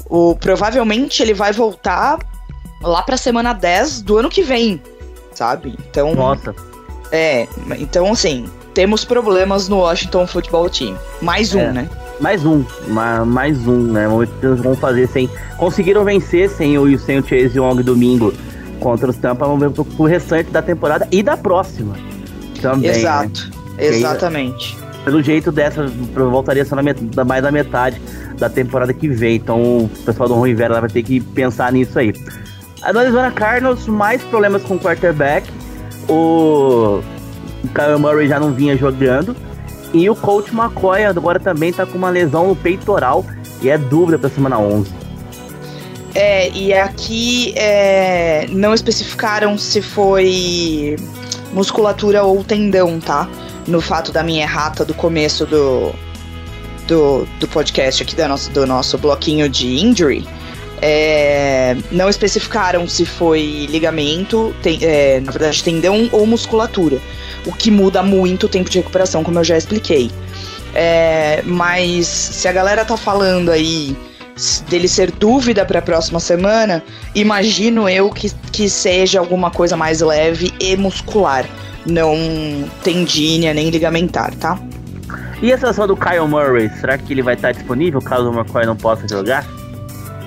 O, 0.08 0.36
provavelmente 0.36 1.22
ele 1.22 1.34
vai 1.34 1.52
voltar 1.52 2.18
lá 2.82 3.02
pra 3.02 3.16
semana 3.16 3.52
10 3.52 4.02
do 4.02 4.18
ano 4.18 4.28
que 4.28 4.42
vem, 4.42 4.80
sabe? 5.32 5.74
Então, 5.88 6.14
Nossa, 6.14 6.54
é, 7.10 7.46
então 7.78 8.12
assim, 8.12 8.46
temos 8.74 9.04
problemas 9.04 9.68
no 9.68 9.78
Washington 9.78 10.26
Football 10.26 10.70
Team. 10.70 10.96
Mais 11.20 11.54
um, 11.54 11.60
É. 11.60 11.72
né? 11.72 11.90
mais 12.20 12.46
um, 12.46 12.64
ma- 12.88 13.24
mais 13.26 13.66
um, 13.68 13.92
né? 13.92 14.06
Vamos 14.08 14.28
o 14.64 14.74
fazer 14.80 15.06
sem. 15.08 15.28
Conseguiram 15.58 16.02
vencer 16.04 16.48
sem 16.50 16.78
o, 16.78 16.98
sem 16.98 17.18
o 17.18 17.22
Chase 17.26 17.58
Young 17.58 17.82
domingo 17.82 18.32
contra 18.80 19.10
os 19.10 19.16
Tampa. 19.16 19.44
Vamos 19.46 19.60
ver 19.60 19.70
pro 19.84 20.04
restante 20.04 20.50
da 20.50 20.62
temporada 20.62 21.06
e 21.10 21.22
da 21.22 21.36
próxima. 21.36 21.94
Também. 22.62 22.90
né? 22.90 22.96
Exato. 22.96 23.50
Exatamente. 23.78 24.76
Pelo 25.06 25.22
jeito 25.22 25.52
dessa, 25.52 25.86
voltaria 26.14 26.64
só 26.64 26.74
na 26.74 26.82
met- 26.82 27.00
da- 27.00 27.24
mais 27.24 27.40
da 27.40 27.52
metade 27.52 28.02
da 28.36 28.50
temporada 28.50 28.92
que 28.92 29.06
vem. 29.08 29.36
Então 29.36 29.84
o 29.84 29.90
pessoal 30.04 30.28
do 30.28 30.34
Ron 30.34 30.46
Rivera 30.48 30.74
lá 30.74 30.80
vai 30.80 30.90
ter 30.90 31.04
que 31.04 31.20
pensar 31.20 31.70
nisso 31.72 31.96
aí. 31.96 32.12
A 32.82 32.88
Arizona 32.88 33.30
Cardinals, 33.30 33.86
mais 33.86 34.20
problemas 34.24 34.64
com 34.64 34.74
o 34.74 34.80
quarterback. 34.80 35.48
O 36.08 37.00
Kyle 37.72 38.00
Murray 38.00 38.26
já 38.26 38.40
não 38.40 38.52
vinha 38.52 38.76
jogando. 38.76 39.36
E 39.94 40.10
o 40.10 40.16
coach 40.16 40.52
McCoy 40.52 41.04
agora 41.04 41.38
também 41.38 41.72
tá 41.72 41.86
com 41.86 41.96
uma 41.96 42.10
lesão 42.10 42.48
no 42.48 42.56
peitoral. 42.56 43.24
E 43.62 43.70
é 43.70 43.78
dúvida 43.78 44.18
pra 44.18 44.28
semana 44.28 44.58
11. 44.58 44.90
É, 46.16 46.50
e 46.50 46.74
aqui 46.74 47.52
é, 47.56 48.48
não 48.50 48.74
especificaram 48.74 49.56
se 49.56 49.80
foi 49.80 50.96
musculatura 51.52 52.24
ou 52.24 52.42
tendão, 52.42 52.98
tá? 52.98 53.28
No 53.66 53.80
fato 53.80 54.12
da 54.12 54.22
minha 54.22 54.42
errata 54.42 54.84
do 54.84 54.94
começo 54.94 55.44
do, 55.46 55.92
do, 56.86 57.26
do 57.40 57.48
podcast 57.48 58.02
aqui, 58.02 58.14
da 58.14 58.28
nosso, 58.28 58.50
do 58.50 58.66
nosso 58.66 58.96
bloquinho 58.98 59.48
de 59.48 59.80
injury. 59.84 60.26
É, 60.80 61.74
não 61.90 62.08
especificaram 62.08 62.86
se 62.86 63.06
foi 63.06 63.66
ligamento, 63.70 64.54
tem- 64.62 64.78
é, 64.82 65.20
na 65.20 65.32
verdade, 65.32 65.64
tendão 65.64 66.08
ou 66.12 66.26
musculatura. 66.26 66.98
O 67.46 67.52
que 67.52 67.70
muda 67.70 68.02
muito 68.02 68.44
o 68.44 68.48
tempo 68.48 68.68
de 68.68 68.78
recuperação, 68.78 69.24
como 69.24 69.38
eu 69.38 69.44
já 69.44 69.56
expliquei. 69.56 70.10
É, 70.74 71.42
mas 71.46 72.06
se 72.06 72.46
a 72.46 72.52
galera 72.52 72.84
tá 72.84 72.96
falando 72.96 73.50
aí 73.50 73.96
dele 74.68 74.86
ser 74.86 75.10
dúvida 75.10 75.64
para 75.64 75.78
a 75.78 75.82
próxima 75.82 76.20
semana, 76.20 76.82
imagino 77.14 77.88
eu 77.88 78.10
que, 78.10 78.30
que 78.52 78.68
seja 78.68 79.18
alguma 79.18 79.50
coisa 79.50 79.76
mais 79.76 80.00
leve 80.00 80.52
e 80.60 80.76
muscular, 80.76 81.46
não 81.86 82.14
tendínea 82.82 83.54
nem 83.54 83.70
ligamentar, 83.70 84.34
tá? 84.34 84.58
E 85.40 85.52
a 85.52 85.56
situação 85.56 85.86
do 85.86 85.96
Kyle 85.96 86.26
Murray? 86.26 86.70
Será 86.80 86.96
que 86.96 87.12
ele 87.12 87.22
vai 87.22 87.34
estar 87.34 87.52
disponível 87.52 88.00
caso 88.00 88.30
o 88.30 88.34
McCoy 88.34 88.66
não 88.66 88.76
possa 88.76 89.06
jogar? 89.08 89.46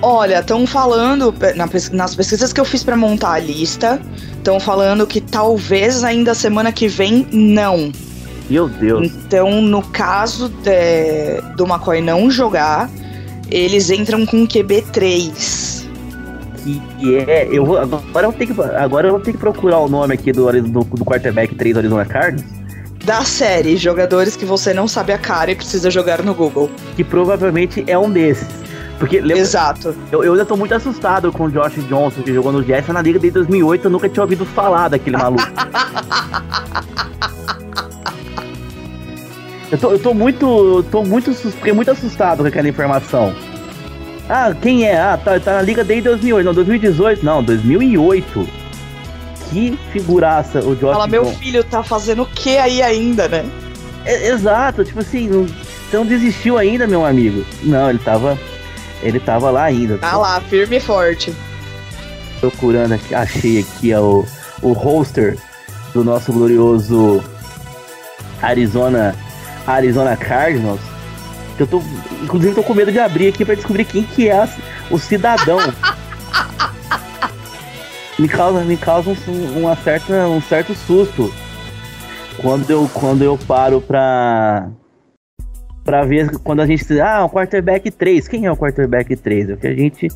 Olha, 0.02 0.40
estão 0.40 0.66
falando, 0.66 1.34
na 1.54 1.68
nas 1.92 2.14
pesquisas 2.14 2.52
que 2.52 2.60
eu 2.60 2.64
fiz 2.64 2.82
para 2.82 2.96
montar 2.96 3.32
a 3.32 3.38
lista, 3.38 4.00
estão 4.32 4.58
falando 4.58 5.06
que 5.06 5.20
talvez 5.20 6.02
ainda 6.02 6.34
semana 6.34 6.72
que 6.72 6.88
vem 6.88 7.26
não. 7.30 7.92
Meu 8.48 8.68
Deus. 8.68 9.06
Então, 9.06 9.60
no 9.60 9.82
caso 9.82 10.48
de, 10.48 11.40
do 11.54 11.64
McCoy 11.66 12.00
não 12.00 12.30
jogar, 12.30 12.88
eles 13.50 13.90
entram 13.90 14.24
com 14.24 14.46
QB3. 14.46 15.88
Que 16.98 17.16
é. 17.16 17.48
Eu 17.50 17.64
vou, 17.64 17.78
agora, 17.78 18.26
eu 18.26 18.32
tenho 18.32 18.54
que, 18.54 18.60
agora 18.60 19.08
eu 19.08 19.12
vou 19.12 19.20
ter 19.20 19.32
que 19.32 19.38
procurar 19.38 19.78
o 19.78 19.88
nome 19.88 20.14
aqui 20.14 20.30
do, 20.32 20.50
do, 20.52 20.84
do 20.84 21.04
quarterback 21.04 21.54
3 21.54 21.78
Arizona 21.78 22.04
Cardinals. 22.04 22.60
Da 23.04 23.24
série, 23.24 23.76
jogadores 23.76 24.36
que 24.36 24.44
você 24.44 24.74
não 24.74 24.86
sabe 24.86 25.12
a 25.12 25.18
cara 25.18 25.50
e 25.50 25.56
precisa 25.56 25.90
jogar 25.90 26.22
no 26.22 26.34
Google. 26.34 26.70
Que 26.96 27.02
provavelmente 27.02 27.82
é 27.86 27.98
um 27.98 28.10
desses. 28.10 28.46
Porque, 28.98 29.18
lembra, 29.18 29.38
Exato. 29.38 29.96
Eu, 30.12 30.22
eu 30.22 30.32
ainda 30.32 30.44
tô 30.44 30.54
muito 30.56 30.74
assustado 30.74 31.32
com 31.32 31.44
o 31.44 31.50
Josh 31.50 31.76
Johnson, 31.88 32.22
que 32.22 32.34
jogou 32.34 32.52
no 32.52 32.62
Jets 32.62 32.92
na 32.92 33.00
liga 33.00 33.18
desde 33.18 33.38
2008. 33.38 33.86
Eu 33.86 33.90
nunca 33.90 34.08
tinha 34.10 34.22
ouvido 34.22 34.44
falar 34.44 34.88
daquele 34.88 35.16
maluco. 35.16 35.42
eu, 39.70 39.78
tô, 39.78 39.90
eu 39.92 39.98
tô 39.98 40.14
muito. 40.14 40.84
tô 40.90 41.02
muito. 41.04 41.32
Fiquei 41.32 41.72
muito 41.72 41.90
assustado 41.90 42.42
com 42.42 42.48
aquela 42.48 42.68
informação. 42.68 43.34
Ah, 44.28 44.54
quem 44.60 44.84
é? 44.84 45.00
Ah, 45.00 45.18
tá, 45.22 45.38
tá 45.40 45.54
na 45.54 45.62
liga 45.62 45.82
desde 45.82 46.08
2008. 46.08 46.46
Não, 46.46 46.54
2018. 46.54 47.24
Não, 47.24 47.42
2008. 47.42 48.48
Que 49.50 49.76
figuraça 49.92 50.60
o 50.60 50.76
Josh 50.76 50.92
Fala, 50.92 51.08
meu 51.08 51.26
filho 51.26 51.64
tá 51.64 51.82
fazendo 51.82 52.22
o 52.22 52.26
que 52.26 52.56
aí 52.56 52.80
ainda, 52.80 53.26
né? 53.26 53.44
É, 54.04 54.28
exato, 54.28 54.84
tipo 54.84 55.00
assim, 55.00 55.28
não, 55.28 55.44
você 55.44 55.96
não 55.96 56.06
desistiu 56.06 56.56
ainda, 56.56 56.86
meu 56.86 57.04
amigo. 57.04 57.44
Não, 57.64 57.90
ele 57.90 57.98
tava 57.98 58.38
ele 59.02 59.18
tava 59.18 59.50
lá 59.50 59.64
ainda. 59.64 59.98
Tá 59.98 60.16
lá, 60.16 60.40
firme 60.42 60.76
e 60.76 60.80
forte. 60.80 61.34
Procurando 62.38 62.92
aqui, 62.92 63.14
achei 63.14 63.60
aqui 63.60 63.94
o, 63.94 64.24
o 64.62 64.72
roster 64.72 65.36
do 65.92 66.04
nosso 66.04 66.32
glorioso 66.32 67.22
Arizona 68.40 69.14
Arizona 69.66 70.16
Cardinals. 70.16 70.80
Eu 71.58 71.66
tô, 71.66 71.82
inclusive, 72.22 72.54
tô 72.54 72.62
com 72.62 72.74
medo 72.74 72.90
de 72.90 72.98
abrir 72.98 73.28
aqui 73.28 73.44
para 73.44 73.54
descobrir 73.54 73.84
quem 73.84 74.02
que 74.02 74.28
é 74.28 74.48
o 74.90 74.98
cidadão. 74.98 75.58
me 78.18 78.28
causa, 78.28 78.64
me 78.64 78.76
causa 78.76 79.14
um, 79.28 79.60
uma 79.60 79.76
certa, 79.76 80.28
um 80.28 80.40
certo 80.40 80.74
susto 80.74 81.32
quando 82.40 82.70
eu, 82.70 82.88
quando 82.92 83.22
eu 83.22 83.36
paro 83.36 83.80
pra, 83.80 84.70
para 85.84 86.04
ver 86.04 86.30
quando 86.38 86.60
a 86.60 86.66
gente 86.66 87.00
ah, 87.00 87.24
o 87.24 87.30
quarterback 87.30 87.90
3. 87.90 88.28
Quem 88.28 88.46
é 88.46 88.52
o 88.52 88.56
quarterback 88.56 89.16
3? 89.16 89.50
É 89.50 89.52
o 89.54 89.56
que 89.56 89.66
a 89.66 89.74
gente 89.74 90.08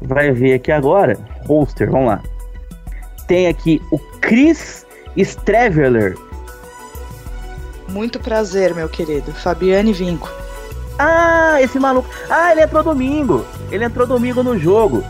vai 0.00 0.32
ver 0.32 0.54
aqui 0.54 0.70
agora. 0.70 1.18
Holster, 1.46 1.90
vamos 1.90 2.08
lá. 2.08 2.22
Tem 3.26 3.46
aqui 3.46 3.80
o 3.90 3.98
Chris 4.20 4.86
Streveler. 5.16 6.16
Muito 7.92 8.18
prazer, 8.18 8.74
meu 8.74 8.88
querido. 8.88 9.32
Fabiane 9.32 9.92
Vinco. 9.92 10.30
Ah, 10.98 11.60
esse 11.60 11.78
maluco. 11.78 12.08
Ah, 12.28 12.52
ele 12.52 12.62
entrou 12.62 12.82
domingo. 12.82 13.44
Ele 13.70 13.84
entrou 13.84 14.06
domingo 14.06 14.42
no 14.42 14.58
jogo. 14.58 15.04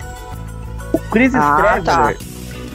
O 0.93 0.99
Chris 1.11 1.35
ah. 1.35 1.81
Tá. 1.85 2.15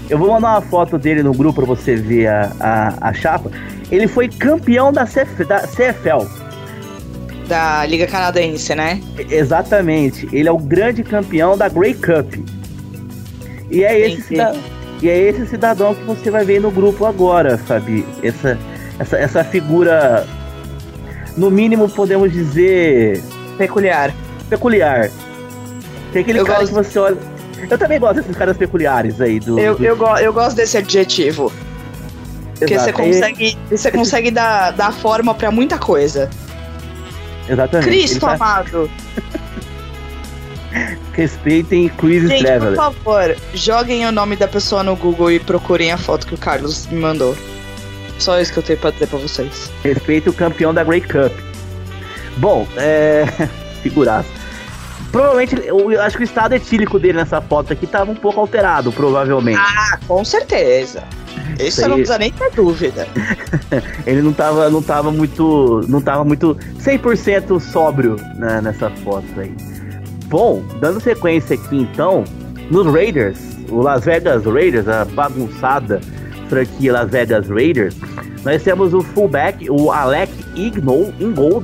Eu 0.09 0.17
vou 0.17 0.31
mandar 0.31 0.51
uma 0.51 0.61
foto 0.61 0.97
dele 0.97 1.21
no 1.21 1.33
grupo 1.33 1.61
para 1.61 1.65
você 1.65 1.95
ver 1.95 2.27
a, 2.27 2.51
a, 2.59 3.09
a 3.09 3.13
chapa. 3.13 3.51
Ele 3.91 4.07
foi 4.07 4.29
campeão 4.29 4.91
da, 4.91 5.05
CF, 5.05 5.43
da 5.45 5.59
CFL 5.67 6.25
da 7.47 7.85
Liga 7.85 8.05
Canadense, 8.05 8.75
né? 8.75 9.01
Exatamente. 9.29 10.27
Ele 10.31 10.47
é 10.47 10.51
o 10.51 10.57
grande 10.57 11.03
campeão 11.03 11.57
da 11.57 11.67
Grey 11.69 11.93
Cup. 11.93 12.33
E 13.71 13.83
é, 13.83 13.99
esse 13.99 14.21
cidadão, 14.21 14.61
e 15.01 15.09
é 15.09 15.17
esse 15.17 15.45
cidadão 15.47 15.95
que 15.95 16.03
você 16.03 16.29
vai 16.29 16.45
ver 16.45 16.61
no 16.61 16.71
grupo 16.71 17.05
agora, 17.05 17.57
Fabi. 17.57 18.05
Essa, 18.21 18.57
essa, 18.99 19.17
essa 19.17 19.43
figura, 19.43 20.25
no 21.35 21.51
mínimo 21.51 21.89
podemos 21.89 22.31
dizer. 22.31 23.23
Peculiar. 23.57 24.13
Peculiar. 24.49 25.09
Tem 26.11 26.21
aquele 26.21 26.39
eu 26.39 26.45
cara 26.45 26.59
gosto... 26.59 26.75
que 26.75 26.83
você 26.83 26.99
olha. 26.99 27.17
Eu 27.69 27.77
também 27.77 27.99
gosto 27.99 28.15
desses 28.15 28.35
caras 28.35 28.55
peculiares 28.55 29.19
aí. 29.19 29.39
Do, 29.39 29.59
eu, 29.59 29.75
do... 29.75 29.83
Eu, 29.83 29.97
go 29.97 30.17
eu 30.17 30.31
gosto 30.33 30.55
desse 30.55 30.77
adjetivo. 30.77 31.51
Porque 32.57 32.77
você 32.77 32.91
consegue, 32.91 33.57
você 33.69 33.91
consegue 33.91 34.31
dar, 34.31 34.71
dar 34.71 34.91
forma 34.91 35.33
para 35.33 35.51
muita 35.51 35.77
coisa. 35.77 36.29
Exatamente. 37.47 37.87
Cristo 37.87 38.19
tá... 38.19 38.33
amado. 38.33 38.89
Respeitem 41.13 41.89
Chris 41.89 42.29
Gente, 42.29 42.43
Traveler. 42.43 42.75
por 42.75 42.93
favor, 42.93 43.35
joguem 43.53 44.05
o 44.05 44.11
nome 44.11 44.35
da 44.35 44.47
pessoa 44.47 44.83
no 44.83 44.95
Google 44.95 45.31
e 45.31 45.39
procurem 45.39 45.91
a 45.91 45.97
foto 45.97 46.27
que 46.27 46.35
o 46.35 46.37
Carlos 46.37 46.85
me 46.87 46.99
mandou. 46.99 47.35
Só 48.20 48.39
isso 48.39 48.51
que 48.51 48.59
eu 48.59 48.63
tenho 48.63 48.80
pra 48.80 48.91
dizer 48.91 49.07
pra 49.07 49.20
vocês. 49.20 49.72
Respeite 49.84 50.30
o 50.30 50.34
campeão 50.34 50.74
da 50.74 50.84
Grey 50.84 51.01
Cup. 51.01 51.32
Bom, 52.38 52.68
é. 52.76 53.26
Figuraça. 53.82 54.30
Provavelmente, 55.11 55.55
eu 55.65 56.01
acho 56.01 56.18
que 56.18 56.24
o 56.24 56.26
estado 56.26 56.53
etílico 56.53 56.99
dele 56.99 57.18
nessa 57.18 57.41
foto 57.41 57.72
aqui 57.74 57.88
tava 57.88 58.11
um 58.11 58.15
pouco 58.15 58.39
alterado, 58.39 58.91
provavelmente. 58.91 59.59
Ah, 59.59 59.97
com 60.07 60.24
certeza. 60.26 61.03
Isso, 61.55 61.80
Isso 61.80 61.82
não 61.88 61.95
precisa 61.95 62.18
nem 62.18 62.32
ter 62.32 62.51
dúvida. 62.51 63.07
ele 64.05 64.22
não 64.22 64.34
tava, 64.34 64.70
não 64.70 64.82
tava 64.82 65.11
muito. 65.11 65.82
Não 65.88 66.01
tava 66.01 66.24
muito 66.24 66.57
100% 66.80 67.59
sóbrio 67.59 68.18
né, 68.36 68.61
nessa 68.61 68.89
foto 68.89 69.28
aí. 69.38 69.55
Bom, 70.26 70.63
dando 70.80 70.99
sequência 70.99 71.55
aqui 71.55 71.78
então, 71.78 72.24
nos 72.70 72.86
Raiders, 72.86 73.39
o 73.70 73.82
Las 73.82 74.03
Vegas 74.03 74.43
Raiders, 74.43 74.88
a 74.88 75.05
bagunçada 75.05 76.01
franquia 76.49 76.93
Las 76.93 77.09
Vegas 77.09 77.47
Raiders, 77.47 77.95
nós 78.47 78.63
temos 78.63 78.93
o 78.93 79.01
fullback, 79.01 79.69
o 79.69 79.91
Alec 79.91 80.31
Ignow, 80.55 81.13
em 81.19 81.33
gol, 81.33 81.61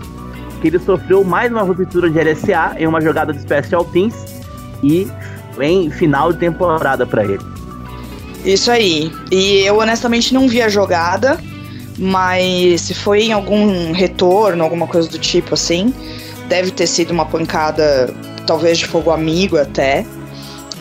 que 0.61 0.67
ele 0.67 0.77
sofreu 0.79 1.23
mais 1.23 1.49
uma 1.49 1.61
ruptura 1.61 2.09
de 2.09 2.19
LSA 2.19 2.75
em 2.77 2.85
uma 2.85 2.99
jogada 2.99 3.31
de 3.31 3.39
Special 3.39 3.85
Teams 3.85 4.13
e 4.83 5.07
em 5.61 5.89
final 5.89 6.33
de 6.33 6.39
temporada 6.39 7.05
para 7.05 7.23
ele. 7.23 7.39
Isso 8.43 8.69
aí. 8.69 9.09
E 9.31 9.59
eu 9.59 9.77
honestamente 9.77 10.33
não 10.33 10.49
vi 10.49 10.61
a 10.61 10.67
jogada, 10.67 11.39
mas 11.97 12.81
se 12.81 12.93
foi 12.93 13.23
em 13.23 13.31
algum 13.31 13.93
retorno, 13.93 14.61
alguma 14.61 14.85
coisa 14.85 15.07
do 15.07 15.17
tipo 15.17 15.53
assim, 15.53 15.93
deve 16.49 16.69
ter 16.69 16.87
sido 16.87 17.11
uma 17.11 17.25
pancada, 17.25 18.13
talvez 18.45 18.77
de 18.77 18.87
fogo 18.87 19.09
amigo 19.09 19.55
até. 19.55 20.05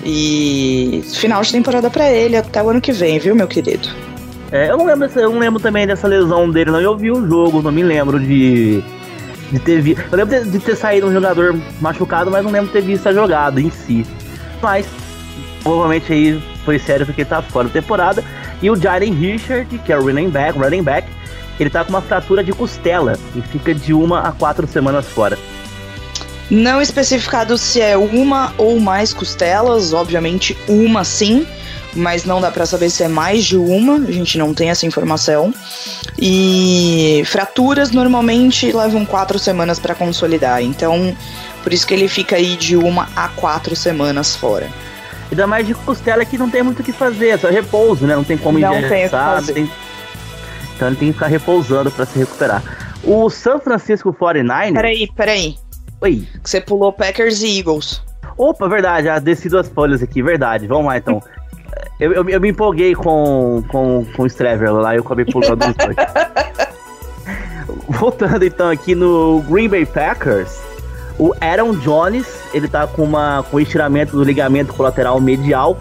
E 0.05 1.05
final 1.13 1.43
de 1.43 1.53
temporada 1.53 1.89
para 1.89 2.11
ele 2.11 2.37
até 2.37 2.61
o 2.61 2.69
ano 2.69 2.81
que 2.81 2.91
vem, 2.91 3.21
viu, 3.21 3.37
meu 3.37 3.47
querido? 3.47 4.12
É, 4.53 4.71
eu 4.71 4.77
não 4.77 4.85
lembro, 4.85 5.11
eu 5.17 5.33
não 5.33 5.39
lembro 5.39 5.59
também 5.59 5.87
dessa 5.87 6.07
lesão 6.07 6.51
dele, 6.51 6.71
não. 6.71 6.81
Eu 6.81 6.95
vi 6.95 7.11
o 7.11 7.27
jogo, 7.27 7.63
não 7.63 7.73
me 7.73 7.83
lembro 7.83 8.21
de, 8.21 8.85
de 9.51 9.59
ter 9.59 9.81
visto. 9.81 10.05
Eu 10.13 10.19
lembro 10.19 10.45
de, 10.45 10.59
ter 10.59 10.77
saído 10.77 11.07
um 11.07 11.13
jogador 11.13 11.59
machucado, 11.81 12.31
mas 12.31 12.45
não 12.45 12.53
lembro 12.53 12.67
de 12.67 12.75
ter 12.75 12.83
visto 12.83 13.09
a 13.09 13.13
jogada 13.15 13.61
em 13.61 13.71
si. 13.71 14.07
Mas 14.61 14.87
provavelmente 15.63 16.13
aí 16.13 16.43
foi 16.67 16.79
sério 16.79 17.07
porque 17.07 17.23
ele 17.23 17.31
tá 17.31 17.41
fora 17.41 17.69
da 17.69 17.73
temporada. 17.73 18.23
E 18.61 18.71
o 18.71 18.77
Jalen 18.77 19.15
Richard, 19.15 19.79
que 19.79 19.91
é 19.91 19.97
o 19.97 20.03
running 20.03 20.29
back, 20.29 20.59
running 20.59 20.83
back, 20.83 21.09
ele 21.59 21.71
tá 21.71 21.83
com 21.83 21.91
uma 21.91 22.03
fratura 22.03 22.45
de 22.45 22.53
costela 22.53 23.19
e 23.35 23.41
fica 23.41 23.75
de 23.75 23.95
uma 23.95 24.21
a 24.21 24.33
quatro 24.33 24.67
semanas 24.67 25.07
fora. 25.09 25.39
Não 26.51 26.83
especificado 26.83 27.57
se 27.57 27.81
é 27.81 27.97
uma 27.97 28.53
ou 28.59 28.79
mais 28.79 29.15
costelas, 29.15 29.95
obviamente 29.95 30.57
uma 30.69 31.03
sim, 31.05 31.47
mas 31.95 32.25
não 32.25 32.41
dá 32.41 32.51
para 32.51 32.67
saber 32.67 32.91
se 32.91 33.03
é 33.03 33.09
mais 33.09 33.45
de 33.45 33.57
uma, 33.57 33.97
a 33.97 34.11
gente 34.11 34.39
não 34.39 34.55
tem 34.55 34.71
essa 34.71 34.87
informação. 34.87 35.53
E 36.19 37.23
fraturas 37.27 37.91
normalmente 37.91 38.71
levam 38.73 39.05
quatro 39.05 39.39
semanas 39.39 39.79
para 39.79 39.95
consolidar, 39.95 40.63
então 40.63 41.17
por 41.63 41.73
isso 41.73 41.87
que 41.87 41.95
ele 41.95 42.09
fica 42.09 42.37
aí 42.37 42.57
de 42.57 42.77
uma 42.77 43.09
a 43.15 43.29
quatro 43.29 43.75
semanas 43.77 44.37
fora. 44.37 44.69
Ainda 45.31 45.47
mais 45.47 45.67
de 45.67 45.75
costela 45.75 46.25
que 46.25 46.37
não 46.37 46.51
tem 46.51 46.63
muito 46.63 46.81
o 46.81 46.85
que 46.85 46.93
fazer, 46.93 47.29
é 47.29 47.39
só 47.39 47.49
repouso, 47.49 48.07
né? 48.07 48.15
Não 48.15 48.25
tem 48.25 48.37
como 48.37 48.59
não 48.59 48.79
engessar. 48.79 49.43
Tem... 49.45 49.71
Então 50.77 50.89
ele 50.89 50.97
tem 50.97 51.09
que 51.09 51.15
ficar 51.15 51.29
repousando 51.29 51.91
para 51.91 52.05
se 52.05 52.19
recuperar. 52.19 52.63
O 53.03 53.31
San 53.31 53.59
Francisco 53.59 54.13
49ers. 54.13 54.75
Peraí, 54.75 55.09
peraí. 55.17 55.57
Oi. 56.03 56.27
Você 56.43 56.61
pulou 56.61 56.93
Packers 56.93 57.43
e 57.43 57.59
Eagles. 57.59 58.03
Opa, 58.37 58.69
verdade, 58.69 59.07
já 59.07 59.19
desci 59.19 59.49
duas 59.49 59.69
folhas 59.69 60.03
aqui, 60.03 60.23
verdade. 60.23 60.67
Vamos 60.67 60.87
lá 60.87 60.99
então. 60.99 61.23
eu, 61.99 62.13
eu, 62.13 62.29
eu, 62.29 62.41
me 62.41 62.51
empolguei 62.51 62.95
com, 62.95 63.63
com, 63.69 64.05
com 64.17 64.23
o 64.23 64.27
Strever 64.27 64.73
lá 64.73 64.95
e 64.95 64.99
eu 64.99 65.03
acabei 65.03 65.25
pulando 65.25 65.65
os 65.65 65.75
dois. 65.75 65.97
Voltando 67.89 68.45
então 68.45 68.71
aqui 68.71 68.95
no 68.95 69.43
Green 69.49 69.69
Bay 69.69 69.87
Packers. 69.87 70.61
O 71.19 71.35
Aaron 71.41 71.75
Jones, 71.77 72.27
ele 72.53 72.67
tá 72.67 72.87
com, 72.87 73.05
uma, 73.05 73.45
com 73.51 73.61
estiramento 73.61 74.17
do 74.17 74.25
ligamento 74.25 74.73
colateral 74.73 75.21
medial 75.21 75.79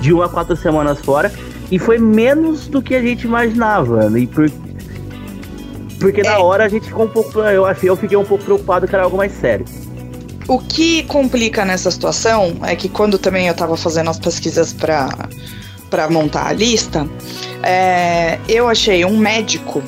de 0.00 0.12
uma 0.12 0.26
a 0.26 0.28
quatro 0.28 0.56
semanas 0.56 1.00
fora. 1.00 1.30
E 1.70 1.78
foi 1.78 1.98
menos 1.98 2.68
do 2.68 2.80
que 2.80 2.94
a 2.94 3.02
gente 3.02 3.24
imaginava. 3.24 4.08
Né? 4.08 4.20
E 4.20 4.26
por, 4.26 4.50
porque 6.00 6.20
é. 6.20 6.24
na 6.24 6.38
hora 6.38 6.64
a 6.64 6.68
gente 6.68 6.86
ficou 6.86 7.04
um 7.04 7.08
pouco. 7.08 7.40
Eu 7.40 7.66
achei, 7.66 7.90
eu 7.90 7.96
fiquei 7.96 8.16
um 8.16 8.24
pouco 8.24 8.44
preocupado 8.44 8.86
que 8.86 8.94
era 8.94 9.04
algo 9.04 9.16
mais 9.16 9.32
sério. 9.32 9.66
O 10.48 10.58
que 10.58 11.02
complica 11.04 11.64
nessa 11.64 11.90
situação 11.90 12.56
é 12.62 12.74
que 12.74 12.88
quando 12.88 13.18
também 13.18 13.46
eu 13.48 13.54
tava 13.54 13.76
fazendo 13.76 14.08
as 14.10 14.18
pesquisas 14.18 14.72
para 14.72 15.28
para 15.90 16.10
montar 16.10 16.48
a 16.48 16.52
lista, 16.52 17.08
é, 17.62 18.38
eu 18.46 18.68
achei 18.68 19.06
um 19.06 19.16
médico 19.16 19.82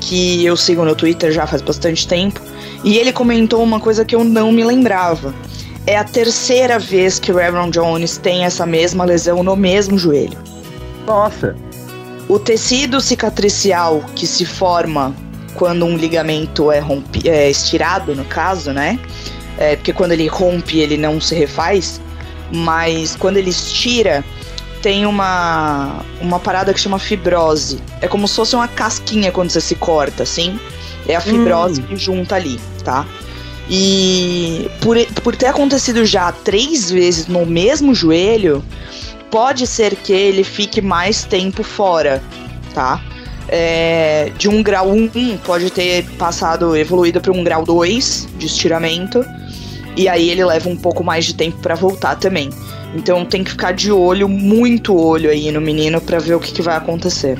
que 0.00 0.44
eu 0.44 0.56
sigo 0.56 0.84
no 0.84 0.94
Twitter 0.94 1.32
já 1.32 1.44
faz 1.44 1.60
bastante 1.60 2.06
tempo 2.06 2.40
e 2.84 2.98
ele 2.98 3.12
comentou 3.12 3.60
uma 3.60 3.80
coisa 3.80 4.04
que 4.04 4.14
eu 4.14 4.22
não 4.22 4.52
me 4.52 4.62
lembrava. 4.62 5.34
É 5.88 5.96
a 5.96 6.04
terceira 6.04 6.78
vez 6.78 7.18
que 7.18 7.32
o 7.32 7.38
Aaron 7.38 7.70
Jones 7.70 8.16
tem 8.16 8.44
essa 8.44 8.64
mesma 8.64 9.04
lesão 9.04 9.42
no 9.42 9.56
mesmo 9.56 9.98
joelho. 9.98 10.38
Nossa. 11.04 11.56
O 12.28 12.38
tecido 12.38 13.00
cicatricial 13.00 14.04
que 14.14 14.28
se 14.28 14.44
forma 14.46 15.14
quando 15.56 15.84
um 15.84 15.96
ligamento 15.96 16.70
é, 16.70 16.78
rompi, 16.78 17.28
é 17.28 17.50
estirado, 17.50 18.14
no 18.14 18.24
caso, 18.24 18.72
né? 18.72 18.98
É, 19.58 19.76
porque 19.76 19.92
quando 19.92 20.12
ele 20.12 20.26
rompe, 20.26 20.78
ele 20.78 20.96
não 20.96 21.20
se 21.20 21.34
refaz. 21.34 22.00
Mas 22.52 23.16
quando 23.16 23.36
ele 23.36 23.50
estira, 23.50 24.24
tem 24.82 25.06
uma, 25.06 26.04
uma 26.20 26.38
parada 26.38 26.72
que 26.74 26.80
chama 26.80 26.98
fibrose. 26.98 27.78
É 28.00 28.08
como 28.08 28.28
se 28.28 28.36
fosse 28.36 28.54
uma 28.54 28.68
casquinha 28.68 29.32
quando 29.32 29.50
você 29.50 29.60
se 29.60 29.74
corta, 29.74 30.22
assim. 30.22 30.58
É 31.08 31.16
a 31.16 31.20
fibrose 31.20 31.80
hum. 31.80 31.84
que 31.84 31.96
junta 31.96 32.36
ali, 32.36 32.60
tá? 32.84 33.06
E 33.68 34.70
por, 34.80 34.96
por 35.22 35.34
ter 35.34 35.46
acontecido 35.46 36.04
já 36.04 36.30
três 36.32 36.90
vezes 36.90 37.26
no 37.26 37.46
mesmo 37.46 37.94
joelho, 37.94 38.62
pode 39.30 39.66
ser 39.66 39.96
que 39.96 40.12
ele 40.12 40.44
fique 40.44 40.80
mais 40.82 41.24
tempo 41.24 41.62
fora, 41.62 42.22
tá? 42.74 43.00
É, 43.48 44.32
de 44.38 44.48
um 44.48 44.62
grau 44.62 44.90
1 44.90 45.38
pode 45.44 45.70
ter 45.70 46.04
passado, 46.18 46.76
evoluído 46.76 47.20
para 47.20 47.32
um 47.32 47.42
grau 47.42 47.64
2 47.64 48.28
de 48.36 48.46
estiramento. 48.46 49.24
E 49.96 50.08
aí 50.08 50.30
ele 50.30 50.44
leva 50.44 50.68
um 50.68 50.76
pouco 50.76 51.04
mais 51.04 51.24
de 51.24 51.34
tempo 51.34 51.58
para 51.58 51.74
voltar 51.74 52.16
também. 52.16 52.50
Então 52.94 53.24
tem 53.24 53.42
que 53.42 53.50
ficar 53.50 53.72
de 53.72 53.90
olho, 53.90 54.28
muito 54.28 54.96
olho 54.96 55.30
aí 55.30 55.50
no 55.50 55.60
menino 55.60 56.00
para 56.00 56.18
ver 56.18 56.34
o 56.34 56.40
que, 56.40 56.52
que, 56.52 56.62
vai 56.62 56.76
acontecer. 56.76 57.38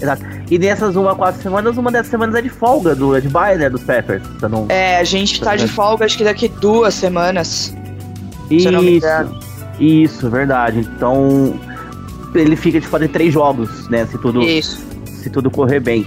Exato. 0.00 0.22
E 0.50 0.58
nessas 0.58 0.96
uma, 0.96 1.14
quatro 1.14 1.42
semanas, 1.42 1.76
uma 1.76 1.90
dessas 1.90 2.08
semanas 2.08 2.34
é 2.34 2.42
de 2.42 2.48
folga 2.48 2.94
do 2.94 3.12
Red 3.12 3.22
Buy, 3.22 3.56
né? 3.56 3.68
Dos 3.68 3.82
Peppers. 3.82 4.22
Não... 4.48 4.66
É, 4.68 4.98
a 4.98 5.04
gente 5.04 5.40
tá 5.40 5.56
de 5.56 5.66
folga 5.68 6.04
acho 6.04 6.16
que 6.16 6.24
daqui 6.24 6.48
duas 6.48 6.94
semanas. 6.94 7.74
Isso. 8.50 8.68
Isso, 9.80 10.30
verdade. 10.30 10.80
Então 10.80 11.58
ele 12.34 12.56
fica 12.56 12.80
de 12.80 12.86
fazer 12.86 13.08
três 13.08 13.32
jogos, 13.32 13.88
né? 13.88 14.06
Se 14.06 14.18
tudo, 14.18 14.42
Isso. 14.42 14.78
Se 15.06 15.30
tudo 15.30 15.50
correr 15.50 15.80
bem. 15.80 16.06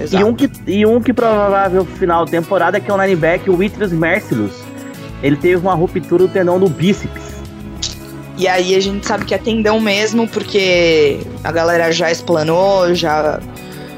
Exato. 0.00 0.24
E 0.24 0.28
um, 0.28 0.34
que, 0.34 0.50
e 0.66 0.86
um 0.86 1.00
que 1.00 1.12
provável 1.12 1.84
final 1.84 2.24
de 2.24 2.30
temporada 2.30 2.78
é 2.78 2.80
que 2.80 2.90
é 2.90 2.94
o 2.94 3.00
linebacker, 3.00 3.52
o 3.52 3.56
Whitley 3.56 3.90
Mercilus. 3.90 4.61
Ele 5.22 5.36
teve 5.36 5.56
uma 5.56 5.74
ruptura 5.74 6.26
do 6.26 6.28
tendão 6.28 6.58
do 6.58 6.68
bíceps. 6.68 7.22
E 8.36 8.48
aí 8.48 8.74
a 8.74 8.80
gente 8.80 9.06
sabe 9.06 9.24
que 9.24 9.34
é 9.34 9.38
tendão 9.38 9.78
mesmo, 9.78 10.26
porque 10.26 11.20
a 11.44 11.52
galera 11.52 11.92
já 11.92 12.10
explanou, 12.10 12.94
já 12.94 13.40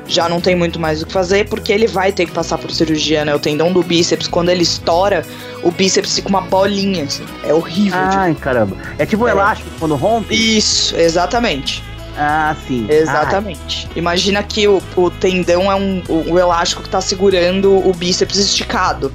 já 0.06 0.28
não 0.28 0.40
tem 0.40 0.55
muito 0.55 0.78
mais 0.78 1.02
o 1.02 1.06
que 1.06 1.12
fazer, 1.12 1.48
porque 1.48 1.72
ele 1.72 1.86
vai 1.86 2.12
ter 2.12 2.26
que 2.26 2.32
passar 2.32 2.59
por 2.59 2.70
cirurgia, 2.70 3.24
né? 3.24 3.34
O 3.34 3.38
tendão 3.38 3.72
do 3.72 3.82
bíceps, 3.82 4.26
quando 4.26 4.51
ele 4.51 4.62
estoura, 4.62 5.24
o 5.62 5.70
bíceps 5.70 6.14
fica 6.14 6.28
uma 6.28 6.42
bolinha, 6.42 7.05
assim. 7.05 7.24
É 7.42 7.55
horrível. 7.55 7.98
Ai, 7.98 8.34
caramba. 8.34 8.76
É 8.98 9.06
tipo 9.06 9.24
um 9.24 9.28
é. 9.28 9.30
elástico 9.30 9.70
quando 9.78 9.94
rompe? 9.94 10.34
Isso, 10.34 10.94
exatamente. 10.96 11.82
Ah, 12.16 12.55
sim. 12.66 12.86
Exatamente. 12.88 13.86
Ai. 13.90 13.98
Imagina 13.98 14.42
que 14.42 14.68
o, 14.68 14.80
o 14.96 15.10
tendão 15.10 15.70
é 15.70 15.74
um, 15.74 16.02
o, 16.09 16.32
o, 16.32 16.38
elástico 16.38 16.82
que 16.82 16.88
tá 16.88 17.01
segurando 17.01 17.76
o 17.76 17.92
bíceps 17.92 18.38
esticado. 18.38 19.12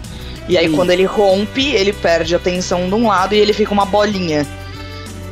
E 0.50 0.58
aí, 0.58 0.68
sim. 0.68 0.76
quando 0.76 0.90
ele 0.90 1.06
rompe, 1.06 1.74
ele 1.74 1.94
perde 1.94 2.36
a 2.36 2.40
tensão 2.40 2.90
de 2.90 2.96
um 2.96 3.08
lado 3.08 3.36
e 3.36 3.38
ele 3.38 3.54
fica 3.54 3.72
uma 3.72 3.86
bolinha. 3.86 4.46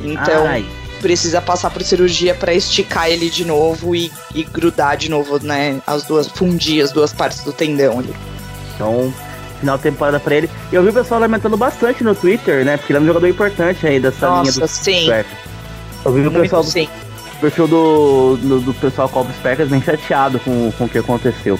Então, 0.00 0.46
Ai. 0.46 0.64
precisa 1.02 1.42
passar 1.42 1.70
por 1.70 1.82
cirurgia 1.82 2.36
para 2.36 2.54
esticar 2.54 3.10
ele 3.10 3.28
de 3.28 3.44
novo 3.44 3.96
e, 3.96 4.12
e, 4.32 4.44
grudar 4.44 4.96
de 4.96 5.10
novo, 5.10 5.44
né? 5.44 5.82
As 5.84 6.04
duas, 6.04 6.28
fundir 6.28 6.84
as 6.84 6.92
duas 6.92 7.12
partes 7.12 7.42
do 7.42 7.52
tendão 7.52 7.98
ali. 7.98 8.14
Então, 8.74 9.12
final 9.58 9.76
de 9.76 9.82
temporada 9.82 10.20
pra 10.20 10.36
ele. 10.36 10.48
Eu 10.72 10.84
vi 10.84 10.90
o 10.90 10.92
pessoal 10.92 11.20
lamentando 11.20 11.56
bastante 11.56 12.04
no 12.04 12.14
Twitter, 12.14 12.64
né? 12.64 12.76
Porque 12.76 12.92
ele 12.92 12.98
é 12.98 13.02
um 13.02 13.06
jogador 13.06 13.26
importante 13.26 13.86
aí 13.88 13.98
dessa 13.98 14.28
Nossa, 14.28 14.50
linha 14.50 14.60
do 14.60 14.68
sim. 14.68 15.08
Eu 16.04 16.12
vi 16.12 16.26
o 16.28 16.30
pessoal 16.30 16.62
do, 16.62 16.70
sim. 16.70 16.88
perfil 17.40 17.66
do, 17.66 18.36
do, 18.36 18.60
do 18.60 18.74
pessoal 18.74 19.08
Cobra 19.08 19.34
Packers 19.42 19.68
bem 19.68 19.82
chateado 19.82 20.38
com, 20.38 20.70
com 20.70 20.84
o 20.84 20.88
que 20.88 20.98
aconteceu. 20.98 21.58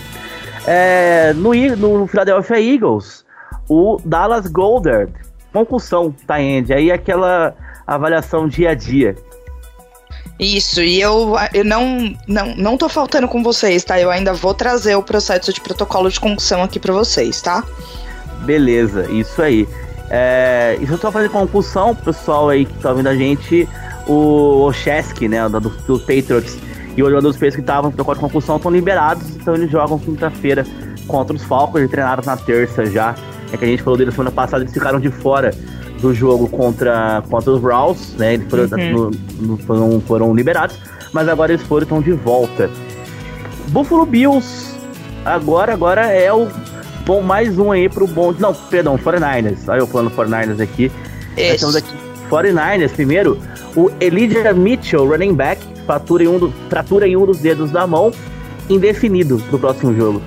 É, 0.64 1.32
no, 1.34 1.52
no 1.76 2.06
Philadelphia 2.06 2.60
Eagles, 2.60 3.24
o 3.68 3.98
Dallas 4.04 4.46
Goldert, 4.46 5.10
concussão, 5.52 6.14
tá, 6.26 6.36
Andy? 6.36 6.72
Aí 6.72 6.90
aquela 6.90 7.54
avaliação 7.86 8.48
dia 8.48 8.70
a 8.70 8.74
dia. 8.74 9.14
Isso, 10.38 10.80
e 10.80 11.00
eu, 11.00 11.34
eu 11.52 11.64
não, 11.64 12.14
não, 12.26 12.54
não 12.54 12.76
tô 12.76 12.88
faltando 12.88 13.26
com 13.26 13.42
vocês, 13.42 13.82
tá? 13.82 13.98
Eu 13.98 14.08
ainda 14.08 14.32
vou 14.32 14.54
trazer 14.54 14.94
o 14.94 15.02
processo 15.02 15.52
de 15.52 15.60
protocolo 15.60 16.08
de 16.08 16.20
concussão 16.20 16.62
aqui 16.62 16.78
para 16.78 16.92
vocês, 16.92 17.42
tá? 17.42 17.64
Beleza, 18.44 19.10
isso 19.10 19.42
aí. 19.42 19.68
É, 20.10 20.78
isso 20.80 20.92
eu 20.92 20.98
tô 20.98 21.10
fazendo 21.10 21.32
concussão, 21.32 21.94
pessoal 21.94 22.48
aí 22.48 22.64
que 22.64 22.78
tá 22.78 22.90
ouvindo 22.90 23.08
a 23.08 23.16
gente, 23.16 23.68
o 24.06 24.62
Ocheski, 24.62 25.28
né, 25.28 25.46
do, 25.48 25.60
do 25.60 25.98
Patriots, 25.98 26.56
e 26.96 27.02
o 27.02 27.08
jogador 27.08 27.28
dos 27.28 27.36
Patriots 27.36 27.56
que 27.56 27.60
estavam 27.60 27.90
no 27.90 27.96
protocolo 27.96 28.14
de 28.14 28.20
concussão 28.20 28.56
estão 28.56 28.70
liberados, 28.70 29.28
então 29.30 29.54
eles 29.54 29.70
jogam 29.70 29.98
quinta-feira 29.98 30.64
contra 31.08 31.34
os 31.34 31.42
Falcons, 31.42 31.82
e 31.82 31.88
treinaram 31.88 32.22
na 32.24 32.36
terça 32.36 32.86
já. 32.86 33.14
É 33.52 33.56
que 33.56 33.64
a 33.64 33.68
gente 33.68 33.82
falou 33.82 33.96
deles 33.96 34.14
semana 34.14 34.30
passada, 34.30 34.62
eles 34.62 34.72
ficaram 34.72 35.00
de 35.00 35.10
fora 35.10 35.52
do 36.00 36.14
jogo 36.14 36.48
contra, 36.48 37.22
contra 37.28 37.50
os 37.50 37.60
Browns, 37.60 38.14
né? 38.16 38.34
Eles 38.34 38.48
foram, 38.48 38.64
uhum. 38.64 39.10
no, 39.40 39.46
no, 39.46 39.56
foram, 39.58 40.00
foram 40.00 40.34
liberados, 40.34 40.78
mas 41.12 41.28
agora 41.28 41.52
eles 41.52 41.64
foram 41.64 41.82
estão 41.84 42.00
de 42.00 42.12
volta. 42.12 42.70
Buffalo 43.68 44.06
Bills, 44.06 44.74
agora, 45.24 45.72
agora 45.72 46.06
é 46.06 46.32
o 46.32 46.48
bom 47.04 47.20
mais 47.22 47.58
um 47.58 47.72
aí 47.72 47.88
pro 47.88 48.06
bom. 48.06 48.34
Não, 48.38 48.54
perdão, 48.54 48.98
49ers. 48.98 49.58
Olha 49.66 49.80
eu 49.80 49.86
falando 49.86 50.10
49ers 50.10 50.60
aqui. 50.60 50.92
Nós 51.36 51.54
estamos 51.54 51.76
aqui. 51.76 51.94
49ers, 52.30 52.92
primeiro, 52.92 53.38
o 53.74 53.90
Elijah 54.00 54.52
Mitchell, 54.52 55.06
running 55.06 55.34
back, 55.34 55.60
fratura 55.86 56.24
em 56.24 56.28
um, 56.28 56.38
do, 56.38 56.52
fratura 56.68 57.08
em 57.08 57.16
um 57.16 57.24
dos 57.24 57.38
dedos 57.38 57.70
da 57.70 57.86
mão, 57.86 58.12
indefinido 58.68 59.38
pro 59.48 59.58
próximo 59.58 59.94
jogo. 59.94 60.20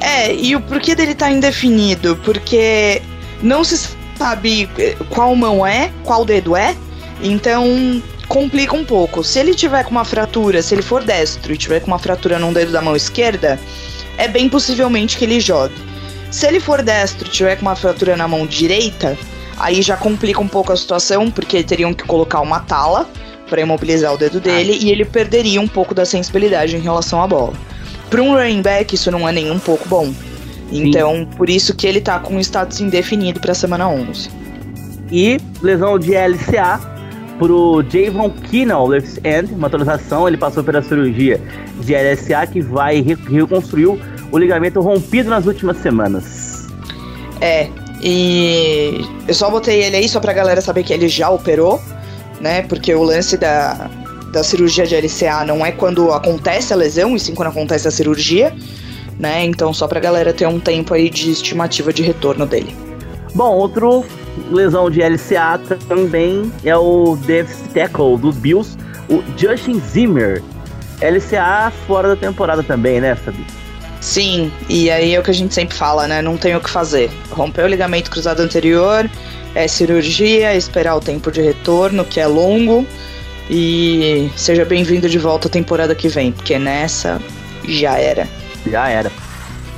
É, 0.00 0.34
e 0.34 0.56
o 0.56 0.60
porquê 0.60 0.94
dele 0.94 1.14
tá 1.14 1.30
indefinido? 1.30 2.16
Porque 2.24 3.02
não 3.42 3.62
se 3.62 3.90
sabe 4.16 4.68
eh, 4.78 4.96
qual 5.10 5.34
mão 5.36 5.66
é, 5.66 5.90
qual 6.04 6.24
dedo 6.24 6.56
é, 6.56 6.74
então 7.22 8.02
complica 8.28 8.74
um 8.74 8.84
pouco. 8.84 9.24
Se 9.24 9.38
ele 9.38 9.54
tiver 9.54 9.84
com 9.84 9.90
uma 9.90 10.04
fratura, 10.04 10.62
se 10.62 10.74
ele 10.74 10.82
for 10.82 11.02
destro 11.02 11.52
e 11.52 11.56
tiver 11.58 11.80
com 11.80 11.88
uma 11.88 11.98
fratura 11.98 12.38
num 12.38 12.52
dedo 12.52 12.72
da 12.72 12.80
mão 12.80 12.94
esquerda, 12.94 13.58
é 14.16 14.28
bem 14.28 14.48
possivelmente 14.48 15.18
que 15.18 15.24
ele 15.24 15.40
jogue. 15.40 15.74
Se 16.30 16.46
ele 16.46 16.60
for 16.60 16.80
destro 16.80 17.26
e 17.26 17.30
tiver 17.30 17.56
com 17.56 17.62
uma 17.62 17.74
fratura 17.74 18.16
na 18.16 18.28
mão 18.28 18.46
direita, 18.46 19.18
aí 19.58 19.82
já 19.82 19.96
complica 19.96 20.40
um 20.40 20.46
pouco 20.46 20.72
a 20.72 20.76
situação, 20.76 21.30
porque 21.30 21.62
teriam 21.64 21.92
que 21.92 22.04
colocar 22.04 22.40
uma 22.40 22.60
tala 22.60 23.08
para 23.48 23.60
imobilizar 23.60 24.14
o 24.14 24.16
dedo 24.16 24.40
dele 24.40 24.78
e 24.80 24.90
ele 24.90 25.04
perderia 25.04 25.60
um 25.60 25.66
pouco 25.66 25.92
da 25.92 26.04
sensibilidade 26.04 26.76
em 26.76 26.80
relação 26.80 27.20
à 27.20 27.26
bola. 27.26 27.54
Para 28.10 28.22
um 28.22 28.34
running 28.34 28.60
back, 28.60 28.94
isso 28.94 29.10
não 29.10 29.28
é 29.28 29.32
nem 29.32 29.50
um 29.50 29.58
pouco 29.58 29.88
bom. 29.88 30.12
Então, 30.72 31.14
Sim. 31.14 31.24
por 31.36 31.48
isso 31.48 31.74
que 31.74 31.86
ele 31.86 32.00
tá 32.00 32.18
com 32.18 32.34
um 32.34 32.40
status 32.40 32.80
indefinido 32.80 33.40
pra 33.40 33.54
semana 33.54 33.88
11. 33.88 34.30
E 35.10 35.38
lesão 35.62 35.98
de 35.98 36.12
LCA 36.14 36.80
pro 37.38 37.82
Javon 37.88 38.30
Keenan, 38.30 38.84
left 38.84 39.18
end, 39.24 39.52
uma 39.54 39.66
atualização, 39.66 40.28
ele 40.28 40.36
passou 40.36 40.62
pela 40.62 40.82
cirurgia 40.82 41.40
de 41.80 41.94
LCA 41.94 42.46
que 42.46 42.60
vai 42.60 43.00
reconstruir 43.00 43.86
o 44.30 44.38
ligamento 44.38 44.80
rompido 44.80 45.30
nas 45.30 45.46
últimas 45.46 45.78
semanas. 45.78 46.68
É, 47.40 47.68
e 48.02 49.04
eu 49.26 49.34
só 49.34 49.50
botei 49.50 49.82
ele 49.82 49.96
aí 49.96 50.08
só 50.08 50.20
pra 50.20 50.32
galera 50.32 50.60
saber 50.60 50.82
que 50.82 50.92
ele 50.92 51.08
já 51.08 51.30
operou, 51.30 51.80
né? 52.40 52.62
Porque 52.62 52.94
o 52.94 53.02
lance 53.02 53.36
da, 53.36 53.90
da 54.30 54.42
cirurgia 54.42 54.86
de 54.86 54.96
LCA 54.96 55.44
não 55.44 55.64
é 55.64 55.72
quando 55.72 56.12
acontece 56.12 56.72
a 56.72 56.76
lesão, 56.76 57.16
e 57.16 57.20
sim 57.20 57.34
quando 57.34 57.48
acontece 57.48 57.88
a 57.88 57.90
cirurgia 57.90 58.54
né? 59.20 59.44
Então 59.44 59.72
só 59.72 59.86
pra 59.86 60.00
galera 60.00 60.32
ter 60.32 60.46
um 60.46 60.58
tempo 60.58 60.94
aí 60.94 61.10
de 61.10 61.30
estimativa 61.30 61.92
de 61.92 62.02
retorno 62.02 62.46
dele. 62.46 62.74
Bom, 63.34 63.54
outro 63.54 64.04
lesão 64.50 64.90
de 64.90 65.00
LCA 65.00 65.60
também 65.86 66.50
é 66.64 66.74
o 66.74 67.16
defensive 67.16 67.68
tackle 67.68 68.16
dos 68.16 68.34
Bills, 68.36 68.76
o 69.08 69.22
Justin 69.36 69.78
Zimmer. 69.80 70.42
LCA 71.02 71.72
fora 71.86 72.08
da 72.08 72.16
temporada 72.16 72.62
também, 72.62 73.00
né, 73.00 73.14
Fabi? 73.14 73.44
Sim, 74.00 74.50
e 74.68 74.90
aí 74.90 75.14
é 75.14 75.20
o 75.20 75.22
que 75.22 75.30
a 75.30 75.34
gente 75.34 75.52
sempre 75.52 75.76
fala, 75.76 76.06
né? 76.06 76.22
Não 76.22 76.36
tem 76.36 76.56
o 76.56 76.60
que 76.60 76.70
fazer. 76.70 77.10
Rompeu 77.30 77.66
o 77.66 77.68
ligamento 77.68 78.10
cruzado 78.10 78.40
anterior, 78.40 79.08
é 79.54 79.68
cirurgia, 79.68 80.54
esperar 80.54 80.96
o 80.96 81.00
tempo 81.00 81.30
de 81.30 81.42
retorno, 81.42 82.04
que 82.04 82.18
é 82.18 82.26
longo. 82.26 82.86
E 83.52 84.30
seja 84.36 84.64
bem-vindo 84.64 85.08
de 85.08 85.18
volta 85.18 85.48
à 85.48 85.50
temporada 85.50 85.92
que 85.92 86.08
vem, 86.08 86.30
porque 86.30 86.56
nessa 86.56 87.20
já 87.66 87.98
era 87.98 88.26
já 88.68 88.88
era. 88.88 89.10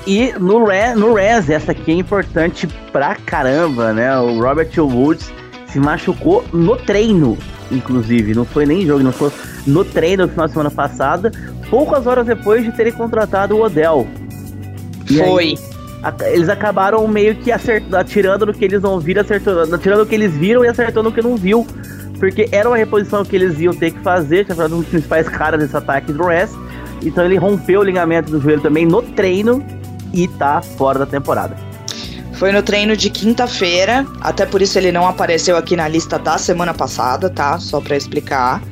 E 0.07 0.32
no, 0.39 0.65
Re 0.65 0.94
no 0.94 1.15
Rez, 1.15 1.49
essa 1.49 1.73
aqui 1.73 1.93
é 1.93 1.94
importante 1.94 2.66
pra 2.90 3.15
caramba, 3.15 3.93
né? 3.93 4.19
O 4.19 4.40
Robert 4.40 4.70
Woods 4.77 5.32
se 5.66 5.78
machucou 5.78 6.44
no 6.53 6.77
treino, 6.77 7.39
inclusive. 7.70 8.35
Não 8.35 8.44
foi 8.44 8.66
nem 8.66 8.85
jogo, 8.85 9.03
não 9.03 9.12
foi 9.12 9.31
no 9.66 9.85
treino 9.85 10.24
no 10.24 10.28
final 10.28 10.47
de 10.47 10.53
semana 10.53 10.70
passada, 10.70 11.31
poucas 11.70 12.07
horas 12.07 12.27
depois 12.27 12.65
de 12.65 12.73
terem 12.73 12.93
contratado 12.93 13.57
o 13.57 13.62
Odell. 13.62 14.07
E 15.09 15.19
foi. 15.19 15.44
Aí, 15.44 15.59
a, 16.03 16.15
eles 16.31 16.49
acabaram 16.49 17.07
meio 17.07 17.36
que 17.36 17.53
acertando, 17.53 17.97
atirando 17.97 18.47
no 18.47 18.53
que 18.53 18.65
eles 18.65 18.82
não 18.82 18.99
viram, 18.99 19.23
acertando, 19.23 19.73
atirando 19.74 20.01
no 20.01 20.07
que 20.07 20.15
eles 20.16 20.32
viram 20.32 20.65
e 20.65 20.69
acertando 20.69 21.09
no 21.09 21.15
que 21.15 21.23
não 21.23 21.36
viu. 21.36 21.65
Porque 22.19 22.49
era 22.53 22.69
uma 22.69 22.77
reposição 22.77 23.25
que 23.25 23.35
eles 23.35 23.59
iam 23.59 23.75
ter 23.75 23.91
que 23.91 24.01
fazer, 24.01 24.45
tinha 24.45 24.55
falado 24.55 24.77
um 24.77 24.81
dos 24.81 24.89
principais 24.89 25.29
caras 25.29 25.61
desse 25.61 25.77
ataque 25.77 26.13
do 26.13 26.25
Rez. 26.25 26.51
Então 27.05 27.25
ele 27.25 27.37
rompeu 27.37 27.81
o 27.81 27.83
ligamento 27.83 28.31
do 28.31 28.41
joelho 28.41 28.61
também 28.61 28.87
no 28.87 29.03
treino 29.03 29.65
e 30.13 30.29
tá 30.29 30.63
fora 30.63 31.01
da 31.01 31.07
temporada. 31.07 31.57
Foi 32.35 32.51
no 32.51 32.63
treino 32.63 32.97
de 32.97 33.09
quinta-feira, 33.11 34.07
até 34.21 34.45
por 34.45 34.63
isso 34.63 34.79
ele 34.79 34.91
não 34.91 35.07
apareceu 35.07 35.57
aqui 35.57 35.77
na 35.77 35.87
lista 35.87 36.19
da 36.19 36.39
semana 36.39 36.75
passada, 36.75 37.31
tá? 37.31 37.59
Só 37.59 37.81
para 37.81 37.97
explicar. 37.97 38.63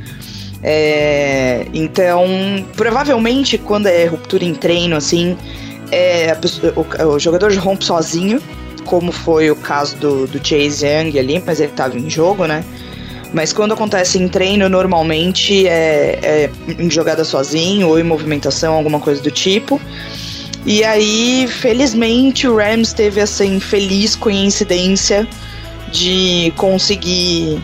É, 0.63 1.67
então, 1.73 2.27
provavelmente 2.77 3.57
quando 3.57 3.87
é 3.87 4.07
ruptura 4.07 4.45
em 4.45 4.55
treino, 4.55 4.97
assim, 4.97 5.37
é, 5.91 6.37
o, 6.77 7.15
o, 7.15 7.19
jogador 7.19 7.53
rompe 7.55 7.85
sozinho, 7.85 8.43
como 8.85 9.13
foi 9.13 9.51
o 9.51 9.57
caso 9.57 9.97
do, 9.97 10.27
do 10.27 10.39
Chase 10.39 10.85
Young 10.85 11.19
ali, 11.19 11.43
mas 11.45 11.61
ele 11.61 11.71
estava 11.71 11.97
em 11.99 12.11
jogo, 12.11 12.47
né? 12.47 12.65
Mas 13.33 13.53
quando 13.53 13.73
acontece 13.73 14.19
em 14.19 14.29
treino, 14.29 14.69
normalmente 14.69 15.67
é, 15.67 16.19
é 16.23 16.51
em 16.79 16.91
jogada 16.91 17.25
sozinho 17.25 17.89
ou 17.89 17.99
em 17.99 18.03
movimentação, 18.03 18.75
alguma 18.75 18.99
coisa 18.99 19.23
do 19.23 19.31
tipo. 19.31 19.81
E 20.67 20.85
aí, 20.85 21.47
felizmente, 21.49 22.47
o 22.47 22.57
Rams 22.57 22.93
teve 22.93 23.21
essa 23.21 23.45
infeliz 23.45 24.15
coincidência 24.15 25.27
de 25.91 26.53
conseguir 26.57 27.63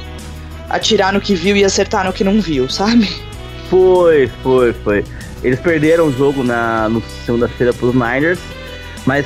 atirar 0.71 1.13
no 1.13 1.21
que 1.21 1.35
viu 1.35 1.57
e 1.57 1.65
acertar 1.65 2.05
no 2.05 2.13
que 2.13 2.25
não 2.25 2.41
viu, 2.41 2.69
sabe? 2.69 3.09
Foi, 3.69 4.31
foi, 4.43 4.73
foi. 4.73 5.05
Eles 5.43 5.61
perderam 5.61 6.07
o 6.07 6.13
jogo 6.13 6.43
na 6.43 6.91
segunda-feira 7.25 7.73
para 7.73 7.87
os 7.87 7.95
Niners, 7.95 8.39
mas 9.07 9.25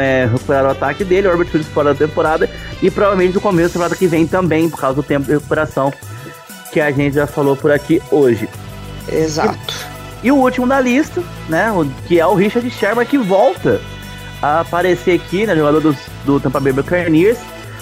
é, 0.00 0.26
recuperaram 0.26 0.70
o 0.70 0.72
ataque 0.72 1.04
dele, 1.04 1.28
o 1.28 1.30
Herbert 1.30 1.48
Willis 1.52 1.68
fora 1.68 1.92
da 1.92 2.06
temporada, 2.06 2.48
e 2.82 2.90
provavelmente 2.90 3.34
no 3.34 3.40
começo 3.40 3.68
da 3.68 3.72
temporada 3.74 3.96
que 3.96 4.06
vem 4.06 4.26
também, 4.26 4.68
por 4.68 4.80
causa 4.80 4.96
do 4.96 5.02
tempo 5.02 5.26
de 5.26 5.32
recuperação 5.32 5.92
que 6.72 6.80
a 6.80 6.90
gente 6.90 7.14
já 7.14 7.26
falou 7.26 7.54
por 7.54 7.70
aqui 7.70 8.02
hoje. 8.10 8.48
Exato. 9.08 9.74
E, 10.22 10.28
e 10.28 10.32
o 10.32 10.36
último 10.36 10.66
da 10.66 10.80
lista, 10.80 11.22
né, 11.48 11.70
que 12.08 12.18
é 12.18 12.26
o 12.26 12.34
Richard 12.34 12.68
Sherman, 12.70 13.06
que 13.06 13.18
volta 13.18 13.80
a 14.40 14.60
aparecer 14.60 15.20
aqui, 15.20 15.46
né, 15.46 15.54
jogador 15.54 15.80
do, 15.80 15.96
do 16.24 16.40
Tampa 16.40 16.58
Bay 16.58 16.72
Buccaneers, 16.72 17.38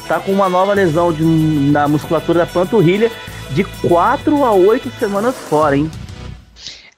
tá 0.08 0.18
com 0.18 0.32
uma 0.32 0.48
nova 0.48 0.74
lesão 0.74 1.12
de, 1.12 1.22
na 1.22 1.86
musculatura 1.86 2.40
da 2.40 2.46
panturrilha 2.46 3.12
de 3.50 3.62
4 3.62 4.44
a 4.44 4.52
8 4.52 4.90
semanas 4.98 5.36
fora, 5.36 5.76
hein? 5.76 5.90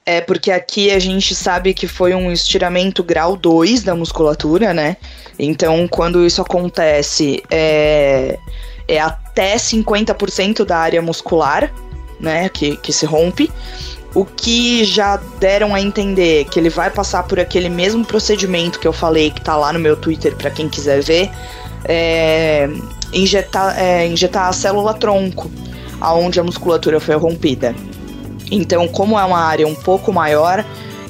É 0.05 0.19
porque 0.19 0.51
aqui 0.51 0.89
a 0.89 0.97
gente 0.97 1.35
sabe 1.35 1.73
que 1.73 1.87
foi 1.87 2.15
um 2.15 2.31
estiramento 2.31 3.03
grau 3.03 3.37
2 3.37 3.83
da 3.83 3.95
musculatura, 3.95 4.73
né? 4.73 4.97
Então, 5.37 5.87
quando 5.87 6.25
isso 6.25 6.41
acontece, 6.41 7.43
é, 7.51 8.37
é 8.87 8.99
até 8.99 9.55
50% 9.55 10.65
da 10.65 10.77
área 10.77 11.01
muscular, 11.01 11.71
né? 12.19 12.49
Que, 12.49 12.77
que 12.77 12.91
se 12.91 13.05
rompe. 13.05 13.51
O 14.13 14.25
que 14.25 14.83
já 14.83 15.17
deram 15.39 15.73
a 15.73 15.79
entender 15.79 16.45
que 16.45 16.59
ele 16.59 16.69
vai 16.69 16.89
passar 16.89 17.23
por 17.23 17.39
aquele 17.39 17.69
mesmo 17.69 18.03
procedimento 18.03 18.79
que 18.79 18.87
eu 18.87 18.91
falei, 18.91 19.29
que 19.29 19.39
tá 19.39 19.55
lá 19.55 19.71
no 19.71 19.79
meu 19.79 19.95
Twitter 19.95 20.35
para 20.35 20.49
quem 20.49 20.67
quiser 20.67 21.01
ver. 21.01 21.29
É, 21.85 22.67
injetar, 23.13 23.79
é, 23.79 24.07
injetar 24.07 24.47
a 24.47 24.53
célula 24.53 24.93
tronco, 24.93 25.49
aonde 25.99 26.39
a 26.39 26.43
musculatura 26.43 26.99
foi 26.99 27.15
rompida. 27.15 27.75
Então, 28.51 28.87
como 28.87 29.17
é 29.17 29.23
uma 29.23 29.39
área 29.39 29.65
um 29.65 29.73
pouco 29.73 30.11
maior, 30.11 30.63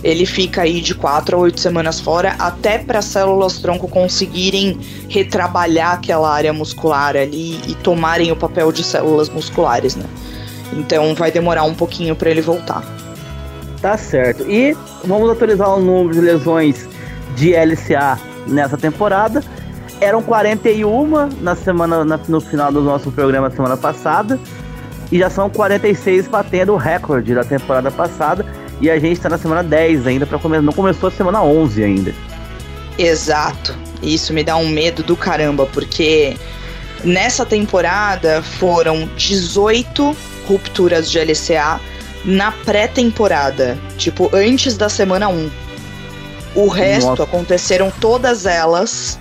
ele 0.04 0.26
fica 0.26 0.62
aí 0.62 0.80
de 0.82 0.96
4 0.96 1.36
a 1.36 1.40
8 1.40 1.60
semanas 1.60 2.00
fora, 2.00 2.36
até 2.40 2.78
para 2.78 3.00
as 3.00 3.06
células 3.06 3.60
tronco 3.60 3.88
conseguirem 3.88 4.80
retrabalhar 5.10 5.94
aquela 5.94 6.32
área 6.32 6.54
muscular 6.54 7.16
ali 7.16 7.60
e 7.68 7.76
tomarem 7.76 8.32
o 8.32 8.36
papel 8.36 8.72
de 8.72 8.84
células 8.84 9.30
musculares, 9.30 9.96
né? 9.96 10.06
Então 10.74 11.14
vai 11.14 11.32
demorar 11.32 11.64
um 11.64 11.74
pouquinho 11.74 12.16
para 12.16 12.30
ele 12.30 12.42
voltar. 12.42 12.84
Tá 13.82 13.98
certo. 13.98 14.50
E 14.50 14.76
vamos 15.04 15.30
atualizar 15.30 15.70
o 15.70 15.82
número 15.82 16.14
de 16.14 16.22
lesões 16.22 16.88
de 17.36 17.54
LCA 17.54 18.20
nessa 18.48 18.78
temporada. 18.78 19.44
Eram 20.00 20.22
41 20.22 21.30
na 21.42 21.56
semana, 21.56 22.06
na, 22.06 22.20
no 22.28 22.40
final 22.40 22.72
do 22.72 22.82
nosso 22.82 23.12
programa 23.12 23.52
semana 23.52 23.78
passada. 23.78 24.40
E 25.12 25.20
já 25.20 25.30
são 25.30 25.50
46 25.50 26.28
batendo 26.28 26.74
o 26.74 26.78
recorde 26.78 27.36
da 27.36 27.44
temporada 27.44 27.92
passada. 27.92 28.46
E 28.80 28.90
a 28.90 28.98
gente 28.98 29.14
está 29.14 29.30
na 29.30 29.38
semana 29.38 29.64
10 29.64 30.08
ainda, 30.08 30.26
para 30.26 30.40
começar. 30.40 30.62
Não 30.62 30.74
começou 30.74 31.10
a 31.10 31.12
semana 31.12 31.44
11 31.44 31.84
ainda. 31.84 32.16
Exato. 32.98 33.76
Isso 34.02 34.34
me 34.34 34.44
dá 34.44 34.56
um 34.56 34.70
medo 34.70 35.04
do 35.04 35.16
caramba, 35.16 35.66
porque 35.68 36.36
nessa 37.04 37.46
temporada 37.46 38.42
foram 38.42 39.08
18 39.16 40.16
rupturas 40.48 41.10
de 41.10 41.20
LCA 41.20 41.80
na 42.26 42.52
pré-temporada, 42.52 43.78
tipo 43.98 44.30
antes 44.34 44.78
da 44.78 44.90
semana 44.90 45.28
1. 45.28 45.50
O 46.56 46.68
resto 46.68 47.10
Nossa. 47.10 47.24
aconteceram 47.24 47.92
todas 48.00 48.46
elas 48.46 49.20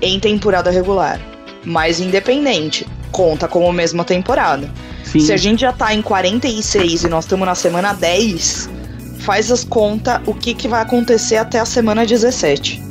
em 0.00 0.20
temporada 0.20 0.70
regular. 0.70 1.20
Mas 1.64 2.00
independente, 2.00 2.86
conta 3.10 3.48
como 3.48 3.68
a 3.68 3.72
mesma 3.72 4.04
temporada. 4.04 4.68
Sim. 5.04 5.20
Se 5.20 5.32
a 5.32 5.36
gente 5.36 5.60
já 5.60 5.72
tá 5.72 5.92
em 5.92 6.02
46 6.02 7.04
e 7.04 7.08
nós 7.08 7.24
estamos 7.24 7.46
na 7.46 7.54
semana 7.54 7.92
10, 7.92 8.70
faz 9.20 9.50
as 9.50 9.64
contas 9.64 10.20
o 10.26 10.34
que, 10.34 10.54
que 10.54 10.68
vai 10.68 10.82
acontecer 10.82 11.36
até 11.36 11.58
a 11.58 11.64
semana 11.64 12.06
17. 12.06 12.82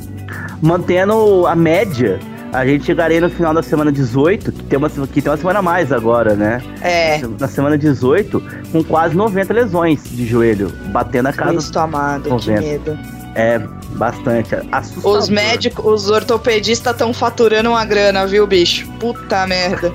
Mantendo 0.62 1.46
a 1.46 1.54
média, 1.54 2.20
a 2.52 2.66
gente 2.66 2.84
chegaria 2.84 3.20
no 3.20 3.30
final 3.30 3.54
da 3.54 3.62
semana 3.62 3.92
18, 3.92 4.52
que 4.52 4.64
tem 4.64 4.78
uma, 4.78 4.90
que 4.90 5.22
tem 5.22 5.30
uma 5.30 5.36
semana 5.36 5.60
a 5.60 5.62
mais 5.62 5.92
agora, 5.92 6.34
né? 6.34 6.62
É. 6.82 7.20
Na 7.38 7.48
semana 7.48 7.78
18, 7.78 8.42
com 8.72 8.82
quase 8.84 9.14
90 9.14 9.52
lesões 9.52 10.02
de 10.04 10.26
joelho, 10.26 10.68
batendo 10.86 11.28
a 11.28 11.32
casa. 11.32 11.52
Cristo 11.52 11.78
amado, 11.78 12.28
90. 12.28 12.60
que 12.60 12.68
medo. 12.68 12.98
É, 13.34 13.58
bastante. 13.92 14.56
Assustador. 14.72 15.18
Os 15.18 15.28
médicos, 15.28 16.04
os 16.04 16.10
ortopedistas 16.10 16.92
estão 16.92 17.14
faturando 17.14 17.70
uma 17.70 17.84
grana, 17.84 18.26
viu, 18.26 18.46
bicho? 18.46 18.88
Puta 18.98 19.46
merda. 19.46 19.92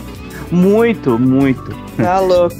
Muito, 0.52 1.18
muito. 1.18 1.76
Tá 1.96 2.20
louco. 2.20 2.56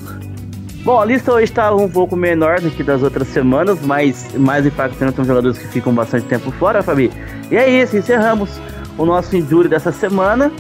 Bom, 0.86 1.02
a 1.02 1.04
lista 1.06 1.34
hoje 1.34 1.46
está 1.46 1.74
um 1.74 1.90
pouco 1.90 2.16
menor 2.16 2.62
do 2.62 2.70
que 2.70 2.84
das 2.84 3.02
outras 3.02 3.28
semanas, 3.30 3.80
mas 3.82 4.34
mais 4.36 4.66
impactante 4.66 5.16
são 5.16 5.26
jogadores 5.26 5.58
que 5.58 5.68
ficam 5.68 5.94
bastante 5.94 6.28
tempo 6.28 6.52
fora, 6.52 6.84
Fabi. 6.84 7.12
E 7.50 7.58
é 7.58 7.68
isso, 7.68 7.98
encerramos 7.98 8.52
o 8.98 9.06
nosso 9.06 9.36
Injury 9.36 9.68
dessa 9.68 9.92
semana. 9.92 10.52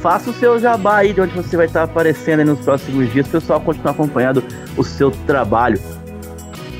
Faça 0.00 0.30
o 0.30 0.32
seu 0.32 0.58
jabá 0.58 0.96
aí 0.96 1.12
de 1.12 1.20
onde 1.20 1.34
você 1.34 1.56
vai 1.56 1.66
estar 1.66 1.82
aparecendo 1.82 2.44
nos 2.44 2.60
próximos 2.60 3.12
dias, 3.12 3.26
o 3.26 3.30
pessoal 3.30 3.60
continuar 3.60 3.92
acompanhando 3.92 4.42
o 4.76 4.82
seu 4.82 5.10
trabalho. 5.10 5.78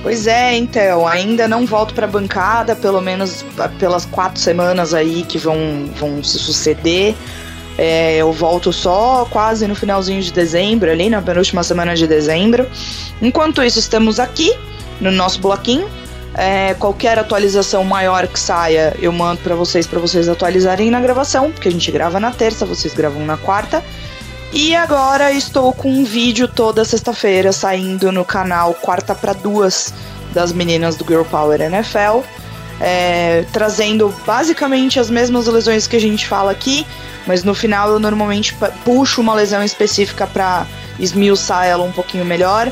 Pois 0.03 0.27
é, 0.27 0.57
então, 0.57 1.07
ainda 1.07 1.49
não 1.49 1.67
volto 1.67 1.93
para 1.93 2.07
a 2.07 2.09
bancada, 2.09 2.77
pelo 2.77 3.01
menos 3.01 3.45
pelas 3.79 4.07
quatro 4.07 4.41
semanas 4.41 4.95
aí 4.95 5.23
que 5.23 5.37
vão, 5.37 5.59
vão 5.99 6.23
se 6.23 6.39
suceder. 6.39 7.15
É, 7.79 8.17
eu 8.17 8.33
volto 8.33 8.73
só 8.73 9.27
quase 9.31 9.67
no 9.67 9.75
finalzinho 9.75 10.23
de 10.23 10.33
dezembro, 10.33 10.91
ali 10.91 11.11
na 11.11 11.21
penúltima 11.21 11.63
semana 11.63 11.95
de 11.95 12.07
dezembro. 12.07 12.67
Enquanto 13.21 13.63
isso, 13.63 13.79
estamos 13.79 14.19
aqui 14.19 14.53
no 15.01 15.11
nosso 15.11 15.41
bloquinho. 15.41 15.89
É, 16.35 16.75
qualquer 16.75 17.19
atualização 17.19 17.83
maior 17.83 18.27
que 18.27 18.39
saia, 18.39 18.95
eu 19.01 19.11
mando 19.11 19.41
para 19.41 19.55
vocês, 19.55 19.87
para 19.87 19.99
vocês 19.99 20.29
atualizarem 20.29 20.91
na 20.91 21.01
gravação, 21.01 21.51
porque 21.51 21.69
a 21.69 21.73
gente 21.73 21.91
grava 21.91 22.21
na 22.21 22.31
terça, 22.31 22.67
vocês 22.67 22.93
gravam 22.93 23.25
na 23.25 23.39
quarta. 23.39 23.83
E 24.53 24.75
agora 24.75 25.33
estou 25.33 25.73
com 25.73 25.91
um 25.91 26.05
vídeo 26.05 26.47
toda 26.47 26.85
sexta-feira 26.85 27.53
saindo 27.53 28.13
no 28.13 28.25
canal 28.25 28.75
Quarta 28.75 29.15
para 29.15 29.33
Duas 29.33 29.93
das 30.33 30.53
meninas 30.53 30.97
do 30.97 31.05
Girl 31.07 31.25
Power 31.25 31.61
NFL, 31.61 32.21
é, 32.81 33.45
trazendo 33.53 34.15
basicamente 34.27 34.99
as 34.99 35.11
mesmas 35.11 35.47
lesões 35.47 35.87
que 35.87 35.97
a 35.97 36.01
gente 36.01 36.27
fala 36.27 36.51
aqui, 36.51 36.87
mas 37.27 37.43
no 37.43 37.55
final 37.55 37.91
eu 37.91 37.99
normalmente 37.99 38.57
puxo 38.85 39.21
uma 39.21 39.35
lesão 39.35 39.63
específica 39.63 40.27
para 40.27 40.67
esmiuçar 40.99 41.67
ela 41.67 41.85
um 41.85 41.93
pouquinho 41.93 42.25
melhor. 42.25 42.71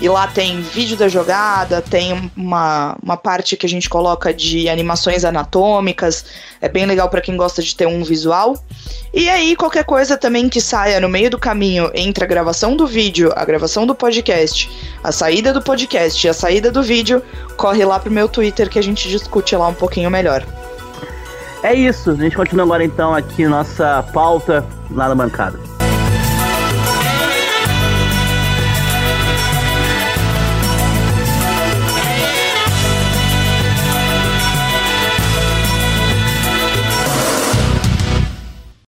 E 0.00 0.08
lá 0.08 0.26
tem 0.26 0.60
vídeo 0.60 0.96
da 0.96 1.08
jogada, 1.08 1.80
tem 1.80 2.30
uma, 2.36 2.96
uma 3.02 3.16
parte 3.16 3.56
que 3.56 3.64
a 3.64 3.68
gente 3.68 3.88
coloca 3.88 4.34
de 4.34 4.68
animações 4.68 5.24
anatômicas. 5.24 6.24
É 6.60 6.68
bem 6.68 6.84
legal 6.84 7.08
para 7.08 7.20
quem 7.20 7.36
gosta 7.36 7.62
de 7.62 7.74
ter 7.74 7.86
um 7.86 8.02
visual. 8.02 8.56
E 9.12 9.28
aí, 9.28 9.54
qualquer 9.54 9.84
coisa 9.84 10.16
também 10.16 10.48
que 10.48 10.60
saia 10.60 11.00
no 11.00 11.08
meio 11.08 11.30
do 11.30 11.38
caminho 11.38 11.90
entre 11.94 12.24
a 12.24 12.26
gravação 12.26 12.76
do 12.76 12.86
vídeo, 12.86 13.32
a 13.36 13.44
gravação 13.44 13.86
do 13.86 13.94
podcast, 13.94 14.68
a 15.02 15.12
saída 15.12 15.52
do 15.52 15.62
podcast 15.62 16.26
e 16.26 16.28
a 16.28 16.34
saída 16.34 16.70
do 16.70 16.82
vídeo, 16.82 17.22
corre 17.56 17.84
lá 17.84 17.98
pro 17.98 18.10
meu 18.10 18.28
Twitter 18.28 18.68
que 18.68 18.78
a 18.78 18.82
gente 18.82 19.08
discute 19.08 19.54
lá 19.54 19.68
um 19.68 19.74
pouquinho 19.74 20.10
melhor. 20.10 20.44
É 21.62 21.72
isso, 21.72 22.10
a 22.10 22.14
gente 22.14 22.36
continua 22.36 22.64
agora 22.64 22.84
então 22.84 23.14
aqui 23.14 23.46
nossa 23.46 24.02
pauta 24.12 24.66
lá 24.90 25.08
na 25.08 25.14
bancada. 25.14 25.73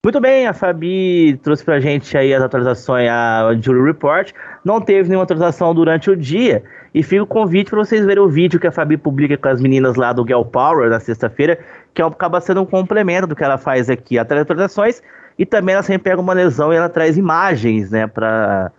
Muito 0.03 0.19
bem, 0.19 0.47
a 0.47 0.55
Fabi 0.55 1.39
trouxe 1.43 1.63
pra 1.63 1.79
gente 1.79 2.17
aí 2.17 2.33
as 2.33 2.43
atualizações, 2.43 3.07
a 3.11 3.55
Jury 3.61 3.85
Report. 3.85 4.33
Não 4.65 4.81
teve 4.81 5.11
nenhuma 5.11 5.25
atualização 5.25 5.75
durante 5.75 6.11
o 6.11 6.17
dia. 6.17 6.65
E 6.95 7.03
fica 7.03 7.23
o 7.23 7.27
convite 7.27 7.69
para 7.69 7.81
vocês 7.81 8.07
verem 8.07 8.23
o 8.23 8.29
vídeo 8.29 8.59
que 8.59 8.67
a 8.67 8.73
Fabi 8.73 8.97
publica 8.97 9.37
com 9.37 9.49
as 9.49 9.61
meninas 9.61 9.97
lá 9.97 10.15
do 10.15 10.27
Girl 10.27 10.43
Power 10.43 10.89
na 10.89 10.99
sexta-feira, 10.99 11.59
que 11.93 12.01
acaba 12.01 12.41
sendo 12.41 12.63
um 12.63 12.67
complemento 12.67 13.27
do 13.27 13.37
que 13.37 13.45
ela 13.45 13.59
faz 13.59 13.91
aqui, 13.91 14.19
a 14.19 14.23
atualizações. 14.23 15.03
E 15.39 15.45
também 15.45 15.75
ela 15.75 15.83
sempre 15.83 16.11
pega 16.11 16.21
uma 16.21 16.33
lesão 16.33 16.73
e 16.73 16.77
ela 16.77 16.89
traz 16.89 17.19
imagens, 17.19 17.91
né, 17.91 18.07
pra, 18.07 18.73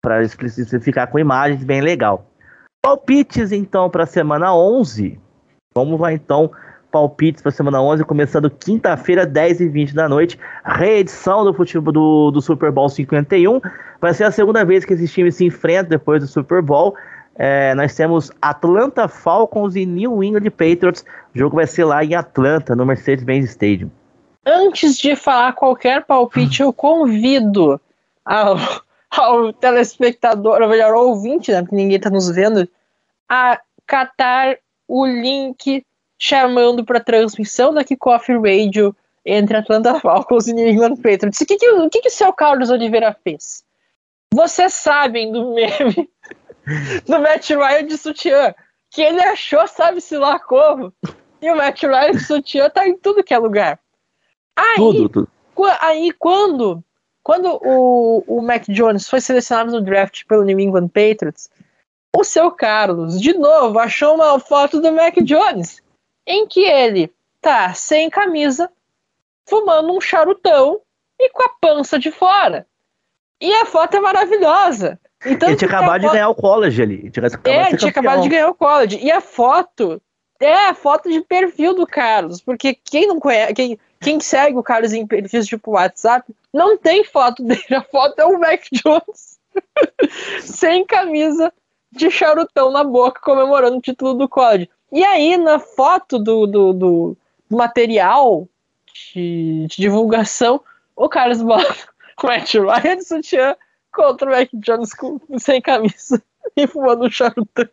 pra 0.00 0.20
ficar 0.80 1.08
com 1.08 1.18
imagens 1.18 1.64
bem 1.64 1.80
legal. 1.80 2.30
Palpites, 2.80 3.50
então, 3.50 3.90
para 3.90 4.04
a 4.04 4.06
semana 4.06 4.54
11. 4.54 5.18
Vamos 5.74 6.00
lá, 6.00 6.12
então, 6.12 6.50
palpites 6.90 7.42
para 7.42 7.50
semana 7.50 7.80
11, 7.80 8.04
começando 8.04 8.50
quinta-feira, 8.50 9.24
10 9.24 9.60
e 9.60 9.68
20 9.68 9.94
da 9.94 10.08
noite. 10.08 10.38
Reedição 10.64 11.44
do 11.44 11.54
futebol 11.54 11.92
do, 11.92 12.30
do 12.30 12.40
Super 12.42 12.70
Bowl 12.70 12.88
51. 12.88 13.60
Vai 14.00 14.12
ser 14.12 14.24
a 14.24 14.30
segunda 14.30 14.64
vez 14.64 14.84
que 14.84 14.92
esses 14.92 15.12
times 15.12 15.36
se 15.36 15.44
enfrentam 15.44 15.90
depois 15.90 16.22
do 16.22 16.28
Super 16.28 16.60
Bowl. 16.60 16.94
É, 17.36 17.74
nós 17.74 17.94
temos 17.94 18.30
Atlanta 18.42 19.08
Falcons 19.08 19.76
e 19.76 19.86
New 19.86 20.22
England 20.22 20.50
Patriots. 20.50 21.04
O 21.34 21.38
jogo 21.38 21.56
vai 21.56 21.66
ser 21.66 21.84
lá 21.84 22.04
em 22.04 22.14
Atlanta, 22.14 22.76
no 22.76 22.84
Mercedes-Benz 22.84 23.50
Stadium. 23.50 23.90
Antes 24.44 24.98
de 24.98 25.14
falar 25.14 25.52
qualquer 25.52 26.04
palpite, 26.04 26.62
eu 26.62 26.72
convido 26.72 27.80
ao, 28.24 28.56
ao 29.10 29.52
telespectador, 29.52 30.60
ou 30.60 30.68
melhor, 30.68 30.94
ouvinte, 30.94 31.52
né, 31.52 31.62
porque 31.62 31.76
ninguém 31.76 31.96
está 31.96 32.10
nos 32.10 32.28
vendo, 32.30 32.68
a 33.28 33.60
catar 33.86 34.56
o 34.88 35.06
link 35.06 35.84
chamando 36.20 36.84
para 36.84 37.00
transmissão 37.00 37.72
da 37.72 37.82
Kickoff 37.82 38.30
Radio 38.30 38.94
entre 39.24 39.56
Atlanta 39.56 39.98
Falcons 39.98 40.46
e 40.46 40.52
New 40.52 40.68
England 40.68 40.96
Patriots. 40.96 41.40
O 41.40 41.46
que, 41.46 41.56
que, 41.56 41.70
o 41.70 41.88
que, 41.88 42.02
que 42.02 42.08
o 42.08 42.12
seu 42.12 42.30
Carlos 42.32 42.68
Oliveira 42.68 43.16
fez? 43.24 43.64
Vocês 44.32 44.74
sabem 44.74 45.32
do 45.32 45.54
meme 45.54 46.10
do 47.06 47.18
Matt 47.18 47.48
Ryan 47.48 47.86
de 47.86 47.96
sutiã, 47.96 48.54
que 48.90 49.00
ele 49.00 49.20
achou, 49.22 49.66
sabe-se 49.66 50.16
lá 50.16 50.38
como, 50.38 50.92
e 51.40 51.50
o 51.50 51.56
Matt 51.56 51.82
Ryan 51.82 52.12
de 52.12 52.20
sutiã 52.20 52.68
tá 52.68 52.86
em 52.86 52.98
tudo 52.98 53.24
que 53.24 53.32
é 53.32 53.38
lugar. 53.38 53.80
Aí, 54.54 54.76
tudo, 54.76 55.08
tudo. 55.08 55.28
aí 55.80 56.12
quando, 56.12 56.84
quando 57.22 57.58
o, 57.62 58.22
o 58.26 58.42
Mac 58.42 58.64
Jones 58.68 59.08
foi 59.08 59.22
selecionado 59.22 59.72
no 59.72 59.80
draft 59.80 60.24
pelo 60.28 60.44
New 60.44 60.60
England 60.60 60.88
Patriots, 60.88 61.48
o 62.14 62.22
seu 62.24 62.50
Carlos, 62.50 63.18
de 63.18 63.32
novo, 63.32 63.78
achou 63.78 64.16
uma 64.16 64.38
foto 64.38 64.80
do 64.80 64.92
Mac 64.92 65.14
Jones 65.22 65.82
em 66.26 66.46
que 66.46 66.60
ele 66.60 67.12
tá 67.40 67.72
sem 67.74 68.10
camisa, 68.10 68.70
fumando 69.46 69.92
um 69.92 70.00
charutão 70.00 70.80
e 71.18 71.30
com 71.30 71.42
a 71.42 71.48
pança 71.60 71.98
de 71.98 72.10
fora. 72.10 72.66
E 73.40 73.52
a 73.54 73.64
foto 73.64 73.96
é 73.96 74.00
maravilhosa. 74.00 74.98
Então, 75.24 75.48
ele 75.48 75.56
tinha 75.56 75.68
acabado 75.68 76.02
de 76.02 76.08
ganhar 76.08 76.28
o 76.28 76.34
college 76.34 76.82
ali. 76.82 77.10
Tinha 77.10 77.26
é, 77.44 77.68
ele 77.68 77.76
tinha 77.76 77.90
acabado 77.90 78.22
de 78.22 78.28
ganhar 78.28 78.48
o 78.48 78.54
college. 78.54 78.98
E 78.98 79.10
a 79.10 79.20
foto 79.20 80.00
é 80.38 80.68
a 80.68 80.74
foto 80.74 81.10
de 81.10 81.20
perfil 81.20 81.74
do 81.74 81.86
Carlos. 81.86 82.40
Porque 82.40 82.74
quem 82.74 83.06
não 83.06 83.18
conhece, 83.18 83.54
quem, 83.54 83.78
quem 84.00 84.20
segue 84.20 84.56
o 84.56 84.62
Carlos 84.62 84.92
em 84.92 85.06
perfis 85.06 85.46
tipo 85.46 85.72
WhatsApp, 85.72 86.34
não 86.52 86.76
tem 86.76 87.04
foto 87.04 87.42
dele. 87.42 87.74
A 87.74 87.82
foto 87.82 88.18
é 88.18 88.24
o 88.24 88.38
Mac 88.38 88.62
Jones 88.72 89.38
sem 90.40 90.84
camisa, 90.84 91.52
de 91.92 92.10
charutão 92.10 92.70
na 92.70 92.84
boca, 92.84 93.20
comemorando 93.20 93.76
o 93.76 93.80
título 93.80 94.14
do 94.14 94.28
college. 94.28 94.70
E 94.92 95.04
aí, 95.04 95.36
na 95.36 95.58
foto 95.58 96.18
do, 96.18 96.46
do, 96.46 96.72
do 96.72 97.16
material 97.48 98.48
de, 99.14 99.66
de, 99.68 99.76
divulgação, 99.76 100.60
o 100.96 101.08
Carlos 101.08 101.42
bota 101.42 101.74
o 102.22 102.26
Matt 102.26 102.54
Ryan 102.54 102.96
de 102.96 103.04
sutiã 103.04 103.56
contra 103.92 104.28
o 104.28 104.32
Mac 104.32 104.48
Jones 104.54 104.92
com, 104.94 105.20
sem 105.38 105.60
camisa 105.60 106.22
e 106.56 106.66
fumando 106.66 107.06
um 107.06 107.10
charutão. 107.10 107.68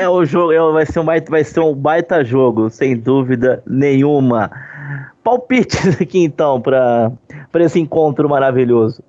é, 0.00 0.08
o 0.08 0.24
jogo 0.24 0.52
é, 0.52 0.72
vai, 0.72 0.86
ser 0.86 1.00
um 1.00 1.04
baita, 1.04 1.30
vai 1.30 1.44
ser 1.44 1.60
um 1.60 1.74
baita 1.74 2.24
jogo, 2.24 2.70
sem 2.70 2.96
dúvida 2.96 3.62
nenhuma. 3.66 4.50
Palpites 5.22 5.96
aqui 6.00 6.22
então 6.22 6.60
para 6.60 7.12
esse 7.56 7.78
encontro 7.78 8.28
maravilhoso. 8.28 9.02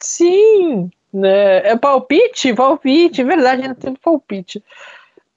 Sim, 0.00 0.90
né? 1.12 1.58
É 1.68 1.76
palpite? 1.76 2.54
Palpite, 2.54 3.24
verdade, 3.24 3.62
ainda 3.62 3.74
tem 3.74 3.94
palpite. 3.94 4.62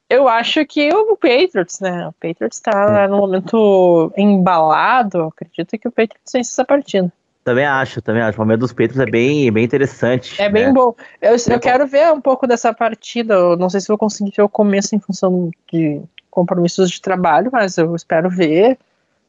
Eu 0.09 0.27
acho 0.27 0.65
que 0.65 0.93
o 0.93 1.15
Patriots, 1.15 1.79
né? 1.79 2.07
O 2.07 2.11
Patriots 2.11 2.59
tá 2.59 3.07
no 3.07 3.17
momento 3.17 4.11
embalado. 4.17 5.23
Acredito 5.23 5.77
que 5.79 5.87
o 5.87 5.91
Patriots 5.91 6.33
vence 6.33 6.51
essa 6.51 6.65
partida. 6.65 7.11
Também 7.43 7.65
acho, 7.65 8.01
também 8.01 8.21
acho. 8.21 8.37
O 8.37 8.41
momento 8.41 8.59
dos 8.59 8.73
Patriots 8.73 8.99
é 8.99 9.05
bem, 9.05 9.49
bem 9.51 9.63
interessante. 9.63 10.39
É 10.41 10.49
bem 10.49 10.67
né? 10.67 10.73
bom. 10.73 10.93
Eu, 11.21 11.35
eu 11.49 11.59
quero 11.59 11.87
ver 11.87 12.11
um 12.11 12.19
pouco 12.19 12.45
dessa 12.45 12.73
partida. 12.73 13.35
Eu 13.35 13.55
não 13.55 13.69
sei 13.69 13.79
se 13.79 13.87
vou 13.87 13.97
conseguir 13.97 14.33
ver 14.35 14.43
o 14.43 14.49
começo 14.49 14.93
em 14.95 14.99
função 14.99 15.49
de 15.71 16.01
compromissos 16.29 16.91
de 16.91 17.01
trabalho, 17.01 17.49
mas 17.51 17.77
eu 17.77 17.95
espero 17.95 18.29
ver. 18.29 18.77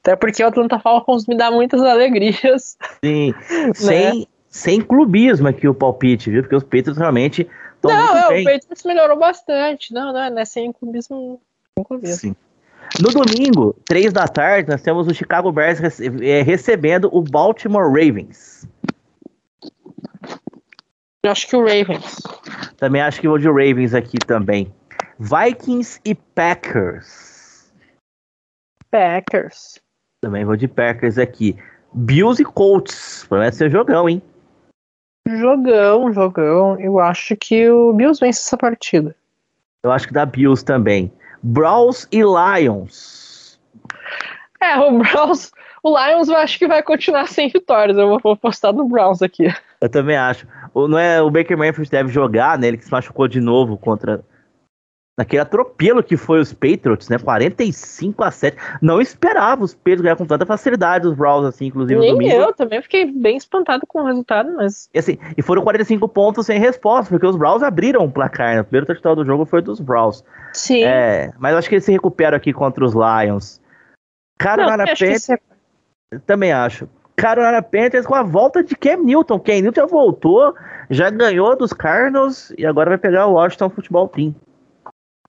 Até 0.02 0.16
porque 0.16 0.42
o 0.42 0.48
Atlanta 0.48 0.80
Falcons 0.80 1.26
me 1.26 1.36
dá 1.36 1.50
muitas 1.50 1.80
alegrias. 1.80 2.76
Sim, 3.04 3.32
né? 3.50 3.72
sem, 3.72 4.28
sem 4.52 4.82
clubismo 4.82 5.48
aqui 5.48 5.66
o 5.66 5.74
palpite, 5.74 6.30
viu? 6.30 6.42
Porque 6.42 6.54
os 6.54 6.62
Patriots 6.62 6.98
realmente 6.98 7.48
estão 7.74 7.90
Não, 7.90 8.16
é, 8.16 8.40
o 8.40 8.44
Patriots 8.44 8.84
melhorou 8.84 9.18
bastante. 9.18 9.94
Não, 9.94 10.12
não, 10.12 10.30
não 10.30 10.38
é 10.38 10.44
sem 10.44 10.70
clubismo. 10.70 11.40
Sem 11.74 11.84
clubismo. 11.84 12.16
Sim. 12.16 12.36
No 13.00 13.08
domingo, 13.08 13.74
três 13.86 14.12
da 14.12 14.28
tarde, 14.28 14.68
nós 14.68 14.82
temos 14.82 15.08
o 15.08 15.14
Chicago 15.14 15.50
Bears 15.50 15.80
é, 16.20 16.42
recebendo 16.42 17.08
o 17.10 17.22
Baltimore 17.22 17.86
Ravens. 17.86 18.68
Eu 21.22 21.30
acho 21.32 21.48
que 21.48 21.56
o 21.56 21.60
Ravens. 21.60 22.18
Também 22.76 23.00
acho 23.00 23.22
que 23.22 23.28
vou 23.28 23.38
de 23.38 23.46
Ravens 23.48 23.94
aqui 23.94 24.18
também. 24.18 24.70
Vikings 25.18 25.98
e 26.04 26.14
Packers. 26.14 27.72
Packers. 28.90 29.80
Também 30.20 30.44
vou 30.44 30.56
de 30.56 30.68
Packers 30.68 31.16
aqui. 31.16 31.56
Bills 31.94 32.42
e 32.42 32.44
Colts. 32.44 33.24
Promete 33.26 33.56
ser 33.56 33.70
jogão, 33.70 34.08
hein? 34.08 34.20
Jogão, 35.38 36.12
jogão. 36.12 36.78
Eu 36.80 36.98
acho 36.98 37.36
que 37.36 37.68
o 37.70 37.92
Bills 37.92 38.20
vence 38.20 38.40
essa 38.40 38.56
partida. 38.56 39.14
Eu 39.82 39.90
acho 39.90 40.06
que 40.06 40.12
dá 40.12 40.24
Bills 40.24 40.64
também. 40.64 41.12
Browns 41.42 42.06
e 42.12 42.22
Lions. 42.22 43.58
É, 44.60 44.78
o 44.78 44.98
Browns. 44.98 45.52
O 45.82 45.98
Lions 45.98 46.28
eu 46.28 46.36
acho 46.36 46.58
que 46.58 46.68
vai 46.68 46.82
continuar 46.82 47.26
sem 47.26 47.48
vitórias. 47.48 47.98
Eu 47.98 48.18
vou 48.22 48.36
postar 48.36 48.72
no 48.72 48.88
Browns 48.88 49.20
aqui. 49.20 49.52
Eu 49.80 49.88
também 49.88 50.16
acho. 50.16 50.46
O, 50.72 50.86
não 50.86 50.96
é, 50.96 51.20
o 51.20 51.28
Baker 51.28 51.58
Mayfield 51.58 51.90
deve 51.90 52.08
jogar, 52.12 52.56
né? 52.56 52.68
Ele 52.68 52.76
que 52.76 52.84
se 52.84 52.92
machucou 52.92 53.26
de 53.26 53.40
novo 53.40 53.76
contra 53.76 54.24
naquele 55.18 55.42
atropelo 55.42 56.02
que 56.02 56.16
foi 56.16 56.40
os 56.40 56.52
Patriots, 56.52 57.08
né? 57.08 57.18
45 57.18 58.24
a 58.24 58.30
7. 58.30 58.56
Não 58.80 59.00
esperava 59.00 59.62
os 59.62 59.74
Patriots 59.74 60.02
ganhar 60.02 60.16
com 60.16 60.26
tanta 60.26 60.46
facilidade 60.46 61.06
os 61.06 61.14
Browns, 61.14 61.46
assim, 61.46 61.66
inclusive 61.66 62.00
Nem 62.00 62.12
domingo. 62.12 62.34
eu 62.34 62.52
também 62.52 62.80
fiquei 62.80 63.06
bem 63.06 63.36
espantado 63.36 63.86
com 63.86 64.02
o 64.02 64.06
resultado, 64.06 64.50
mas. 64.56 64.88
E, 64.92 64.98
assim, 64.98 65.18
e 65.36 65.42
foram 65.42 65.62
45 65.62 66.08
pontos 66.08 66.46
sem 66.46 66.58
resposta, 66.58 67.10
porque 67.10 67.26
os 67.26 67.36
Browns 67.36 67.62
abriram 67.62 68.04
o 68.04 68.10
placar, 68.10 68.54
né? 68.54 68.60
O 68.62 68.64
primeiro 68.64 68.86
touchdown 68.86 69.16
do 69.16 69.24
jogo 69.24 69.44
foi 69.44 69.60
dos 69.60 69.80
Browns. 69.80 70.24
Sim. 70.52 70.84
É, 70.84 71.32
mas 71.38 71.54
acho 71.54 71.68
que 71.68 71.74
eles 71.74 71.84
se 71.84 71.92
recuperam 71.92 72.36
aqui 72.36 72.52
contra 72.52 72.84
os 72.84 72.94
Lions. 72.94 73.60
Carolina 74.38 74.84
Panthers. 74.86 75.22
Você... 75.22 75.38
Também 76.26 76.52
acho. 76.52 76.88
Carolina 77.16 77.62
Panthers 77.62 78.06
com 78.06 78.14
a 78.14 78.22
volta 78.22 78.62
de 78.62 78.74
Cam 78.74 78.96
Newton. 78.96 79.38
Cam 79.38 79.60
Newton 79.60 79.82
já 79.82 79.86
voltou, 79.86 80.54
já 80.90 81.10
ganhou 81.10 81.56
dos 81.56 81.72
Cardinals 81.72 82.52
e 82.56 82.66
agora 82.66 82.90
vai 82.90 82.98
pegar 82.98 83.26
o 83.26 83.34
Washington 83.34 83.70
Football 83.70 84.08
Team. 84.08 84.34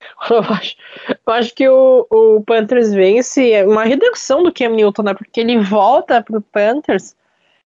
Eu 0.30 0.40
acho, 0.40 0.76
eu 1.08 1.32
acho 1.32 1.54
que 1.54 1.68
o, 1.68 2.06
o 2.10 2.42
Panthers 2.44 2.92
vence 2.92 3.52
é 3.52 3.66
uma 3.66 3.84
redenção 3.84 4.42
do 4.42 4.52
Cam 4.52 4.70
Newton, 4.70 5.02
né? 5.02 5.14
Porque 5.14 5.40
ele 5.40 5.58
volta 5.58 6.22
pro 6.22 6.40
Panthers 6.40 7.16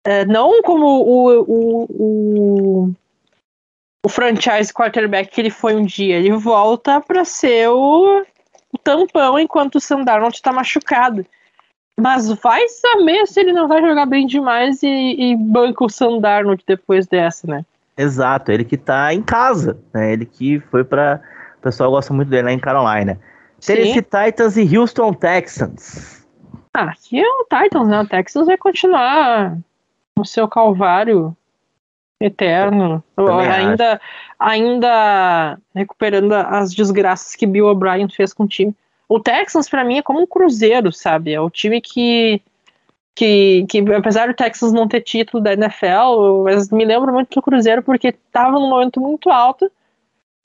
é, 0.08 0.24
não 0.24 0.62
como 0.62 0.86
o, 0.86 1.42
o, 1.42 1.84
o, 1.90 2.92
o, 4.06 4.10
franchise 4.10 4.74
quarterback 4.74 5.30
que 5.30 5.42
ele 5.42 5.50
foi 5.50 5.76
um 5.76 5.86
dia, 5.86 6.16
ele 6.16 6.32
volta 6.32 7.02
para 7.02 7.26
ser 7.26 7.68
o, 7.70 8.24
o, 8.72 8.78
tampão 8.78 9.38
enquanto 9.38 9.76
o 9.76 9.82
Sam 9.82 10.04
Darnold 10.04 10.42
tá 10.42 10.54
machucado. 10.54 11.26
Mas 12.00 12.32
vai 12.32 12.70
saber 12.70 13.28
se 13.28 13.42
ele 13.42 13.52
não 13.52 13.68
vai 13.68 13.82
jogar 13.82 14.06
bem 14.06 14.26
demais 14.26 14.82
e, 14.82 14.88
e 14.88 15.36
banca 15.36 15.84
o 15.84 15.90
Sam 15.90 16.20
Darnold 16.20 16.64
depois 16.66 17.06
dessa, 17.06 17.46
né? 17.46 17.66
Exato, 17.98 18.50
ele 18.50 18.64
que 18.64 18.78
tá 18.78 19.14
em 19.14 19.22
casa, 19.22 19.78
né? 19.94 20.14
Ele 20.14 20.26
que 20.26 20.62
foi 20.72 20.86
para 20.86 21.20
pessoal 21.68 21.92
gosta 21.92 22.14
muito 22.14 22.30
dele 22.30 22.44
lá 22.44 22.52
em 22.52 22.60
Carolina. 22.60 23.20
Tennessee 23.60 24.02
Titans 24.02 24.56
e 24.58 24.78
Houston 24.78 25.14
Texans. 25.14 26.26
Ah, 26.74 26.92
aqui 26.92 27.20
é 27.20 27.28
o 27.28 27.46
Titans, 27.46 27.88
né? 27.88 28.02
O 28.02 28.08
Texans 28.08 28.46
vai 28.46 28.58
continuar 28.58 29.58
no 30.18 30.26
seu 30.26 30.48
calvário 30.48 31.36
eterno. 32.22 33.04
ainda, 33.18 34.02
ainda 34.40 35.58
recuperando 35.76 36.34
as 36.34 36.74
desgraças 36.74 37.36
que 37.36 37.46
Bill 37.46 37.68
O'Brien 37.68 38.08
fez 38.10 38.34
com 38.34 38.44
o 38.44 38.48
time. 38.48 38.76
O 39.10 39.20
Texans, 39.20 39.70
para 39.70 39.84
mim, 39.84 39.98
é 39.98 40.02
como 40.02 40.22
um 40.22 40.28
cruzeiro, 40.28 40.92
sabe? 40.92 41.34
É 41.34 41.42
o 41.42 41.50
time 41.50 41.82
que, 41.82 42.42
que, 43.16 43.66
que, 43.70 43.80
apesar 43.94 44.28
do 44.28 44.34
Texas 44.34 44.72
não 44.72 44.88
ter 44.88 45.02
título 45.02 45.42
da 45.42 45.54
NFL, 45.54 46.44
mas 46.44 46.70
me 46.70 46.86
lembro 46.86 47.12
muito 47.14 47.34
do 47.34 47.42
Cruzeiro 47.42 47.82
porque 47.82 48.10
estava 48.10 48.52
num 48.52 48.70
momento 48.70 49.00
muito 49.00 49.30
alto. 49.30 49.72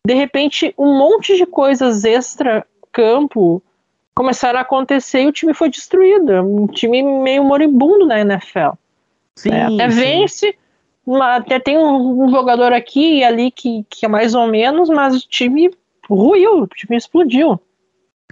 De 0.06 0.14
repente, 0.14 0.74
um 0.76 0.98
monte 0.98 1.36
de 1.36 1.46
coisas 1.46 2.04
extra-campo 2.04 3.62
começaram 4.14 4.58
a 4.58 4.62
acontecer 4.62 5.22
e 5.22 5.26
o 5.26 5.32
time 5.32 5.54
foi 5.54 5.70
destruído. 5.70 6.32
É 6.32 6.42
um 6.42 6.66
time 6.66 7.02
meio 7.02 7.44
moribundo 7.44 8.06
na 8.06 8.20
NFL. 8.20 8.72
Sim, 9.36 9.50
é, 9.50 9.62
até 9.62 9.90
sim. 9.90 9.96
vence, 9.96 10.58
até 11.20 11.58
tem 11.58 11.78
um, 11.78 12.24
um, 12.24 12.30
jogador 12.30 12.72
aqui 12.72 13.18
e 13.18 13.24
ali 13.24 13.50
que, 13.50 13.86
que 13.88 14.04
é 14.04 14.08
mais 14.08 14.34
ou 14.34 14.46
menos, 14.48 14.90
mas 14.90 15.16
o 15.16 15.28
time 15.28 15.70
ruiu, 16.08 16.62
o 16.62 16.66
time 16.66 16.96
explodiu. 16.96 17.60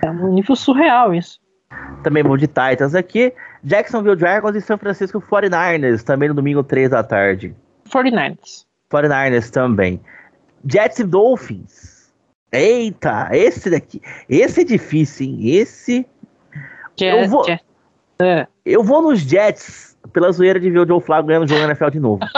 É 0.03 0.11
um 0.11 0.33
nível 0.33 0.57
surreal 0.57 1.15
isso. 1.15 1.41
Também 2.03 2.23
vou 2.23 2.37
de 2.37 2.47
Titans 2.47 2.95
aqui. 2.95 3.33
Jacksonville 3.63 4.17
Dragons 4.17 4.57
e 4.57 4.61
São 4.61 4.77
Francisco 4.77 5.21
49ers, 5.21 6.03
também 6.03 6.29
no 6.29 6.35
domingo 6.35 6.65
3 6.65 6.91
da 6.91 7.03
tarde. 7.03 7.55
49ers. 7.89 8.65
49ers 8.91 9.51
também. 9.51 10.01
Jets 10.65 10.99
e 10.99 11.05
Dolphins. 11.05 12.13
Eita, 12.53 13.29
esse 13.33 13.71
daqui. 13.71 14.03
Esse 14.29 14.63
é 14.63 14.65
difícil, 14.65 15.27
hein? 15.27 15.49
Esse. 15.49 16.07
Eu 17.01 17.29
vou. 17.29 17.45
É. 18.23 18.47
eu 18.67 18.85
vou 18.85 19.01
nos 19.01 19.21
Jets 19.21 19.91
pela 20.13 20.33
zoeira 20.33 20.61
de 20.61 20.71
ver 20.71 20.81
o 20.81 20.87
Joe 20.87 21.01
Flacco 21.01 21.29
ganhando 21.29 21.45
o 21.45 21.49
jogo 21.49 21.63
na 21.63 21.69
NFL 21.69 21.91
de 21.91 22.01
novo. 22.01 22.21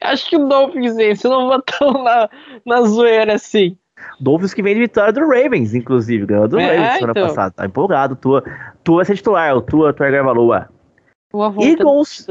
Acho 0.00 0.28
que 0.28 0.36
o 0.36 0.48
Dolphins 0.48 0.96
vence, 0.96 1.26
eu 1.26 1.30
não 1.30 1.48
vou 1.48 1.62
tão 1.62 2.02
na, 2.02 2.28
na 2.64 2.82
zoeira 2.82 3.34
assim. 3.34 3.76
Dolphins 4.20 4.54
que 4.54 4.62
vem 4.62 4.74
de 4.74 4.80
vitória 4.80 5.12
do 5.12 5.20
Ravens, 5.20 5.74
inclusive, 5.74 6.26
ganhou 6.26 6.48
do 6.48 6.58
é, 6.58 6.76
Ravens 6.76 6.94
semana 6.94 7.12
então. 7.12 7.28
passada. 7.28 7.50
Tá 7.52 7.66
empolgado. 7.66 8.16
Tua, 8.16 8.42
tua 8.82 9.04
ser 9.04 9.16
titular, 9.16 9.56
o 9.56 9.62
tua, 9.62 9.92
tua 9.92 10.10
Garvaloa. 10.10 10.68
Eagles 11.60 12.26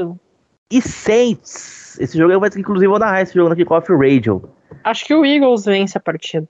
e 0.70 0.80
Saints. 0.80 1.83
Esse 1.98 2.18
jogo 2.18 2.32
eu 2.32 2.40
vou, 2.40 2.48
inclusive, 2.56 2.88
vou 2.88 2.98
narrar 2.98 3.22
esse 3.22 3.34
jogo 3.34 3.50
no 3.50 3.56
Kickoff 3.56 3.92
Radio. 3.92 4.42
Acho 4.82 5.04
que 5.04 5.14
o 5.14 5.24
Eagles 5.24 5.64
vence 5.64 5.96
a 5.96 6.00
partida. 6.00 6.48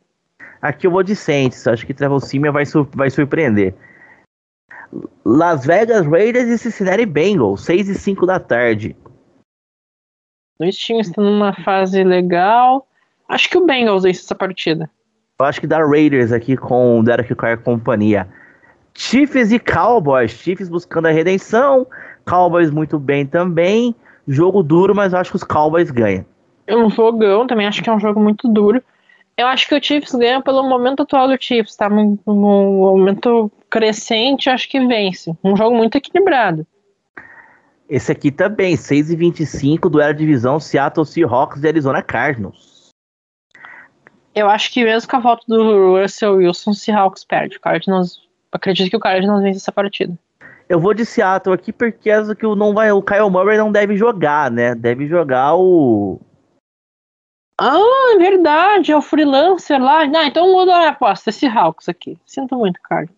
Aqui 0.60 0.86
eu 0.86 0.90
vou 0.90 1.02
de 1.02 1.14
Saints. 1.14 1.66
Acho 1.66 1.86
que 1.86 1.92
Trevor 1.92 2.20
Simia 2.20 2.50
vai, 2.50 2.64
sur 2.64 2.88
vai 2.94 3.10
surpreender. 3.10 3.74
Las 5.24 5.66
Vegas 5.66 6.06
Raiders 6.06 6.48
e 6.48 6.58
Cincinnati 6.58 7.04
Bengals, 7.04 7.64
6 7.64 7.88
e 7.88 7.94
5 7.94 8.26
da 8.26 8.38
tarde. 8.38 8.96
Dois 10.58 10.76
times 10.76 11.08
estão 11.08 11.24
numa 11.24 11.52
fase 11.52 12.02
legal. 12.04 12.86
Acho 13.28 13.50
que 13.50 13.58
o 13.58 13.66
Bengals 13.66 14.04
vence 14.04 14.20
essa 14.20 14.34
partida. 14.34 14.88
Eu 15.40 15.46
acho 15.46 15.60
que 15.60 15.66
dá 15.66 15.84
Raiders 15.84 16.30
aqui 16.30 16.56
com 16.56 17.00
o 17.00 17.02
Derek 17.02 17.34
Carr 17.34 17.54
e 17.54 17.56
companhia. 17.56 18.28
Chiefs 18.94 19.50
e 19.50 19.58
Cowboys. 19.58 20.30
Chiefs 20.30 20.68
buscando 20.68 21.06
a 21.06 21.10
redenção. 21.10 21.86
Cowboys 22.24 22.70
muito 22.70 22.98
bem 22.98 23.26
também. 23.26 23.94
Jogo 24.26 24.62
duro, 24.62 24.94
mas 24.94 25.14
acho 25.14 25.30
que 25.30 25.36
os 25.36 25.44
Cowboys 25.44 25.90
ganham. 25.90 26.24
É 26.66 26.76
um 26.76 26.88
jogão, 26.88 27.46
também 27.46 27.66
acho 27.66 27.82
que 27.82 27.90
é 27.90 27.92
um 27.92 28.00
jogo 28.00 28.20
muito 28.20 28.48
duro. 28.48 28.82
Eu 29.36 29.46
acho 29.48 29.68
que 29.68 29.74
o 29.74 29.82
Chiefs 29.82 30.14
ganha 30.14 30.40
pelo 30.40 30.62
momento 30.62 31.02
atual 31.02 31.28
do 31.28 31.36
Chiefs, 31.38 31.76
tá? 31.76 31.88
Um, 31.88 32.18
um 32.26 32.34
momento 32.34 33.50
crescente, 33.68 34.48
acho 34.48 34.68
que 34.68 34.84
vence. 34.86 35.36
Um 35.42 35.56
jogo 35.56 35.76
muito 35.76 35.96
equilibrado. 35.96 36.66
Esse 37.88 38.12
aqui 38.12 38.30
também, 38.30 38.76
6 38.76 39.10
e 39.10 39.16
25 39.16 39.90
duelo 39.90 40.14
de 40.14 40.20
divisão 40.20 40.58
Seattle 40.58 41.04
Seahawks 41.04 41.62
e 41.62 41.68
Arizona 41.68 42.02
Cardinals. 42.02 42.90
Eu 44.34 44.48
acho 44.48 44.72
que 44.72 44.82
mesmo 44.84 45.08
com 45.08 45.16
a 45.16 45.20
volta 45.20 45.44
do 45.46 46.00
Russell 46.00 46.36
Wilson, 46.36 46.70
o 46.70 46.74
Seahawks 46.74 47.24
perde. 47.24 47.56
O 47.56 47.60
Cardinals, 47.60 48.22
acredito 48.50 48.90
que 48.90 48.96
o 48.96 49.00
Cardinals 49.00 49.42
vence 49.42 49.58
essa 49.58 49.70
partida. 49.70 50.16
Eu 50.68 50.80
vou 50.80 50.94
de 50.94 51.04
Seattle 51.04 51.54
aqui 51.54 51.72
porque 51.72 52.10
é 52.10 52.34
que 52.34 52.46
o, 52.46 52.54
não 52.54 52.72
vai, 52.72 52.90
o 52.90 53.02
Kyle 53.02 53.30
Murray 53.30 53.58
não 53.58 53.70
deve 53.70 53.96
jogar, 53.96 54.50
né? 54.50 54.74
Deve 54.74 55.06
jogar 55.06 55.54
o. 55.56 56.20
Ah, 57.60 58.14
é 58.14 58.18
verdade, 58.18 58.90
é 58.90 58.96
o 58.96 59.02
freelancer 59.02 59.80
lá. 59.80 60.06
Não, 60.06 60.24
então 60.24 60.50
muda 60.52 60.74
a 60.74 60.88
aposta, 60.88 61.30
esse 61.30 61.46
Hawks 61.46 61.88
aqui. 61.88 62.18
Sinto 62.26 62.56
muito, 62.56 62.80
cara. 62.82 63.08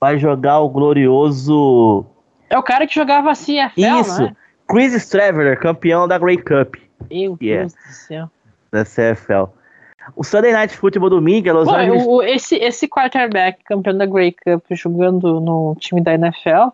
Vai 0.00 0.18
jogar 0.18 0.60
o 0.60 0.68
glorioso. 0.68 2.06
É 2.48 2.58
o 2.58 2.62
cara 2.62 2.86
que 2.86 2.94
jogava 2.94 3.30
assim, 3.30 3.58
a 3.58 3.72
Isso, 3.76 4.22
né? 4.22 4.36
Chris 4.68 4.94
Straveler, 4.94 5.58
campeão 5.58 6.08
da 6.08 6.16
Grey 6.16 6.38
Cup. 6.38 6.76
Meu 7.10 7.36
yeah. 7.42 7.62
Deus 7.62 7.74
do 7.74 7.92
céu. 7.92 8.30
Da 8.72 8.84
CFL. 8.84 9.50
O 10.16 10.22
Sunday 10.22 10.52
Night 10.52 10.76
Football 10.76 11.10
domingo 11.10 11.48
é 11.48 11.52
Los 11.52 11.68
Pô, 11.68 11.74
Angeles. 11.74 12.06
O, 12.06 12.22
esse, 12.22 12.56
esse 12.56 12.88
quarterback 12.88 13.62
campeão 13.64 13.96
da 13.96 14.06
Grey 14.06 14.32
Cup 14.32 14.64
jogando 14.72 15.40
no 15.40 15.74
time 15.78 16.02
da 16.02 16.14
NFL 16.14 16.70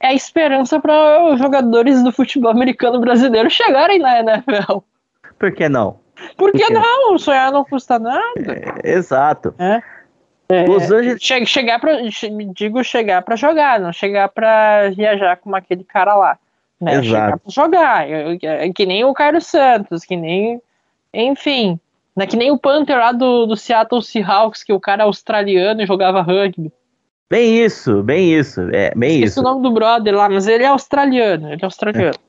é 0.00 0.08
a 0.08 0.14
esperança 0.14 0.78
para 0.80 1.32
os 1.32 1.38
jogadores 1.38 2.02
do 2.02 2.12
futebol 2.12 2.50
americano 2.50 3.00
brasileiro 3.00 3.50
chegarem 3.50 3.98
na 3.98 4.20
NFL. 4.20 4.78
Por 5.38 5.52
que 5.52 5.68
não? 5.68 5.98
Por 6.36 6.52
que, 6.52 6.58
Por 6.58 6.66
que 6.66 6.72
não? 6.72 7.18
Sonhar 7.18 7.52
não 7.52 7.64
custa 7.64 7.98
nada. 7.98 8.24
É, 8.84 8.92
exato. 8.92 9.54
É. 9.58 9.82
É, 10.48 10.64
Los 10.64 10.90
Angeles... 10.92 11.20
che 11.20 11.44
chegar 11.44 11.80
para 11.80 11.98
digo 12.54 12.84
chegar 12.84 13.22
para 13.22 13.34
jogar, 13.34 13.80
não 13.80 13.92
chegar 13.92 14.28
para 14.28 14.90
viajar 14.90 15.36
como 15.38 15.56
aquele 15.56 15.82
cara 15.82 16.14
lá. 16.14 16.38
Né? 16.80 16.94
Exato. 16.94 17.06
Chegar 17.06 17.38
pra 17.38 17.50
jogar. 17.50 18.10
É, 18.10 18.72
que 18.72 18.86
nem 18.86 19.04
o 19.04 19.12
Carlos 19.12 19.46
Santos, 19.46 20.04
que 20.04 20.16
nem. 20.16 20.60
Enfim. 21.12 21.80
Não 22.14 22.24
é 22.24 22.26
que 22.26 22.36
nem 22.36 22.50
o 22.50 22.58
Panther 22.58 22.96
lá 22.96 23.12
do, 23.12 23.44
do 23.44 23.56
Seattle 23.56 24.02
Seahawks, 24.02 24.62
que 24.62 24.72
o 24.72 24.80
cara 24.80 25.02
é 25.02 25.06
australiano 25.06 25.82
e 25.82 25.86
jogava 25.86 26.22
rugby. 26.22 26.72
Bem 27.28 27.64
isso, 27.64 28.02
bem 28.04 28.32
isso, 28.32 28.60
é, 28.72 28.92
bem 28.94 29.14
Esqueci 29.14 29.32
isso. 29.32 29.40
o 29.40 29.42
nome 29.42 29.62
do 29.62 29.72
brother 29.72 30.14
lá, 30.14 30.28
mas 30.28 30.46
ele 30.46 30.62
é 30.62 30.68
australiano, 30.68 31.52
ele 31.52 31.60
é 31.60 31.64
australiano. 31.64 32.14
É. 32.14 32.26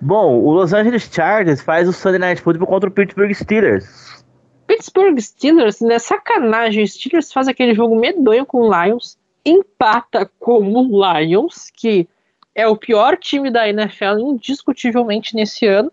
Bom, 0.00 0.38
o 0.38 0.52
Los 0.52 0.74
Angeles 0.74 1.08
Chargers 1.10 1.62
faz 1.62 1.88
o 1.88 1.92
Sunday 1.92 2.18
Night 2.18 2.42
Football 2.42 2.66
contra 2.66 2.90
o 2.90 2.92
Pittsburgh 2.92 3.32
Steelers. 3.32 4.22
Pittsburgh 4.66 5.18
Steelers, 5.18 5.80
né, 5.80 5.98
sacanagem, 5.98 6.82
o 6.82 6.88
Steelers 6.88 7.32
faz 7.32 7.48
aquele 7.48 7.74
jogo 7.74 7.98
medonho 7.98 8.44
com 8.44 8.62
o 8.62 8.84
Lions, 8.84 9.16
empata 9.46 10.30
com 10.38 10.60
o 10.60 11.20
Lions, 11.20 11.70
que 11.74 12.06
é 12.54 12.66
o 12.66 12.76
pior 12.76 13.16
time 13.16 13.50
da 13.50 13.68
NFL 13.68 14.18
indiscutivelmente 14.18 15.34
nesse 15.34 15.66
ano, 15.66 15.90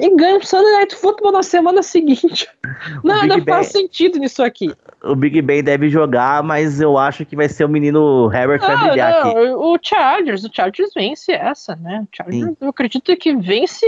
e 0.00 0.16
ganha 0.16 0.38
o 0.38 0.44
Sunday 0.44 0.72
Night 0.72 0.96
Football 0.96 1.32
na 1.32 1.42
semana 1.42 1.82
seguinte. 1.82 2.48
Nada 3.04 3.34
faz 3.44 3.72
ben, 3.72 3.82
sentido 3.82 4.18
nisso 4.18 4.42
aqui. 4.42 4.74
O 5.02 5.14
Big 5.14 5.40
Ben 5.40 5.62
deve 5.62 5.88
jogar, 5.88 6.42
mas 6.42 6.80
eu 6.80 6.98
acho 6.98 7.24
que 7.24 7.36
vai 7.36 7.48
ser 7.48 7.64
o 7.64 7.68
menino 7.68 8.30
Herbert 8.32 8.60
ah, 8.62 8.74
vai 8.74 8.88
brilhar 8.88 9.12
não, 9.12 9.30
aqui. 9.30 9.48
O 9.50 9.78
Chargers, 9.80 10.44
o 10.44 10.50
Chargers 10.52 10.90
vence 10.94 11.32
essa, 11.32 11.76
né? 11.76 12.04
O 12.04 12.16
Chargers, 12.16 12.44
Sim. 12.44 12.56
eu 12.60 12.68
acredito 12.68 13.16
que 13.16 13.36
vence, 13.36 13.86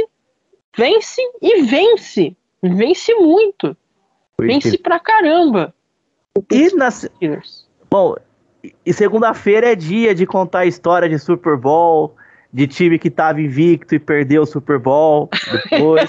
vence 0.76 1.20
e 1.42 1.62
vence. 1.62 2.36
Vence 2.62 3.14
muito. 3.14 3.76
Vence 4.40 4.78
pra 4.78 5.00
caramba. 5.00 5.74
E 6.52 6.74
na... 6.74 6.88
Bom, 7.90 8.14
e 8.84 8.92
segunda-feira 8.92 9.72
é 9.72 9.74
dia 9.74 10.14
de 10.14 10.26
contar 10.26 10.60
a 10.60 10.66
história 10.66 11.08
de 11.08 11.18
Super 11.18 11.56
Bowl 11.56 12.14
de 12.56 12.66
time 12.66 12.98
que 12.98 13.10
tava 13.10 13.38
invicto 13.38 13.94
e 13.94 13.98
perdeu 13.98 14.40
o 14.40 14.46
Super 14.46 14.78
Bowl 14.78 15.28
depois. 15.52 16.08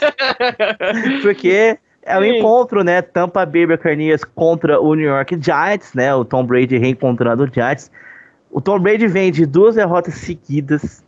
porque 1.22 1.78
é 2.04 2.18
o 2.18 2.22
um 2.22 2.24
encontro, 2.24 2.86
né? 2.86 3.02
Tampa 3.02 3.46
Bay 3.46 3.68
Buccaneers 3.68 4.24
contra 4.24 4.80
o 4.80 4.96
New 4.96 5.08
York 5.08 5.38
Giants, 5.42 5.94
né? 5.94 6.16
O 6.16 6.24
Tom 6.24 6.46
Brady 6.46 6.78
reencontrando 6.78 7.44
o 7.44 7.54
Giants. 7.54 7.92
O 8.50 8.62
Tom 8.62 8.80
Brady 8.80 9.08
vem 9.08 9.30
de 9.30 9.46
duas 9.46 9.76
derrotas 9.76 10.14
seguidas, 10.14 11.04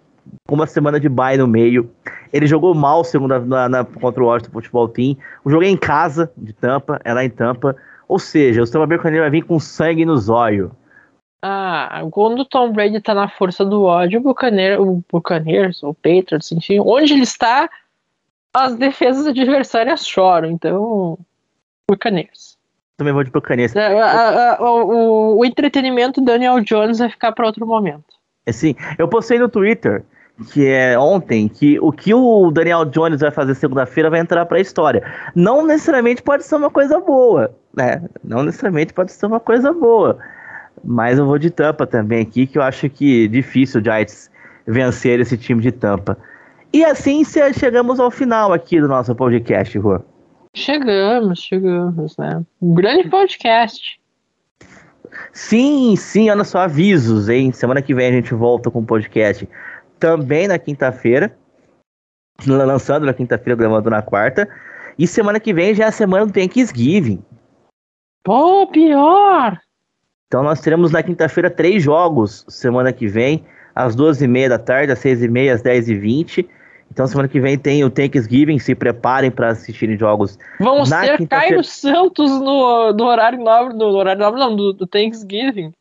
com 0.45 0.55
uma 0.55 0.67
semana 0.67 0.99
de 0.99 1.07
bye 1.07 1.37
no 1.37 1.47
meio. 1.47 1.89
Ele 2.33 2.45
jogou 2.45 2.75
mal 2.75 3.05
segunda, 3.05 3.39
na, 3.39 3.69
na, 3.69 3.85
contra 3.85 4.21
o 4.21 4.27
Washington 4.27 4.51
Football 4.51 4.89
Team. 4.89 5.15
O 5.45 5.49
jogo 5.49 5.63
é 5.63 5.69
em 5.69 5.77
casa 5.77 6.29
de 6.35 6.51
Tampa, 6.51 6.99
é 7.05 7.13
lá 7.13 7.23
em 7.23 7.29
Tampa. 7.29 7.77
Ou 8.09 8.19
seja, 8.19 8.61
o 8.61 8.65
Tampa 8.65 8.85
Bay 8.85 8.97
Buccaneers 8.97 9.23
vai 9.23 9.31
vir 9.31 9.43
com 9.43 9.57
sangue 9.57 10.03
nos 10.03 10.27
olhos. 10.27 10.69
Ah, 11.41 12.01
quando 12.11 12.39
o 12.39 12.45
Tom 12.45 12.71
Brady 12.71 12.99
tá 12.99 13.13
na 13.13 13.29
força 13.29 13.63
do 13.63 13.83
ódio, 13.83 14.19
o 14.19 14.23
Buccaneers, 14.23 14.79
o 14.79 15.03
Buccaneers, 15.11 15.81
o 15.83 15.93
Patriots, 15.93 16.51
enfim, 16.51 16.79
onde 16.79 17.13
ele 17.13 17.23
está, 17.23 17.69
as 18.53 18.75
defesas 18.75 19.25
adversárias 19.25 20.05
choram. 20.05 20.51
Então, 20.51 21.17
Buccaneers. 21.89 22.57
Também 22.97 23.13
vou 23.13 23.23
de 23.23 23.31
Buccaneers. 23.31 23.73
É, 23.75 24.01
a, 24.01 24.55
a, 24.55 24.61
o, 24.61 25.37
o, 25.37 25.45
entretenimento 25.45 26.19
Daniel 26.19 26.59
Jones 26.59 26.99
vai 26.99 27.09
ficar 27.09 27.31
para 27.31 27.45
outro 27.45 27.65
momento. 27.65 28.19
É 28.45 28.51
sim. 28.51 28.75
Eu 28.97 29.07
postei 29.07 29.39
no 29.39 29.47
Twitter 29.47 30.03
que 30.51 30.67
é 30.67 30.97
ontem, 30.97 31.47
que 31.47 31.79
o 31.79 31.91
que 31.91 32.13
o 32.13 32.51
Daniel 32.51 32.85
Jones 32.85 33.19
vai 33.19 33.31
fazer 33.31 33.55
segunda-feira 33.55 34.09
vai 34.09 34.19
entrar 34.19 34.45
para 34.45 34.57
a 34.57 34.61
história. 34.61 35.03
Não 35.35 35.65
necessariamente 35.65 36.21
pode 36.21 36.43
ser 36.43 36.55
uma 36.55 36.69
coisa 36.69 36.99
boa, 36.99 37.53
né? 37.75 38.01
Não 38.23 38.43
necessariamente 38.43 38.93
pode 38.93 39.11
ser 39.11 39.25
uma 39.25 39.39
coisa 39.39 39.73
boa. 39.73 40.17
Mas 40.83 41.17
eu 41.17 41.25
vou 41.25 41.37
de 41.37 41.49
Tampa 41.49 41.85
também 41.85 42.21
aqui, 42.21 42.47
que 42.47 42.57
eu 42.57 42.61
acho 42.61 42.89
que 42.89 43.27
difícil 43.27 43.81
o 43.81 43.83
Giants 43.83 44.31
vencer 44.65 45.19
esse 45.19 45.37
time 45.37 45.61
de 45.61 45.71
Tampa. 45.71 46.17
E 46.71 46.85
assim 46.85 47.23
chegamos 47.25 47.99
ao 47.99 48.11
final 48.11 48.53
aqui 48.53 48.79
do 48.79 48.87
nosso 48.87 49.13
podcast, 49.15 49.77
Rua. 49.77 50.05
Chegamos, 50.55 51.39
chegamos, 51.39 52.17
né? 52.17 52.43
Um 52.61 52.73
grande 52.73 53.09
podcast. 53.09 53.99
Sim, 55.33 55.95
sim, 55.95 56.29
olha 56.29 56.43
só, 56.43 56.59
avisos, 56.59 57.29
hein? 57.29 57.51
Semana 57.51 57.81
que 57.81 57.93
vem 57.93 58.07
a 58.07 58.11
gente 58.11 58.33
volta 58.33 58.69
com 58.69 58.79
o 58.79 58.85
podcast 58.85 59.47
também 59.99 60.47
na 60.47 60.57
quinta-feira. 60.57 61.35
Lançando 62.45 63.05
na 63.05 63.13
quinta-feira, 63.13 63.55
gravando 63.55 63.89
na 63.89 64.01
quarta. 64.01 64.47
E 64.97 65.05
semana 65.05 65.39
que 65.39 65.53
vem 65.53 65.75
já 65.75 65.85
é 65.85 65.87
a 65.87 65.91
semana 65.91 66.25
do 66.25 66.33
Thanksgiving. 66.33 67.23
Pô, 68.23 68.67
pior! 68.67 69.59
Então 70.29 70.43
nós 70.43 70.61
teremos 70.61 70.91
na 70.91 71.01
quinta-feira 71.01 71.49
três 71.49 71.81
jogos 71.81 72.45
semana 72.47 72.93
que 72.93 73.07
vem, 73.07 73.43
às 73.73 73.95
duas 73.95 74.21
e 74.21 74.27
meia 74.27 74.47
da 74.47 74.59
tarde, 74.59 74.91
às 74.91 74.99
seis 74.99 75.23
e 75.23 75.27
meia, 75.27 75.55
às 75.55 75.63
dez 75.63 75.89
e 75.89 75.95
vinte. 75.95 76.47
Então 76.91 77.07
semana 77.07 77.27
que 77.27 77.39
vem 77.39 77.57
tem 77.57 77.83
o 77.83 77.89
Thanksgiving, 77.89 78.59
se 78.59 78.75
preparem 78.75 79.31
para 79.31 79.49
assistirem 79.49 79.97
jogos. 79.97 80.37
Vamos 80.59 80.87
ter 80.91 81.27
Caio 81.27 81.63
Santos 81.63 82.29
no, 82.29 82.93
no 82.93 83.05
horário 83.05 83.43
nobre, 83.43 83.75
no 83.75 83.85
horário 83.85 84.21
nobre 84.21 84.39
não, 84.39 84.55
do, 84.55 84.71
do 84.71 84.85
Thanksgiving. 84.85 85.73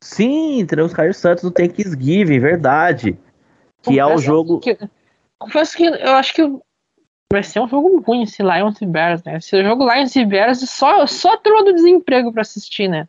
Sim, 0.00 0.64
teremos 0.64 0.92
Caio 0.92 1.12
Santos 1.12 1.42
no 1.42 1.50
Thanksgiving, 1.50 2.38
verdade. 2.38 3.18
Que 3.82 3.96
confesso 3.96 4.10
é 4.10 4.14
o 4.14 4.18
jogo. 4.18 4.60
Que, 4.60 4.78
confesso 5.40 5.76
que 5.76 5.84
eu 5.84 6.12
acho 6.12 6.34
que 6.34 6.56
vai 7.32 7.42
ser 7.42 7.58
um 7.58 7.68
jogo 7.68 8.00
ruim 8.00 8.22
esse 8.22 8.44
Lions 8.44 8.80
e 8.80 8.86
Bears, 8.86 9.24
né? 9.24 9.38
Esse 9.38 9.60
jogo 9.64 9.92
Lions 9.92 10.14
e 10.14 10.24
Bears 10.24 10.70
só, 10.70 11.04
só 11.04 11.36
turma 11.36 11.64
do 11.64 11.74
desemprego 11.74 12.32
para 12.32 12.42
assistir, 12.42 12.86
né? 12.86 13.08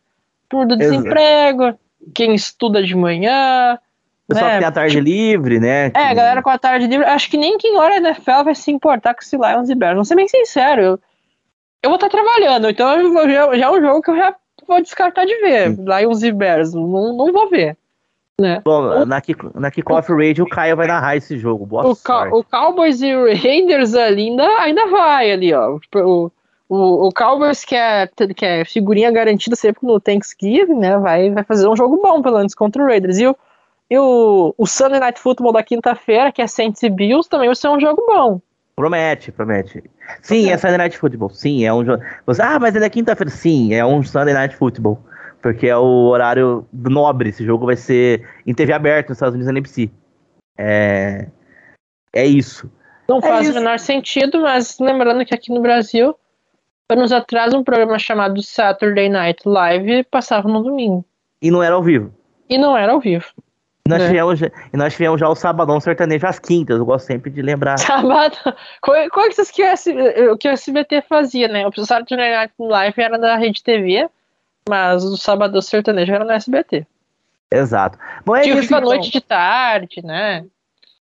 Turma 0.53 0.67
do 0.67 0.77
desemprego, 0.77 1.73
quem 2.13 2.35
estuda 2.35 2.83
de 2.83 2.95
manhã. 2.95 3.79
O 4.25 4.33
pessoal 4.33 4.51
né? 4.51 4.53
que 4.53 4.59
tem 4.59 4.67
a 4.67 4.71
tarde 4.71 4.99
livre, 4.99 5.59
né? 5.59 5.87
É, 5.87 6.13
galera 6.13 6.43
com 6.43 6.49
a 6.51 6.59
tarde 6.59 6.85
livre. 6.85 7.05
Acho 7.07 7.27
que 7.27 7.37
nem 7.37 7.57
quem 7.57 7.75
olha 7.75 7.97
NFL 7.97 8.43
vai 8.45 8.53
se 8.53 8.71
importar 8.71 9.15
com 9.15 9.21
esse 9.21 9.35
Lions 9.35 9.69
e 9.69 9.75
Bears. 9.75 9.95
Vou 9.95 10.05
ser 10.05 10.15
bem 10.15 10.27
sincero. 10.27 10.81
Eu, 10.81 10.99
eu 11.81 11.89
vou 11.89 11.95
estar 11.95 12.07
trabalhando, 12.07 12.69
então 12.69 13.11
já, 13.29 13.57
já 13.57 13.65
é 13.65 13.71
um 13.71 13.81
jogo 13.81 14.01
que 14.01 14.11
eu 14.11 14.15
já 14.15 14.35
vou 14.67 14.79
descartar 14.79 15.25
de 15.25 15.35
ver. 15.41 15.75
Sim. 15.75 15.85
Lions 15.85 16.21
e 16.21 16.31
Bears. 16.31 16.73
Não, 16.73 17.17
não 17.17 17.33
vou 17.33 17.49
ver. 17.49 17.75
Né? 18.39 18.61
Bom, 18.63 19.05
na, 19.05 19.21
na 19.55 19.71
Kickoff 19.71 20.11
Radio 20.11 20.45
o 20.45 20.49
Caio 20.49 20.75
vai 20.75 20.85
narrar 20.87 21.15
esse 21.15 21.37
jogo. 21.37 21.65
Boa 21.65 21.87
o, 21.87 21.95
sorte. 21.95 22.35
o 22.35 22.43
Cowboys 22.43 23.01
e 23.01 23.15
o 23.15 23.25
Raiders 23.25 23.95
ali 23.95 24.29
ainda, 24.29 24.47
ainda 24.59 24.87
vai 24.87 25.31
ali, 25.31 25.51
ó. 25.51 25.77
O, 25.95 26.31
o, 26.73 27.07
o 27.07 27.11
Cowboys, 27.11 27.63
que 27.63 27.75
é, 27.75 28.07
que 28.07 28.45
é 28.45 28.65
figurinha 28.65 29.11
garantida 29.11 29.55
sempre 29.55 29.85
no 29.85 29.99
Thanksgiving, 29.99 30.75
né? 30.75 30.97
Vai, 30.97 31.29
vai 31.31 31.43
fazer 31.43 31.67
um 31.67 31.75
jogo 31.75 32.01
bom, 32.01 32.21
pelo 32.21 32.37
menos, 32.37 32.55
contra 32.55 32.81
o 32.81 32.85
Raiders. 32.85 33.19
E 33.19 33.27
o, 33.27 33.35
e 33.89 33.97
o, 33.97 34.55
o 34.57 34.65
Sunday 34.65 34.99
Night 34.99 35.19
Football 35.19 35.53
da 35.53 35.63
quinta-feira, 35.63 36.31
que 36.31 36.41
é 36.41 36.47
Saints 36.47 36.81
e 36.83 36.89
Bills, 36.89 37.29
também 37.29 37.47
vai 37.47 37.55
ser 37.55 37.69
um 37.69 37.79
jogo 37.79 38.03
bom. 38.07 38.41
Promete, 38.75 39.31
promete. 39.31 39.83
Sim, 40.21 40.49
é 40.49 40.57
Sunday 40.57 40.77
Night 40.77 40.97
Football. 40.97 41.29
Sim, 41.29 41.63
é 41.63 41.73
um 41.73 41.85
jogo. 41.85 42.01
Ah, 42.39 42.59
mas 42.59 42.75
é 42.75 42.79
da 42.79 42.89
quinta-feira. 42.89 43.29
Sim, 43.29 43.73
é 43.73 43.85
um 43.85 44.01
Sunday 44.01 44.33
Night 44.33 44.55
Football 44.55 44.99
porque 45.43 45.67
é 45.67 45.77
o 45.77 46.07
horário 46.07 46.65
nobre. 46.71 47.29
Esse 47.29 47.45
jogo 47.45 47.65
vai 47.65 47.75
ser 47.75 48.25
em 48.47 48.53
TV 48.53 48.71
aberta 48.71 49.09
nos 49.09 49.17
Estados 49.17 49.35
Unidos 49.35 49.51
na 49.51 49.59
NBC. 49.59 49.91
É, 50.57 51.27
é 52.13 52.25
isso. 52.25 52.71
Não 53.07 53.17
é 53.17 53.21
faz 53.21 53.47
isso. 53.47 53.51
o 53.51 53.55
menor 53.55 53.77
sentido, 53.77 54.41
mas 54.41 54.79
lembrando 54.79 55.25
que 55.25 55.35
aqui 55.35 55.51
no 55.51 55.61
Brasil, 55.61 56.15
anos 56.89 57.11
atrás, 57.11 57.53
um 57.53 57.63
programa 57.63 57.97
chamado 57.97 58.41
Saturday 58.41 59.09
Night 59.09 59.41
Live 59.45 60.03
passava 60.05 60.47
no 60.47 60.63
domingo. 60.63 61.05
E 61.41 61.49
não 61.49 61.61
era 61.61 61.75
ao 61.75 61.83
vivo. 61.83 62.13
E 62.49 62.57
não 62.57 62.77
era 62.77 62.91
ao 62.91 62.99
vivo. 62.99 63.25
E 63.85 63.89
nós, 63.89 64.01
é. 64.01 64.07
tivemos, 64.07 64.41
e 64.41 64.77
nós 64.77 64.93
tivemos 64.93 65.19
já 65.19 65.27
o 65.27 65.35
Sabadão 65.35 65.79
Sertanejo 65.79 66.25
às 66.25 66.39
quintas, 66.39 66.77
eu 66.77 66.85
gosto 66.85 67.05
sempre 67.05 67.29
de 67.29 67.41
lembrar. 67.41 67.77
Sabadão. 67.77 68.53
Qual, 68.81 69.09
qual 69.09 69.29
que, 69.29 69.41
o 70.29 70.37
que 70.37 70.47
o 70.47 70.51
SBT 70.51 71.01
fazia, 71.01 71.47
né? 71.49 71.67
O 71.67 71.85
Saturday 71.85 72.31
Night 72.31 72.53
Live 72.57 73.01
era 73.01 73.17
da 73.17 73.35
Rede 73.35 73.61
TV, 73.61 74.09
mas 74.69 75.03
o 75.03 75.17
sábado 75.17 75.61
sertanejo 75.61 76.13
era 76.13 76.23
no 76.23 76.31
SBT. 76.31 76.87
Exato. 77.51 77.99
Bom, 78.25 78.35
é 78.35 78.41
tinha 78.41 78.55
isso, 78.55 78.65
então. 78.65 78.81
noite 78.81 79.11
de 79.11 79.21
tarde, 79.21 80.01
né? 80.03 80.45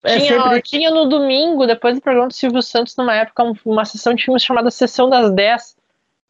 É 0.05 0.19
tinha, 0.19 0.41
sempre... 0.41 0.61
tinha 0.61 0.91
no 0.91 1.05
domingo, 1.05 1.65
depois 1.65 1.95
do 1.95 2.01
programa 2.01 2.27
do 2.27 2.33
Silvio 2.33 2.61
Santos, 2.61 2.95
numa 2.95 3.15
época, 3.15 3.43
uma 3.65 3.83
sessão 3.85 4.13
de 4.13 4.23
filmes 4.23 4.43
chamada 4.43 4.69
Sessão 4.69 5.09
das 5.09 5.31
10. 5.31 5.75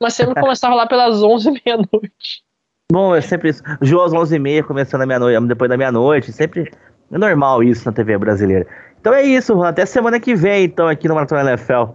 Mas 0.02 0.14
sempre 0.14 0.40
começava 0.42 0.76
lá 0.76 0.88
pelas 0.88 1.22
11 1.22 1.52
meia-noite. 1.52 2.44
Bom, 2.92 3.16
é 3.16 3.22
sempre 3.22 3.50
isso. 3.50 3.64
João 3.82 4.06
às 4.06 4.12
11h30, 4.14 4.64
começando 4.64 5.02
a 5.02 5.06
meia-noite, 5.06 5.48
depois 5.48 5.70
da 5.70 5.78
meia-noite. 5.78 6.32
Sempre 6.32 6.72
é 7.12 7.18
normal 7.18 7.64
isso 7.64 7.86
na 7.86 7.92
TV 7.92 8.18
brasileira. 8.18 8.68
Então 9.00 9.14
é 9.14 9.24
isso, 9.24 9.62
até 9.64 9.86
semana 9.86 10.20
que 10.20 10.34
vem, 10.34 10.66
então, 10.66 10.88
aqui 10.88 11.08
no 11.08 11.16
Maratona 11.16 11.52
NFL. 11.52 11.92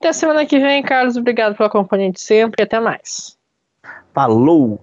Até 0.00 0.12
semana 0.12 0.46
que 0.46 0.58
vem, 0.58 0.82
Carlos. 0.82 1.16
Obrigado 1.16 1.56
pela 1.56 1.68
companhia 1.68 2.12
de 2.12 2.20
sempre 2.20 2.62
e 2.62 2.64
até 2.64 2.78
mais. 2.78 3.36
Falou! 4.14 4.80